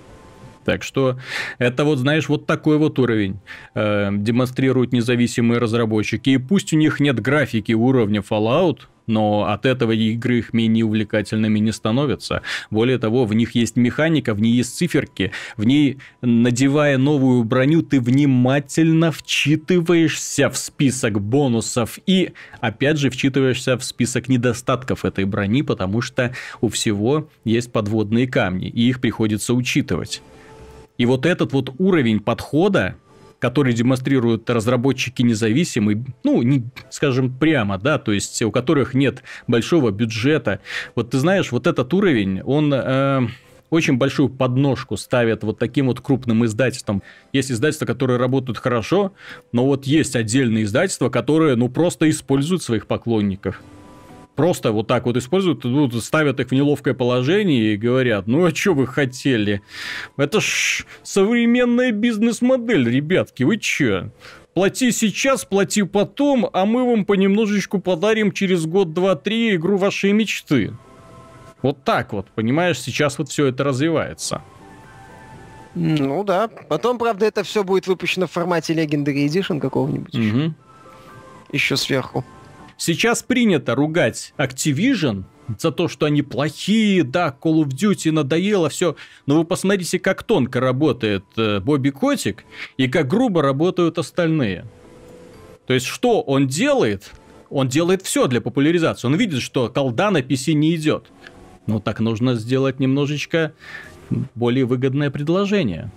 Так 0.65 0.83
что 0.83 1.17
это 1.59 1.85
вот, 1.85 1.99
знаешь, 1.99 2.27
вот 2.27 2.45
такой 2.45 2.77
вот 2.77 2.99
уровень 2.99 3.39
э, 3.75 4.09
демонстрируют 4.11 4.91
независимые 4.91 5.59
разработчики. 5.59 6.31
И 6.31 6.37
пусть 6.37 6.73
у 6.73 6.77
них 6.77 6.99
нет 6.99 7.19
графики 7.19 7.71
уровня 7.71 8.21
Fallout, 8.27 8.79
но 9.07 9.45
от 9.45 9.65
этого 9.65 9.91
игры 9.91 10.39
их 10.39 10.53
менее 10.53 10.85
увлекательными 10.85 11.59
не 11.59 11.71
становятся. 11.71 12.41
Более 12.71 12.97
того, 12.97 13.25
в 13.25 13.33
них 13.33 13.55
есть 13.55 13.75
механика, 13.75 14.33
в 14.33 14.41
ней 14.41 14.53
есть 14.53 14.75
циферки, 14.75 15.31
в 15.57 15.63
ней, 15.63 15.99
надевая 16.21 16.97
новую 16.97 17.43
броню, 17.43 17.81
ты 17.81 17.99
внимательно 17.99 19.11
вчитываешься 19.11 20.49
в 20.49 20.57
список 20.57 21.21
бонусов 21.21 21.99
и, 22.05 22.33
опять 22.59 22.97
же, 22.97 23.09
вчитываешься 23.09 23.77
в 23.77 23.83
список 23.83 24.27
недостатков 24.27 25.05
этой 25.05 25.25
брони, 25.25 25.61
потому 25.61 26.01
что 26.01 26.33
у 26.61 26.69
всего 26.69 27.29
есть 27.43 27.71
подводные 27.71 28.27
камни, 28.27 28.67
и 28.67 28.89
их 28.89 29.01
приходится 29.01 29.53
учитывать. 29.53 30.21
И 30.97 31.05
вот 31.05 31.25
этот 31.25 31.53
вот 31.53 31.71
уровень 31.77 32.19
подхода, 32.19 32.95
который 33.39 33.73
демонстрируют 33.73 34.49
разработчики 34.49 35.21
независимые, 35.21 36.03
ну, 36.23 36.41
не, 36.41 36.63
скажем 36.89 37.31
прямо, 37.31 37.77
да, 37.77 37.99
то 37.99 38.11
есть 38.11 38.41
у 38.41 38.51
которых 38.51 38.93
нет 38.93 39.23
большого 39.47 39.91
бюджета. 39.91 40.59
Вот 40.95 41.11
ты 41.11 41.19
знаешь, 41.19 41.51
вот 41.51 41.67
этот 41.67 41.93
уровень, 41.93 42.41
он 42.41 42.73
э, 42.73 43.27
очень 43.69 43.97
большую 43.97 44.29
подножку 44.29 44.95
ставят 44.97 45.43
вот 45.43 45.59
таким 45.59 45.87
вот 45.87 45.99
крупным 45.99 46.45
издательствам. 46.45 47.03
Есть 47.33 47.51
издательства, 47.51 47.85
которые 47.85 48.17
работают 48.17 48.57
хорошо, 48.57 49.13
но 49.51 49.65
вот 49.65 49.85
есть 49.85 50.15
отдельные 50.15 50.63
издательства, 50.63 51.09
которые, 51.09 51.55
ну, 51.55 51.69
просто 51.69 52.09
используют 52.09 52.63
своих 52.63 52.87
поклонников 52.87 53.61
просто 54.35 54.71
вот 54.71 54.87
так 54.87 55.05
вот 55.05 55.17
используют, 55.17 55.63
ну, 55.63 55.89
ставят 55.91 56.39
их 56.39 56.49
в 56.49 56.51
неловкое 56.51 56.93
положение 56.93 57.73
и 57.73 57.77
говорят, 57.77 58.27
ну 58.27 58.45
а 58.45 58.53
что 58.53 58.73
вы 58.73 58.87
хотели? 58.87 59.61
Это 60.17 60.39
ж 60.41 60.85
современная 61.03 61.91
бизнес-модель, 61.91 62.89
ребятки, 62.89 63.43
вы 63.43 63.57
чё? 63.57 64.11
Плати 64.53 64.91
сейчас, 64.91 65.43
плати 65.43 65.83
потом, 65.83 66.49
а 66.53 66.65
мы 66.65 66.89
вам 66.89 67.05
понемножечку 67.05 67.79
подарим 67.79 68.31
через 68.31 68.65
год, 68.65 68.93
два, 68.93 69.15
три 69.15 69.55
игру 69.55 69.77
вашей 69.77 70.13
мечты. 70.13 70.73
Вот 71.61 71.83
так 71.83 72.13
вот, 72.13 72.27
понимаешь, 72.35 72.79
сейчас 72.79 73.17
вот 73.17 73.29
все 73.29 73.47
это 73.47 73.63
развивается. 73.63 74.41
Ну 75.75 76.23
да. 76.23 76.47
Потом, 76.47 76.97
правда, 76.97 77.25
это 77.25 77.43
все 77.43 77.63
будет 77.63 77.87
выпущено 77.87 78.27
в 78.27 78.31
формате 78.31 78.73
Legendary 78.73 79.25
Edition 79.25 79.59
какого-нибудь. 79.59 80.15
Угу. 80.15 80.53
Еще 81.51 81.75
сверху. 81.75 82.23
Сейчас 82.77 83.23
принято 83.23 83.75
ругать 83.75 84.33
Activision 84.37 85.23
за 85.59 85.71
то, 85.71 85.87
что 85.87 86.05
они 86.05 86.21
плохие, 86.21 87.03
да, 87.03 87.35
Call 87.39 87.63
of 87.63 87.69
Duty 87.69 88.11
надоело, 88.11 88.69
все. 88.69 88.95
Но 89.25 89.37
вы 89.37 89.45
посмотрите, 89.45 89.99
как 89.99 90.23
тонко 90.23 90.59
работает 90.59 91.23
э, 91.37 91.59
Бобби 91.59 91.89
Котик 91.89 92.43
и 92.77 92.87
как 92.87 93.07
грубо 93.07 93.41
работают 93.41 93.97
остальные. 93.97 94.65
То 95.67 95.73
есть, 95.73 95.85
что 95.85 96.21
он 96.21 96.47
делает? 96.47 97.11
Он 97.49 97.67
делает 97.67 98.01
все 98.01 98.27
для 98.27 98.41
популяризации. 98.41 99.07
Он 99.07 99.15
видит, 99.15 99.41
что 99.41 99.69
колда 99.69 100.11
на 100.11 100.19
PC 100.19 100.53
не 100.53 100.75
идет. 100.75 101.05
Ну, 101.67 101.79
так 101.79 101.99
нужно 101.99 102.35
сделать 102.35 102.79
немножечко 102.79 103.53
более 104.35 104.65
выгодное 104.65 105.09
предложение. 105.09 105.91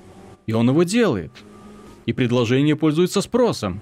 И 0.46 0.52
он 0.52 0.68
его 0.68 0.82
делает. 0.82 1.32
И 2.06 2.12
предложение 2.12 2.76
пользуется 2.76 3.20
спросом. 3.20 3.80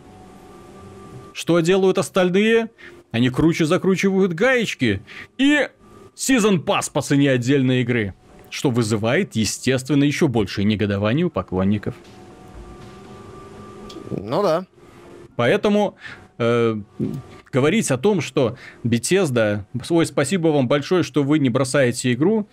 Что 1.37 1.61
делают 1.61 1.99
остальные? 1.99 2.71
Они 3.13 3.29
круче 3.29 3.67
закручивают 3.67 4.33
гаечки 4.33 5.03
и 5.37 5.69
сезон 6.15 6.63
пас 6.63 6.89
по 6.89 7.03
цене 7.03 7.31
отдельной 7.31 7.83
игры, 7.83 8.15
что 8.49 8.71
вызывает, 8.71 9.37
естественно, 9.37 10.05
еще 10.05 10.29
большее 10.29 10.65
негодование 10.65 11.27
у 11.27 11.31
поклонников. 11.31 11.95
Ну 14.11 14.43
да. 14.43 14.65
Поэтому 15.37 15.97
э, 16.39 16.77
говорить 17.53 17.91
о 17.91 17.99
том, 17.99 18.23
что 18.23 18.57
Bethesda, 18.83 19.65
ой, 19.91 20.07
спасибо 20.07 20.49
вам 20.49 20.69
большое, 20.69 21.03
что 21.03 21.23
вы 21.23 21.39
не 21.39 21.51
бросаете 21.51 22.15
игру, 22.15 22.49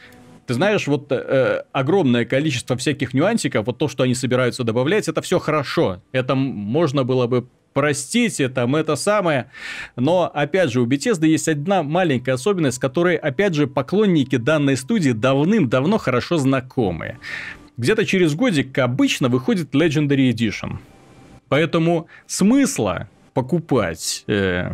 ты 0.45 0.55
знаешь, 0.55 0.87
вот 0.87 1.09
э, 1.09 1.63
огромное 1.71 2.25
количество 2.25 2.75
всяких 2.75 3.13
нюансиков, 3.13 3.65
вот 3.65 3.77
то, 3.77 3.87
что 3.87 4.03
они 4.03 4.13
собираются 4.13 4.65
добавлять, 4.65 5.07
это 5.07 5.21
все 5.21 5.39
хорошо. 5.39 6.01
Это 6.11 6.35
можно 6.35 7.05
было 7.05 7.27
бы 7.27 7.47
простите, 7.73 8.49
там 8.49 8.75
это 8.75 8.95
самое. 8.95 9.47
Но, 9.95 10.31
опять 10.33 10.71
же, 10.71 10.81
у 10.81 10.85
Bethesda 10.85 11.25
есть 11.25 11.47
одна 11.47 11.83
маленькая 11.83 12.33
особенность, 12.33 12.79
которой, 12.79 13.15
опять 13.15 13.53
же, 13.53 13.67
поклонники 13.67 14.37
данной 14.37 14.77
студии 14.77 15.11
давным-давно 15.11 15.97
хорошо 15.97 16.37
знакомы. 16.37 17.17
Где-то 17.77 18.05
через 18.05 18.35
годик 18.35 18.77
обычно 18.77 19.29
выходит 19.29 19.73
Legendary 19.73 20.31
Edition. 20.31 20.77
Поэтому 21.49 22.07
смысла 22.27 23.09
покупать 23.33 24.23
э, 24.27 24.69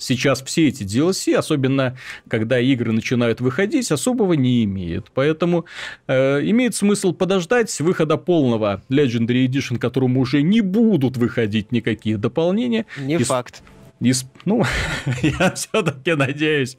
сейчас 0.00 0.42
все 0.42 0.68
эти 0.68 0.82
DLC, 0.82 1.34
особенно 1.34 1.96
когда 2.28 2.58
игры 2.58 2.92
начинают 2.92 3.40
выходить, 3.40 3.92
особого 3.92 4.32
не 4.32 4.64
имеют. 4.64 5.10
Поэтому 5.14 5.66
э, 6.08 6.40
имеет 6.42 6.74
смысл 6.74 7.12
подождать 7.12 7.78
выхода 7.80 8.16
полного 8.16 8.82
Legendary 8.88 9.46
Edition, 9.46 9.78
которому 9.78 10.20
уже 10.20 10.42
не 10.42 10.60
будут 10.60 11.16
выходить 11.16 11.70
никакие 11.70 12.16
дополнения. 12.16 12.86
Не 12.98 13.14
и 13.14 13.22
факт 13.22 13.62
и, 14.00 14.12
ну, 14.46 14.62
я 15.22 15.52
все-таки 15.52 16.14
надеюсь, 16.14 16.76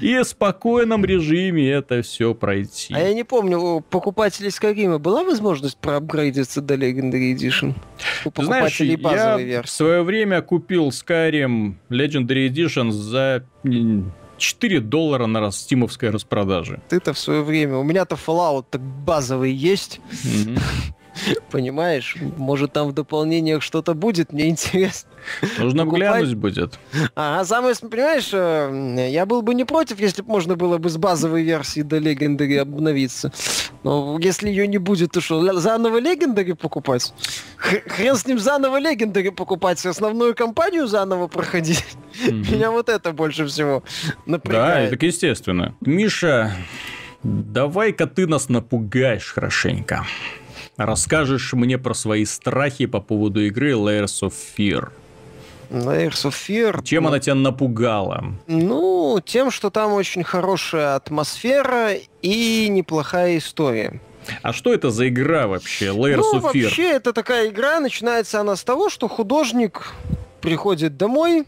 и 0.00 0.18
в 0.18 0.24
спокойном 0.24 1.04
режиме 1.04 1.70
это 1.70 2.02
все 2.02 2.34
пройти. 2.34 2.94
А 2.94 3.00
я 3.00 3.14
не 3.14 3.24
помню, 3.24 3.58
у 3.58 3.80
покупателей 3.80 4.50
Skyrim 4.50 4.98
была 4.98 5.24
возможность 5.24 5.78
проапгрейдиться 5.78 6.60
до 6.60 6.74
Legendary 6.74 7.34
Edition? 7.34 7.74
У 8.24 8.42
Знаешь, 8.42 8.80
я 8.80 9.36
версии? 9.36 9.66
в 9.66 9.70
свое 9.70 10.02
время 10.02 10.42
купил 10.42 10.88
Skyrim 10.90 11.74
Legendary 11.88 12.48
Edition 12.48 12.90
за 12.90 13.44
4 14.36 14.80
доллара 14.80 15.26
на 15.26 15.50
стимовской 15.50 16.10
распродаже. 16.10 16.80
Ты-то 16.88 17.12
в 17.14 17.18
свое 17.18 17.42
время. 17.42 17.76
У 17.76 17.84
меня-то 17.84 18.16
Fallout 18.16 18.66
так 18.70 18.82
базовый 18.82 19.52
есть. 19.52 20.00
Mm-hmm. 20.24 20.60
Понимаешь? 21.50 22.16
Может, 22.36 22.72
там 22.72 22.88
в 22.88 22.92
дополнениях 22.92 23.62
что-то 23.62 23.94
будет, 23.94 24.32
мне 24.32 24.48
интересно. 24.48 25.10
Нужно 25.58 25.84
глянуть 25.84 26.34
будет. 26.34 26.78
А, 27.14 27.44
самое, 27.44 27.74
понимаешь, 27.76 28.30
э, 28.32 29.08
я 29.10 29.26
был 29.26 29.42
бы 29.42 29.54
не 29.54 29.64
против, 29.64 30.00
если 30.00 30.22
бы 30.22 30.28
можно 30.28 30.56
было 30.56 30.78
бы 30.78 30.90
с 30.90 30.96
базовой 30.96 31.42
версии 31.42 31.82
до 31.82 31.98
Legendary 31.98 32.58
обновиться. 32.58 33.32
Но 33.84 34.18
если 34.20 34.48
ее 34.48 34.66
не 34.66 34.78
будет, 34.78 35.12
то 35.12 35.20
что, 35.20 35.60
заново 35.60 36.00
Legendary 36.00 36.54
покупать? 36.54 37.12
Хрен 37.56 38.16
с 38.16 38.26
ним 38.26 38.38
заново 38.38 38.80
Legendary 38.80 39.30
покупать, 39.30 39.84
основную 39.84 40.34
кампанию 40.34 40.86
заново 40.86 41.28
проходить. 41.28 41.84
Меня 42.26 42.70
вот 42.70 42.88
это 42.88 43.12
больше 43.12 43.46
всего 43.46 43.82
напрягает. 44.26 44.90
Да, 44.90 44.96
так 44.96 45.02
естественно. 45.02 45.74
Миша, 45.80 46.52
давай-ка 47.22 48.06
ты 48.06 48.26
нас 48.26 48.48
напугаешь 48.48 49.32
хорошенько 49.32 50.04
расскажешь 50.76 51.52
мне 51.52 51.78
про 51.78 51.94
свои 51.94 52.24
страхи 52.24 52.86
по 52.86 53.00
поводу 53.00 53.44
игры 53.44 53.72
Layers 53.72 54.22
of 54.22 54.32
Fear. 54.56 54.90
Layers 55.70 56.24
of 56.24 56.34
Fear. 56.34 56.84
Чем 56.84 57.04
ну, 57.04 57.08
она 57.08 57.18
тебя 57.18 57.34
напугала? 57.34 58.34
Ну, 58.46 59.20
тем, 59.24 59.50
что 59.50 59.70
там 59.70 59.92
очень 59.92 60.22
хорошая 60.22 60.96
атмосфера 60.96 61.94
и 62.20 62.68
неплохая 62.68 63.38
история. 63.38 64.00
А 64.42 64.52
что 64.52 64.72
это 64.72 64.90
за 64.90 65.08
игра 65.08 65.46
вообще, 65.46 65.86
Layers 65.86 66.16
ну, 66.16 66.38
of 66.38 66.52
Fear? 66.52 66.62
вообще, 66.64 66.90
это 66.90 67.12
такая 67.12 67.48
игра, 67.48 67.80
начинается 67.80 68.40
она 68.40 68.54
с 68.54 68.62
того, 68.62 68.90
что 68.90 69.08
художник 69.08 69.94
приходит 70.40 70.96
домой, 70.96 71.46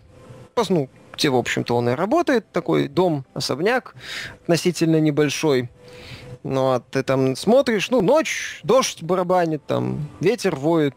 ну, 0.68 0.88
где, 1.12 1.28
в 1.28 1.36
общем-то, 1.36 1.76
он 1.76 1.90
и 1.90 1.92
работает, 1.92 2.50
такой 2.50 2.88
дом, 2.88 3.24
особняк 3.34 3.94
относительно 4.42 5.00
небольшой. 5.00 5.68
Ну, 6.44 6.72
а 6.72 6.80
ты 6.80 7.02
там 7.02 7.36
смотришь, 7.36 7.90
ну, 7.90 8.00
ночь, 8.00 8.60
дождь 8.62 9.02
барабанит, 9.02 9.66
там, 9.66 10.08
ветер 10.20 10.54
воет, 10.54 10.94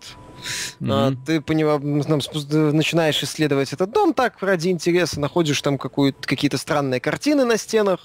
Mm-hmm. 0.79 0.87
А, 0.91 1.13
ты 1.25 1.41
понимаешь, 1.41 2.05
там, 2.05 2.19
начинаешь 2.77 3.21
исследовать 3.23 3.73
этот 3.73 3.91
дом 3.91 4.13
так 4.13 4.41
ради 4.41 4.69
интереса, 4.69 5.19
находишь 5.19 5.61
там 5.61 5.77
какие-то 5.77 6.57
странные 6.57 6.99
картины 6.99 7.45
на 7.45 7.57
стенах, 7.57 7.99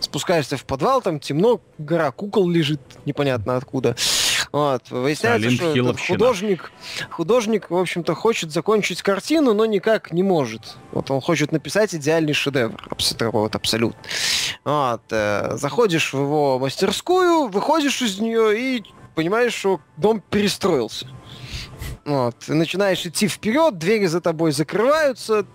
спускаешься 0.00 0.56
в 0.56 0.64
подвал, 0.64 1.02
там 1.02 1.18
темно, 1.20 1.60
гора 1.78 2.10
кукол 2.12 2.48
лежит, 2.48 2.80
непонятно 3.04 3.56
откуда. 3.56 3.96
Вот. 4.52 4.90
Выясняется, 4.90 5.48
Алин 5.48 5.56
что 5.56 5.70
этот 5.70 6.00
художник, 6.00 6.72
художник, 7.10 7.70
в 7.70 7.76
общем-то, 7.76 8.14
хочет 8.14 8.52
закончить 8.52 9.02
картину, 9.02 9.54
но 9.54 9.64
никак 9.64 10.12
не 10.12 10.22
может. 10.22 10.76
Вот 10.92 11.10
он 11.10 11.22
хочет 11.22 11.52
написать 11.52 11.94
идеальный 11.94 12.34
шедевр. 12.34 12.80
Вот, 13.32 13.54
абсолютно. 13.56 13.98
Вот. 14.64 15.00
Э, 15.10 15.56
заходишь 15.56 16.12
в 16.12 16.20
его 16.20 16.58
мастерскую, 16.58 17.48
выходишь 17.48 18.02
из 18.02 18.18
нее 18.18 18.58
и 18.60 18.84
понимаешь, 19.14 19.54
что 19.54 19.80
дом 19.96 20.22
перестроился. 20.30 21.08
Вот. 22.04 22.36
Ты 22.46 22.54
начинаешь 22.54 23.06
идти 23.06 23.28
вперед, 23.28 23.78
двери 23.78 24.06
за 24.06 24.20
тобой 24.20 24.52
закрываются, 24.52 25.46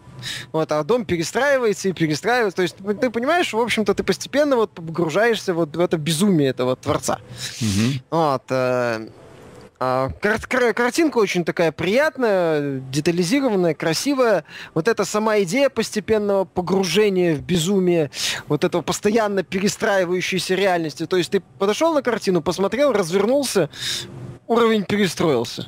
вот, 0.52 0.72
а 0.72 0.84
дом 0.84 1.06
перестраивается 1.06 1.90
и 1.90 1.94
перестраивается. 1.94 2.58
То 2.58 2.62
есть 2.64 2.76
ты 3.00 3.10
понимаешь, 3.10 3.54
в 3.54 3.60
общем-то, 3.60 3.94
ты 3.94 4.04
постепенно 4.04 4.56
вот 4.56 4.72
погружаешься 4.72 5.54
вот 5.54 5.76
в 5.76 5.80
это 5.80 5.98
безумие 5.98 6.50
этого 6.50 6.76
творца. 6.76 7.20
Mm-hmm. 7.60 8.02
Вот. 8.12 8.44
Э, 8.50 9.08
а, 9.80 10.10
кар- 10.22 10.40
кар- 10.48 10.74
картинка 10.74 11.20
очень 11.20 11.46
такая 11.46 11.72
приятная, 11.72 12.80
детализированная, 12.92 13.76
красивая. 13.76 14.44
Вот 14.74 14.88
эта 14.88 15.06
сама 15.06 15.40
идея 15.42 15.70
постепенного 15.70 16.46
погружения 16.46 17.36
в 17.36 17.42
безумие, 17.42 18.10
вот 18.48 18.64
этого 18.64 18.82
постоянно 18.82 19.44
перестраивающейся 19.44 20.56
реальности. 20.56 21.06
То 21.06 21.18
есть 21.18 21.32
ты 21.32 21.42
подошел 21.60 21.94
на 21.94 22.02
картину, 22.02 22.42
посмотрел, 22.42 22.92
развернулся, 22.92 23.70
уровень 24.48 24.84
перестроился. 24.84 25.68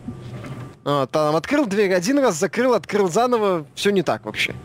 А, 0.92 1.06
там 1.06 1.36
открыл 1.36 1.68
дверь 1.68 1.94
один 1.94 2.18
раз, 2.18 2.36
закрыл, 2.40 2.74
открыл 2.74 3.10
заново, 3.10 3.68
все 3.76 3.92
не 3.92 4.02
так 4.02 4.26
вообще. 4.26 4.56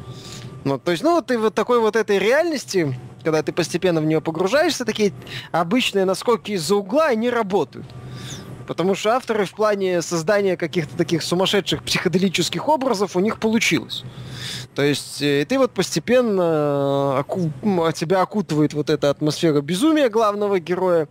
Ну, 0.65 0.79
то 0.79 0.91
есть, 0.91 1.03
ну, 1.03 1.21
ты 1.21 1.39
вот 1.39 1.55
такой 1.55 1.81
вот 1.81 1.97
этой 1.97 2.19
реальности, 2.19 2.99
когда 3.23 3.43
ты 3.43 3.53
постепенно 3.53 4.01
в 4.01 4.07
нее 4.07 4.23
погружаешься, 4.23 4.87
такие 4.87 5.13
обычные 5.53 6.07
наскоки 6.07 6.53
из-за 6.53 6.77
угла, 6.77 7.09
они 7.09 7.29
работают. 7.29 7.85
Потому 8.67 8.95
что 8.95 9.11
авторы 9.11 9.45
в 9.45 9.53
плане 9.53 10.03
создания 10.03 10.57
каких-то 10.57 10.97
таких 10.97 11.23
сумасшедших 11.23 11.83
психоделических 11.83 12.69
образов 12.69 13.17
у 13.17 13.21
них 13.21 13.39
получилось. 13.39 14.05
То 14.75 14.83
есть 14.83 15.23
э, 15.23 15.47
ты 15.49 15.59
вот 15.59 15.73
постепенно 15.73 17.17
э, 17.17 17.21
оку... 17.21 17.53
тебя 17.93 18.23
окутывает 18.23 18.75
вот 18.75 18.91
эта 18.91 19.11
атмосфера 19.11 19.61
безумия 19.61 20.09
главного 20.09 20.59
героя. 20.59 21.09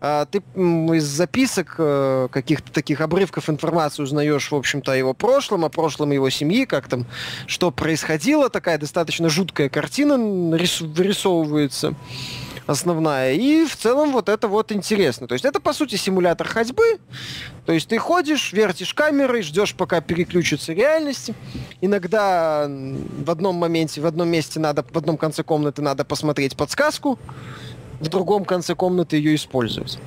А 0.00 0.26
ты 0.26 0.38
из 0.56 1.04
записок 1.04 1.76
э, 1.78 2.28
каких-то 2.30 2.72
таких 2.72 3.00
обрывков 3.00 3.50
информации 3.50 4.02
узнаешь, 4.02 4.50
в 4.50 4.54
общем-то, 4.54 4.92
о 4.92 4.96
его 4.96 5.14
прошлом, 5.14 5.64
о 5.64 5.68
прошлом 5.68 6.12
его 6.12 6.30
семьи, 6.30 6.64
как 6.64 6.88
там, 6.88 7.06
что 7.46 7.70
происходило. 7.70 8.48
Такая 8.50 8.78
достаточно 8.78 9.28
жуткая 9.28 9.68
картина 9.68 10.16
вырисовывается 10.18 11.94
основная. 12.66 13.34
И 13.34 13.66
в 13.66 13.76
целом 13.76 14.12
вот 14.12 14.28
это 14.28 14.48
вот 14.48 14.72
интересно. 14.72 15.26
То 15.26 15.34
есть 15.34 15.44
это, 15.44 15.60
по 15.60 15.72
сути, 15.72 15.96
симулятор 15.96 16.46
ходьбы. 16.46 16.98
То 17.66 17.72
есть 17.72 17.88
ты 17.88 17.98
ходишь, 17.98 18.52
вертишь 18.52 18.94
камерой, 18.94 19.42
ждешь, 19.42 19.74
пока 19.74 20.00
переключится 20.00 20.72
реальность. 20.72 21.30
Иногда 21.80 22.66
в 22.68 23.30
одном 23.30 23.56
моменте, 23.56 24.00
в 24.00 24.06
одном 24.06 24.28
месте 24.28 24.60
надо, 24.60 24.82
в 24.82 24.96
одном 24.96 25.16
конце 25.16 25.42
комнаты 25.42 25.82
надо 25.82 26.04
посмотреть 26.04 26.56
подсказку, 26.56 27.18
в 28.00 28.08
другом 28.08 28.44
конце 28.44 28.74
комнаты 28.74 29.16
ее 29.16 29.34
использовать. 29.34 29.98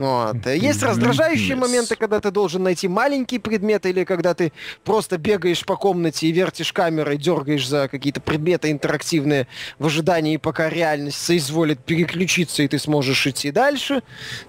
Вот. 0.00 0.46
Есть 0.46 0.82
раздражающие 0.82 1.56
yes. 1.56 1.60
моменты, 1.60 1.94
когда 1.94 2.20
ты 2.20 2.30
должен 2.30 2.62
найти 2.62 2.88
маленький 2.88 3.38
предмет, 3.38 3.84
или 3.84 4.04
когда 4.04 4.32
ты 4.32 4.50
просто 4.82 5.18
бегаешь 5.18 5.62
по 5.66 5.76
комнате 5.76 6.26
и 6.26 6.32
вертишь 6.32 6.72
камерой, 6.72 7.18
дергаешь 7.18 7.68
за 7.68 7.86
какие-то 7.86 8.22
предметы 8.22 8.70
интерактивные 8.70 9.46
в 9.78 9.84
ожидании, 9.84 10.38
пока 10.38 10.70
реальность 10.70 11.22
соизволит 11.22 11.84
переключиться, 11.84 12.62
и 12.62 12.68
ты 12.68 12.78
сможешь 12.78 13.26
идти 13.26 13.50
дальше. 13.50 14.02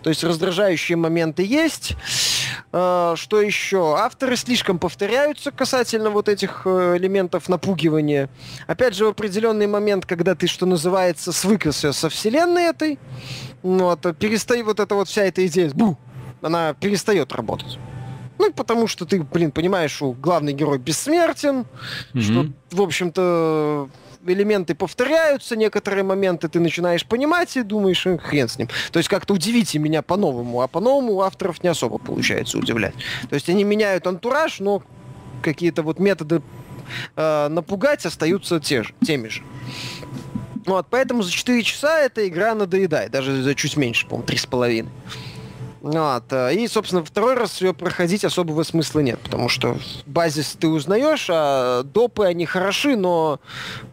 То 0.04 0.10
есть 0.10 0.24
раздражающие 0.24 0.96
моменты 0.96 1.44
есть. 1.44 1.96
А, 2.72 3.16
что 3.18 3.42
еще? 3.42 3.98
Авторы 3.98 4.38
слишком 4.38 4.80
повторяются 4.80 5.52
касательно 5.52 6.12
вот 6.12 6.30
этих 6.30 6.62
э, 6.64 6.96
элементов 6.96 7.50
напугивания. 7.50 8.30
Опять 8.68 8.96
же, 8.96 9.04
в 9.04 9.10
определенный 9.10 9.68
момент, 9.68 10.06
когда 10.06 10.34
ты, 10.34 10.48
что 10.48 10.66
называется, 10.66 11.34
свыкался 11.34 11.92
со 11.92 12.08
вселенной 12.10 12.70
этой, 12.70 13.00
вот, 13.64 14.18
перестает 14.18 14.66
вот 14.66 14.80
эта 14.80 14.96
вот 14.96 15.08
вся 15.08 15.24
эта 15.24 15.46
идея, 15.48 15.70
бу, 15.70 15.98
она 16.42 16.74
перестает 16.74 17.32
работать. 17.34 17.78
Ну, 18.38 18.52
потому 18.52 18.88
что 18.88 19.06
ты, 19.06 19.22
блин, 19.22 19.52
понимаешь, 19.52 19.92
что 19.92 20.14
главный 20.14 20.54
герой 20.54 20.80
бессмертен, 20.80 21.66
mm-hmm. 22.14 22.22
что, 22.22 22.48
в 22.76 22.82
общем-то, 22.82 23.90
элементы 24.26 24.76
повторяются, 24.76 25.56
некоторые 25.56 26.04
моменты 26.04 26.48
ты 26.48 26.60
начинаешь 26.60 27.06
понимать 27.06 27.56
и 27.58 27.64
думаешь, 27.64 28.06
хрен 28.24 28.48
с 28.48 28.58
ним. 28.58 28.68
То 28.92 28.98
есть 28.98 29.10
как-то 29.10 29.34
удивите 29.34 29.80
меня 29.80 30.02
по-новому, 30.02 30.62
а 30.62 30.68
по-новому 30.68 31.14
у 31.14 31.22
авторов 31.22 31.64
не 31.64 31.70
особо 31.70 31.98
получается 31.98 32.58
удивлять. 32.58 32.96
То 33.30 33.36
есть 33.36 33.50
они 33.50 33.64
меняют 33.64 34.08
антураж, 34.08 34.60
но 34.60 34.84
какие-то 35.42 35.84
вот 35.84 36.00
методы 36.00 36.42
э, 37.16 37.48
напугать 37.48 38.06
остаются 38.06 38.60
те 38.60 38.84
же, 38.84 38.94
теми 39.06 39.28
же. 39.28 39.44
Вот, 40.66 40.88
поэтому 40.90 41.24
за 41.24 41.32
4 41.32 41.64
часа 41.64 42.00
эта 42.00 42.28
игра 42.28 42.54
надоедает, 42.54 43.12
даже 43.12 43.42
за 43.42 43.56
чуть 43.56 43.78
меньше, 43.78 44.08
по-моему, 44.08 44.28
3,5. 44.28 44.88
Вот. 45.82 46.24
Э, 46.32 46.54
и, 46.54 46.68
собственно, 46.68 47.04
второй 47.04 47.34
раз 47.34 47.60
ее 47.60 47.74
проходить 47.74 48.24
особого 48.24 48.62
смысла 48.64 49.00
нет, 49.00 49.20
потому 49.20 49.50
что 49.50 49.78
базис 50.06 50.56
ты 50.60 50.68
узнаешь, 50.68 51.28
а 51.30 51.82
допы, 51.84 52.26
они 52.26 52.46
хороши, 52.46 52.96
но 52.96 53.40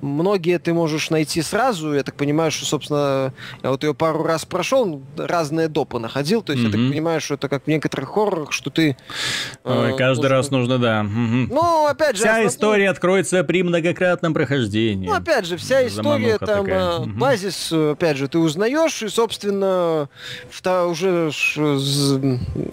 многие 0.03 0.59
ты 0.59 0.75
можешь 0.75 1.09
найти 1.09 1.41
сразу. 1.41 1.95
Я 1.95 2.03
так 2.03 2.15
понимаю, 2.15 2.51
что, 2.51 2.67
собственно, 2.67 3.33
я 3.63 3.71
вот 3.71 3.83
ее 3.85 3.95
пару 3.95 4.23
раз 4.23 4.45
прошел, 4.45 5.03
разные 5.17 5.69
допы 5.69 5.99
находил, 5.99 6.43
то 6.43 6.53
есть 6.53 6.65
mm-hmm. 6.65 6.67
я 6.67 6.73
так 6.73 6.93
понимаю, 6.93 7.21
что 7.23 7.35
это 7.35 7.49
как 7.49 7.65
в 7.65 7.67
некоторых 7.67 8.11
хоррорах, 8.11 8.53
что 8.53 8.69
ты... 8.69 8.97
Э, 9.65 9.81
Ой, 9.85 9.93
э, 9.93 9.97
каждый 9.97 10.25
нужно... 10.25 10.37
раз 10.37 10.51
нужно, 10.51 10.79
да. 10.79 11.01
Угу. 11.01 11.55
Ну, 11.55 11.87
опять 11.87 12.17
же... 12.17 12.23
Вся 12.23 12.31
основной... 12.31 12.49
история 12.49 12.91
откроется 12.91 13.43
при 13.45 13.63
многократном 13.63 14.35
прохождении. 14.35 15.07
Ну, 15.07 15.15
опять 15.15 15.47
же, 15.47 15.57
вся 15.57 15.87
история, 15.87 16.39
Замануха 16.39 16.47
там, 16.47 16.67
такая. 16.67 16.99
базис, 17.07 17.73
опять 17.73 18.19
же, 18.19 18.29
ты 18.29 18.39
узнаешь, 18.39 19.03
и, 19.03 19.09
собственно, 19.09 20.11
уже 20.87 21.31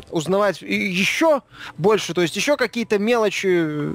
узнавать 0.10 0.62
еще 0.62 1.42
больше, 1.78 2.14
то 2.14 2.22
есть 2.22 2.36
еще 2.36 2.58
какие-то 2.58 3.00
мелочи 3.00 3.92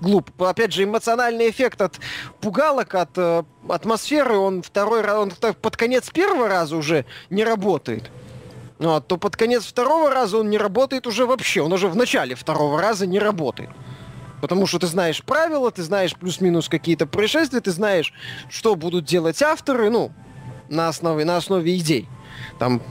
глупо. 0.00 0.50
Опять 0.50 0.72
же, 0.72 0.84
эмоциональный 0.84 1.50
эффект 1.50 1.80
от 1.80 1.98
пугалок, 2.40 2.94
от 2.94 3.10
э, 3.16 3.42
атмосферы, 3.68 4.36
он 4.36 4.62
второй 4.62 5.00
раз, 5.00 5.16
он 5.18 5.32
под 5.54 5.76
конец 5.76 6.10
первого 6.10 6.48
раза 6.48 6.76
уже 6.76 7.06
не 7.30 7.44
работает. 7.44 8.10
Ну, 8.78 8.94
а 8.94 9.00
то 9.00 9.16
под 9.16 9.36
конец 9.36 9.64
второго 9.64 10.10
раза 10.10 10.38
он 10.38 10.50
не 10.50 10.58
работает 10.58 11.06
уже 11.06 11.24
вообще. 11.24 11.62
Он 11.62 11.72
уже 11.72 11.88
в 11.88 11.96
начале 11.96 12.34
второго 12.34 12.80
раза 12.80 13.06
не 13.06 13.18
работает. 13.18 13.70
Потому 14.42 14.66
что 14.66 14.78
ты 14.78 14.86
знаешь 14.86 15.22
правила, 15.22 15.70
ты 15.70 15.82
знаешь 15.82 16.14
плюс-минус 16.14 16.68
какие-то 16.68 17.06
происшествия, 17.06 17.60
ты 17.60 17.70
знаешь, 17.70 18.12
что 18.50 18.74
будут 18.74 19.06
делать 19.06 19.40
авторы, 19.42 19.88
ну, 19.88 20.12
на 20.68 20.88
основе, 20.88 21.24
на 21.24 21.38
основе 21.38 21.74
идей 21.76 22.06
там 22.58 22.82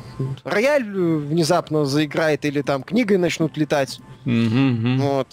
рояль 0.44 0.84
внезапно 0.84 1.86
заиграет 1.86 2.46
или 2.46 2.62
там 2.62 2.84
книгой 2.84 3.18
начнут 3.18 3.58
летать. 3.58 4.00
Mm-hmm. 4.26 4.98
Вот. 4.98 5.28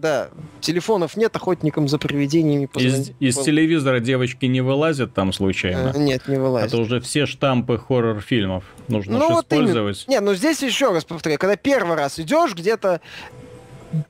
Да. 0.00 0.28
Телефонов 0.60 1.16
нет, 1.16 1.34
охотникам 1.34 1.88
за 1.88 1.98
привидениями 1.98 2.66
позвонить. 2.66 3.14
Из, 3.18 3.38
из 3.38 3.44
телевизора 3.44 4.00
девочки 4.00 4.46
не 4.46 4.60
вылазят 4.60 5.12
там 5.12 5.32
случайно? 5.32 5.92
А, 5.94 5.98
нет, 5.98 6.28
не 6.28 6.36
вылазят. 6.36 6.68
Это 6.68 6.82
уже 6.82 7.00
все 7.00 7.26
штампы 7.26 7.78
хоррор-фильмов. 7.78 8.64
Нужно 8.88 9.18
ну, 9.18 9.30
вот 9.30 9.44
использовать. 9.44 10.04
Именно. 10.06 10.14
Нет, 10.14 10.24
ну 10.24 10.34
здесь 10.34 10.62
еще 10.62 10.92
раз 10.92 11.04
повторяю, 11.04 11.38
когда 11.40 11.56
первый 11.56 11.96
раз 11.96 12.20
идешь, 12.20 12.54
где-то 12.54 13.00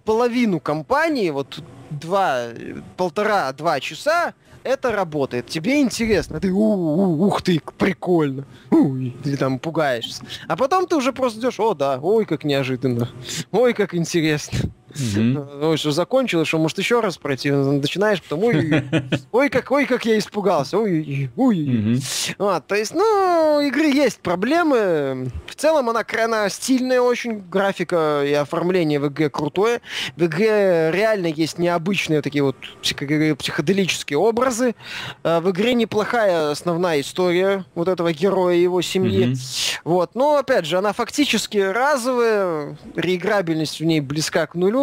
половину 0.05 0.61
компании, 0.61 1.31
вот 1.31 1.62
два, 1.91 2.49
полтора-два 2.97 3.81
часа 3.81 4.35
это 4.64 4.93
работает, 4.93 5.47
тебе 5.47 5.80
интересно, 5.80 6.40
ты 6.40 6.52
у 6.52 7.26
ух 7.26 7.43
ты, 7.43 7.60
прикольно, 7.78 8.44
у 8.70 8.97
ты 9.22 9.36
там 9.36 9.59
пугаешься. 9.59 10.24
А 10.48 10.56
потом 10.56 10.86
ты 10.86 10.97
уже 10.97 11.12
просто 11.12 11.40
идешь, 11.40 11.60
о 11.60 11.74
да, 11.74 11.98
ой, 12.01 12.24
как 12.24 12.44
неожиданно, 12.44 13.09
ой, 13.51 13.74
как 13.74 13.94
интересно. 13.94 14.70
Ну, 15.62 15.77
что 15.77 15.90
закончилось, 15.90 16.48
что 16.48 16.59
может 16.59 16.78
еще 16.78 17.01
раз 17.01 17.16
пройти. 17.16 17.51
Начинаешь, 17.51 18.23
потом, 18.23 18.44
ой, 18.44 18.85
ой, 19.32 19.48
как, 19.48 19.70
ой, 19.70 19.86
как 19.86 20.05
я 20.05 20.19
испугался. 20.19 20.78
Ой, 20.78 21.31
ой. 21.36 22.01
Вот, 22.39 22.66
то 22.66 22.74
есть, 22.74 22.94
ну, 22.94 23.60
игры 23.60 23.86
есть 23.86 24.20
проблемы. 24.20 25.31
В 25.47 25.55
целом 25.55 25.89
она, 25.90 26.05
она 26.24 26.48
стильная 26.48 27.01
очень, 27.01 27.40
графика 27.40 28.23
и 28.24 28.32
оформление 28.32 29.01
в 29.01 29.09
игре 29.09 29.31
крутое. 29.31 29.81
В 30.16 30.24
игре 30.24 30.90
реально 30.93 31.27
есть 31.27 31.59
необычные 31.59 32.23
такие 32.23 32.43
вот 32.43 32.56
психоделические 32.82 34.19
образы. 34.19 34.74
А, 35.23 35.40
в 35.40 35.51
игре 35.51 35.74
неплохая 35.74 36.51
основная 36.51 37.01
история 37.01 37.64
вот 37.74 37.89
этого 37.89 38.12
героя 38.12 38.56
и 38.56 38.62
его 38.62 38.82
семьи. 38.82 39.36
Вот, 39.85 40.14
но, 40.14 40.36
опять 40.36 40.66
же, 40.66 40.78
она 40.78 40.93
фактически 40.93 41.59
разовая, 41.59 42.77
реиграбельность 42.97 43.81
в 43.81 43.85
ней 43.85 44.01
близка 44.01 44.47
к 44.47 44.55
нулю. 44.55 44.82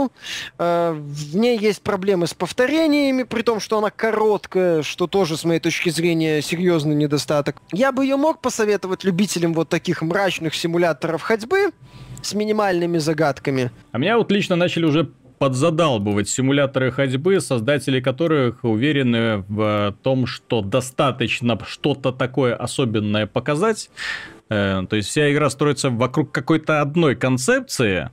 А, 0.58 0.94
в 0.94 1.36
ней 1.36 1.58
есть 1.58 1.82
проблемы 1.82 2.28
с 2.28 2.34
повторениями, 2.34 3.24
при 3.24 3.42
том, 3.42 3.60
что 3.60 3.78
она 3.78 3.90
короткая, 3.90 4.84
что 4.84 5.08
тоже, 5.08 5.38
с 5.38 5.44
моей 5.44 5.60
точки 5.60 5.90
зрения, 5.90 6.42
серьезный 6.42 6.96
недостаток. 6.96 7.58
Я 7.72 7.92
бы 7.92 8.06
ее 8.06 8.16
мог 8.16 8.42
посоветовать 8.42 9.04
любителям 9.04 9.54
вот 9.54 9.70
таких 9.70 10.02
мрачных 10.02 10.56
симуляторов 10.56 11.22
ходьбы 11.22 11.72
с 12.22 12.34
минимальными 12.34 12.98
загадками. 12.98 13.72
А 13.92 13.98
меня 13.98 14.18
вот 14.18 14.32
лично 14.32 14.56
начали 14.56 14.86
уже 14.86 15.12
подзадалбывать 15.40 16.30
симуляторы 16.30 16.92
ходьбы, 16.92 17.40
создатели 17.40 18.02
которых 18.02 18.64
уверены 18.64 19.46
в 19.48 19.96
том, 20.04 20.28
что 20.28 20.62
достаточно 20.62 21.58
что-то 21.66 22.12
такое 22.12 22.56
особенное 22.56 23.26
показать. 23.26 23.90
Э, 24.50 24.84
то 24.90 24.96
есть 24.96 25.10
вся 25.10 25.32
игра 25.32 25.50
строится 25.50 25.90
вокруг 25.90 26.32
какой-то 26.32 26.82
одной 26.82 27.16
концепции, 27.16 28.10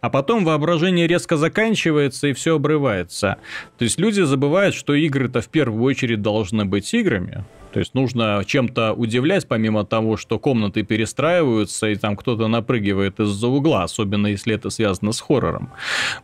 а 0.00 0.10
потом 0.10 0.44
воображение 0.44 1.06
резко 1.06 1.36
заканчивается 1.36 2.28
и 2.28 2.32
все 2.32 2.56
обрывается. 2.56 3.36
То 3.78 3.84
есть 3.84 3.98
люди 3.98 4.20
забывают, 4.22 4.74
что 4.74 4.94
игры-то 4.94 5.40
в 5.40 5.48
первую 5.48 5.82
очередь 5.82 6.22
должны 6.22 6.64
быть 6.64 6.92
играми. 6.94 7.44
То 7.72 7.80
есть 7.80 7.94
нужно 7.94 8.42
чем-то 8.46 8.92
удивлять, 8.92 9.46
помимо 9.46 9.84
того, 9.84 10.16
что 10.16 10.38
комнаты 10.38 10.82
перестраиваются, 10.82 11.88
и 11.88 11.96
там 11.96 12.16
кто-то 12.16 12.48
напрыгивает 12.48 13.20
из-за 13.20 13.48
угла, 13.48 13.84
особенно 13.84 14.28
если 14.28 14.54
это 14.54 14.70
связано 14.70 15.12
с 15.12 15.20
хоррором. 15.20 15.70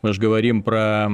Мы 0.02 0.12
же 0.12 0.20
говорим 0.20 0.62
про 0.62 1.10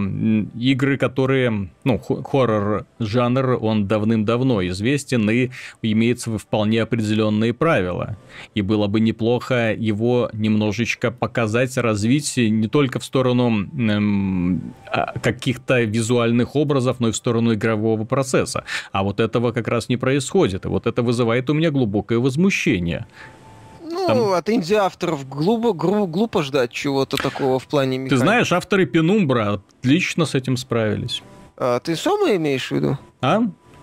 игры, 0.58 0.96
которые... 0.96 1.70
Ну, 1.84 1.98
хоррор-жанр, 1.98 3.58
он 3.60 3.88
давным-давно 3.88 4.66
известен 4.68 5.28
и 5.30 5.50
имеется 5.82 6.38
вполне 6.38 6.82
определенные 6.82 7.52
правила. 7.52 8.16
И 8.54 8.62
было 8.62 8.86
бы 8.86 9.00
неплохо 9.00 9.74
его 9.74 10.30
немножечко 10.32 11.10
показать, 11.10 11.76
развить 11.76 12.36
не 12.36 12.68
только 12.68 13.00
в 13.00 13.04
сторону 13.04 13.50
эм, 13.50 14.74
каких-то 15.22 15.82
визуальных 15.82 16.54
образов, 16.54 17.00
но 17.00 17.08
и 17.08 17.12
в 17.12 17.16
сторону 17.16 17.54
игрового 17.54 18.04
процесса. 18.04 18.64
А 18.92 19.02
вот 19.02 19.18
этого 19.18 19.52
как 19.52 19.66
раз 19.66 19.88
не 19.88 19.96
происходит 19.96 20.19
происходит. 20.20 20.64
И 20.64 20.68
вот 20.68 20.86
это 20.86 21.02
вызывает 21.02 21.50
у 21.50 21.54
меня 21.54 21.70
глубокое 21.70 22.18
возмущение. 22.18 23.06
Ну, 23.82 24.06
Там... 24.06 24.32
от 24.32 24.48
инди-авторов 24.50 25.28
глупо, 25.28 25.72
глупо 25.72 26.42
ждать 26.42 26.70
чего-то 26.70 27.16
такого 27.16 27.58
в 27.58 27.66
плане 27.66 27.98
механики. 27.98 28.10
Ты 28.10 28.16
знаешь, 28.18 28.52
авторы 28.52 28.86
Пенумбра 28.86 29.60
отлично 29.80 30.26
с 30.26 30.34
этим 30.34 30.56
справились. 30.56 31.22
А, 31.56 31.80
ты 31.80 31.96
Сома 31.96 32.36
имеешь 32.36 32.70
в 32.70 32.74
виду? 32.74 32.98
А? 33.20 33.40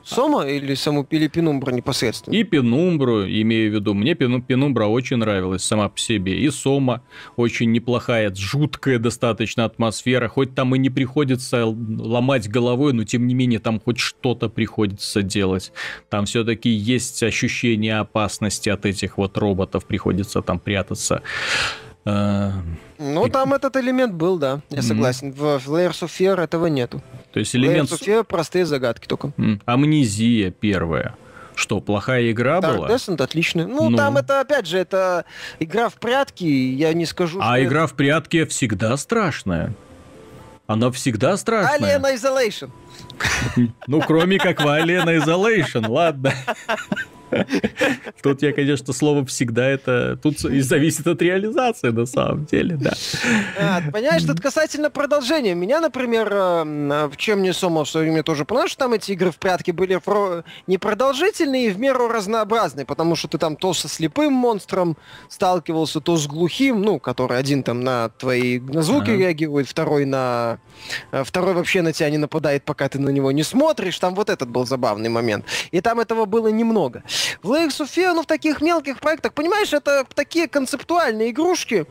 Сома 0.08 0.48
или 0.48 0.74
саму 0.74 1.06
или 1.10 1.28
Пенумбру 1.28 1.72
непосредственно? 1.74 2.34
И 2.34 2.44
Пенумбру, 2.44 3.26
имею 3.26 3.72
в 3.72 3.76
виду. 3.76 3.94
Мне 3.94 4.16
Пенумбра 4.16 4.86
очень 4.86 5.18
нравилась 5.18 5.64
сама 5.64 5.90
по 5.90 6.00
себе. 6.00 6.40
И 6.40 6.50
Сома 6.50 7.04
очень 7.36 7.74
неплохая, 7.74 8.34
жуткая 8.34 9.00
достаточно 9.00 9.66
атмосфера. 9.66 10.30
Хоть 10.30 10.56
там 10.56 10.74
и 10.76 10.80
не 10.80 10.90
приходится 10.90 11.66
ломать 11.66 12.50
головой, 12.50 12.94
но 12.94 13.04
тем 13.04 13.28
не 13.28 13.34
менее 13.36 13.60
там 13.60 13.82
хоть 13.82 14.00
что-то 14.00 14.48
приходится 14.48 15.22
делать. 15.22 15.74
Там 16.10 16.26
все-таки 16.26 16.70
есть 16.70 17.22
ощущение 17.22 17.98
опасности 17.98 18.70
от 18.70 18.86
этих 18.86 19.18
вот 19.18 19.38
роботов. 19.38 19.86
Приходится 19.86 20.42
там 20.42 20.60
прятаться. 20.60 21.22
А, 22.10 22.54
ну, 22.98 23.28
там 23.28 23.54
этот 23.54 23.76
элемент 23.76 24.14
был, 24.14 24.38
да, 24.38 24.62
я 24.70 24.82
согласен. 24.82 25.34
В 25.34 25.42
Layers 25.44 26.04
of 26.04 26.08
Fear 26.08 26.42
этого 26.42 26.68
нету. 26.68 27.02
То 27.34 27.40
есть 27.40 27.54
элемент... 27.54 27.92
Layers 27.92 28.00
of 28.00 28.08
Fear 28.08 28.24
простые 28.24 28.66
загадки 28.66 29.08
только. 29.08 29.34
Амнезия 29.66 30.52
первая. 30.52 31.16
Что, 31.56 31.82
плохая 31.82 32.32
игра 32.32 32.60
Dark 32.60 32.76
была? 32.76 32.88
Descent 32.90 33.22
отличная. 33.22 33.66
Ну, 33.66 33.90
ну, 33.90 33.98
там 33.98 34.16
это, 34.16 34.42
опять 34.42 34.68
же, 34.68 34.78
это 34.78 35.26
игра 35.60 35.90
в 35.90 35.96
прятки, 35.96 36.46
я 36.46 36.94
не 36.94 37.06
скажу, 37.06 37.40
А 37.42 37.62
игра 37.62 37.86
это... 37.86 37.94
в 37.94 37.96
прятки 37.96 38.46
всегда 38.46 38.96
страшная. 38.96 39.74
Она 40.68 40.92
всегда 40.92 41.36
страшная. 41.36 42.00
Alien 42.00 42.16
Isolation. 42.16 42.70
Ну, 43.88 44.02
кроме 44.02 44.38
как 44.38 44.62
в 44.62 44.68
Alien 44.68 45.06
Isolation, 45.20 45.88
ладно. 45.90 46.32
Тут 48.22 48.41
я, 48.41 48.54
конечно, 48.54 48.94
слово 48.94 49.26
всегда 49.26 49.66
это... 49.68 50.18
Тут 50.22 50.44
и 50.45 50.62
зависит 50.62 51.08
от 51.08 51.22
реализации, 51.22 51.90
на 51.90 52.06
самом 52.06 52.45
деле, 52.45 52.78
да. 52.78 52.94
А, 53.60 53.82
понимаешь, 53.91 54.24
тут 54.24 54.40
касательно 54.40 54.90
продолжения. 54.90 55.56
Меня, 55.56 55.80
например, 55.80 56.30
э, 56.32 57.08
в 57.08 57.18
чем 57.18 57.40
мне 57.40 57.54
Сома 57.54 57.84
в 57.84 57.90
свое 57.90 58.10
время 58.10 58.24
тоже 58.24 58.45
понравилось, 58.45 58.72
что 58.72 58.86
там 58.86 58.94
эти 58.94 59.12
игры 59.12 59.32
в 59.32 59.38
прятки 59.38 59.72
были 59.72 59.99
непродолжительные 60.68 61.68
и 61.68 61.70
в 61.70 61.80
меру 61.80 62.08
разнообразные, 62.08 62.86
потому 62.86 63.16
что 63.16 63.28
ты 63.28 63.38
там 63.38 63.56
то 63.56 63.74
со 63.74 63.88
слепым 63.88 64.34
монстром 64.34 64.98
сталкивался, 65.30 66.02
то 66.02 66.18
с 66.18 66.28
глухим, 66.28 66.82
ну, 66.82 66.99
который 66.99 67.38
один 67.38 67.64
там 67.64 67.82
на 67.82 68.10
твои 68.10 68.60
на 68.60 68.82
звуки 68.82 69.10
ага. 69.10 69.18
реагирует, 69.18 69.68
второй 69.68 70.06
на... 70.06 70.60
Э, 71.12 71.24
второй 71.24 71.54
вообще 71.54 71.82
на 71.82 71.94
тебя 71.94 72.10
не 72.10 72.18
нападает, 72.18 72.64
пока 72.64 72.90
ты 72.90 72.99
на 72.99 73.10
него 73.10 73.32
не 73.32 73.44
смотришь. 73.44 73.98
Там 73.99 74.16
вот 74.16 74.30
этот 74.30 74.49
был 74.49 74.66
забавный 74.66 75.10
момент. 75.10 75.45
И 75.72 75.82
там 75.82 75.99
этого 75.99 76.26
было 76.26 76.48
немного. 76.48 77.04
В 77.41 77.52
Layers 77.52 77.80
of 77.80 77.89
Fear, 77.94 78.14
ну, 78.14 78.23
в 78.23 78.26
таких 78.26 78.61
мелких 78.61 78.99
проектах, 78.99 79.34
понимаешь, 79.34 79.73
это 79.73 80.06
такие 80.14 80.48
концептуальные 80.48 81.31
игрушки, 81.31 81.85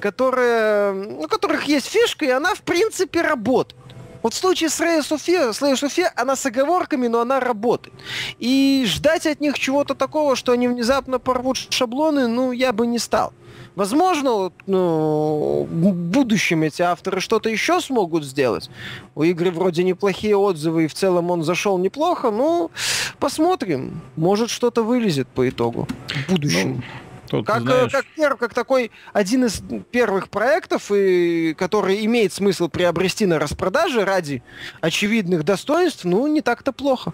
которые, 0.00 0.92
ну, 0.92 1.28
которых 1.28 1.64
есть 1.64 1.86
фишка, 1.86 2.24
и 2.24 2.30
она, 2.30 2.54
в 2.54 2.62
принципе, 2.62 3.22
работает. 3.22 3.78
Вот 4.22 4.34
в 4.34 4.36
случае 4.36 4.68
с 4.68 4.80
of 4.80 5.20
Fear, 5.24 5.52
с 5.52 5.62
of 5.62 5.94
Fear, 5.94 6.10
она 6.16 6.34
с 6.36 6.44
оговорками, 6.44 7.06
но 7.06 7.20
она 7.20 7.40
работает. 7.40 7.94
И 8.38 8.84
ждать 8.86 9.26
от 9.26 9.40
них 9.40 9.58
чего-то 9.58 9.94
такого, 9.94 10.36
что 10.36 10.52
они 10.52 10.68
внезапно 10.68 11.18
порвут 11.18 11.56
шаблоны, 11.70 12.26
ну, 12.26 12.52
я 12.52 12.72
бы 12.72 12.86
не 12.86 12.98
стал. 12.98 13.32
Возможно, 13.78 14.50
ну, 14.66 15.68
в 15.70 15.92
будущем 15.92 16.64
эти 16.64 16.82
авторы 16.82 17.20
что-то 17.20 17.48
еще 17.48 17.80
смогут 17.80 18.24
сделать. 18.24 18.68
У 19.14 19.22
игры 19.22 19.52
вроде 19.52 19.84
неплохие 19.84 20.36
отзывы, 20.36 20.86
и 20.86 20.88
в 20.88 20.94
целом 20.94 21.30
он 21.30 21.44
зашел 21.44 21.78
неплохо. 21.78 22.32
Ну, 22.32 22.72
посмотрим. 23.20 24.00
Может, 24.16 24.50
что-то 24.50 24.82
вылезет 24.82 25.28
по 25.28 25.48
итогу 25.48 25.86
в 26.08 26.32
будущем. 26.32 26.78
Ну... 26.78 26.82
Тут, 27.28 27.46
как, 27.46 27.62
знаешь... 27.62 27.92
как, 27.92 28.04
пер, 28.16 28.36
как 28.36 28.52
такой 28.52 28.90
один 29.12 29.44
из 29.44 29.62
первых 29.92 30.28
проектов, 30.28 30.90
и, 30.90 31.54
который 31.56 32.04
имеет 32.04 32.32
смысл 32.32 32.68
приобрести 32.68 33.26
на 33.26 33.38
распродаже 33.38 34.04
ради 34.04 34.42
очевидных 34.80 35.44
достоинств, 35.44 36.04
ну, 36.04 36.26
не 36.26 36.40
так-то 36.40 36.72
плохо. 36.72 37.12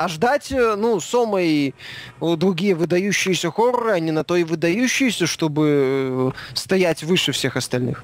А 0.00 0.08
ждать, 0.08 0.50
э, 0.50 0.76
ну, 0.76 0.98
Сома 0.98 1.42
и 1.42 1.74
другие 2.22 2.74
выдающиеся 2.74 3.50
хорроры, 3.50 3.92
они 3.92 4.12
на 4.12 4.24
то 4.24 4.34
и 4.34 4.44
выдающиеся, 4.44 5.26
чтобы 5.26 6.32
э, 6.32 6.54
стоять 6.54 7.02
выше 7.02 7.32
всех 7.32 7.58
остальных. 7.58 8.02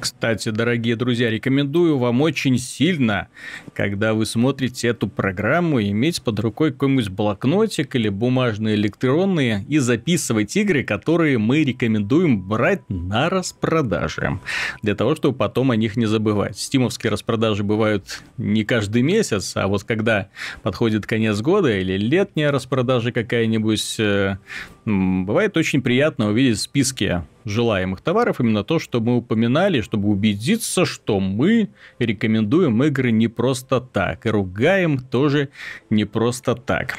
Кстати, 0.00 0.50
дорогие 0.50 0.94
друзья, 0.94 1.28
рекомендую 1.28 1.98
вам 1.98 2.20
очень 2.20 2.56
сильно, 2.58 3.28
когда 3.74 4.14
вы 4.14 4.26
смотрите 4.26 4.88
эту 4.88 5.08
программу, 5.08 5.82
иметь 5.82 6.22
под 6.22 6.38
рукой 6.38 6.72
какой-нибудь 6.72 7.08
блокнотик 7.08 7.96
или 7.96 8.08
бумажные 8.08 8.76
электронные 8.76 9.64
и 9.68 9.78
записывать 9.78 10.56
игры, 10.56 10.84
которые 10.84 11.38
мы 11.38 11.64
рекомендуем 11.64 12.40
брать 12.40 12.82
на 12.88 13.28
распродаже. 13.28 14.38
Для 14.82 14.94
того, 14.94 15.16
чтобы 15.16 15.36
потом 15.36 15.72
о 15.72 15.76
них 15.76 15.96
не 15.96 16.06
забывать. 16.06 16.58
Стимовские 16.58 17.10
распродажи 17.10 17.64
бывают 17.64 18.22
не 18.36 18.64
каждый 18.64 19.02
месяц, 19.02 19.56
а 19.56 19.66
вот 19.66 19.82
когда 19.82 20.28
подходит 20.62 21.06
конец 21.06 21.40
года 21.40 21.76
или 21.76 21.96
летняя 21.96 22.50
распродажа 22.50 23.10
какая-нибудь, 23.10 23.96
э, 23.98 24.36
бывает 24.84 25.56
очень 25.56 25.82
приятно 25.82 26.28
увидеть 26.28 26.60
списки 26.60 27.22
желаемых 27.44 28.00
товаров, 28.00 28.40
именно 28.40 28.64
то, 28.64 28.78
что 28.78 29.00
мы 29.00 29.16
упоминали, 29.16 29.80
чтобы 29.80 30.08
убедиться, 30.08 30.84
что 30.84 31.20
мы 31.20 31.70
рекомендуем 31.98 32.82
игры 32.84 33.10
не 33.10 33.28
просто 33.28 33.80
так, 33.80 34.26
и 34.26 34.30
ругаем 34.30 34.98
тоже 34.98 35.48
не 35.90 36.04
просто 36.04 36.54
так. 36.54 36.96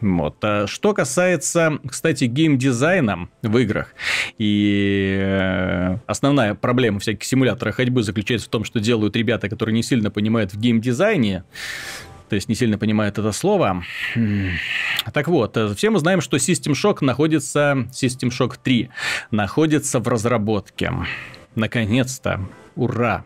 Вот. 0.00 0.36
А 0.42 0.66
что 0.66 0.92
касается, 0.92 1.78
кстати, 1.86 2.24
геймдизайна 2.24 3.28
в 3.42 3.58
играх, 3.58 3.94
и 4.38 5.16
э, 5.18 5.98
основная 6.06 6.54
проблема 6.54 6.98
всяких 6.98 7.24
симуляторов 7.24 7.76
ходьбы 7.76 8.02
заключается 8.02 8.48
в 8.48 8.50
том, 8.50 8.64
что 8.64 8.80
делают 8.80 9.16
ребята, 9.16 9.48
которые 9.48 9.74
не 9.74 9.82
сильно 9.82 10.10
понимают 10.10 10.52
в 10.52 10.60
геймдизайне, 10.60 11.44
то 12.28 12.36
есть 12.36 12.48
не 12.48 12.54
сильно 12.54 12.78
понимают 12.78 13.18
это 13.18 13.32
слово. 13.32 13.82
Так 15.12 15.28
вот, 15.28 15.56
э, 15.56 15.74
все 15.74 15.90
мы 15.90 15.98
знаем, 15.98 16.20
что 16.20 16.36
System 16.36 16.72
Shock 16.72 16.98
находится, 17.00 17.86
System 17.92 18.30
Shock 18.30 18.54
3 18.62 18.90
находится 19.30 20.00
в 20.00 20.08
разработке. 20.08 20.92
Наконец-то 21.54 22.40
Ура! 22.76 23.24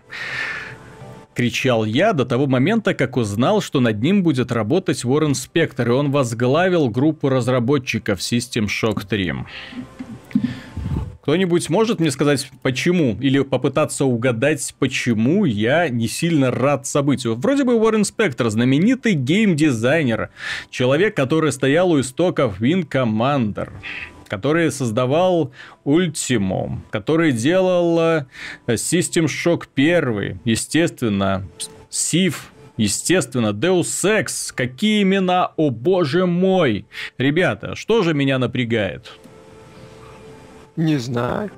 кричал 1.38 1.84
я 1.84 2.14
до 2.14 2.24
того 2.24 2.48
момента, 2.48 2.94
как 2.94 3.16
узнал, 3.16 3.60
что 3.60 3.78
над 3.78 4.02
ним 4.02 4.24
будет 4.24 4.50
работать 4.50 5.04
Уоррен 5.04 5.36
Спектр, 5.36 5.88
и 5.88 5.92
он 5.92 6.10
возглавил 6.10 6.88
группу 6.88 7.28
разработчиков 7.28 8.18
System 8.18 8.66
Shock 8.66 9.06
3. 9.08 9.34
Кто-нибудь 11.28 11.68
может 11.68 12.00
мне 12.00 12.10
сказать, 12.10 12.50
почему? 12.62 13.14
Или 13.20 13.40
попытаться 13.40 14.06
угадать, 14.06 14.74
почему 14.78 15.44
я 15.44 15.90
не 15.90 16.08
сильно 16.08 16.50
рад 16.50 16.86
событию? 16.86 17.34
Вроде 17.34 17.64
бы 17.64 17.74
Уоррен 17.74 18.06
Спектр, 18.06 18.48
знаменитый 18.48 19.12
геймдизайнер, 19.12 20.30
человек, 20.70 21.14
который 21.14 21.52
стоял 21.52 21.90
у 21.90 22.00
истоков 22.00 22.62
Wing 22.62 22.88
Commander 22.88 23.68
который 24.26 24.72
создавал 24.72 25.52
Ultimo, 25.84 26.78
который 26.90 27.32
делал 27.32 28.00
э, 28.00 28.26
System 28.66 29.26
Shock 29.26 29.64
1, 29.74 30.40
естественно, 30.46 31.46
Civ, 31.90 32.36
Естественно, 32.78 33.48
Deus 33.48 33.82
Ex. 34.04 34.52
Какие 34.54 35.02
имена, 35.02 35.52
о 35.56 35.70
боже 35.70 36.26
мой! 36.26 36.86
Ребята, 37.18 37.74
что 37.74 38.02
же 38.02 38.14
меня 38.14 38.38
напрягает? 38.38 39.18
Не 40.78 40.96
знаю. 40.96 41.50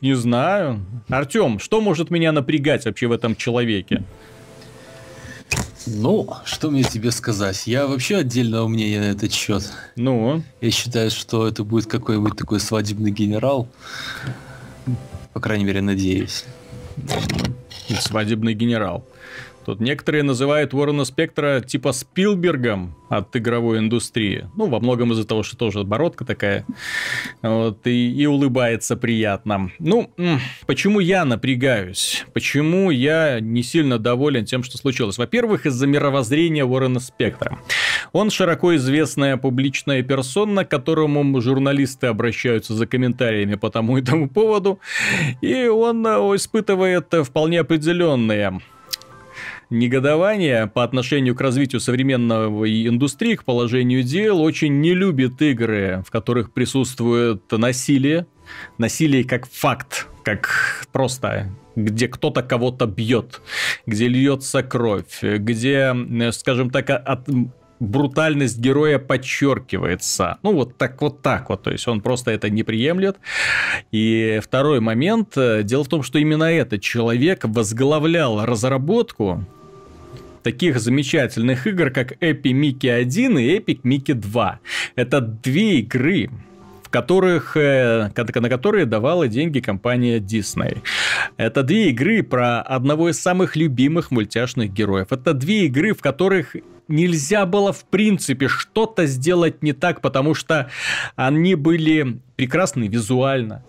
Не 0.00 0.14
знаю. 0.14 0.80
Артем, 1.10 1.58
что 1.58 1.82
может 1.82 2.10
меня 2.10 2.32
напрягать 2.32 2.86
вообще 2.86 3.08
в 3.08 3.12
этом 3.12 3.36
человеке? 3.36 4.02
Ну, 5.86 6.30
что 6.46 6.70
мне 6.70 6.82
тебе 6.82 7.10
сказать? 7.10 7.66
Я 7.66 7.86
вообще 7.86 8.16
отдельного 8.16 8.66
мнения 8.66 9.00
на 9.00 9.10
этот 9.10 9.34
счет. 9.34 9.70
Ну? 9.96 10.42
Я 10.62 10.70
считаю, 10.70 11.10
что 11.10 11.46
это 11.46 11.62
будет 11.62 11.88
какой-нибудь 11.88 12.38
такой 12.38 12.58
свадебный 12.58 13.10
генерал. 13.10 13.68
По 15.34 15.40
крайней 15.40 15.66
мере, 15.66 15.82
надеюсь. 15.82 16.46
Свадебный 18.00 18.54
генерал. 18.54 19.06
Тут 19.64 19.80
некоторые 19.80 20.22
называют 20.22 20.74
Уоррена 20.74 21.04
Спектра 21.04 21.60
типа 21.60 21.92
Спилбергом 21.92 22.94
от 23.08 23.34
игровой 23.36 23.78
индустрии. 23.78 24.48
Ну, 24.56 24.66
во 24.66 24.80
многом 24.80 25.12
из-за 25.12 25.26
того, 25.26 25.42
что 25.42 25.56
тоже 25.56 25.84
бородка 25.84 26.24
такая. 26.24 26.66
Вот, 27.42 27.86
и, 27.86 28.12
и 28.12 28.26
улыбается 28.26 28.96
приятно. 28.96 29.70
Ну, 29.78 30.10
почему 30.66 31.00
я 31.00 31.24
напрягаюсь? 31.24 32.24
Почему 32.32 32.90
я 32.90 33.40
не 33.40 33.62
сильно 33.62 33.98
доволен 33.98 34.44
тем, 34.44 34.62
что 34.62 34.78
случилось? 34.78 35.18
Во-первых, 35.18 35.66
из-за 35.66 35.86
мировоззрения 35.86 36.64
Уоррена 36.64 37.00
Спектра. 37.00 37.58
Он 38.12 38.30
широко 38.30 38.76
известная 38.76 39.36
публичная 39.36 40.02
персона, 40.02 40.64
к 40.64 40.70
которому 40.70 41.40
журналисты 41.40 42.06
обращаются 42.08 42.74
за 42.74 42.86
комментариями 42.86 43.54
по 43.54 43.70
тому 43.70 43.98
и 43.98 44.02
тому 44.02 44.28
поводу. 44.28 44.78
И 45.40 45.66
он 45.66 46.06
э, 46.06 46.10
испытывает 46.36 47.12
вполне 47.24 47.60
определенные 47.60 48.60
негодование 49.74 50.66
по 50.66 50.82
отношению 50.84 51.34
к 51.34 51.40
развитию 51.40 51.80
современной 51.80 52.88
индустрии, 52.88 53.34
к 53.34 53.44
положению 53.44 54.02
дел, 54.02 54.40
очень 54.40 54.80
не 54.80 54.94
любит 54.94 55.42
игры, 55.42 56.02
в 56.06 56.10
которых 56.10 56.52
присутствует 56.52 57.50
насилие. 57.52 58.26
Насилие 58.78 59.24
как 59.24 59.46
факт, 59.46 60.08
как 60.22 60.86
просто 60.92 61.50
где 61.76 62.06
кто-то 62.08 62.42
кого-то 62.42 62.86
бьет, 62.86 63.40
где 63.84 64.06
льется 64.06 64.62
кровь, 64.62 65.22
где, 65.22 65.92
скажем 66.30 66.70
так, 66.70 66.88
от 66.90 67.28
брутальность 67.80 68.58
героя 68.60 69.00
подчеркивается. 69.00 70.38
Ну, 70.44 70.52
вот 70.52 70.78
так 70.78 71.02
вот 71.02 71.22
так 71.22 71.48
вот. 71.50 71.64
То 71.64 71.72
есть 71.72 71.88
он 71.88 72.00
просто 72.00 72.30
это 72.30 72.48
не 72.48 72.62
приемлет. 72.62 73.16
И 73.90 74.40
второй 74.42 74.78
момент. 74.80 75.34
Дело 75.34 75.82
в 75.82 75.88
том, 75.88 76.04
что 76.04 76.18
именно 76.20 76.44
этот 76.44 76.80
человек 76.80 77.40
возглавлял 77.44 78.46
разработку 78.46 79.44
таких 80.44 80.78
замечательных 80.78 81.66
игр, 81.66 81.90
как 81.90 82.12
Epic 82.22 82.52
Mickey 82.52 82.90
1 82.90 83.38
и 83.38 83.58
Epic 83.58 83.80
Mickey 83.82 84.14
2. 84.14 84.60
Это 84.94 85.20
две 85.20 85.80
игры, 85.80 86.30
которых, 86.90 87.56
э, 87.56 88.10
на 88.14 88.48
которые 88.48 88.86
давала 88.86 89.26
деньги 89.26 89.58
компания 89.58 90.20
Disney. 90.20 90.78
Это 91.36 91.64
две 91.64 91.90
игры 91.90 92.22
про 92.22 92.60
одного 92.60 93.08
из 93.08 93.18
самых 93.18 93.56
любимых 93.56 94.12
мультяшных 94.12 94.72
героев. 94.72 95.08
Это 95.10 95.34
две 95.34 95.64
игры, 95.66 95.92
в 95.92 96.00
которых 96.00 96.54
нельзя 96.86 97.46
было 97.46 97.72
в 97.72 97.84
принципе 97.84 98.46
что-то 98.48 99.06
сделать 99.06 99.62
не 99.62 99.72
так, 99.72 100.00
потому 100.00 100.34
что 100.34 100.68
они 101.16 101.54
были 101.54 102.18
прекрасны 102.36 102.88
визуально, 102.88 103.64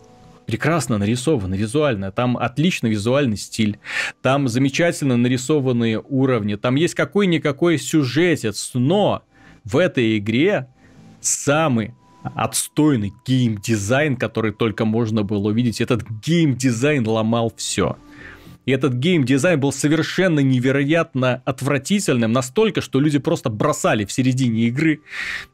прекрасно 0.46 0.98
нарисовано 0.98 1.56
визуально, 1.56 2.12
там 2.12 2.38
отличный 2.38 2.90
визуальный 2.90 3.38
стиль, 3.38 3.80
там 4.22 4.48
замечательно 4.48 5.18
нарисованные 5.18 6.02
уровни, 6.02 6.56
там 6.56 6.76
есть 6.76 6.96
какой-никакой 6.96 7.78
сюжетец, 7.78 8.72
но 8.74 9.24
в 9.64 9.78
этой 9.78 10.18
игре 10.18 10.68
самый 11.22 11.94
отстойный 12.34 13.14
геймдизайн, 13.26 14.16
который 14.16 14.52
только 14.52 14.86
можно 14.86 15.24
было 15.24 15.50
увидеть. 15.50 15.82
Этот 15.82 16.04
геймдизайн 16.26 17.08
ломал 17.08 17.54
все. 17.56 17.98
И 18.66 18.72
этот 18.72 18.94
геймдизайн 18.94 19.60
был 19.60 19.72
совершенно 19.72 20.40
невероятно 20.40 21.42
отвратительным, 21.46 22.32
настолько, 22.32 22.82
что 22.82 23.00
люди 23.00 23.20
просто 23.20 23.50
бросали 23.50 24.06
в 24.06 24.12
середине 24.12 24.64
игры 24.68 25.02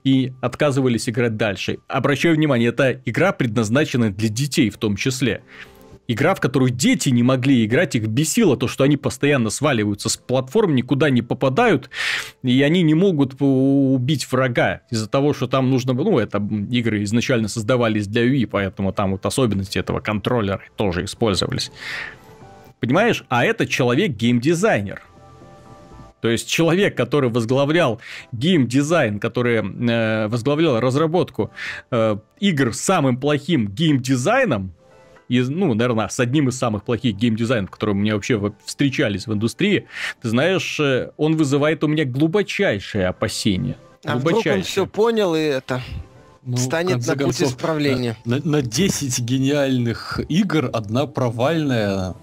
и 0.04 0.34
отказывались 0.42 1.10
играть 1.10 1.36
дальше. 1.38 1.80
Обращаю 1.88 2.36
внимание, 2.36 2.70
это 2.70 3.02
игра 3.06 3.32
предназначена 3.32 4.12
для 4.12 4.30
детей 4.30 4.70
в 4.70 4.78
том 4.78 4.96
числе. 4.96 5.44
Игра, 6.08 6.36
в 6.36 6.42
которую 6.42 6.72
дети 6.72 7.08
не 7.10 7.24
могли 7.24 7.64
играть, 7.66 7.96
их 7.96 8.08
бесило 8.08 8.58
то, 8.58 8.68
что 8.68 8.84
они 8.84 8.98
постоянно 8.98 9.50
сваливаются 9.50 10.10
с 10.10 10.18
платформ, 10.18 10.76
никуда 10.76 11.10
не 11.10 11.22
попадают, 11.22 11.90
и 12.44 12.62
они 12.64 12.82
не 12.82 12.94
могут 12.94 13.36
убить 13.40 14.30
врага 14.30 14.82
из-за 14.90 15.08
того, 15.08 15.34
что 15.34 15.48
там 15.48 15.70
нужно. 15.70 15.94
Ну, 15.94 16.20
это 16.20 16.46
игры 16.70 17.04
изначально 17.04 17.48
создавались 17.48 18.08
для 18.08 18.26
Wii, 18.26 18.48
поэтому 18.48 18.92
там 18.92 19.12
вот 19.12 19.26
особенности 19.26 19.78
этого 19.78 20.02
контроллера 20.02 20.60
тоже 20.76 21.06
использовались. 21.06 21.72
Понимаешь? 22.82 23.24
А 23.30 23.45
это 23.45 23.68
человек 23.68 24.12
геймдизайнер. 24.12 25.03
То 26.20 26.30
есть 26.30 26.49
человек, 26.49 26.98
который 26.98 27.30
возглавлял 27.30 28.02
геймдизайн, 28.32 29.20
который 29.20 29.58
э, 29.58 30.28
возглавлял 30.28 30.80
разработку 30.80 31.52
э, 31.91 32.18
игр 32.40 32.74
с 32.74 32.82
самым 32.82 33.18
плохим 33.18 33.68
геймдизайном, 33.68 34.74
из, 35.30 35.49
ну, 35.49 35.74
наверное, 35.74 36.10
с 36.10 36.20
одним 36.20 36.49
из 36.49 36.58
самых 36.58 36.84
плохих 36.84 37.16
геймдизайнов, 37.16 37.72
которые 37.72 37.95
мне 37.95 38.14
вообще 38.14 38.52
встречались 38.66 39.28
в 39.28 39.34
индустрии, 39.34 39.88
ты 40.22 40.30
знаешь, 40.30 40.80
э, 40.80 41.12
он 41.18 41.38
вызывает 41.38 41.84
у 41.84 41.88
меня 41.88 42.06
глубочайшее 42.06 43.08
опасение. 43.08 43.78
А 44.03 44.18
вдруг 44.18 44.44
он 44.45 44.64
все 44.64 44.88
понял 44.88 45.36
и 45.36 45.40
это 45.40 45.82
ну, 46.44 46.58
станет 46.58 47.06
на 47.06 47.16
путь 47.16 47.41
исправления. 47.41 48.18
На, 48.26 48.40
на 48.44 48.62
10 48.64 49.20
гениальных 49.20 50.20
игр 50.28 50.70
одна 50.74 51.06
провальная 51.06 52.16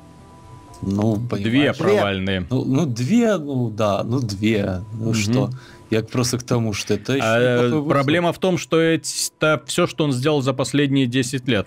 ну, 0.83 1.17
Две 1.17 1.73
провальные. 1.73 2.47
Ну, 2.51 2.65
ну, 2.65 2.87
две, 2.87 3.37
ну 3.37 3.71
да, 3.71 4.03
ну 4.05 4.21
две. 4.21 4.83
Ну 4.95 5.09
угу. 5.11 5.15
что? 5.15 5.51
Я 5.91 6.03
просто 6.03 6.39
к 6.39 6.43
тому, 6.43 6.75
что 6.75 6.95
это 6.95 7.15
еще 7.15 7.25
а, 7.25 7.83
Проблема 7.89 8.33
в 8.33 8.39
том, 8.39 8.59
что 8.59 8.79
это 8.79 9.63
все, 9.67 9.87
что 9.87 10.05
он 10.05 10.13
сделал 10.13 10.43
за 10.43 10.53
последние 10.53 11.07
10 11.07 11.49
лет. 11.49 11.67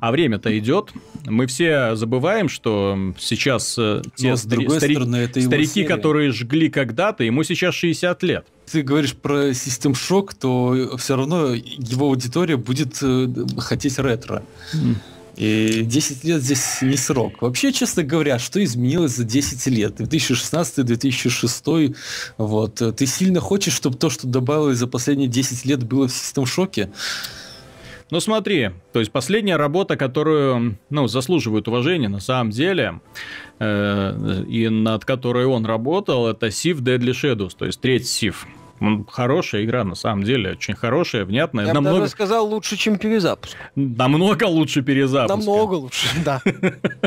А 0.00 0.10
время-то 0.10 0.56
идет. 0.58 0.92
Мы 1.26 1.46
все 1.46 1.94
забываем, 1.96 2.48
что 2.48 2.96
сейчас 3.18 3.76
э, 3.78 4.00
те 4.16 4.32
стари- 4.36 4.66
стари- 4.68 4.94
стороны, 4.94 5.16
это 5.16 5.40
старики, 5.42 5.84
которые 5.84 6.32
жгли 6.32 6.70
когда-то, 6.70 7.24
ему 7.24 7.42
сейчас 7.44 7.74
60 7.74 8.22
лет. 8.22 8.46
Ты 8.70 8.82
говоришь 8.82 9.14
про 9.14 9.50
System 9.50 9.92
Shock, 9.92 10.30
то 10.40 10.96
все 10.96 11.16
равно 11.16 11.52
его 11.52 12.06
аудитория 12.06 12.56
будет 12.56 12.98
э, 13.02 13.28
хотеть 13.58 13.98
ретро. 13.98 14.42
Mm. 14.72 14.94
И 15.40 15.84
10 15.84 16.24
лет 16.24 16.42
здесь 16.42 16.82
не 16.82 16.98
срок. 16.98 17.40
Вообще, 17.40 17.72
честно 17.72 18.02
говоря, 18.02 18.38
что 18.38 18.62
изменилось 18.62 19.12
за 19.12 19.24
10 19.24 19.66
лет? 19.68 19.98
2016-2006, 19.98 21.96
вот. 22.36 22.82
Ты 22.94 23.06
сильно 23.06 23.40
хочешь, 23.40 23.72
чтобы 23.72 23.96
то, 23.96 24.10
что 24.10 24.26
добавилось 24.26 24.76
за 24.76 24.86
последние 24.86 25.28
10 25.28 25.64
лет, 25.64 25.82
было 25.82 26.08
в 26.08 26.12
систем 26.12 26.44
шоке? 26.44 26.90
Ну 28.10 28.20
смотри, 28.20 28.72
то 28.92 28.98
есть 29.00 29.12
последняя 29.12 29.56
работа, 29.56 29.96
которую, 29.96 30.76
ну, 30.90 31.06
заслуживает 31.06 31.68
уважения 31.68 32.08
на 32.08 32.20
самом 32.20 32.50
деле, 32.50 33.00
э, 33.60 34.44
и 34.46 34.68
над 34.68 35.06
которой 35.06 35.46
он 35.46 35.64
работал, 35.64 36.26
это 36.26 36.48
Civ 36.48 36.82
Deadly 36.82 37.12
Shadows, 37.12 37.52
то 37.56 37.64
есть 37.64 37.80
треть 37.80 38.02
Civ. 38.02 38.34
Хорошая 39.08 39.64
игра, 39.64 39.84
на 39.84 39.94
самом 39.94 40.24
деле, 40.24 40.52
очень 40.52 40.74
хорошая, 40.74 41.24
внятная. 41.24 41.66
Я 41.66 41.74
намного... 41.74 41.96
бы 41.96 42.00
даже 42.00 42.12
сказал, 42.12 42.46
лучше, 42.46 42.76
чем 42.76 42.98
перезапуск. 42.98 43.56
Намного 43.74 44.44
лучше 44.44 44.82
перезапуска. 44.82 45.36
Намного 45.36 45.74
лучше, 45.74 46.08
да. 46.24 46.40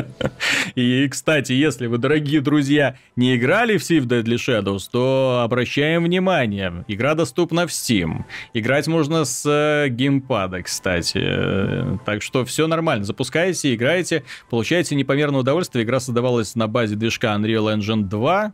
И, 0.76 1.08
кстати, 1.08 1.52
если 1.52 1.86
вы, 1.86 1.98
дорогие 1.98 2.40
друзья, 2.40 2.96
не 3.16 3.36
играли 3.36 3.76
в 3.76 3.82
Sea 3.82 4.00
Deadly 4.00 4.36
Shadows, 4.36 4.88
то 4.90 5.42
обращаем 5.42 6.04
внимание, 6.04 6.84
игра 6.86 7.14
доступна 7.14 7.66
в 7.66 7.70
Steam. 7.70 8.24
Играть 8.52 8.86
можно 8.86 9.24
с 9.24 9.44
э, 9.44 9.88
геймпада, 9.88 10.62
кстати. 10.62 11.98
Так 12.04 12.22
что 12.22 12.44
все 12.44 12.66
нормально. 12.66 13.04
Запускайте, 13.04 13.74
играете, 13.74 14.24
получаете 14.48 14.94
непомерное 14.94 15.40
удовольствие. 15.40 15.84
Игра 15.84 15.98
создавалась 16.00 16.54
на 16.54 16.68
базе 16.68 16.94
движка 16.94 17.34
Unreal 17.34 17.76
Engine 17.76 18.02
2. 18.04 18.52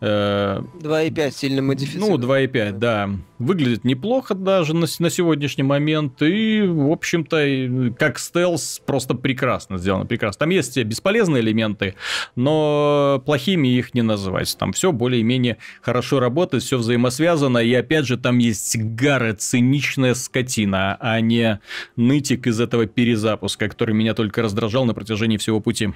2.5 0.00 1.18
э, 1.18 1.30
сильно 1.30 1.62
модифицирован. 1.62 2.20
Ну, 2.20 2.26
2.5, 2.26 2.72
да. 2.72 3.10
Выглядит 3.38 3.84
неплохо 3.84 4.34
даже 4.34 4.74
на, 4.74 4.86
на 4.98 5.10
сегодняшний 5.10 5.64
момент. 5.64 6.20
И, 6.22 6.62
в 6.62 6.90
общем-то, 6.90 7.94
как 7.98 8.18
стелс, 8.18 8.82
просто 8.84 9.14
прекрасно 9.14 9.78
сделано. 9.78 10.04
Прекрасно. 10.04 10.40
Там 10.40 10.50
есть 10.50 10.76
бесполезные 10.82 11.42
элементы, 11.42 11.94
но 12.36 13.22
плохими 13.24 13.68
их 13.68 13.94
не 13.94 14.02
называть. 14.02 14.56
Там 14.58 14.72
все 14.72 14.92
более-менее 14.92 15.58
хорошо 15.80 16.20
работает, 16.20 16.62
все 16.62 16.76
взаимосвязано. 16.76 17.58
И, 17.58 17.72
опять 17.72 18.06
же, 18.06 18.18
там 18.18 18.38
есть 18.38 18.76
гары, 18.76 19.32
циничная 19.34 20.14
скотина, 20.14 20.96
а 21.00 21.20
не 21.20 21.60
нытик 21.96 22.46
из 22.46 22.60
этого 22.60 22.86
перезапуска, 22.86 23.68
который 23.68 23.94
меня 23.94 24.14
только 24.14 24.42
раздражал 24.42 24.84
на 24.84 24.94
протяжении 24.94 25.36
всего 25.36 25.60
пути. 25.60 25.92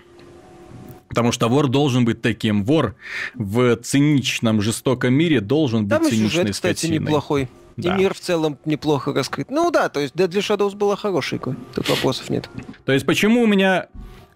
Потому 1.08 1.32
что 1.32 1.48
вор 1.48 1.68
должен 1.68 2.04
быть 2.04 2.20
таким. 2.22 2.64
Вор 2.64 2.94
в 3.34 3.76
циничном, 3.76 4.60
жестоком 4.60 5.14
мире 5.14 5.40
должен 5.40 5.88
Там 5.88 6.02
быть 6.02 6.10
циничной 6.10 6.28
сюжет, 6.30 6.50
кстати, 6.52 6.78
скотиной. 6.78 6.98
неплохой. 6.98 7.48
Да. 7.76 7.94
И 7.94 7.98
мир 7.98 8.12
в 8.12 8.18
целом 8.20 8.58
неплохо 8.64 9.12
раскрыт. 9.12 9.50
Ну 9.50 9.70
да, 9.70 9.88
то 9.88 10.00
есть 10.00 10.14
Deadly 10.14 10.40
Shadows 10.40 10.74
была 10.74 10.96
хорошей 10.96 11.38
игрой. 11.38 11.54
Тут 11.74 11.88
вопросов 11.88 12.28
нет. 12.28 12.50
То 12.84 12.92
есть 12.92 13.06
почему 13.06 13.42
у 13.42 13.46
меня 13.46 13.86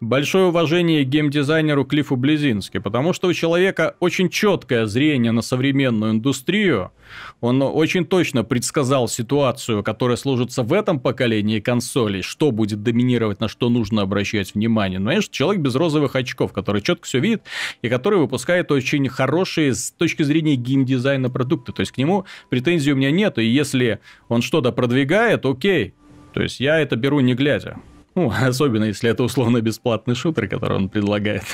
Большое 0.03 0.47
уважение 0.47 1.05
геймдизайнеру 1.05 1.85
Клиффу 1.85 2.16
Близински, 2.16 2.79
потому 2.79 3.12
что 3.12 3.29
у 3.29 3.33
человека 3.33 3.95
очень 4.01 4.31
четкое 4.31 4.87
зрение 4.87 5.31
на 5.31 5.43
современную 5.43 6.11
индустрию. 6.11 6.91
Он 7.41 7.62
очень 7.62 8.05
точно 8.05 8.43
предсказал 8.43 9.07
ситуацию, 9.07 9.85
которая 9.85 10.16
сложится 10.16 10.65
в 10.65 10.73
этом 10.73 10.99
поколении 10.99 11.61
консолей, 11.61 12.23
что 12.23 12.51
будет 12.51 12.83
доминировать, 12.83 13.39
на 13.39 13.47
что 13.47 13.69
нужно 13.69 14.03
обращать 14.03 14.57
внимание. 14.57 14.99
Ну, 14.99 15.05
знаешь, 15.05 15.29
человек 15.29 15.62
без 15.62 15.77
розовых 15.77 16.16
очков, 16.16 16.53
который 16.53 16.83
четко 16.83 17.07
все 17.07 17.20
видит 17.20 17.45
и 17.83 17.89
который 17.89 18.19
выпускает 18.19 18.73
очень 18.73 19.09
хорошие 19.09 19.73
с 19.73 19.93
точки 19.93 20.24
зрения 20.24 20.57
геймдизайна 20.57 21.31
продукты. 21.31 21.73
То 21.73 21.79
есть 21.79 21.93
к 21.93 21.99
нему 21.99 22.24
претензий 22.49 22.93
у 22.93 22.97
меня 22.97 23.12
нет, 23.12 23.39
и 23.39 23.45
если 23.45 24.01
он 24.29 24.43
что-то 24.43 24.73
продвигает, 24.73 25.47
окей. 25.47 25.95
То 26.35 26.43
есть 26.43 26.59
я 26.59 26.81
это 26.81 26.97
беру 26.97 27.20
не 27.20 27.35
глядя. 27.35 27.77
Ну, 28.14 28.32
особенно 28.47 28.84
если 28.84 29.10
это 29.10 29.22
условно 29.22 29.60
бесплатный 29.60 30.14
шутер, 30.14 30.48
который 30.48 30.76
он 30.76 30.89
предлагает. 30.89 31.44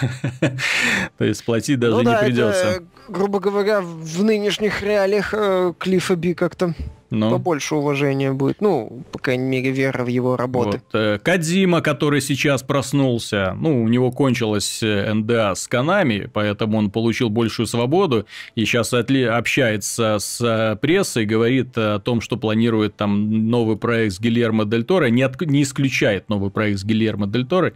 То 1.19 1.25
есть 1.25 1.45
платить 1.45 1.79
даже 1.79 1.95
ну, 1.95 2.01
не 2.01 2.07
да, 2.07 2.23
придется. 2.23 2.67
Это, 2.67 2.85
грубо 3.09 3.41
говоря, 3.41 3.81
в 3.81 4.23
нынешних 4.23 4.83
реалиях 4.83 5.33
э, 5.33 5.73
Клиффа 5.79 6.17
Би 6.17 6.35
как-то 6.35 6.75
ну. 7.11 7.31
побольше 7.31 7.75
уважения 7.75 8.33
будет. 8.33 8.61
Ну, 8.61 9.03
по 9.13 9.19
крайней 9.19 9.45
мере, 9.45 9.71
вера 9.71 10.05
в 10.05 10.09
его 10.09 10.37
работы. 10.37 10.83
Вот. 10.93 11.01
Э, 11.01 11.19
Кадзима, 11.19 11.81
который 11.81 12.21
сейчас 12.21 12.63
проснулся, 12.63 13.57
ну, 13.59 13.83
у 13.83 13.89
него 13.89 14.13
кончилась 14.13 14.83
э, 14.83 15.13
НДА 15.13 15.55
с 15.55 15.67
Канами, 15.69 16.29
поэтому 16.33 16.79
он 16.79 16.91
получил 16.91 17.31
большую 17.31 17.67
свободу 17.67 18.27
и 18.55 18.65
сейчас 18.65 18.93
общается 18.93 20.19
с 20.19 20.41
э, 20.41 20.77
прессой, 20.77 21.25
говорит 21.25 21.77
о 21.77 21.99
том, 21.99 22.21
что 22.21 22.37
планирует 22.37 22.97
там 22.97 23.49
новый 23.49 23.77
проект 23.77 24.15
с 24.15 24.21
Гильермо 24.21 24.65
Дель 24.65 24.85
Торо, 24.85 25.07
не, 25.07 25.23
от... 25.23 25.41
не 25.41 25.63
исключает 25.63 26.29
новый 26.29 26.51
проект 26.51 26.81
с 26.81 26.85
Гильермо 26.85 27.27
Дель 27.27 27.47
Торо, 27.47 27.73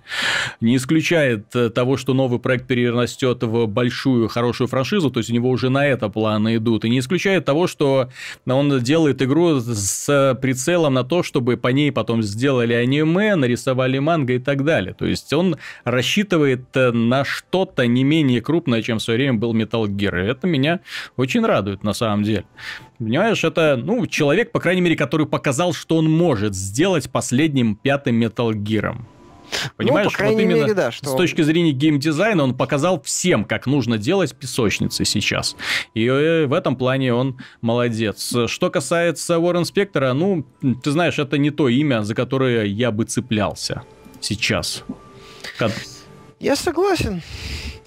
не 0.61 0.77
исключает 0.77 1.49
того, 1.75 1.97
что 1.97 2.15
новый 2.15 2.39
проект 2.39 2.67
перерастет 2.67 3.43
в 3.43 3.67
большую 3.67 4.29
хорошую 4.29 4.69
франшизу, 4.69 5.11
то 5.11 5.19
есть 5.19 5.31
у 5.31 5.35
него 5.35 5.49
уже 5.49 5.71
на 5.71 5.87
это 5.87 6.09
планы 6.09 6.57
идут, 6.57 6.85
и 6.85 6.91
не 6.91 6.99
исключает 6.99 7.45
того, 7.45 7.67
что 7.67 8.11
он 8.47 8.81
делает 8.81 9.22
игру 9.25 9.61
с 9.61 10.39
прицелом 10.41 10.95
на 10.95 11.05
то, 11.05 11.23
чтобы 11.23 11.57
по 11.57 11.69
ней 11.69 11.93
потом 11.93 12.23
сделали 12.23 12.73
аниме, 12.73 13.35
нарисовали 13.37 13.99
манго 13.99 14.35
и 14.35 14.39
так 14.39 14.65
далее. 14.65 14.95
То 14.95 15.07
есть 15.07 15.33
он 15.33 15.57
рассчитывает 15.85 16.65
э, 16.75 16.91
на 16.93 17.25
что-то 17.25 17.87
не 17.87 18.05
менее 18.05 18.41
крупное, 18.41 18.83
чем 18.83 18.99
в 18.99 19.03
свое 19.03 19.19
время 19.19 19.39
был 19.39 19.55
Metal 19.55 19.87
Gear. 19.87 20.25
И 20.25 20.29
это 20.29 20.47
меня 20.47 20.81
очень 21.17 21.45
радует 21.45 21.83
на 21.83 21.93
самом 21.93 22.23
деле. 22.23 22.45
Понимаешь, 22.99 23.43
это 23.45 23.77
ну, 23.77 24.07
человек, 24.07 24.53
по 24.53 24.61
крайней 24.61 24.81
мере, 24.81 24.97
который 24.97 25.27
показал, 25.27 25.73
что 25.73 25.97
он 25.97 26.11
может 26.11 26.55
сделать 26.55 27.11
последним 27.11 27.77
пятым 27.77 28.23
Metal 28.23 28.53
Gear. 28.53 28.97
Понимаешь, 29.77 30.07
ну, 30.07 30.11
по 30.11 30.17
крайней 30.17 30.37
вот 30.37 30.43
именно 30.43 30.63
мере, 30.63 30.75
да, 30.75 30.91
что... 30.91 31.11
с 31.11 31.15
точки 31.15 31.43
зрения 31.43 31.73
геймдизайна 31.73 32.43
он 32.43 32.55
показал 32.55 33.01
всем, 33.03 33.45
как 33.45 33.67
нужно 33.67 33.99
делать 33.99 34.35
песочницы 34.35 35.05
сейчас. 35.05 35.57
И 35.95 36.07
э, 36.07 36.47
в 36.47 36.53
этом 36.53 36.77
плане 36.77 37.15
он 37.15 37.39
молодец. 37.61 38.35
Что 38.47 38.71
касается 38.71 39.39
Уоррен 39.39 39.65
Спектора, 39.65 40.13
ну, 40.13 40.45
ты 40.83 40.91
знаешь, 40.91 41.19
это 41.19 41.39
не 41.39 41.51
то 41.51 41.69
имя, 41.69 42.03
за 42.03 42.15
которое 42.15 42.65
я 42.65 42.91
бы 42.91 43.05
цеплялся 43.05 43.83
сейчас. 44.21 44.85
Я 46.41 46.57
согласен. 46.57 47.23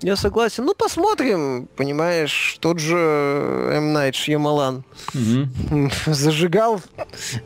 Я 0.02 0.16
согласен. 0.16 0.66
Ну, 0.66 0.76
посмотрим, 0.76 1.68
понимаешь, 1.76 2.58
тот 2.60 2.80
же 2.80 2.96
М. 2.96 3.94
Найт 3.94 4.16
Шьямалан 4.16 4.84
угу. 5.14 5.90
зажигал 6.06 6.82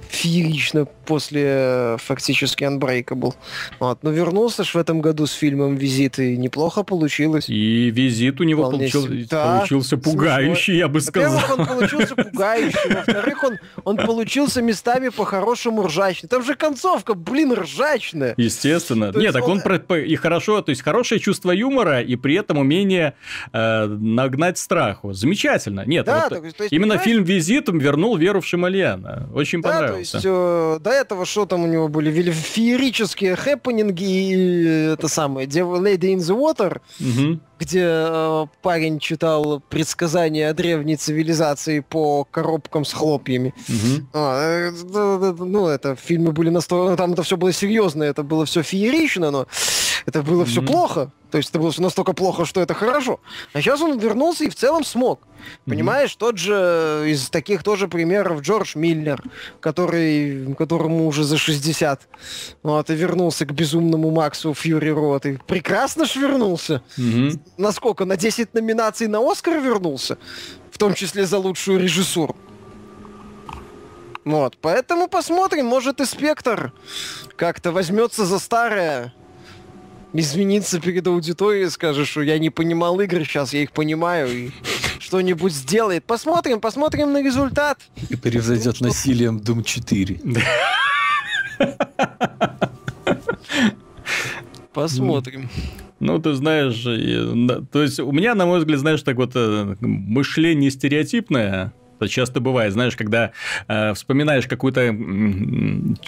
феерично 0.10 0.86
после 1.10 1.44
э, 1.46 1.98
фактически 1.98 2.64
Unbreakable. 2.66 3.34
Вот. 3.80 4.04
Но 4.04 4.12
вернулся 4.12 4.64
ж 4.64 4.76
в 4.76 4.78
этом 4.78 5.02
году 5.02 5.26
с 5.26 5.34
фильмом 5.34 5.76
«Визит», 5.76 6.20
и 6.20 6.38
неплохо 6.38 6.84
получилось. 6.84 7.50
И 7.50 7.90
«Визит» 7.90 8.40
у 8.40 8.44
него 8.44 8.70
получил, 8.70 9.08
да, 9.28 9.58
получился 9.58 9.98
пугающий, 9.98 10.78
я 10.78 10.88
бы 10.88 11.02
сказал. 11.02 11.34
Во-первых, 11.34 11.60
он 11.60 11.66
получился 11.66 12.16
пугающий. 12.16 12.94
Во-вторых, 12.94 13.44
он, 13.44 13.58
он 13.86 13.98
получился 13.98 14.62
местами 14.62 15.10
по-хорошему 15.10 15.88
ржачный. 15.88 16.30
Там 16.30 16.44
же 16.44 16.54
концовка, 16.54 17.16
блин, 17.16 17.54
ржачная. 17.54 18.36
Естественно. 18.38 19.12
То 19.12 19.20
Нет, 19.20 19.34
так 19.34 19.48
он, 19.48 19.62
он 19.66 19.98
и 19.98 20.16
хорошо, 20.16 20.62
то 20.62 20.70
есть 20.70 20.84
хорошее 20.84 21.20
чувство 21.20 21.52
юмора, 21.52 22.02
и 22.02 22.16
при 22.16 22.36
этом 22.36 22.60
умение 22.60 23.14
э, 23.52 23.86
нагнать 23.86 24.60
страху. 24.60 25.14
Замечательно. 25.14 25.86
Нет, 25.88 26.06
да, 26.06 26.28
вот 26.30 26.40
то 26.56 26.64
есть, 26.64 26.72
именно 26.72 27.00
фильм 27.00 27.24
«Визит» 27.24 27.68
вернул 27.70 28.16
веру 28.16 28.42
в 28.42 28.46
Шамальяна. 28.46 29.28
Очень 29.34 29.62
да, 29.62 29.70
понравился. 29.70 30.12
То 30.12 30.18
есть, 30.18 30.28
э, 30.28 30.78
да, 30.84 30.99
этого, 31.00 31.26
что 31.26 31.46
там 31.46 31.64
у 31.64 31.68
него 31.68 31.88
были 31.88 32.32
феерические 32.32 33.36
хэппенинги 33.36 34.04
и 34.04 34.94
это 34.94 35.08
самое, 35.08 35.48
Lady 35.48 36.14
in 36.14 36.18
the 36.18 36.38
Water, 36.38 36.82
угу. 37.00 37.40
где 37.60 37.84
э, 37.86 38.46
парень 38.62 39.00
читал 39.00 39.62
предсказания 39.70 40.50
о 40.50 40.54
древней 40.54 40.96
цивилизации 40.96 41.80
по 41.80 42.26
коробкам 42.26 42.86
с 42.86 42.94
хлопьями. 42.94 43.54
Угу. 43.68 44.08
А, 44.14 44.70
э, 44.70 44.72
ну, 44.72 45.68
это 45.68 45.96
фильмы 45.96 46.32
были 46.32 46.50
настолько... 46.50 46.96
Там 46.96 47.14
это 47.14 47.24
все 47.24 47.38
было 47.38 47.54
серьезно, 47.54 48.04
это 48.04 48.24
было 48.24 48.46
все 48.46 48.62
феерично, 48.62 49.32
но 49.32 49.48
это 50.06 50.24
было 50.24 50.44
mm-hmm. 50.44 50.48
все 50.48 50.62
плохо. 50.62 51.12
То 51.32 51.38
есть 51.38 51.50
это 51.52 51.60
было 51.60 51.72
все 51.72 51.82
настолько 51.82 52.14
плохо, 52.14 52.46
что 52.46 52.60
это 52.60 52.74
хорошо. 52.74 53.20
А 53.54 53.62
сейчас 53.62 53.82
он 53.82 54.00
вернулся 54.00 54.46
и 54.46 54.50
в 54.50 54.56
целом 54.56 54.84
смог. 54.84 55.22
Mm-hmm. 55.22 55.70
Понимаешь, 55.70 56.16
тот 56.16 56.38
же 56.38 57.06
из 57.08 57.30
таких 57.30 57.64
тоже 57.64 57.88
примеров 57.88 58.42
Джордж 58.42 58.78
Миллер, 58.78 59.22
который, 59.60 60.56
которому 60.56 61.08
уже 61.08 61.24
за 61.24 61.38
60. 61.38 62.08
Вот, 62.64 62.90
и 62.90 62.96
вернулся 62.96 63.46
к 63.46 63.54
безумному 63.54 64.12
Максу 64.12 64.54
Фьюри 64.54 64.90
Рот. 64.90 65.26
И 65.26 65.38
прекрасно 65.48 66.06
ж 66.06 66.16
вернулся. 66.16 66.82
Mm-hmm. 66.98 67.40
Насколько? 67.58 68.06
На 68.06 68.18
10 68.18 68.54
номинаций 68.54 69.08
на 69.08 69.20
Оскар 69.20 69.60
вернулся? 69.60 70.18
В 70.72 70.78
том 70.78 70.94
числе 70.94 71.26
за 71.26 71.38
лучшую 71.38 71.80
режиссуру. 71.80 72.36
Вот, 74.26 74.58
поэтому 74.62 75.08
посмотрим, 75.08 75.66
может 75.66 76.02
и 76.02 76.06
Спектр 76.06 76.72
как-то 77.36 77.72
возьмется 77.72 78.26
за 78.26 78.38
старое 78.38 79.14
извиниться 80.14 80.80
перед 80.80 81.08
аудиторией, 81.08 81.70
скажешь, 81.70 82.10
что 82.10 82.22
я 82.22 82.40
не 82.40 82.50
понимал 82.50 83.00
игры, 83.02 83.24
сейчас 83.24 83.54
я 83.54 83.64
их 83.64 83.72
понимаю, 83.72 84.30
и 84.30 84.52
что-нибудь 85.00 85.54
сделает. 85.54 86.04
Посмотрим, 86.06 86.60
посмотрим 86.60 87.14
на 87.14 87.24
результат. 87.24 87.80
И 88.10 88.16
превзойдет 88.16 88.78
ну, 88.80 88.88
насилием 88.88 89.38
Doom 89.38 89.64
4. 89.64 90.20
Посмотрим. 94.74 95.50
Ну, 96.00 96.20
ты 96.20 96.34
знаешь, 96.34 96.82
то 97.72 97.82
есть 97.82 98.00
у 98.00 98.12
меня, 98.12 98.34
на 98.34 98.46
мой 98.46 98.60
взгляд, 98.60 98.80
знаешь, 98.80 99.02
так 99.02 99.18
вот 99.18 99.32
э, 99.36 99.76
мышление 99.82 100.72
стереотипное, 100.72 101.74
Это 102.00 102.08
часто 102.08 102.40
бывает, 102.40 102.72
знаешь, 102.72 102.96
когда 102.96 103.34
э, 103.68 103.94
вспоминаешь 103.94 104.48
какую-то 104.48 104.96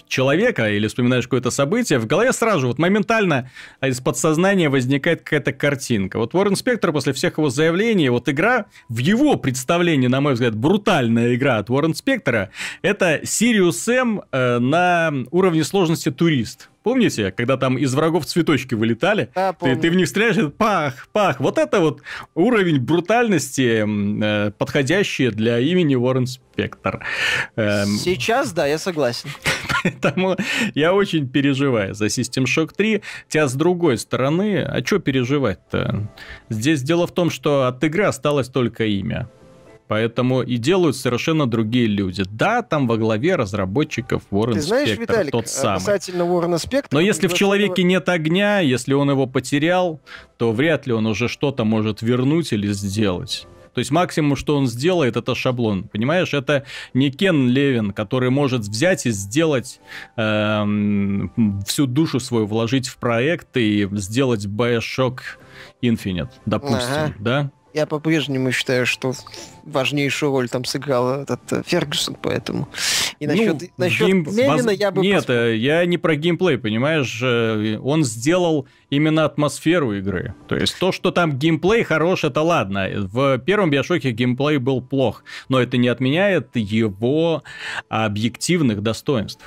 человека 0.08 0.70
или 0.70 0.88
вспоминаешь 0.88 1.26
какое-то 1.26 1.52
событие, 1.52 2.00
в 2.00 2.08
голове 2.08 2.32
сразу 2.32 2.68
вот 2.68 2.80
моментально 2.80 3.52
из 3.82 4.00
подсознания 4.00 4.70
возникает 4.70 5.22
какая-то 5.22 5.52
картинка. 5.52 6.18
Вот 6.18 6.34
Уоррен 6.34 6.56
Спектр 6.56 6.94
после 6.94 7.12
всех 7.12 7.38
его 7.38 7.50
заявлений, 7.50 8.10
вот 8.10 8.30
игра 8.30 8.68
в 8.88 9.00
его 9.00 9.36
представлении, 9.36 10.08
на 10.08 10.22
мой 10.22 10.34
взгляд, 10.34 10.56
брутальная 10.56 11.36
игра 11.36 11.58
от 11.58 11.70
Уоррен 11.70 11.94
Спектора, 11.94 12.52
это 12.82 13.20
Сириус 13.24 13.88
М 13.90 14.22
э, 14.32 14.60
на 14.60 15.14
уровне 15.32 15.64
сложности 15.66 16.10
турист. 16.10 16.71
Помните, 16.84 17.32
когда 17.32 17.58
там 17.58 17.78
из 17.78 17.94
врагов 17.94 18.26
цветочки 18.26 18.74
вылетали? 18.74 19.30
Да, 19.36 19.54
ты, 19.54 19.76
ты 19.76 19.92
в 19.92 19.96
них 19.96 20.08
стреляешь, 20.08 20.52
пах, 20.58 21.08
пах. 21.12 21.40
Вот 21.40 21.58
это 21.58 21.80
вот 21.80 22.02
уровень 22.34 22.80
брутальности, 22.80 23.86
э, 23.86 24.52
подходящий 24.52 25.30
для 25.30 25.60
имени 25.60 25.96
Уоррен 25.96 26.26
Спектр. 26.26 27.06
Эм... 27.56 27.88
Сейчас, 27.98 28.52
да, 28.52 28.66
я 28.66 28.80
согласен. 28.80 29.30
Поэтому 29.84 30.38
я 30.74 30.94
очень 30.94 31.30
переживаю 31.30 31.94
за 31.94 32.08
System 32.08 32.46
Shock 32.46 32.72
3. 32.76 33.02
Хотя 33.26 33.48
с 33.48 33.54
другой 33.54 33.98
стороны, 33.98 34.62
а 34.62 34.84
что 34.84 35.00
переживать-то? 35.00 36.10
Здесь 36.50 36.82
дело 36.82 37.06
в 37.06 37.12
том, 37.14 37.30
что 37.30 37.68
от 37.68 37.84
игры 37.84 38.06
осталось 38.06 38.50
только 38.50 38.86
имя. 38.86 39.30
Поэтому 39.92 40.42
и 40.42 40.56
делают 40.56 40.96
совершенно 40.96 41.48
другие 41.48 41.86
люди. 41.86 42.24
Да, 42.26 42.62
там 42.62 42.88
во 42.88 42.96
главе 42.96 43.36
разработчиков 43.36 44.24
Warren 44.32 44.54
Ты 44.54 44.62
знаешь, 44.62 44.90
Spector, 44.92 45.02
Виталик, 45.02 45.32
тот 45.34 45.50
самый. 45.50 45.80
касательно 45.80 46.22
Warren 46.22 46.56
Spector... 46.56 46.88
Но 46.92 47.02
если 47.02 47.28
в 47.28 47.34
человеке 47.34 47.84
нет 47.84 48.08
огня, 48.08 48.62
если 48.62 48.94
он 48.94 49.10
его 49.10 49.28
потерял, 49.28 50.00
то 50.38 50.54
вряд 50.54 50.88
ли 50.88 50.94
он 50.94 51.08
уже 51.08 51.28
что-то 51.28 51.66
может 51.66 52.02
вернуть 52.02 52.54
или 52.54 52.72
сделать. 52.72 53.46
То 53.74 53.80
есть 53.80 53.92
максимум, 53.92 54.38
что 54.38 54.56
он 54.56 54.68
сделает, 54.68 55.18
это 55.18 55.36
шаблон. 55.36 55.90
Понимаешь, 55.90 56.34
это 56.34 56.64
не 56.94 57.12
Кен 57.12 57.50
Левин, 57.50 57.92
который 57.92 58.30
может 58.30 58.62
взять 58.62 59.06
и 59.06 59.12
сделать 59.12 59.82
э, 60.16 60.64
всю 61.68 61.86
душу 61.86 62.22
свою 62.22 62.46
вложить 62.46 62.88
в 62.88 62.96
проект 62.96 63.58
и 63.58 63.90
сделать 63.92 64.46
Bioshock 64.46 65.20
Infinite, 65.82 66.32
допустим, 66.46 66.80
ага. 66.80 67.14
да? 67.20 67.52
Я 67.74 67.86
по-прежнему 67.86 68.52
считаю, 68.52 68.86
что 68.86 69.14
важнейшую 69.64 70.32
роль 70.32 70.50
там 70.50 70.66
сыграл 70.66 71.22
этот 71.22 71.40
э, 71.52 71.64
Фергюсон, 71.66 72.18
поэтому... 72.22 72.68
И 73.20 73.28
насчет, 73.28 73.62
ну, 73.62 73.68
насчет 73.78 74.08
гейм... 74.08 74.24
Левина 74.26 74.64
Воз... 74.64 74.74
я 74.74 74.92
бы... 74.92 75.02
Нет, 75.02 75.18
поспор... 75.18 75.36
Э, 75.36 75.56
я 75.56 75.86
не 75.86 75.98
про 75.98 76.16
геймплей, 76.16 76.58
понимаешь? 76.58 77.22
Э, 77.24 77.78
он 77.78 78.04
сделал 78.04 78.68
именно 78.90 79.24
атмосферу 79.24 79.94
игры. 79.94 80.34
То 80.48 80.56
есть 80.56 80.78
то, 80.80 80.92
что 80.92 81.12
там 81.12 81.38
геймплей 81.38 81.84
хорош, 81.84 82.24
это 82.24 82.42
ладно. 82.42 82.90
В 82.94 83.38
первом 83.40 83.70
Bioshock'е 83.70 84.12
геймплей 84.12 84.58
был 84.58 84.82
плох, 84.82 85.24
но 85.48 85.62
это 85.62 85.78
не 85.78 85.88
отменяет 85.88 86.50
его 86.56 87.44
объективных 87.90 88.82
достоинств. 88.82 89.46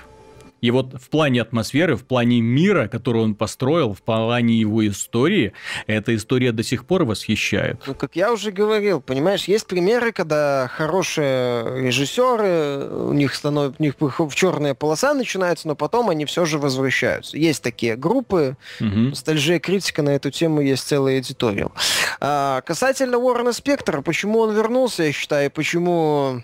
И 0.65 0.71
вот 0.71 0.95
в 0.95 1.11
плане 1.11 1.43
атмосферы, 1.43 1.95
в 1.95 2.05
плане 2.07 2.41
мира, 2.41 2.89
который 2.89 3.21
он 3.21 3.35
построил, 3.35 3.93
в 3.93 4.01
плане 4.01 4.59
его 4.59 4.87
истории, 4.89 5.53
эта 5.87 6.17
история 6.17 6.53
до 6.53 6.63
сих 6.63 6.87
пор 6.87 7.05
восхищает. 7.05 7.83
Ну, 7.87 7.95
как 7.95 8.17
я 8.17 8.33
уже 8.33 8.51
говорил, 8.51 9.03
понимаешь, 9.03 9.45
есть 9.45 9.67
примеры, 9.67 10.11
когда 10.11 10.71
хорошие 10.75 11.83
режиссеры, 11.83 12.89
у 12.89 13.13
них 13.13 13.35
становится, 13.35 13.77
у 13.79 13.83
них 13.83 13.97
черная 14.35 14.73
полоса 14.73 15.13
начинается, 15.13 15.69
но 15.69 15.77
потом 15.77 16.09
они 16.09 16.25
все 16.25 16.47
же 16.47 16.59
возвращаются. 16.59 17.37
Есть 17.37 17.63
такие 17.63 17.97
группы, 17.97 18.57
угу. 18.81 18.89
ностальжия 19.11 19.59
критика 19.59 20.01
на 20.01 20.15
эту 20.15 20.31
тему 20.31 20.63
есть 20.63 20.89
целый 20.89 21.21
эдиториал. 21.21 21.73
А, 22.21 22.63
касательно 22.63 23.19
Уоррена 23.19 23.53
Спектора, 23.53 24.01
почему 24.01 24.39
он 24.39 24.55
вернулся, 24.55 25.03
я 25.03 25.13
считаю, 25.13 25.51
почему 25.51 26.43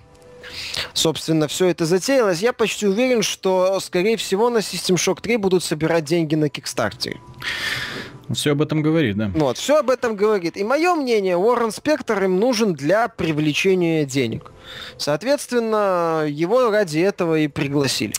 собственно, 0.92 1.48
все 1.48 1.66
это 1.66 1.86
затеялось, 1.86 2.40
я 2.40 2.52
почти 2.52 2.86
уверен, 2.86 3.22
что, 3.22 3.80
скорее 3.80 4.16
всего, 4.16 4.50
на 4.50 4.58
System 4.58 4.96
Shock 4.96 5.20
3 5.20 5.36
будут 5.36 5.64
собирать 5.64 6.04
деньги 6.04 6.34
на 6.34 6.46
Kickstarter. 6.46 7.16
Все 8.32 8.52
об 8.52 8.62
этом 8.62 8.80
говорит, 8.80 9.16
да. 9.16 9.30
Вот, 9.34 9.58
все 9.58 9.78
об 9.78 9.90
этом 9.90 10.14
говорит. 10.14 10.56
И 10.56 10.62
мое 10.62 10.94
мнение, 10.94 11.36
Уоррен 11.36 11.72
Спектр 11.72 12.22
им 12.22 12.38
нужен 12.38 12.74
для 12.74 13.08
привлечения 13.08 14.04
денег. 14.04 14.52
Соответственно, 14.98 16.26
его 16.28 16.70
ради 16.70 17.00
этого 17.00 17.40
и 17.40 17.48
пригласили. 17.48 18.14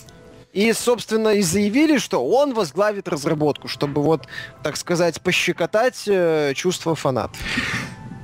И, 0.52 0.74
собственно, 0.74 1.30
и 1.30 1.42
заявили, 1.42 1.98
что 1.98 2.28
он 2.28 2.54
возглавит 2.54 3.08
разработку, 3.08 3.70
чтобы 3.70 4.02
вот, 4.02 4.28
так 4.64 4.76
сказать, 4.76 5.22
пощекотать 5.22 6.04
э, 6.08 6.54
чувства 6.56 6.94
фанатов. 6.94 7.40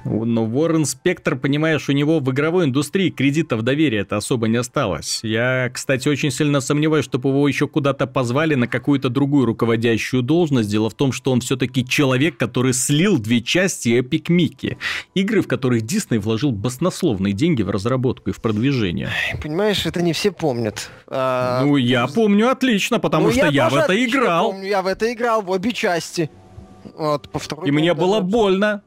Но 0.07 0.45
Уоррен 0.45 0.85
Спектр, 0.85 1.35
понимаешь, 1.35 1.89
у 1.89 1.91
него 1.91 2.19
в 2.19 2.31
игровой 2.31 2.65
индустрии 2.65 3.09
кредитов 3.09 3.61
доверия 3.61 3.99
это 3.99 4.17
особо 4.17 4.47
не 4.47 4.57
осталось. 4.57 5.19
Я, 5.23 5.69
кстати, 5.73 6.07
очень 6.07 6.31
сильно 6.31 6.61
сомневаюсь, 6.61 7.05
чтобы 7.05 7.29
его 7.29 7.47
еще 7.47 7.67
куда-то 7.67 8.07
позвали 8.07 8.55
на 8.55 8.67
какую-то 8.67 9.09
другую 9.09 9.45
руководящую 9.45 10.23
должность. 10.23 10.69
Дело 10.69 10.89
в 10.89 10.93
том, 10.93 11.11
что 11.11 11.31
он 11.31 11.41
все-таки 11.41 11.85
человек, 11.85 12.37
который 12.37 12.73
слил 12.73 13.17
две 13.17 13.41
части 13.41 13.89
Epic 13.89 14.27
Mickey. 14.27 14.77
Игры, 15.13 15.41
в 15.41 15.47
которых 15.47 15.81
Дисней 15.81 16.19
вложил 16.19 16.51
баснословные 16.51 17.33
деньги 17.33 17.61
в 17.63 17.69
разработку 17.69 18.29
и 18.29 18.33
в 18.33 18.41
продвижение. 18.41 19.09
Понимаешь, 19.41 19.85
это 19.85 20.01
не 20.01 20.13
все 20.13 20.31
помнят. 20.31 20.89
А... 21.07 21.63
Ну, 21.63 21.77
я 21.77 22.07
помню 22.07 22.49
отлично, 22.49 22.99
потому 22.99 23.27
ну, 23.27 23.31
что 23.31 23.45
я, 23.45 23.51
я 23.51 23.69
в 23.69 23.75
это 23.75 24.05
играл. 24.05 24.51
Помню, 24.51 24.67
я 24.67 24.81
в 24.81 24.87
это 24.87 25.11
играл 25.11 25.41
в 25.41 25.49
обе 25.49 25.71
части. 25.71 26.29
Вот, 26.97 27.29
по 27.29 27.39
второй, 27.39 27.67
и 27.67 27.71
мне 27.71 27.93
было 27.93 28.21
больно. 28.21 28.81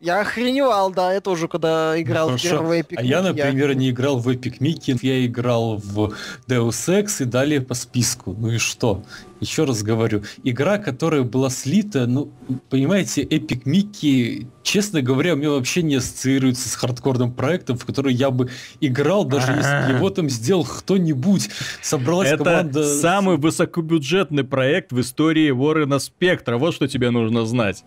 Я 0.00 0.22
охреневал, 0.22 0.90
да, 0.90 1.12
я 1.12 1.20
тоже, 1.20 1.46
когда 1.46 2.00
играл 2.00 2.30
ну, 2.30 2.38
в 2.38 2.42
первый 2.42 2.80
Epic 2.80 2.94
А 2.96 3.02
я, 3.02 3.20
например, 3.20 3.68
я... 3.68 3.74
не 3.74 3.90
играл 3.90 4.18
в 4.18 4.30
Epic 4.30 4.58
Mickey, 4.58 4.98
я 5.02 5.26
играл 5.26 5.76
в 5.76 6.14
Deus 6.48 6.88
Ex 6.88 7.22
и 7.22 7.26
далее 7.26 7.60
по 7.60 7.74
списку. 7.74 8.32
Ну 8.32 8.50
и 8.50 8.56
что? 8.56 9.02
Еще 9.40 9.64
раз 9.64 9.82
говорю, 9.82 10.22
игра, 10.42 10.78
которая 10.78 11.22
была 11.22 11.50
слита, 11.50 12.06
ну, 12.06 12.32
понимаете, 12.70 13.24
Epic 13.24 13.64
Mickey, 13.64 14.46
честно 14.62 15.02
говоря, 15.02 15.34
у 15.34 15.36
меня 15.36 15.50
вообще 15.50 15.82
не 15.82 15.96
ассоциируется 15.96 16.70
с 16.70 16.76
хардкорным 16.76 17.34
проектом, 17.34 17.76
в 17.76 17.84
который 17.84 18.14
я 18.14 18.30
бы 18.30 18.48
играл, 18.80 19.26
даже 19.26 19.52
если 19.52 19.96
его 19.96 20.08
там 20.08 20.30
сделал 20.30 20.64
кто-нибудь. 20.64 21.50
Собралась 21.82 22.30
Это 22.30 22.44
команда... 22.44 23.00
самый 23.00 23.36
высокобюджетный 23.36 24.44
проект 24.44 24.92
в 24.92 25.00
истории 25.02 25.50
Ворена 25.50 25.98
Спектра. 25.98 26.56
Вот 26.56 26.74
что 26.74 26.88
тебе 26.88 27.10
нужно 27.10 27.44
знать 27.44 27.84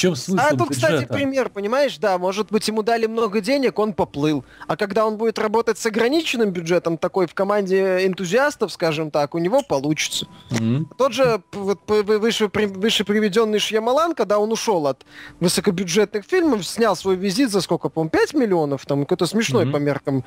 чем 0.00 0.16
смысл 0.16 0.42
А 0.42 0.50
тут, 0.56 0.70
бюджета? 0.70 0.96
кстати, 0.96 1.12
пример, 1.12 1.50
понимаешь, 1.50 1.98
да, 1.98 2.16
может 2.16 2.50
быть, 2.50 2.66
ему 2.68 2.82
дали 2.82 3.06
много 3.06 3.40
денег, 3.42 3.78
он 3.78 3.92
поплыл. 3.92 4.44
А 4.66 4.76
когда 4.76 5.04
он 5.06 5.18
будет 5.18 5.38
работать 5.38 5.78
с 5.78 5.84
ограниченным 5.84 6.50
бюджетом, 6.50 6.96
такой 6.96 7.26
в 7.26 7.34
команде 7.34 8.06
энтузиастов, 8.06 8.72
скажем 8.72 9.10
так, 9.10 9.34
у 9.34 9.38
него 9.38 9.62
получится. 9.62 10.26
Mm-hmm. 10.50 10.86
Тот 10.96 11.12
же 11.12 11.42
вот, 11.52 11.80
выше, 11.86 12.50
выше 12.52 13.04
приведенный 13.04 13.58
Шьямалан, 13.58 14.14
когда 14.14 14.38
он 14.38 14.50
ушел 14.50 14.86
от 14.86 15.04
высокобюджетных 15.38 16.24
фильмов, 16.24 16.66
снял 16.66 16.96
свой 16.96 17.16
визит 17.16 17.50
за 17.50 17.60
сколько, 17.60 17.90
по-моему, 17.90 18.10
5 18.10 18.34
миллионов, 18.34 18.86
там, 18.86 19.00
какой-то 19.00 19.26
смешной 19.26 19.66
mm-hmm. 19.66 19.72
по 19.72 19.76
меркам 19.76 20.24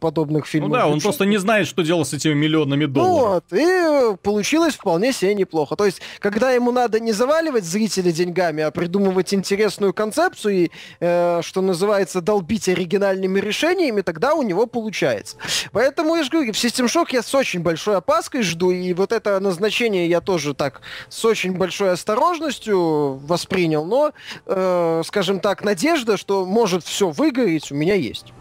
подобных 0.00 0.46
фильмов. 0.46 0.70
Ну 0.70 0.74
да, 0.74 0.86
он 0.86 0.94
бюджет. 0.94 1.02
просто 1.02 1.26
не 1.26 1.36
знает, 1.36 1.66
что 1.66 1.82
делать 1.82 2.08
с 2.08 2.14
этими 2.14 2.32
миллионами 2.32 2.86
долларов. 2.86 3.44
Вот, 3.50 3.58
и 3.58 4.16
получилось 4.22 4.74
вполне 4.74 5.12
себе 5.12 5.34
неплохо. 5.34 5.76
То 5.76 5.84
есть, 5.84 6.00
когда 6.18 6.52
ему 6.52 6.72
надо 6.72 6.98
не 6.98 7.12
заваливать 7.12 7.64
зрителей 7.64 8.12
деньгами, 8.12 8.62
а 8.62 8.69
придумывать 8.70 9.34
интересную 9.34 9.92
концепцию 9.92 10.54
и, 10.54 10.70
э, 11.00 11.40
что 11.42 11.60
называется, 11.60 12.20
долбить 12.20 12.68
оригинальными 12.68 13.40
решениями, 13.40 14.00
тогда 14.02 14.34
у 14.34 14.42
него 14.42 14.66
получается. 14.66 15.36
Поэтому, 15.72 16.16
я 16.16 16.22
же 16.22 16.30
говорю, 16.30 16.52
в 16.52 16.56
System 16.56 16.86
Shock 16.86 17.08
я 17.12 17.22
с 17.22 17.34
очень 17.34 17.60
большой 17.60 17.96
опаской 17.96 18.42
жду, 18.42 18.70
и 18.70 18.92
вот 18.94 19.12
это 19.12 19.38
назначение 19.40 20.08
я 20.08 20.20
тоже 20.20 20.54
так 20.54 20.80
с 21.08 21.24
очень 21.24 21.52
большой 21.52 21.92
осторожностью 21.92 23.16
воспринял, 23.16 23.84
но, 23.84 24.12
э, 24.46 25.02
скажем 25.04 25.40
так, 25.40 25.64
надежда, 25.64 26.16
что 26.16 26.44
может 26.44 26.84
все 26.84 27.10
выгореть, 27.10 27.70
у 27.72 27.74
меня 27.74 27.94
есть. 27.94 28.32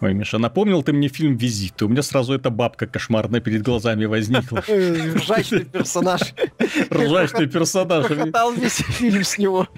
Ой, 0.00 0.12
Миша, 0.12 0.38
напомнил 0.38 0.82
ты 0.82 0.92
мне 0.92 1.08
фильм 1.08 1.36
«Визит». 1.36 1.80
У 1.82 1.88
меня 1.88 2.02
сразу 2.02 2.34
эта 2.34 2.50
бабка 2.50 2.86
кошмарная 2.86 3.40
перед 3.40 3.62
глазами 3.62 4.04
возникла. 4.04 4.58
Ржачный 4.68 5.64
персонаж. 5.64 6.20
Ржачный 6.92 7.46
персонаж. 7.46 8.06
Хохотал 8.06 8.52
весь 8.52 8.76
фильм 8.76 9.24
с 9.24 9.38
него. 9.38 9.68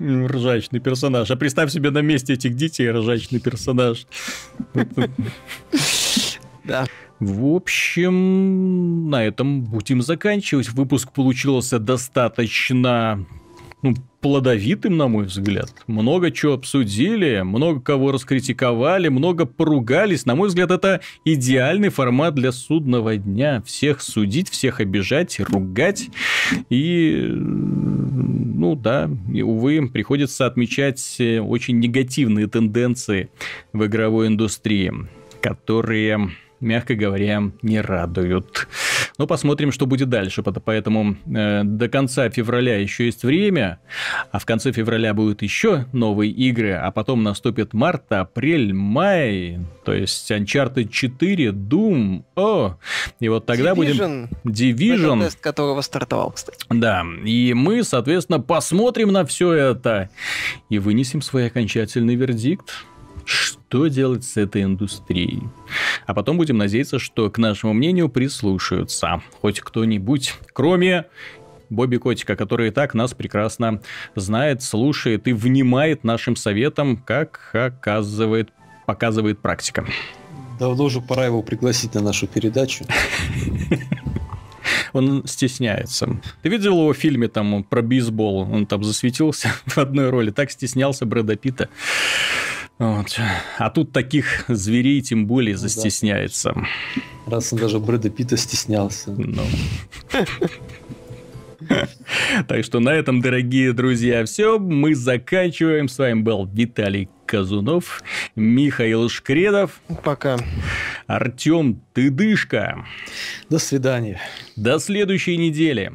Ржачный 0.00 0.80
персонаж. 0.80 1.30
А 1.30 1.36
представь 1.36 1.72
себе 1.72 1.90
на 1.90 2.02
месте 2.02 2.34
этих 2.34 2.54
детей 2.54 2.90
ржачный 2.90 3.40
персонаж. 3.40 4.06
Да. 6.64 6.86
В 7.18 7.54
общем, 7.54 9.08
на 9.08 9.24
этом 9.24 9.62
будем 9.62 10.02
заканчивать. 10.02 10.68
Выпуск 10.68 11.12
получился 11.12 11.78
достаточно 11.78 13.24
ну, 13.82 13.94
плодовитым, 14.26 14.96
на 14.96 15.06
мой 15.06 15.26
взгляд. 15.26 15.72
Много 15.86 16.32
чего 16.32 16.54
обсудили, 16.54 17.42
много 17.44 17.80
кого 17.80 18.10
раскритиковали, 18.10 19.06
много 19.06 19.46
поругались. 19.46 20.26
На 20.26 20.34
мой 20.34 20.48
взгляд, 20.48 20.72
это 20.72 21.00
идеальный 21.24 21.90
формат 21.90 22.34
для 22.34 22.50
судного 22.50 23.16
дня. 23.16 23.62
Всех 23.64 24.00
судить, 24.02 24.50
всех 24.50 24.80
обижать, 24.80 25.38
ругать. 25.38 26.08
И, 26.70 27.24
ну 27.30 28.74
да, 28.74 29.08
и, 29.32 29.42
увы, 29.42 29.88
приходится 29.88 30.46
отмечать 30.46 31.16
э, 31.20 31.38
очень 31.38 31.78
негативные 31.78 32.48
тенденции 32.48 33.28
в 33.72 33.86
игровой 33.86 34.26
индустрии, 34.26 34.92
которые 35.40 36.32
мягко 36.60 36.94
говоря, 36.94 37.42
не 37.62 37.80
радуют. 37.80 38.68
Но 39.18 39.26
посмотрим, 39.26 39.72
что 39.72 39.86
будет 39.86 40.08
дальше. 40.08 40.42
Поэтому 40.42 41.16
э, 41.26 41.62
до 41.64 41.88
конца 41.88 42.28
февраля 42.30 42.78
еще 42.78 43.06
есть 43.06 43.24
время, 43.24 43.78
а 44.30 44.38
в 44.38 44.46
конце 44.46 44.72
февраля 44.72 45.14
будут 45.14 45.42
еще 45.42 45.86
новые 45.92 46.30
игры, 46.30 46.72
а 46.72 46.90
потом 46.90 47.22
наступит 47.22 47.72
март, 47.72 48.12
апрель, 48.12 48.72
май, 48.72 49.58
то 49.84 49.92
есть 49.92 50.30
Uncharted 50.30 50.88
4, 50.88 51.50
Doom, 51.50 52.24
о, 52.34 52.76
и 53.20 53.28
вот 53.28 53.46
тогда 53.46 53.72
Division, 53.72 54.28
будем... 54.44 54.76
Division. 54.76 55.22
Тест 55.22 55.40
которого 55.40 55.80
стартовал, 55.80 56.32
кстати. 56.32 56.58
Да, 56.68 57.04
и 57.24 57.54
мы, 57.54 57.84
соответственно, 57.84 58.40
посмотрим 58.40 59.12
на 59.12 59.24
все 59.24 59.52
это 59.52 60.10
и 60.68 60.78
вынесем 60.78 61.22
свой 61.22 61.46
окончательный 61.46 62.14
вердикт 62.14 62.84
что 63.26 63.88
делать 63.88 64.24
с 64.24 64.36
этой 64.36 64.62
индустрией. 64.62 65.42
А 66.06 66.14
потом 66.14 66.38
будем 66.38 66.56
надеяться, 66.56 66.98
что 66.98 67.28
к 67.28 67.38
нашему 67.38 67.74
мнению 67.74 68.08
прислушаются 68.08 69.20
хоть 69.40 69.60
кто-нибудь, 69.60 70.34
кроме 70.52 71.06
Бобби 71.68 71.96
Котика, 71.96 72.36
который 72.36 72.68
и 72.68 72.70
так 72.70 72.94
нас 72.94 73.12
прекрасно 73.12 73.82
знает, 74.14 74.62
слушает 74.62 75.26
и 75.26 75.32
внимает 75.32 76.04
нашим 76.04 76.36
советам, 76.36 76.96
как 76.96 77.50
оказывает, 77.52 78.50
показывает 78.86 79.40
практика. 79.40 79.84
Давно 80.60 80.84
уже 80.84 81.00
пора 81.00 81.26
его 81.26 81.42
пригласить 81.42 81.94
на 81.94 82.00
нашу 82.00 82.28
передачу. 82.28 82.86
Он 84.92 85.26
стесняется. 85.26 86.20
Ты 86.42 86.48
видел 86.48 86.72
его 86.72 86.92
в 86.92 86.96
фильме 86.96 87.28
там 87.28 87.64
про 87.64 87.82
бейсбол? 87.82 88.48
Он 88.50 88.66
там 88.66 88.82
засветился 88.82 89.52
в 89.66 89.78
одной 89.78 90.10
роли. 90.10 90.30
Так 90.30 90.50
стеснялся 90.50 91.04
Брэда 91.04 91.36
Питта. 91.36 91.68
Вот. 92.78 93.18
А 93.58 93.70
тут 93.70 93.92
таких 93.92 94.44
зверей 94.48 95.00
тем 95.00 95.26
более 95.26 95.54
ну, 95.54 95.60
застесняется. 95.60 96.54
Раз 97.26 97.52
он 97.52 97.58
даже 97.58 97.78
Брэда 97.78 98.10
Питта 98.10 98.36
стеснялся. 98.36 99.10
Ну. 99.10 99.42
Так 102.48 102.64
что 102.64 102.80
на 102.80 102.90
этом, 102.90 103.20
дорогие 103.20 103.72
друзья, 103.72 104.24
все. 104.24 104.58
Мы 104.58 104.94
заканчиваем. 104.94 105.88
С 105.88 105.98
вами 105.98 106.20
был 106.20 106.46
Виталий 106.46 107.08
Казунов, 107.24 108.02
Михаил 108.36 109.08
Шкредов. 109.08 109.80
Пока. 110.04 110.36
Артем 111.06 111.80
Тыдышко. 111.92 112.84
До 113.48 113.58
свидания. 113.58 114.20
До 114.54 114.78
следующей 114.78 115.36
недели. 115.36 115.92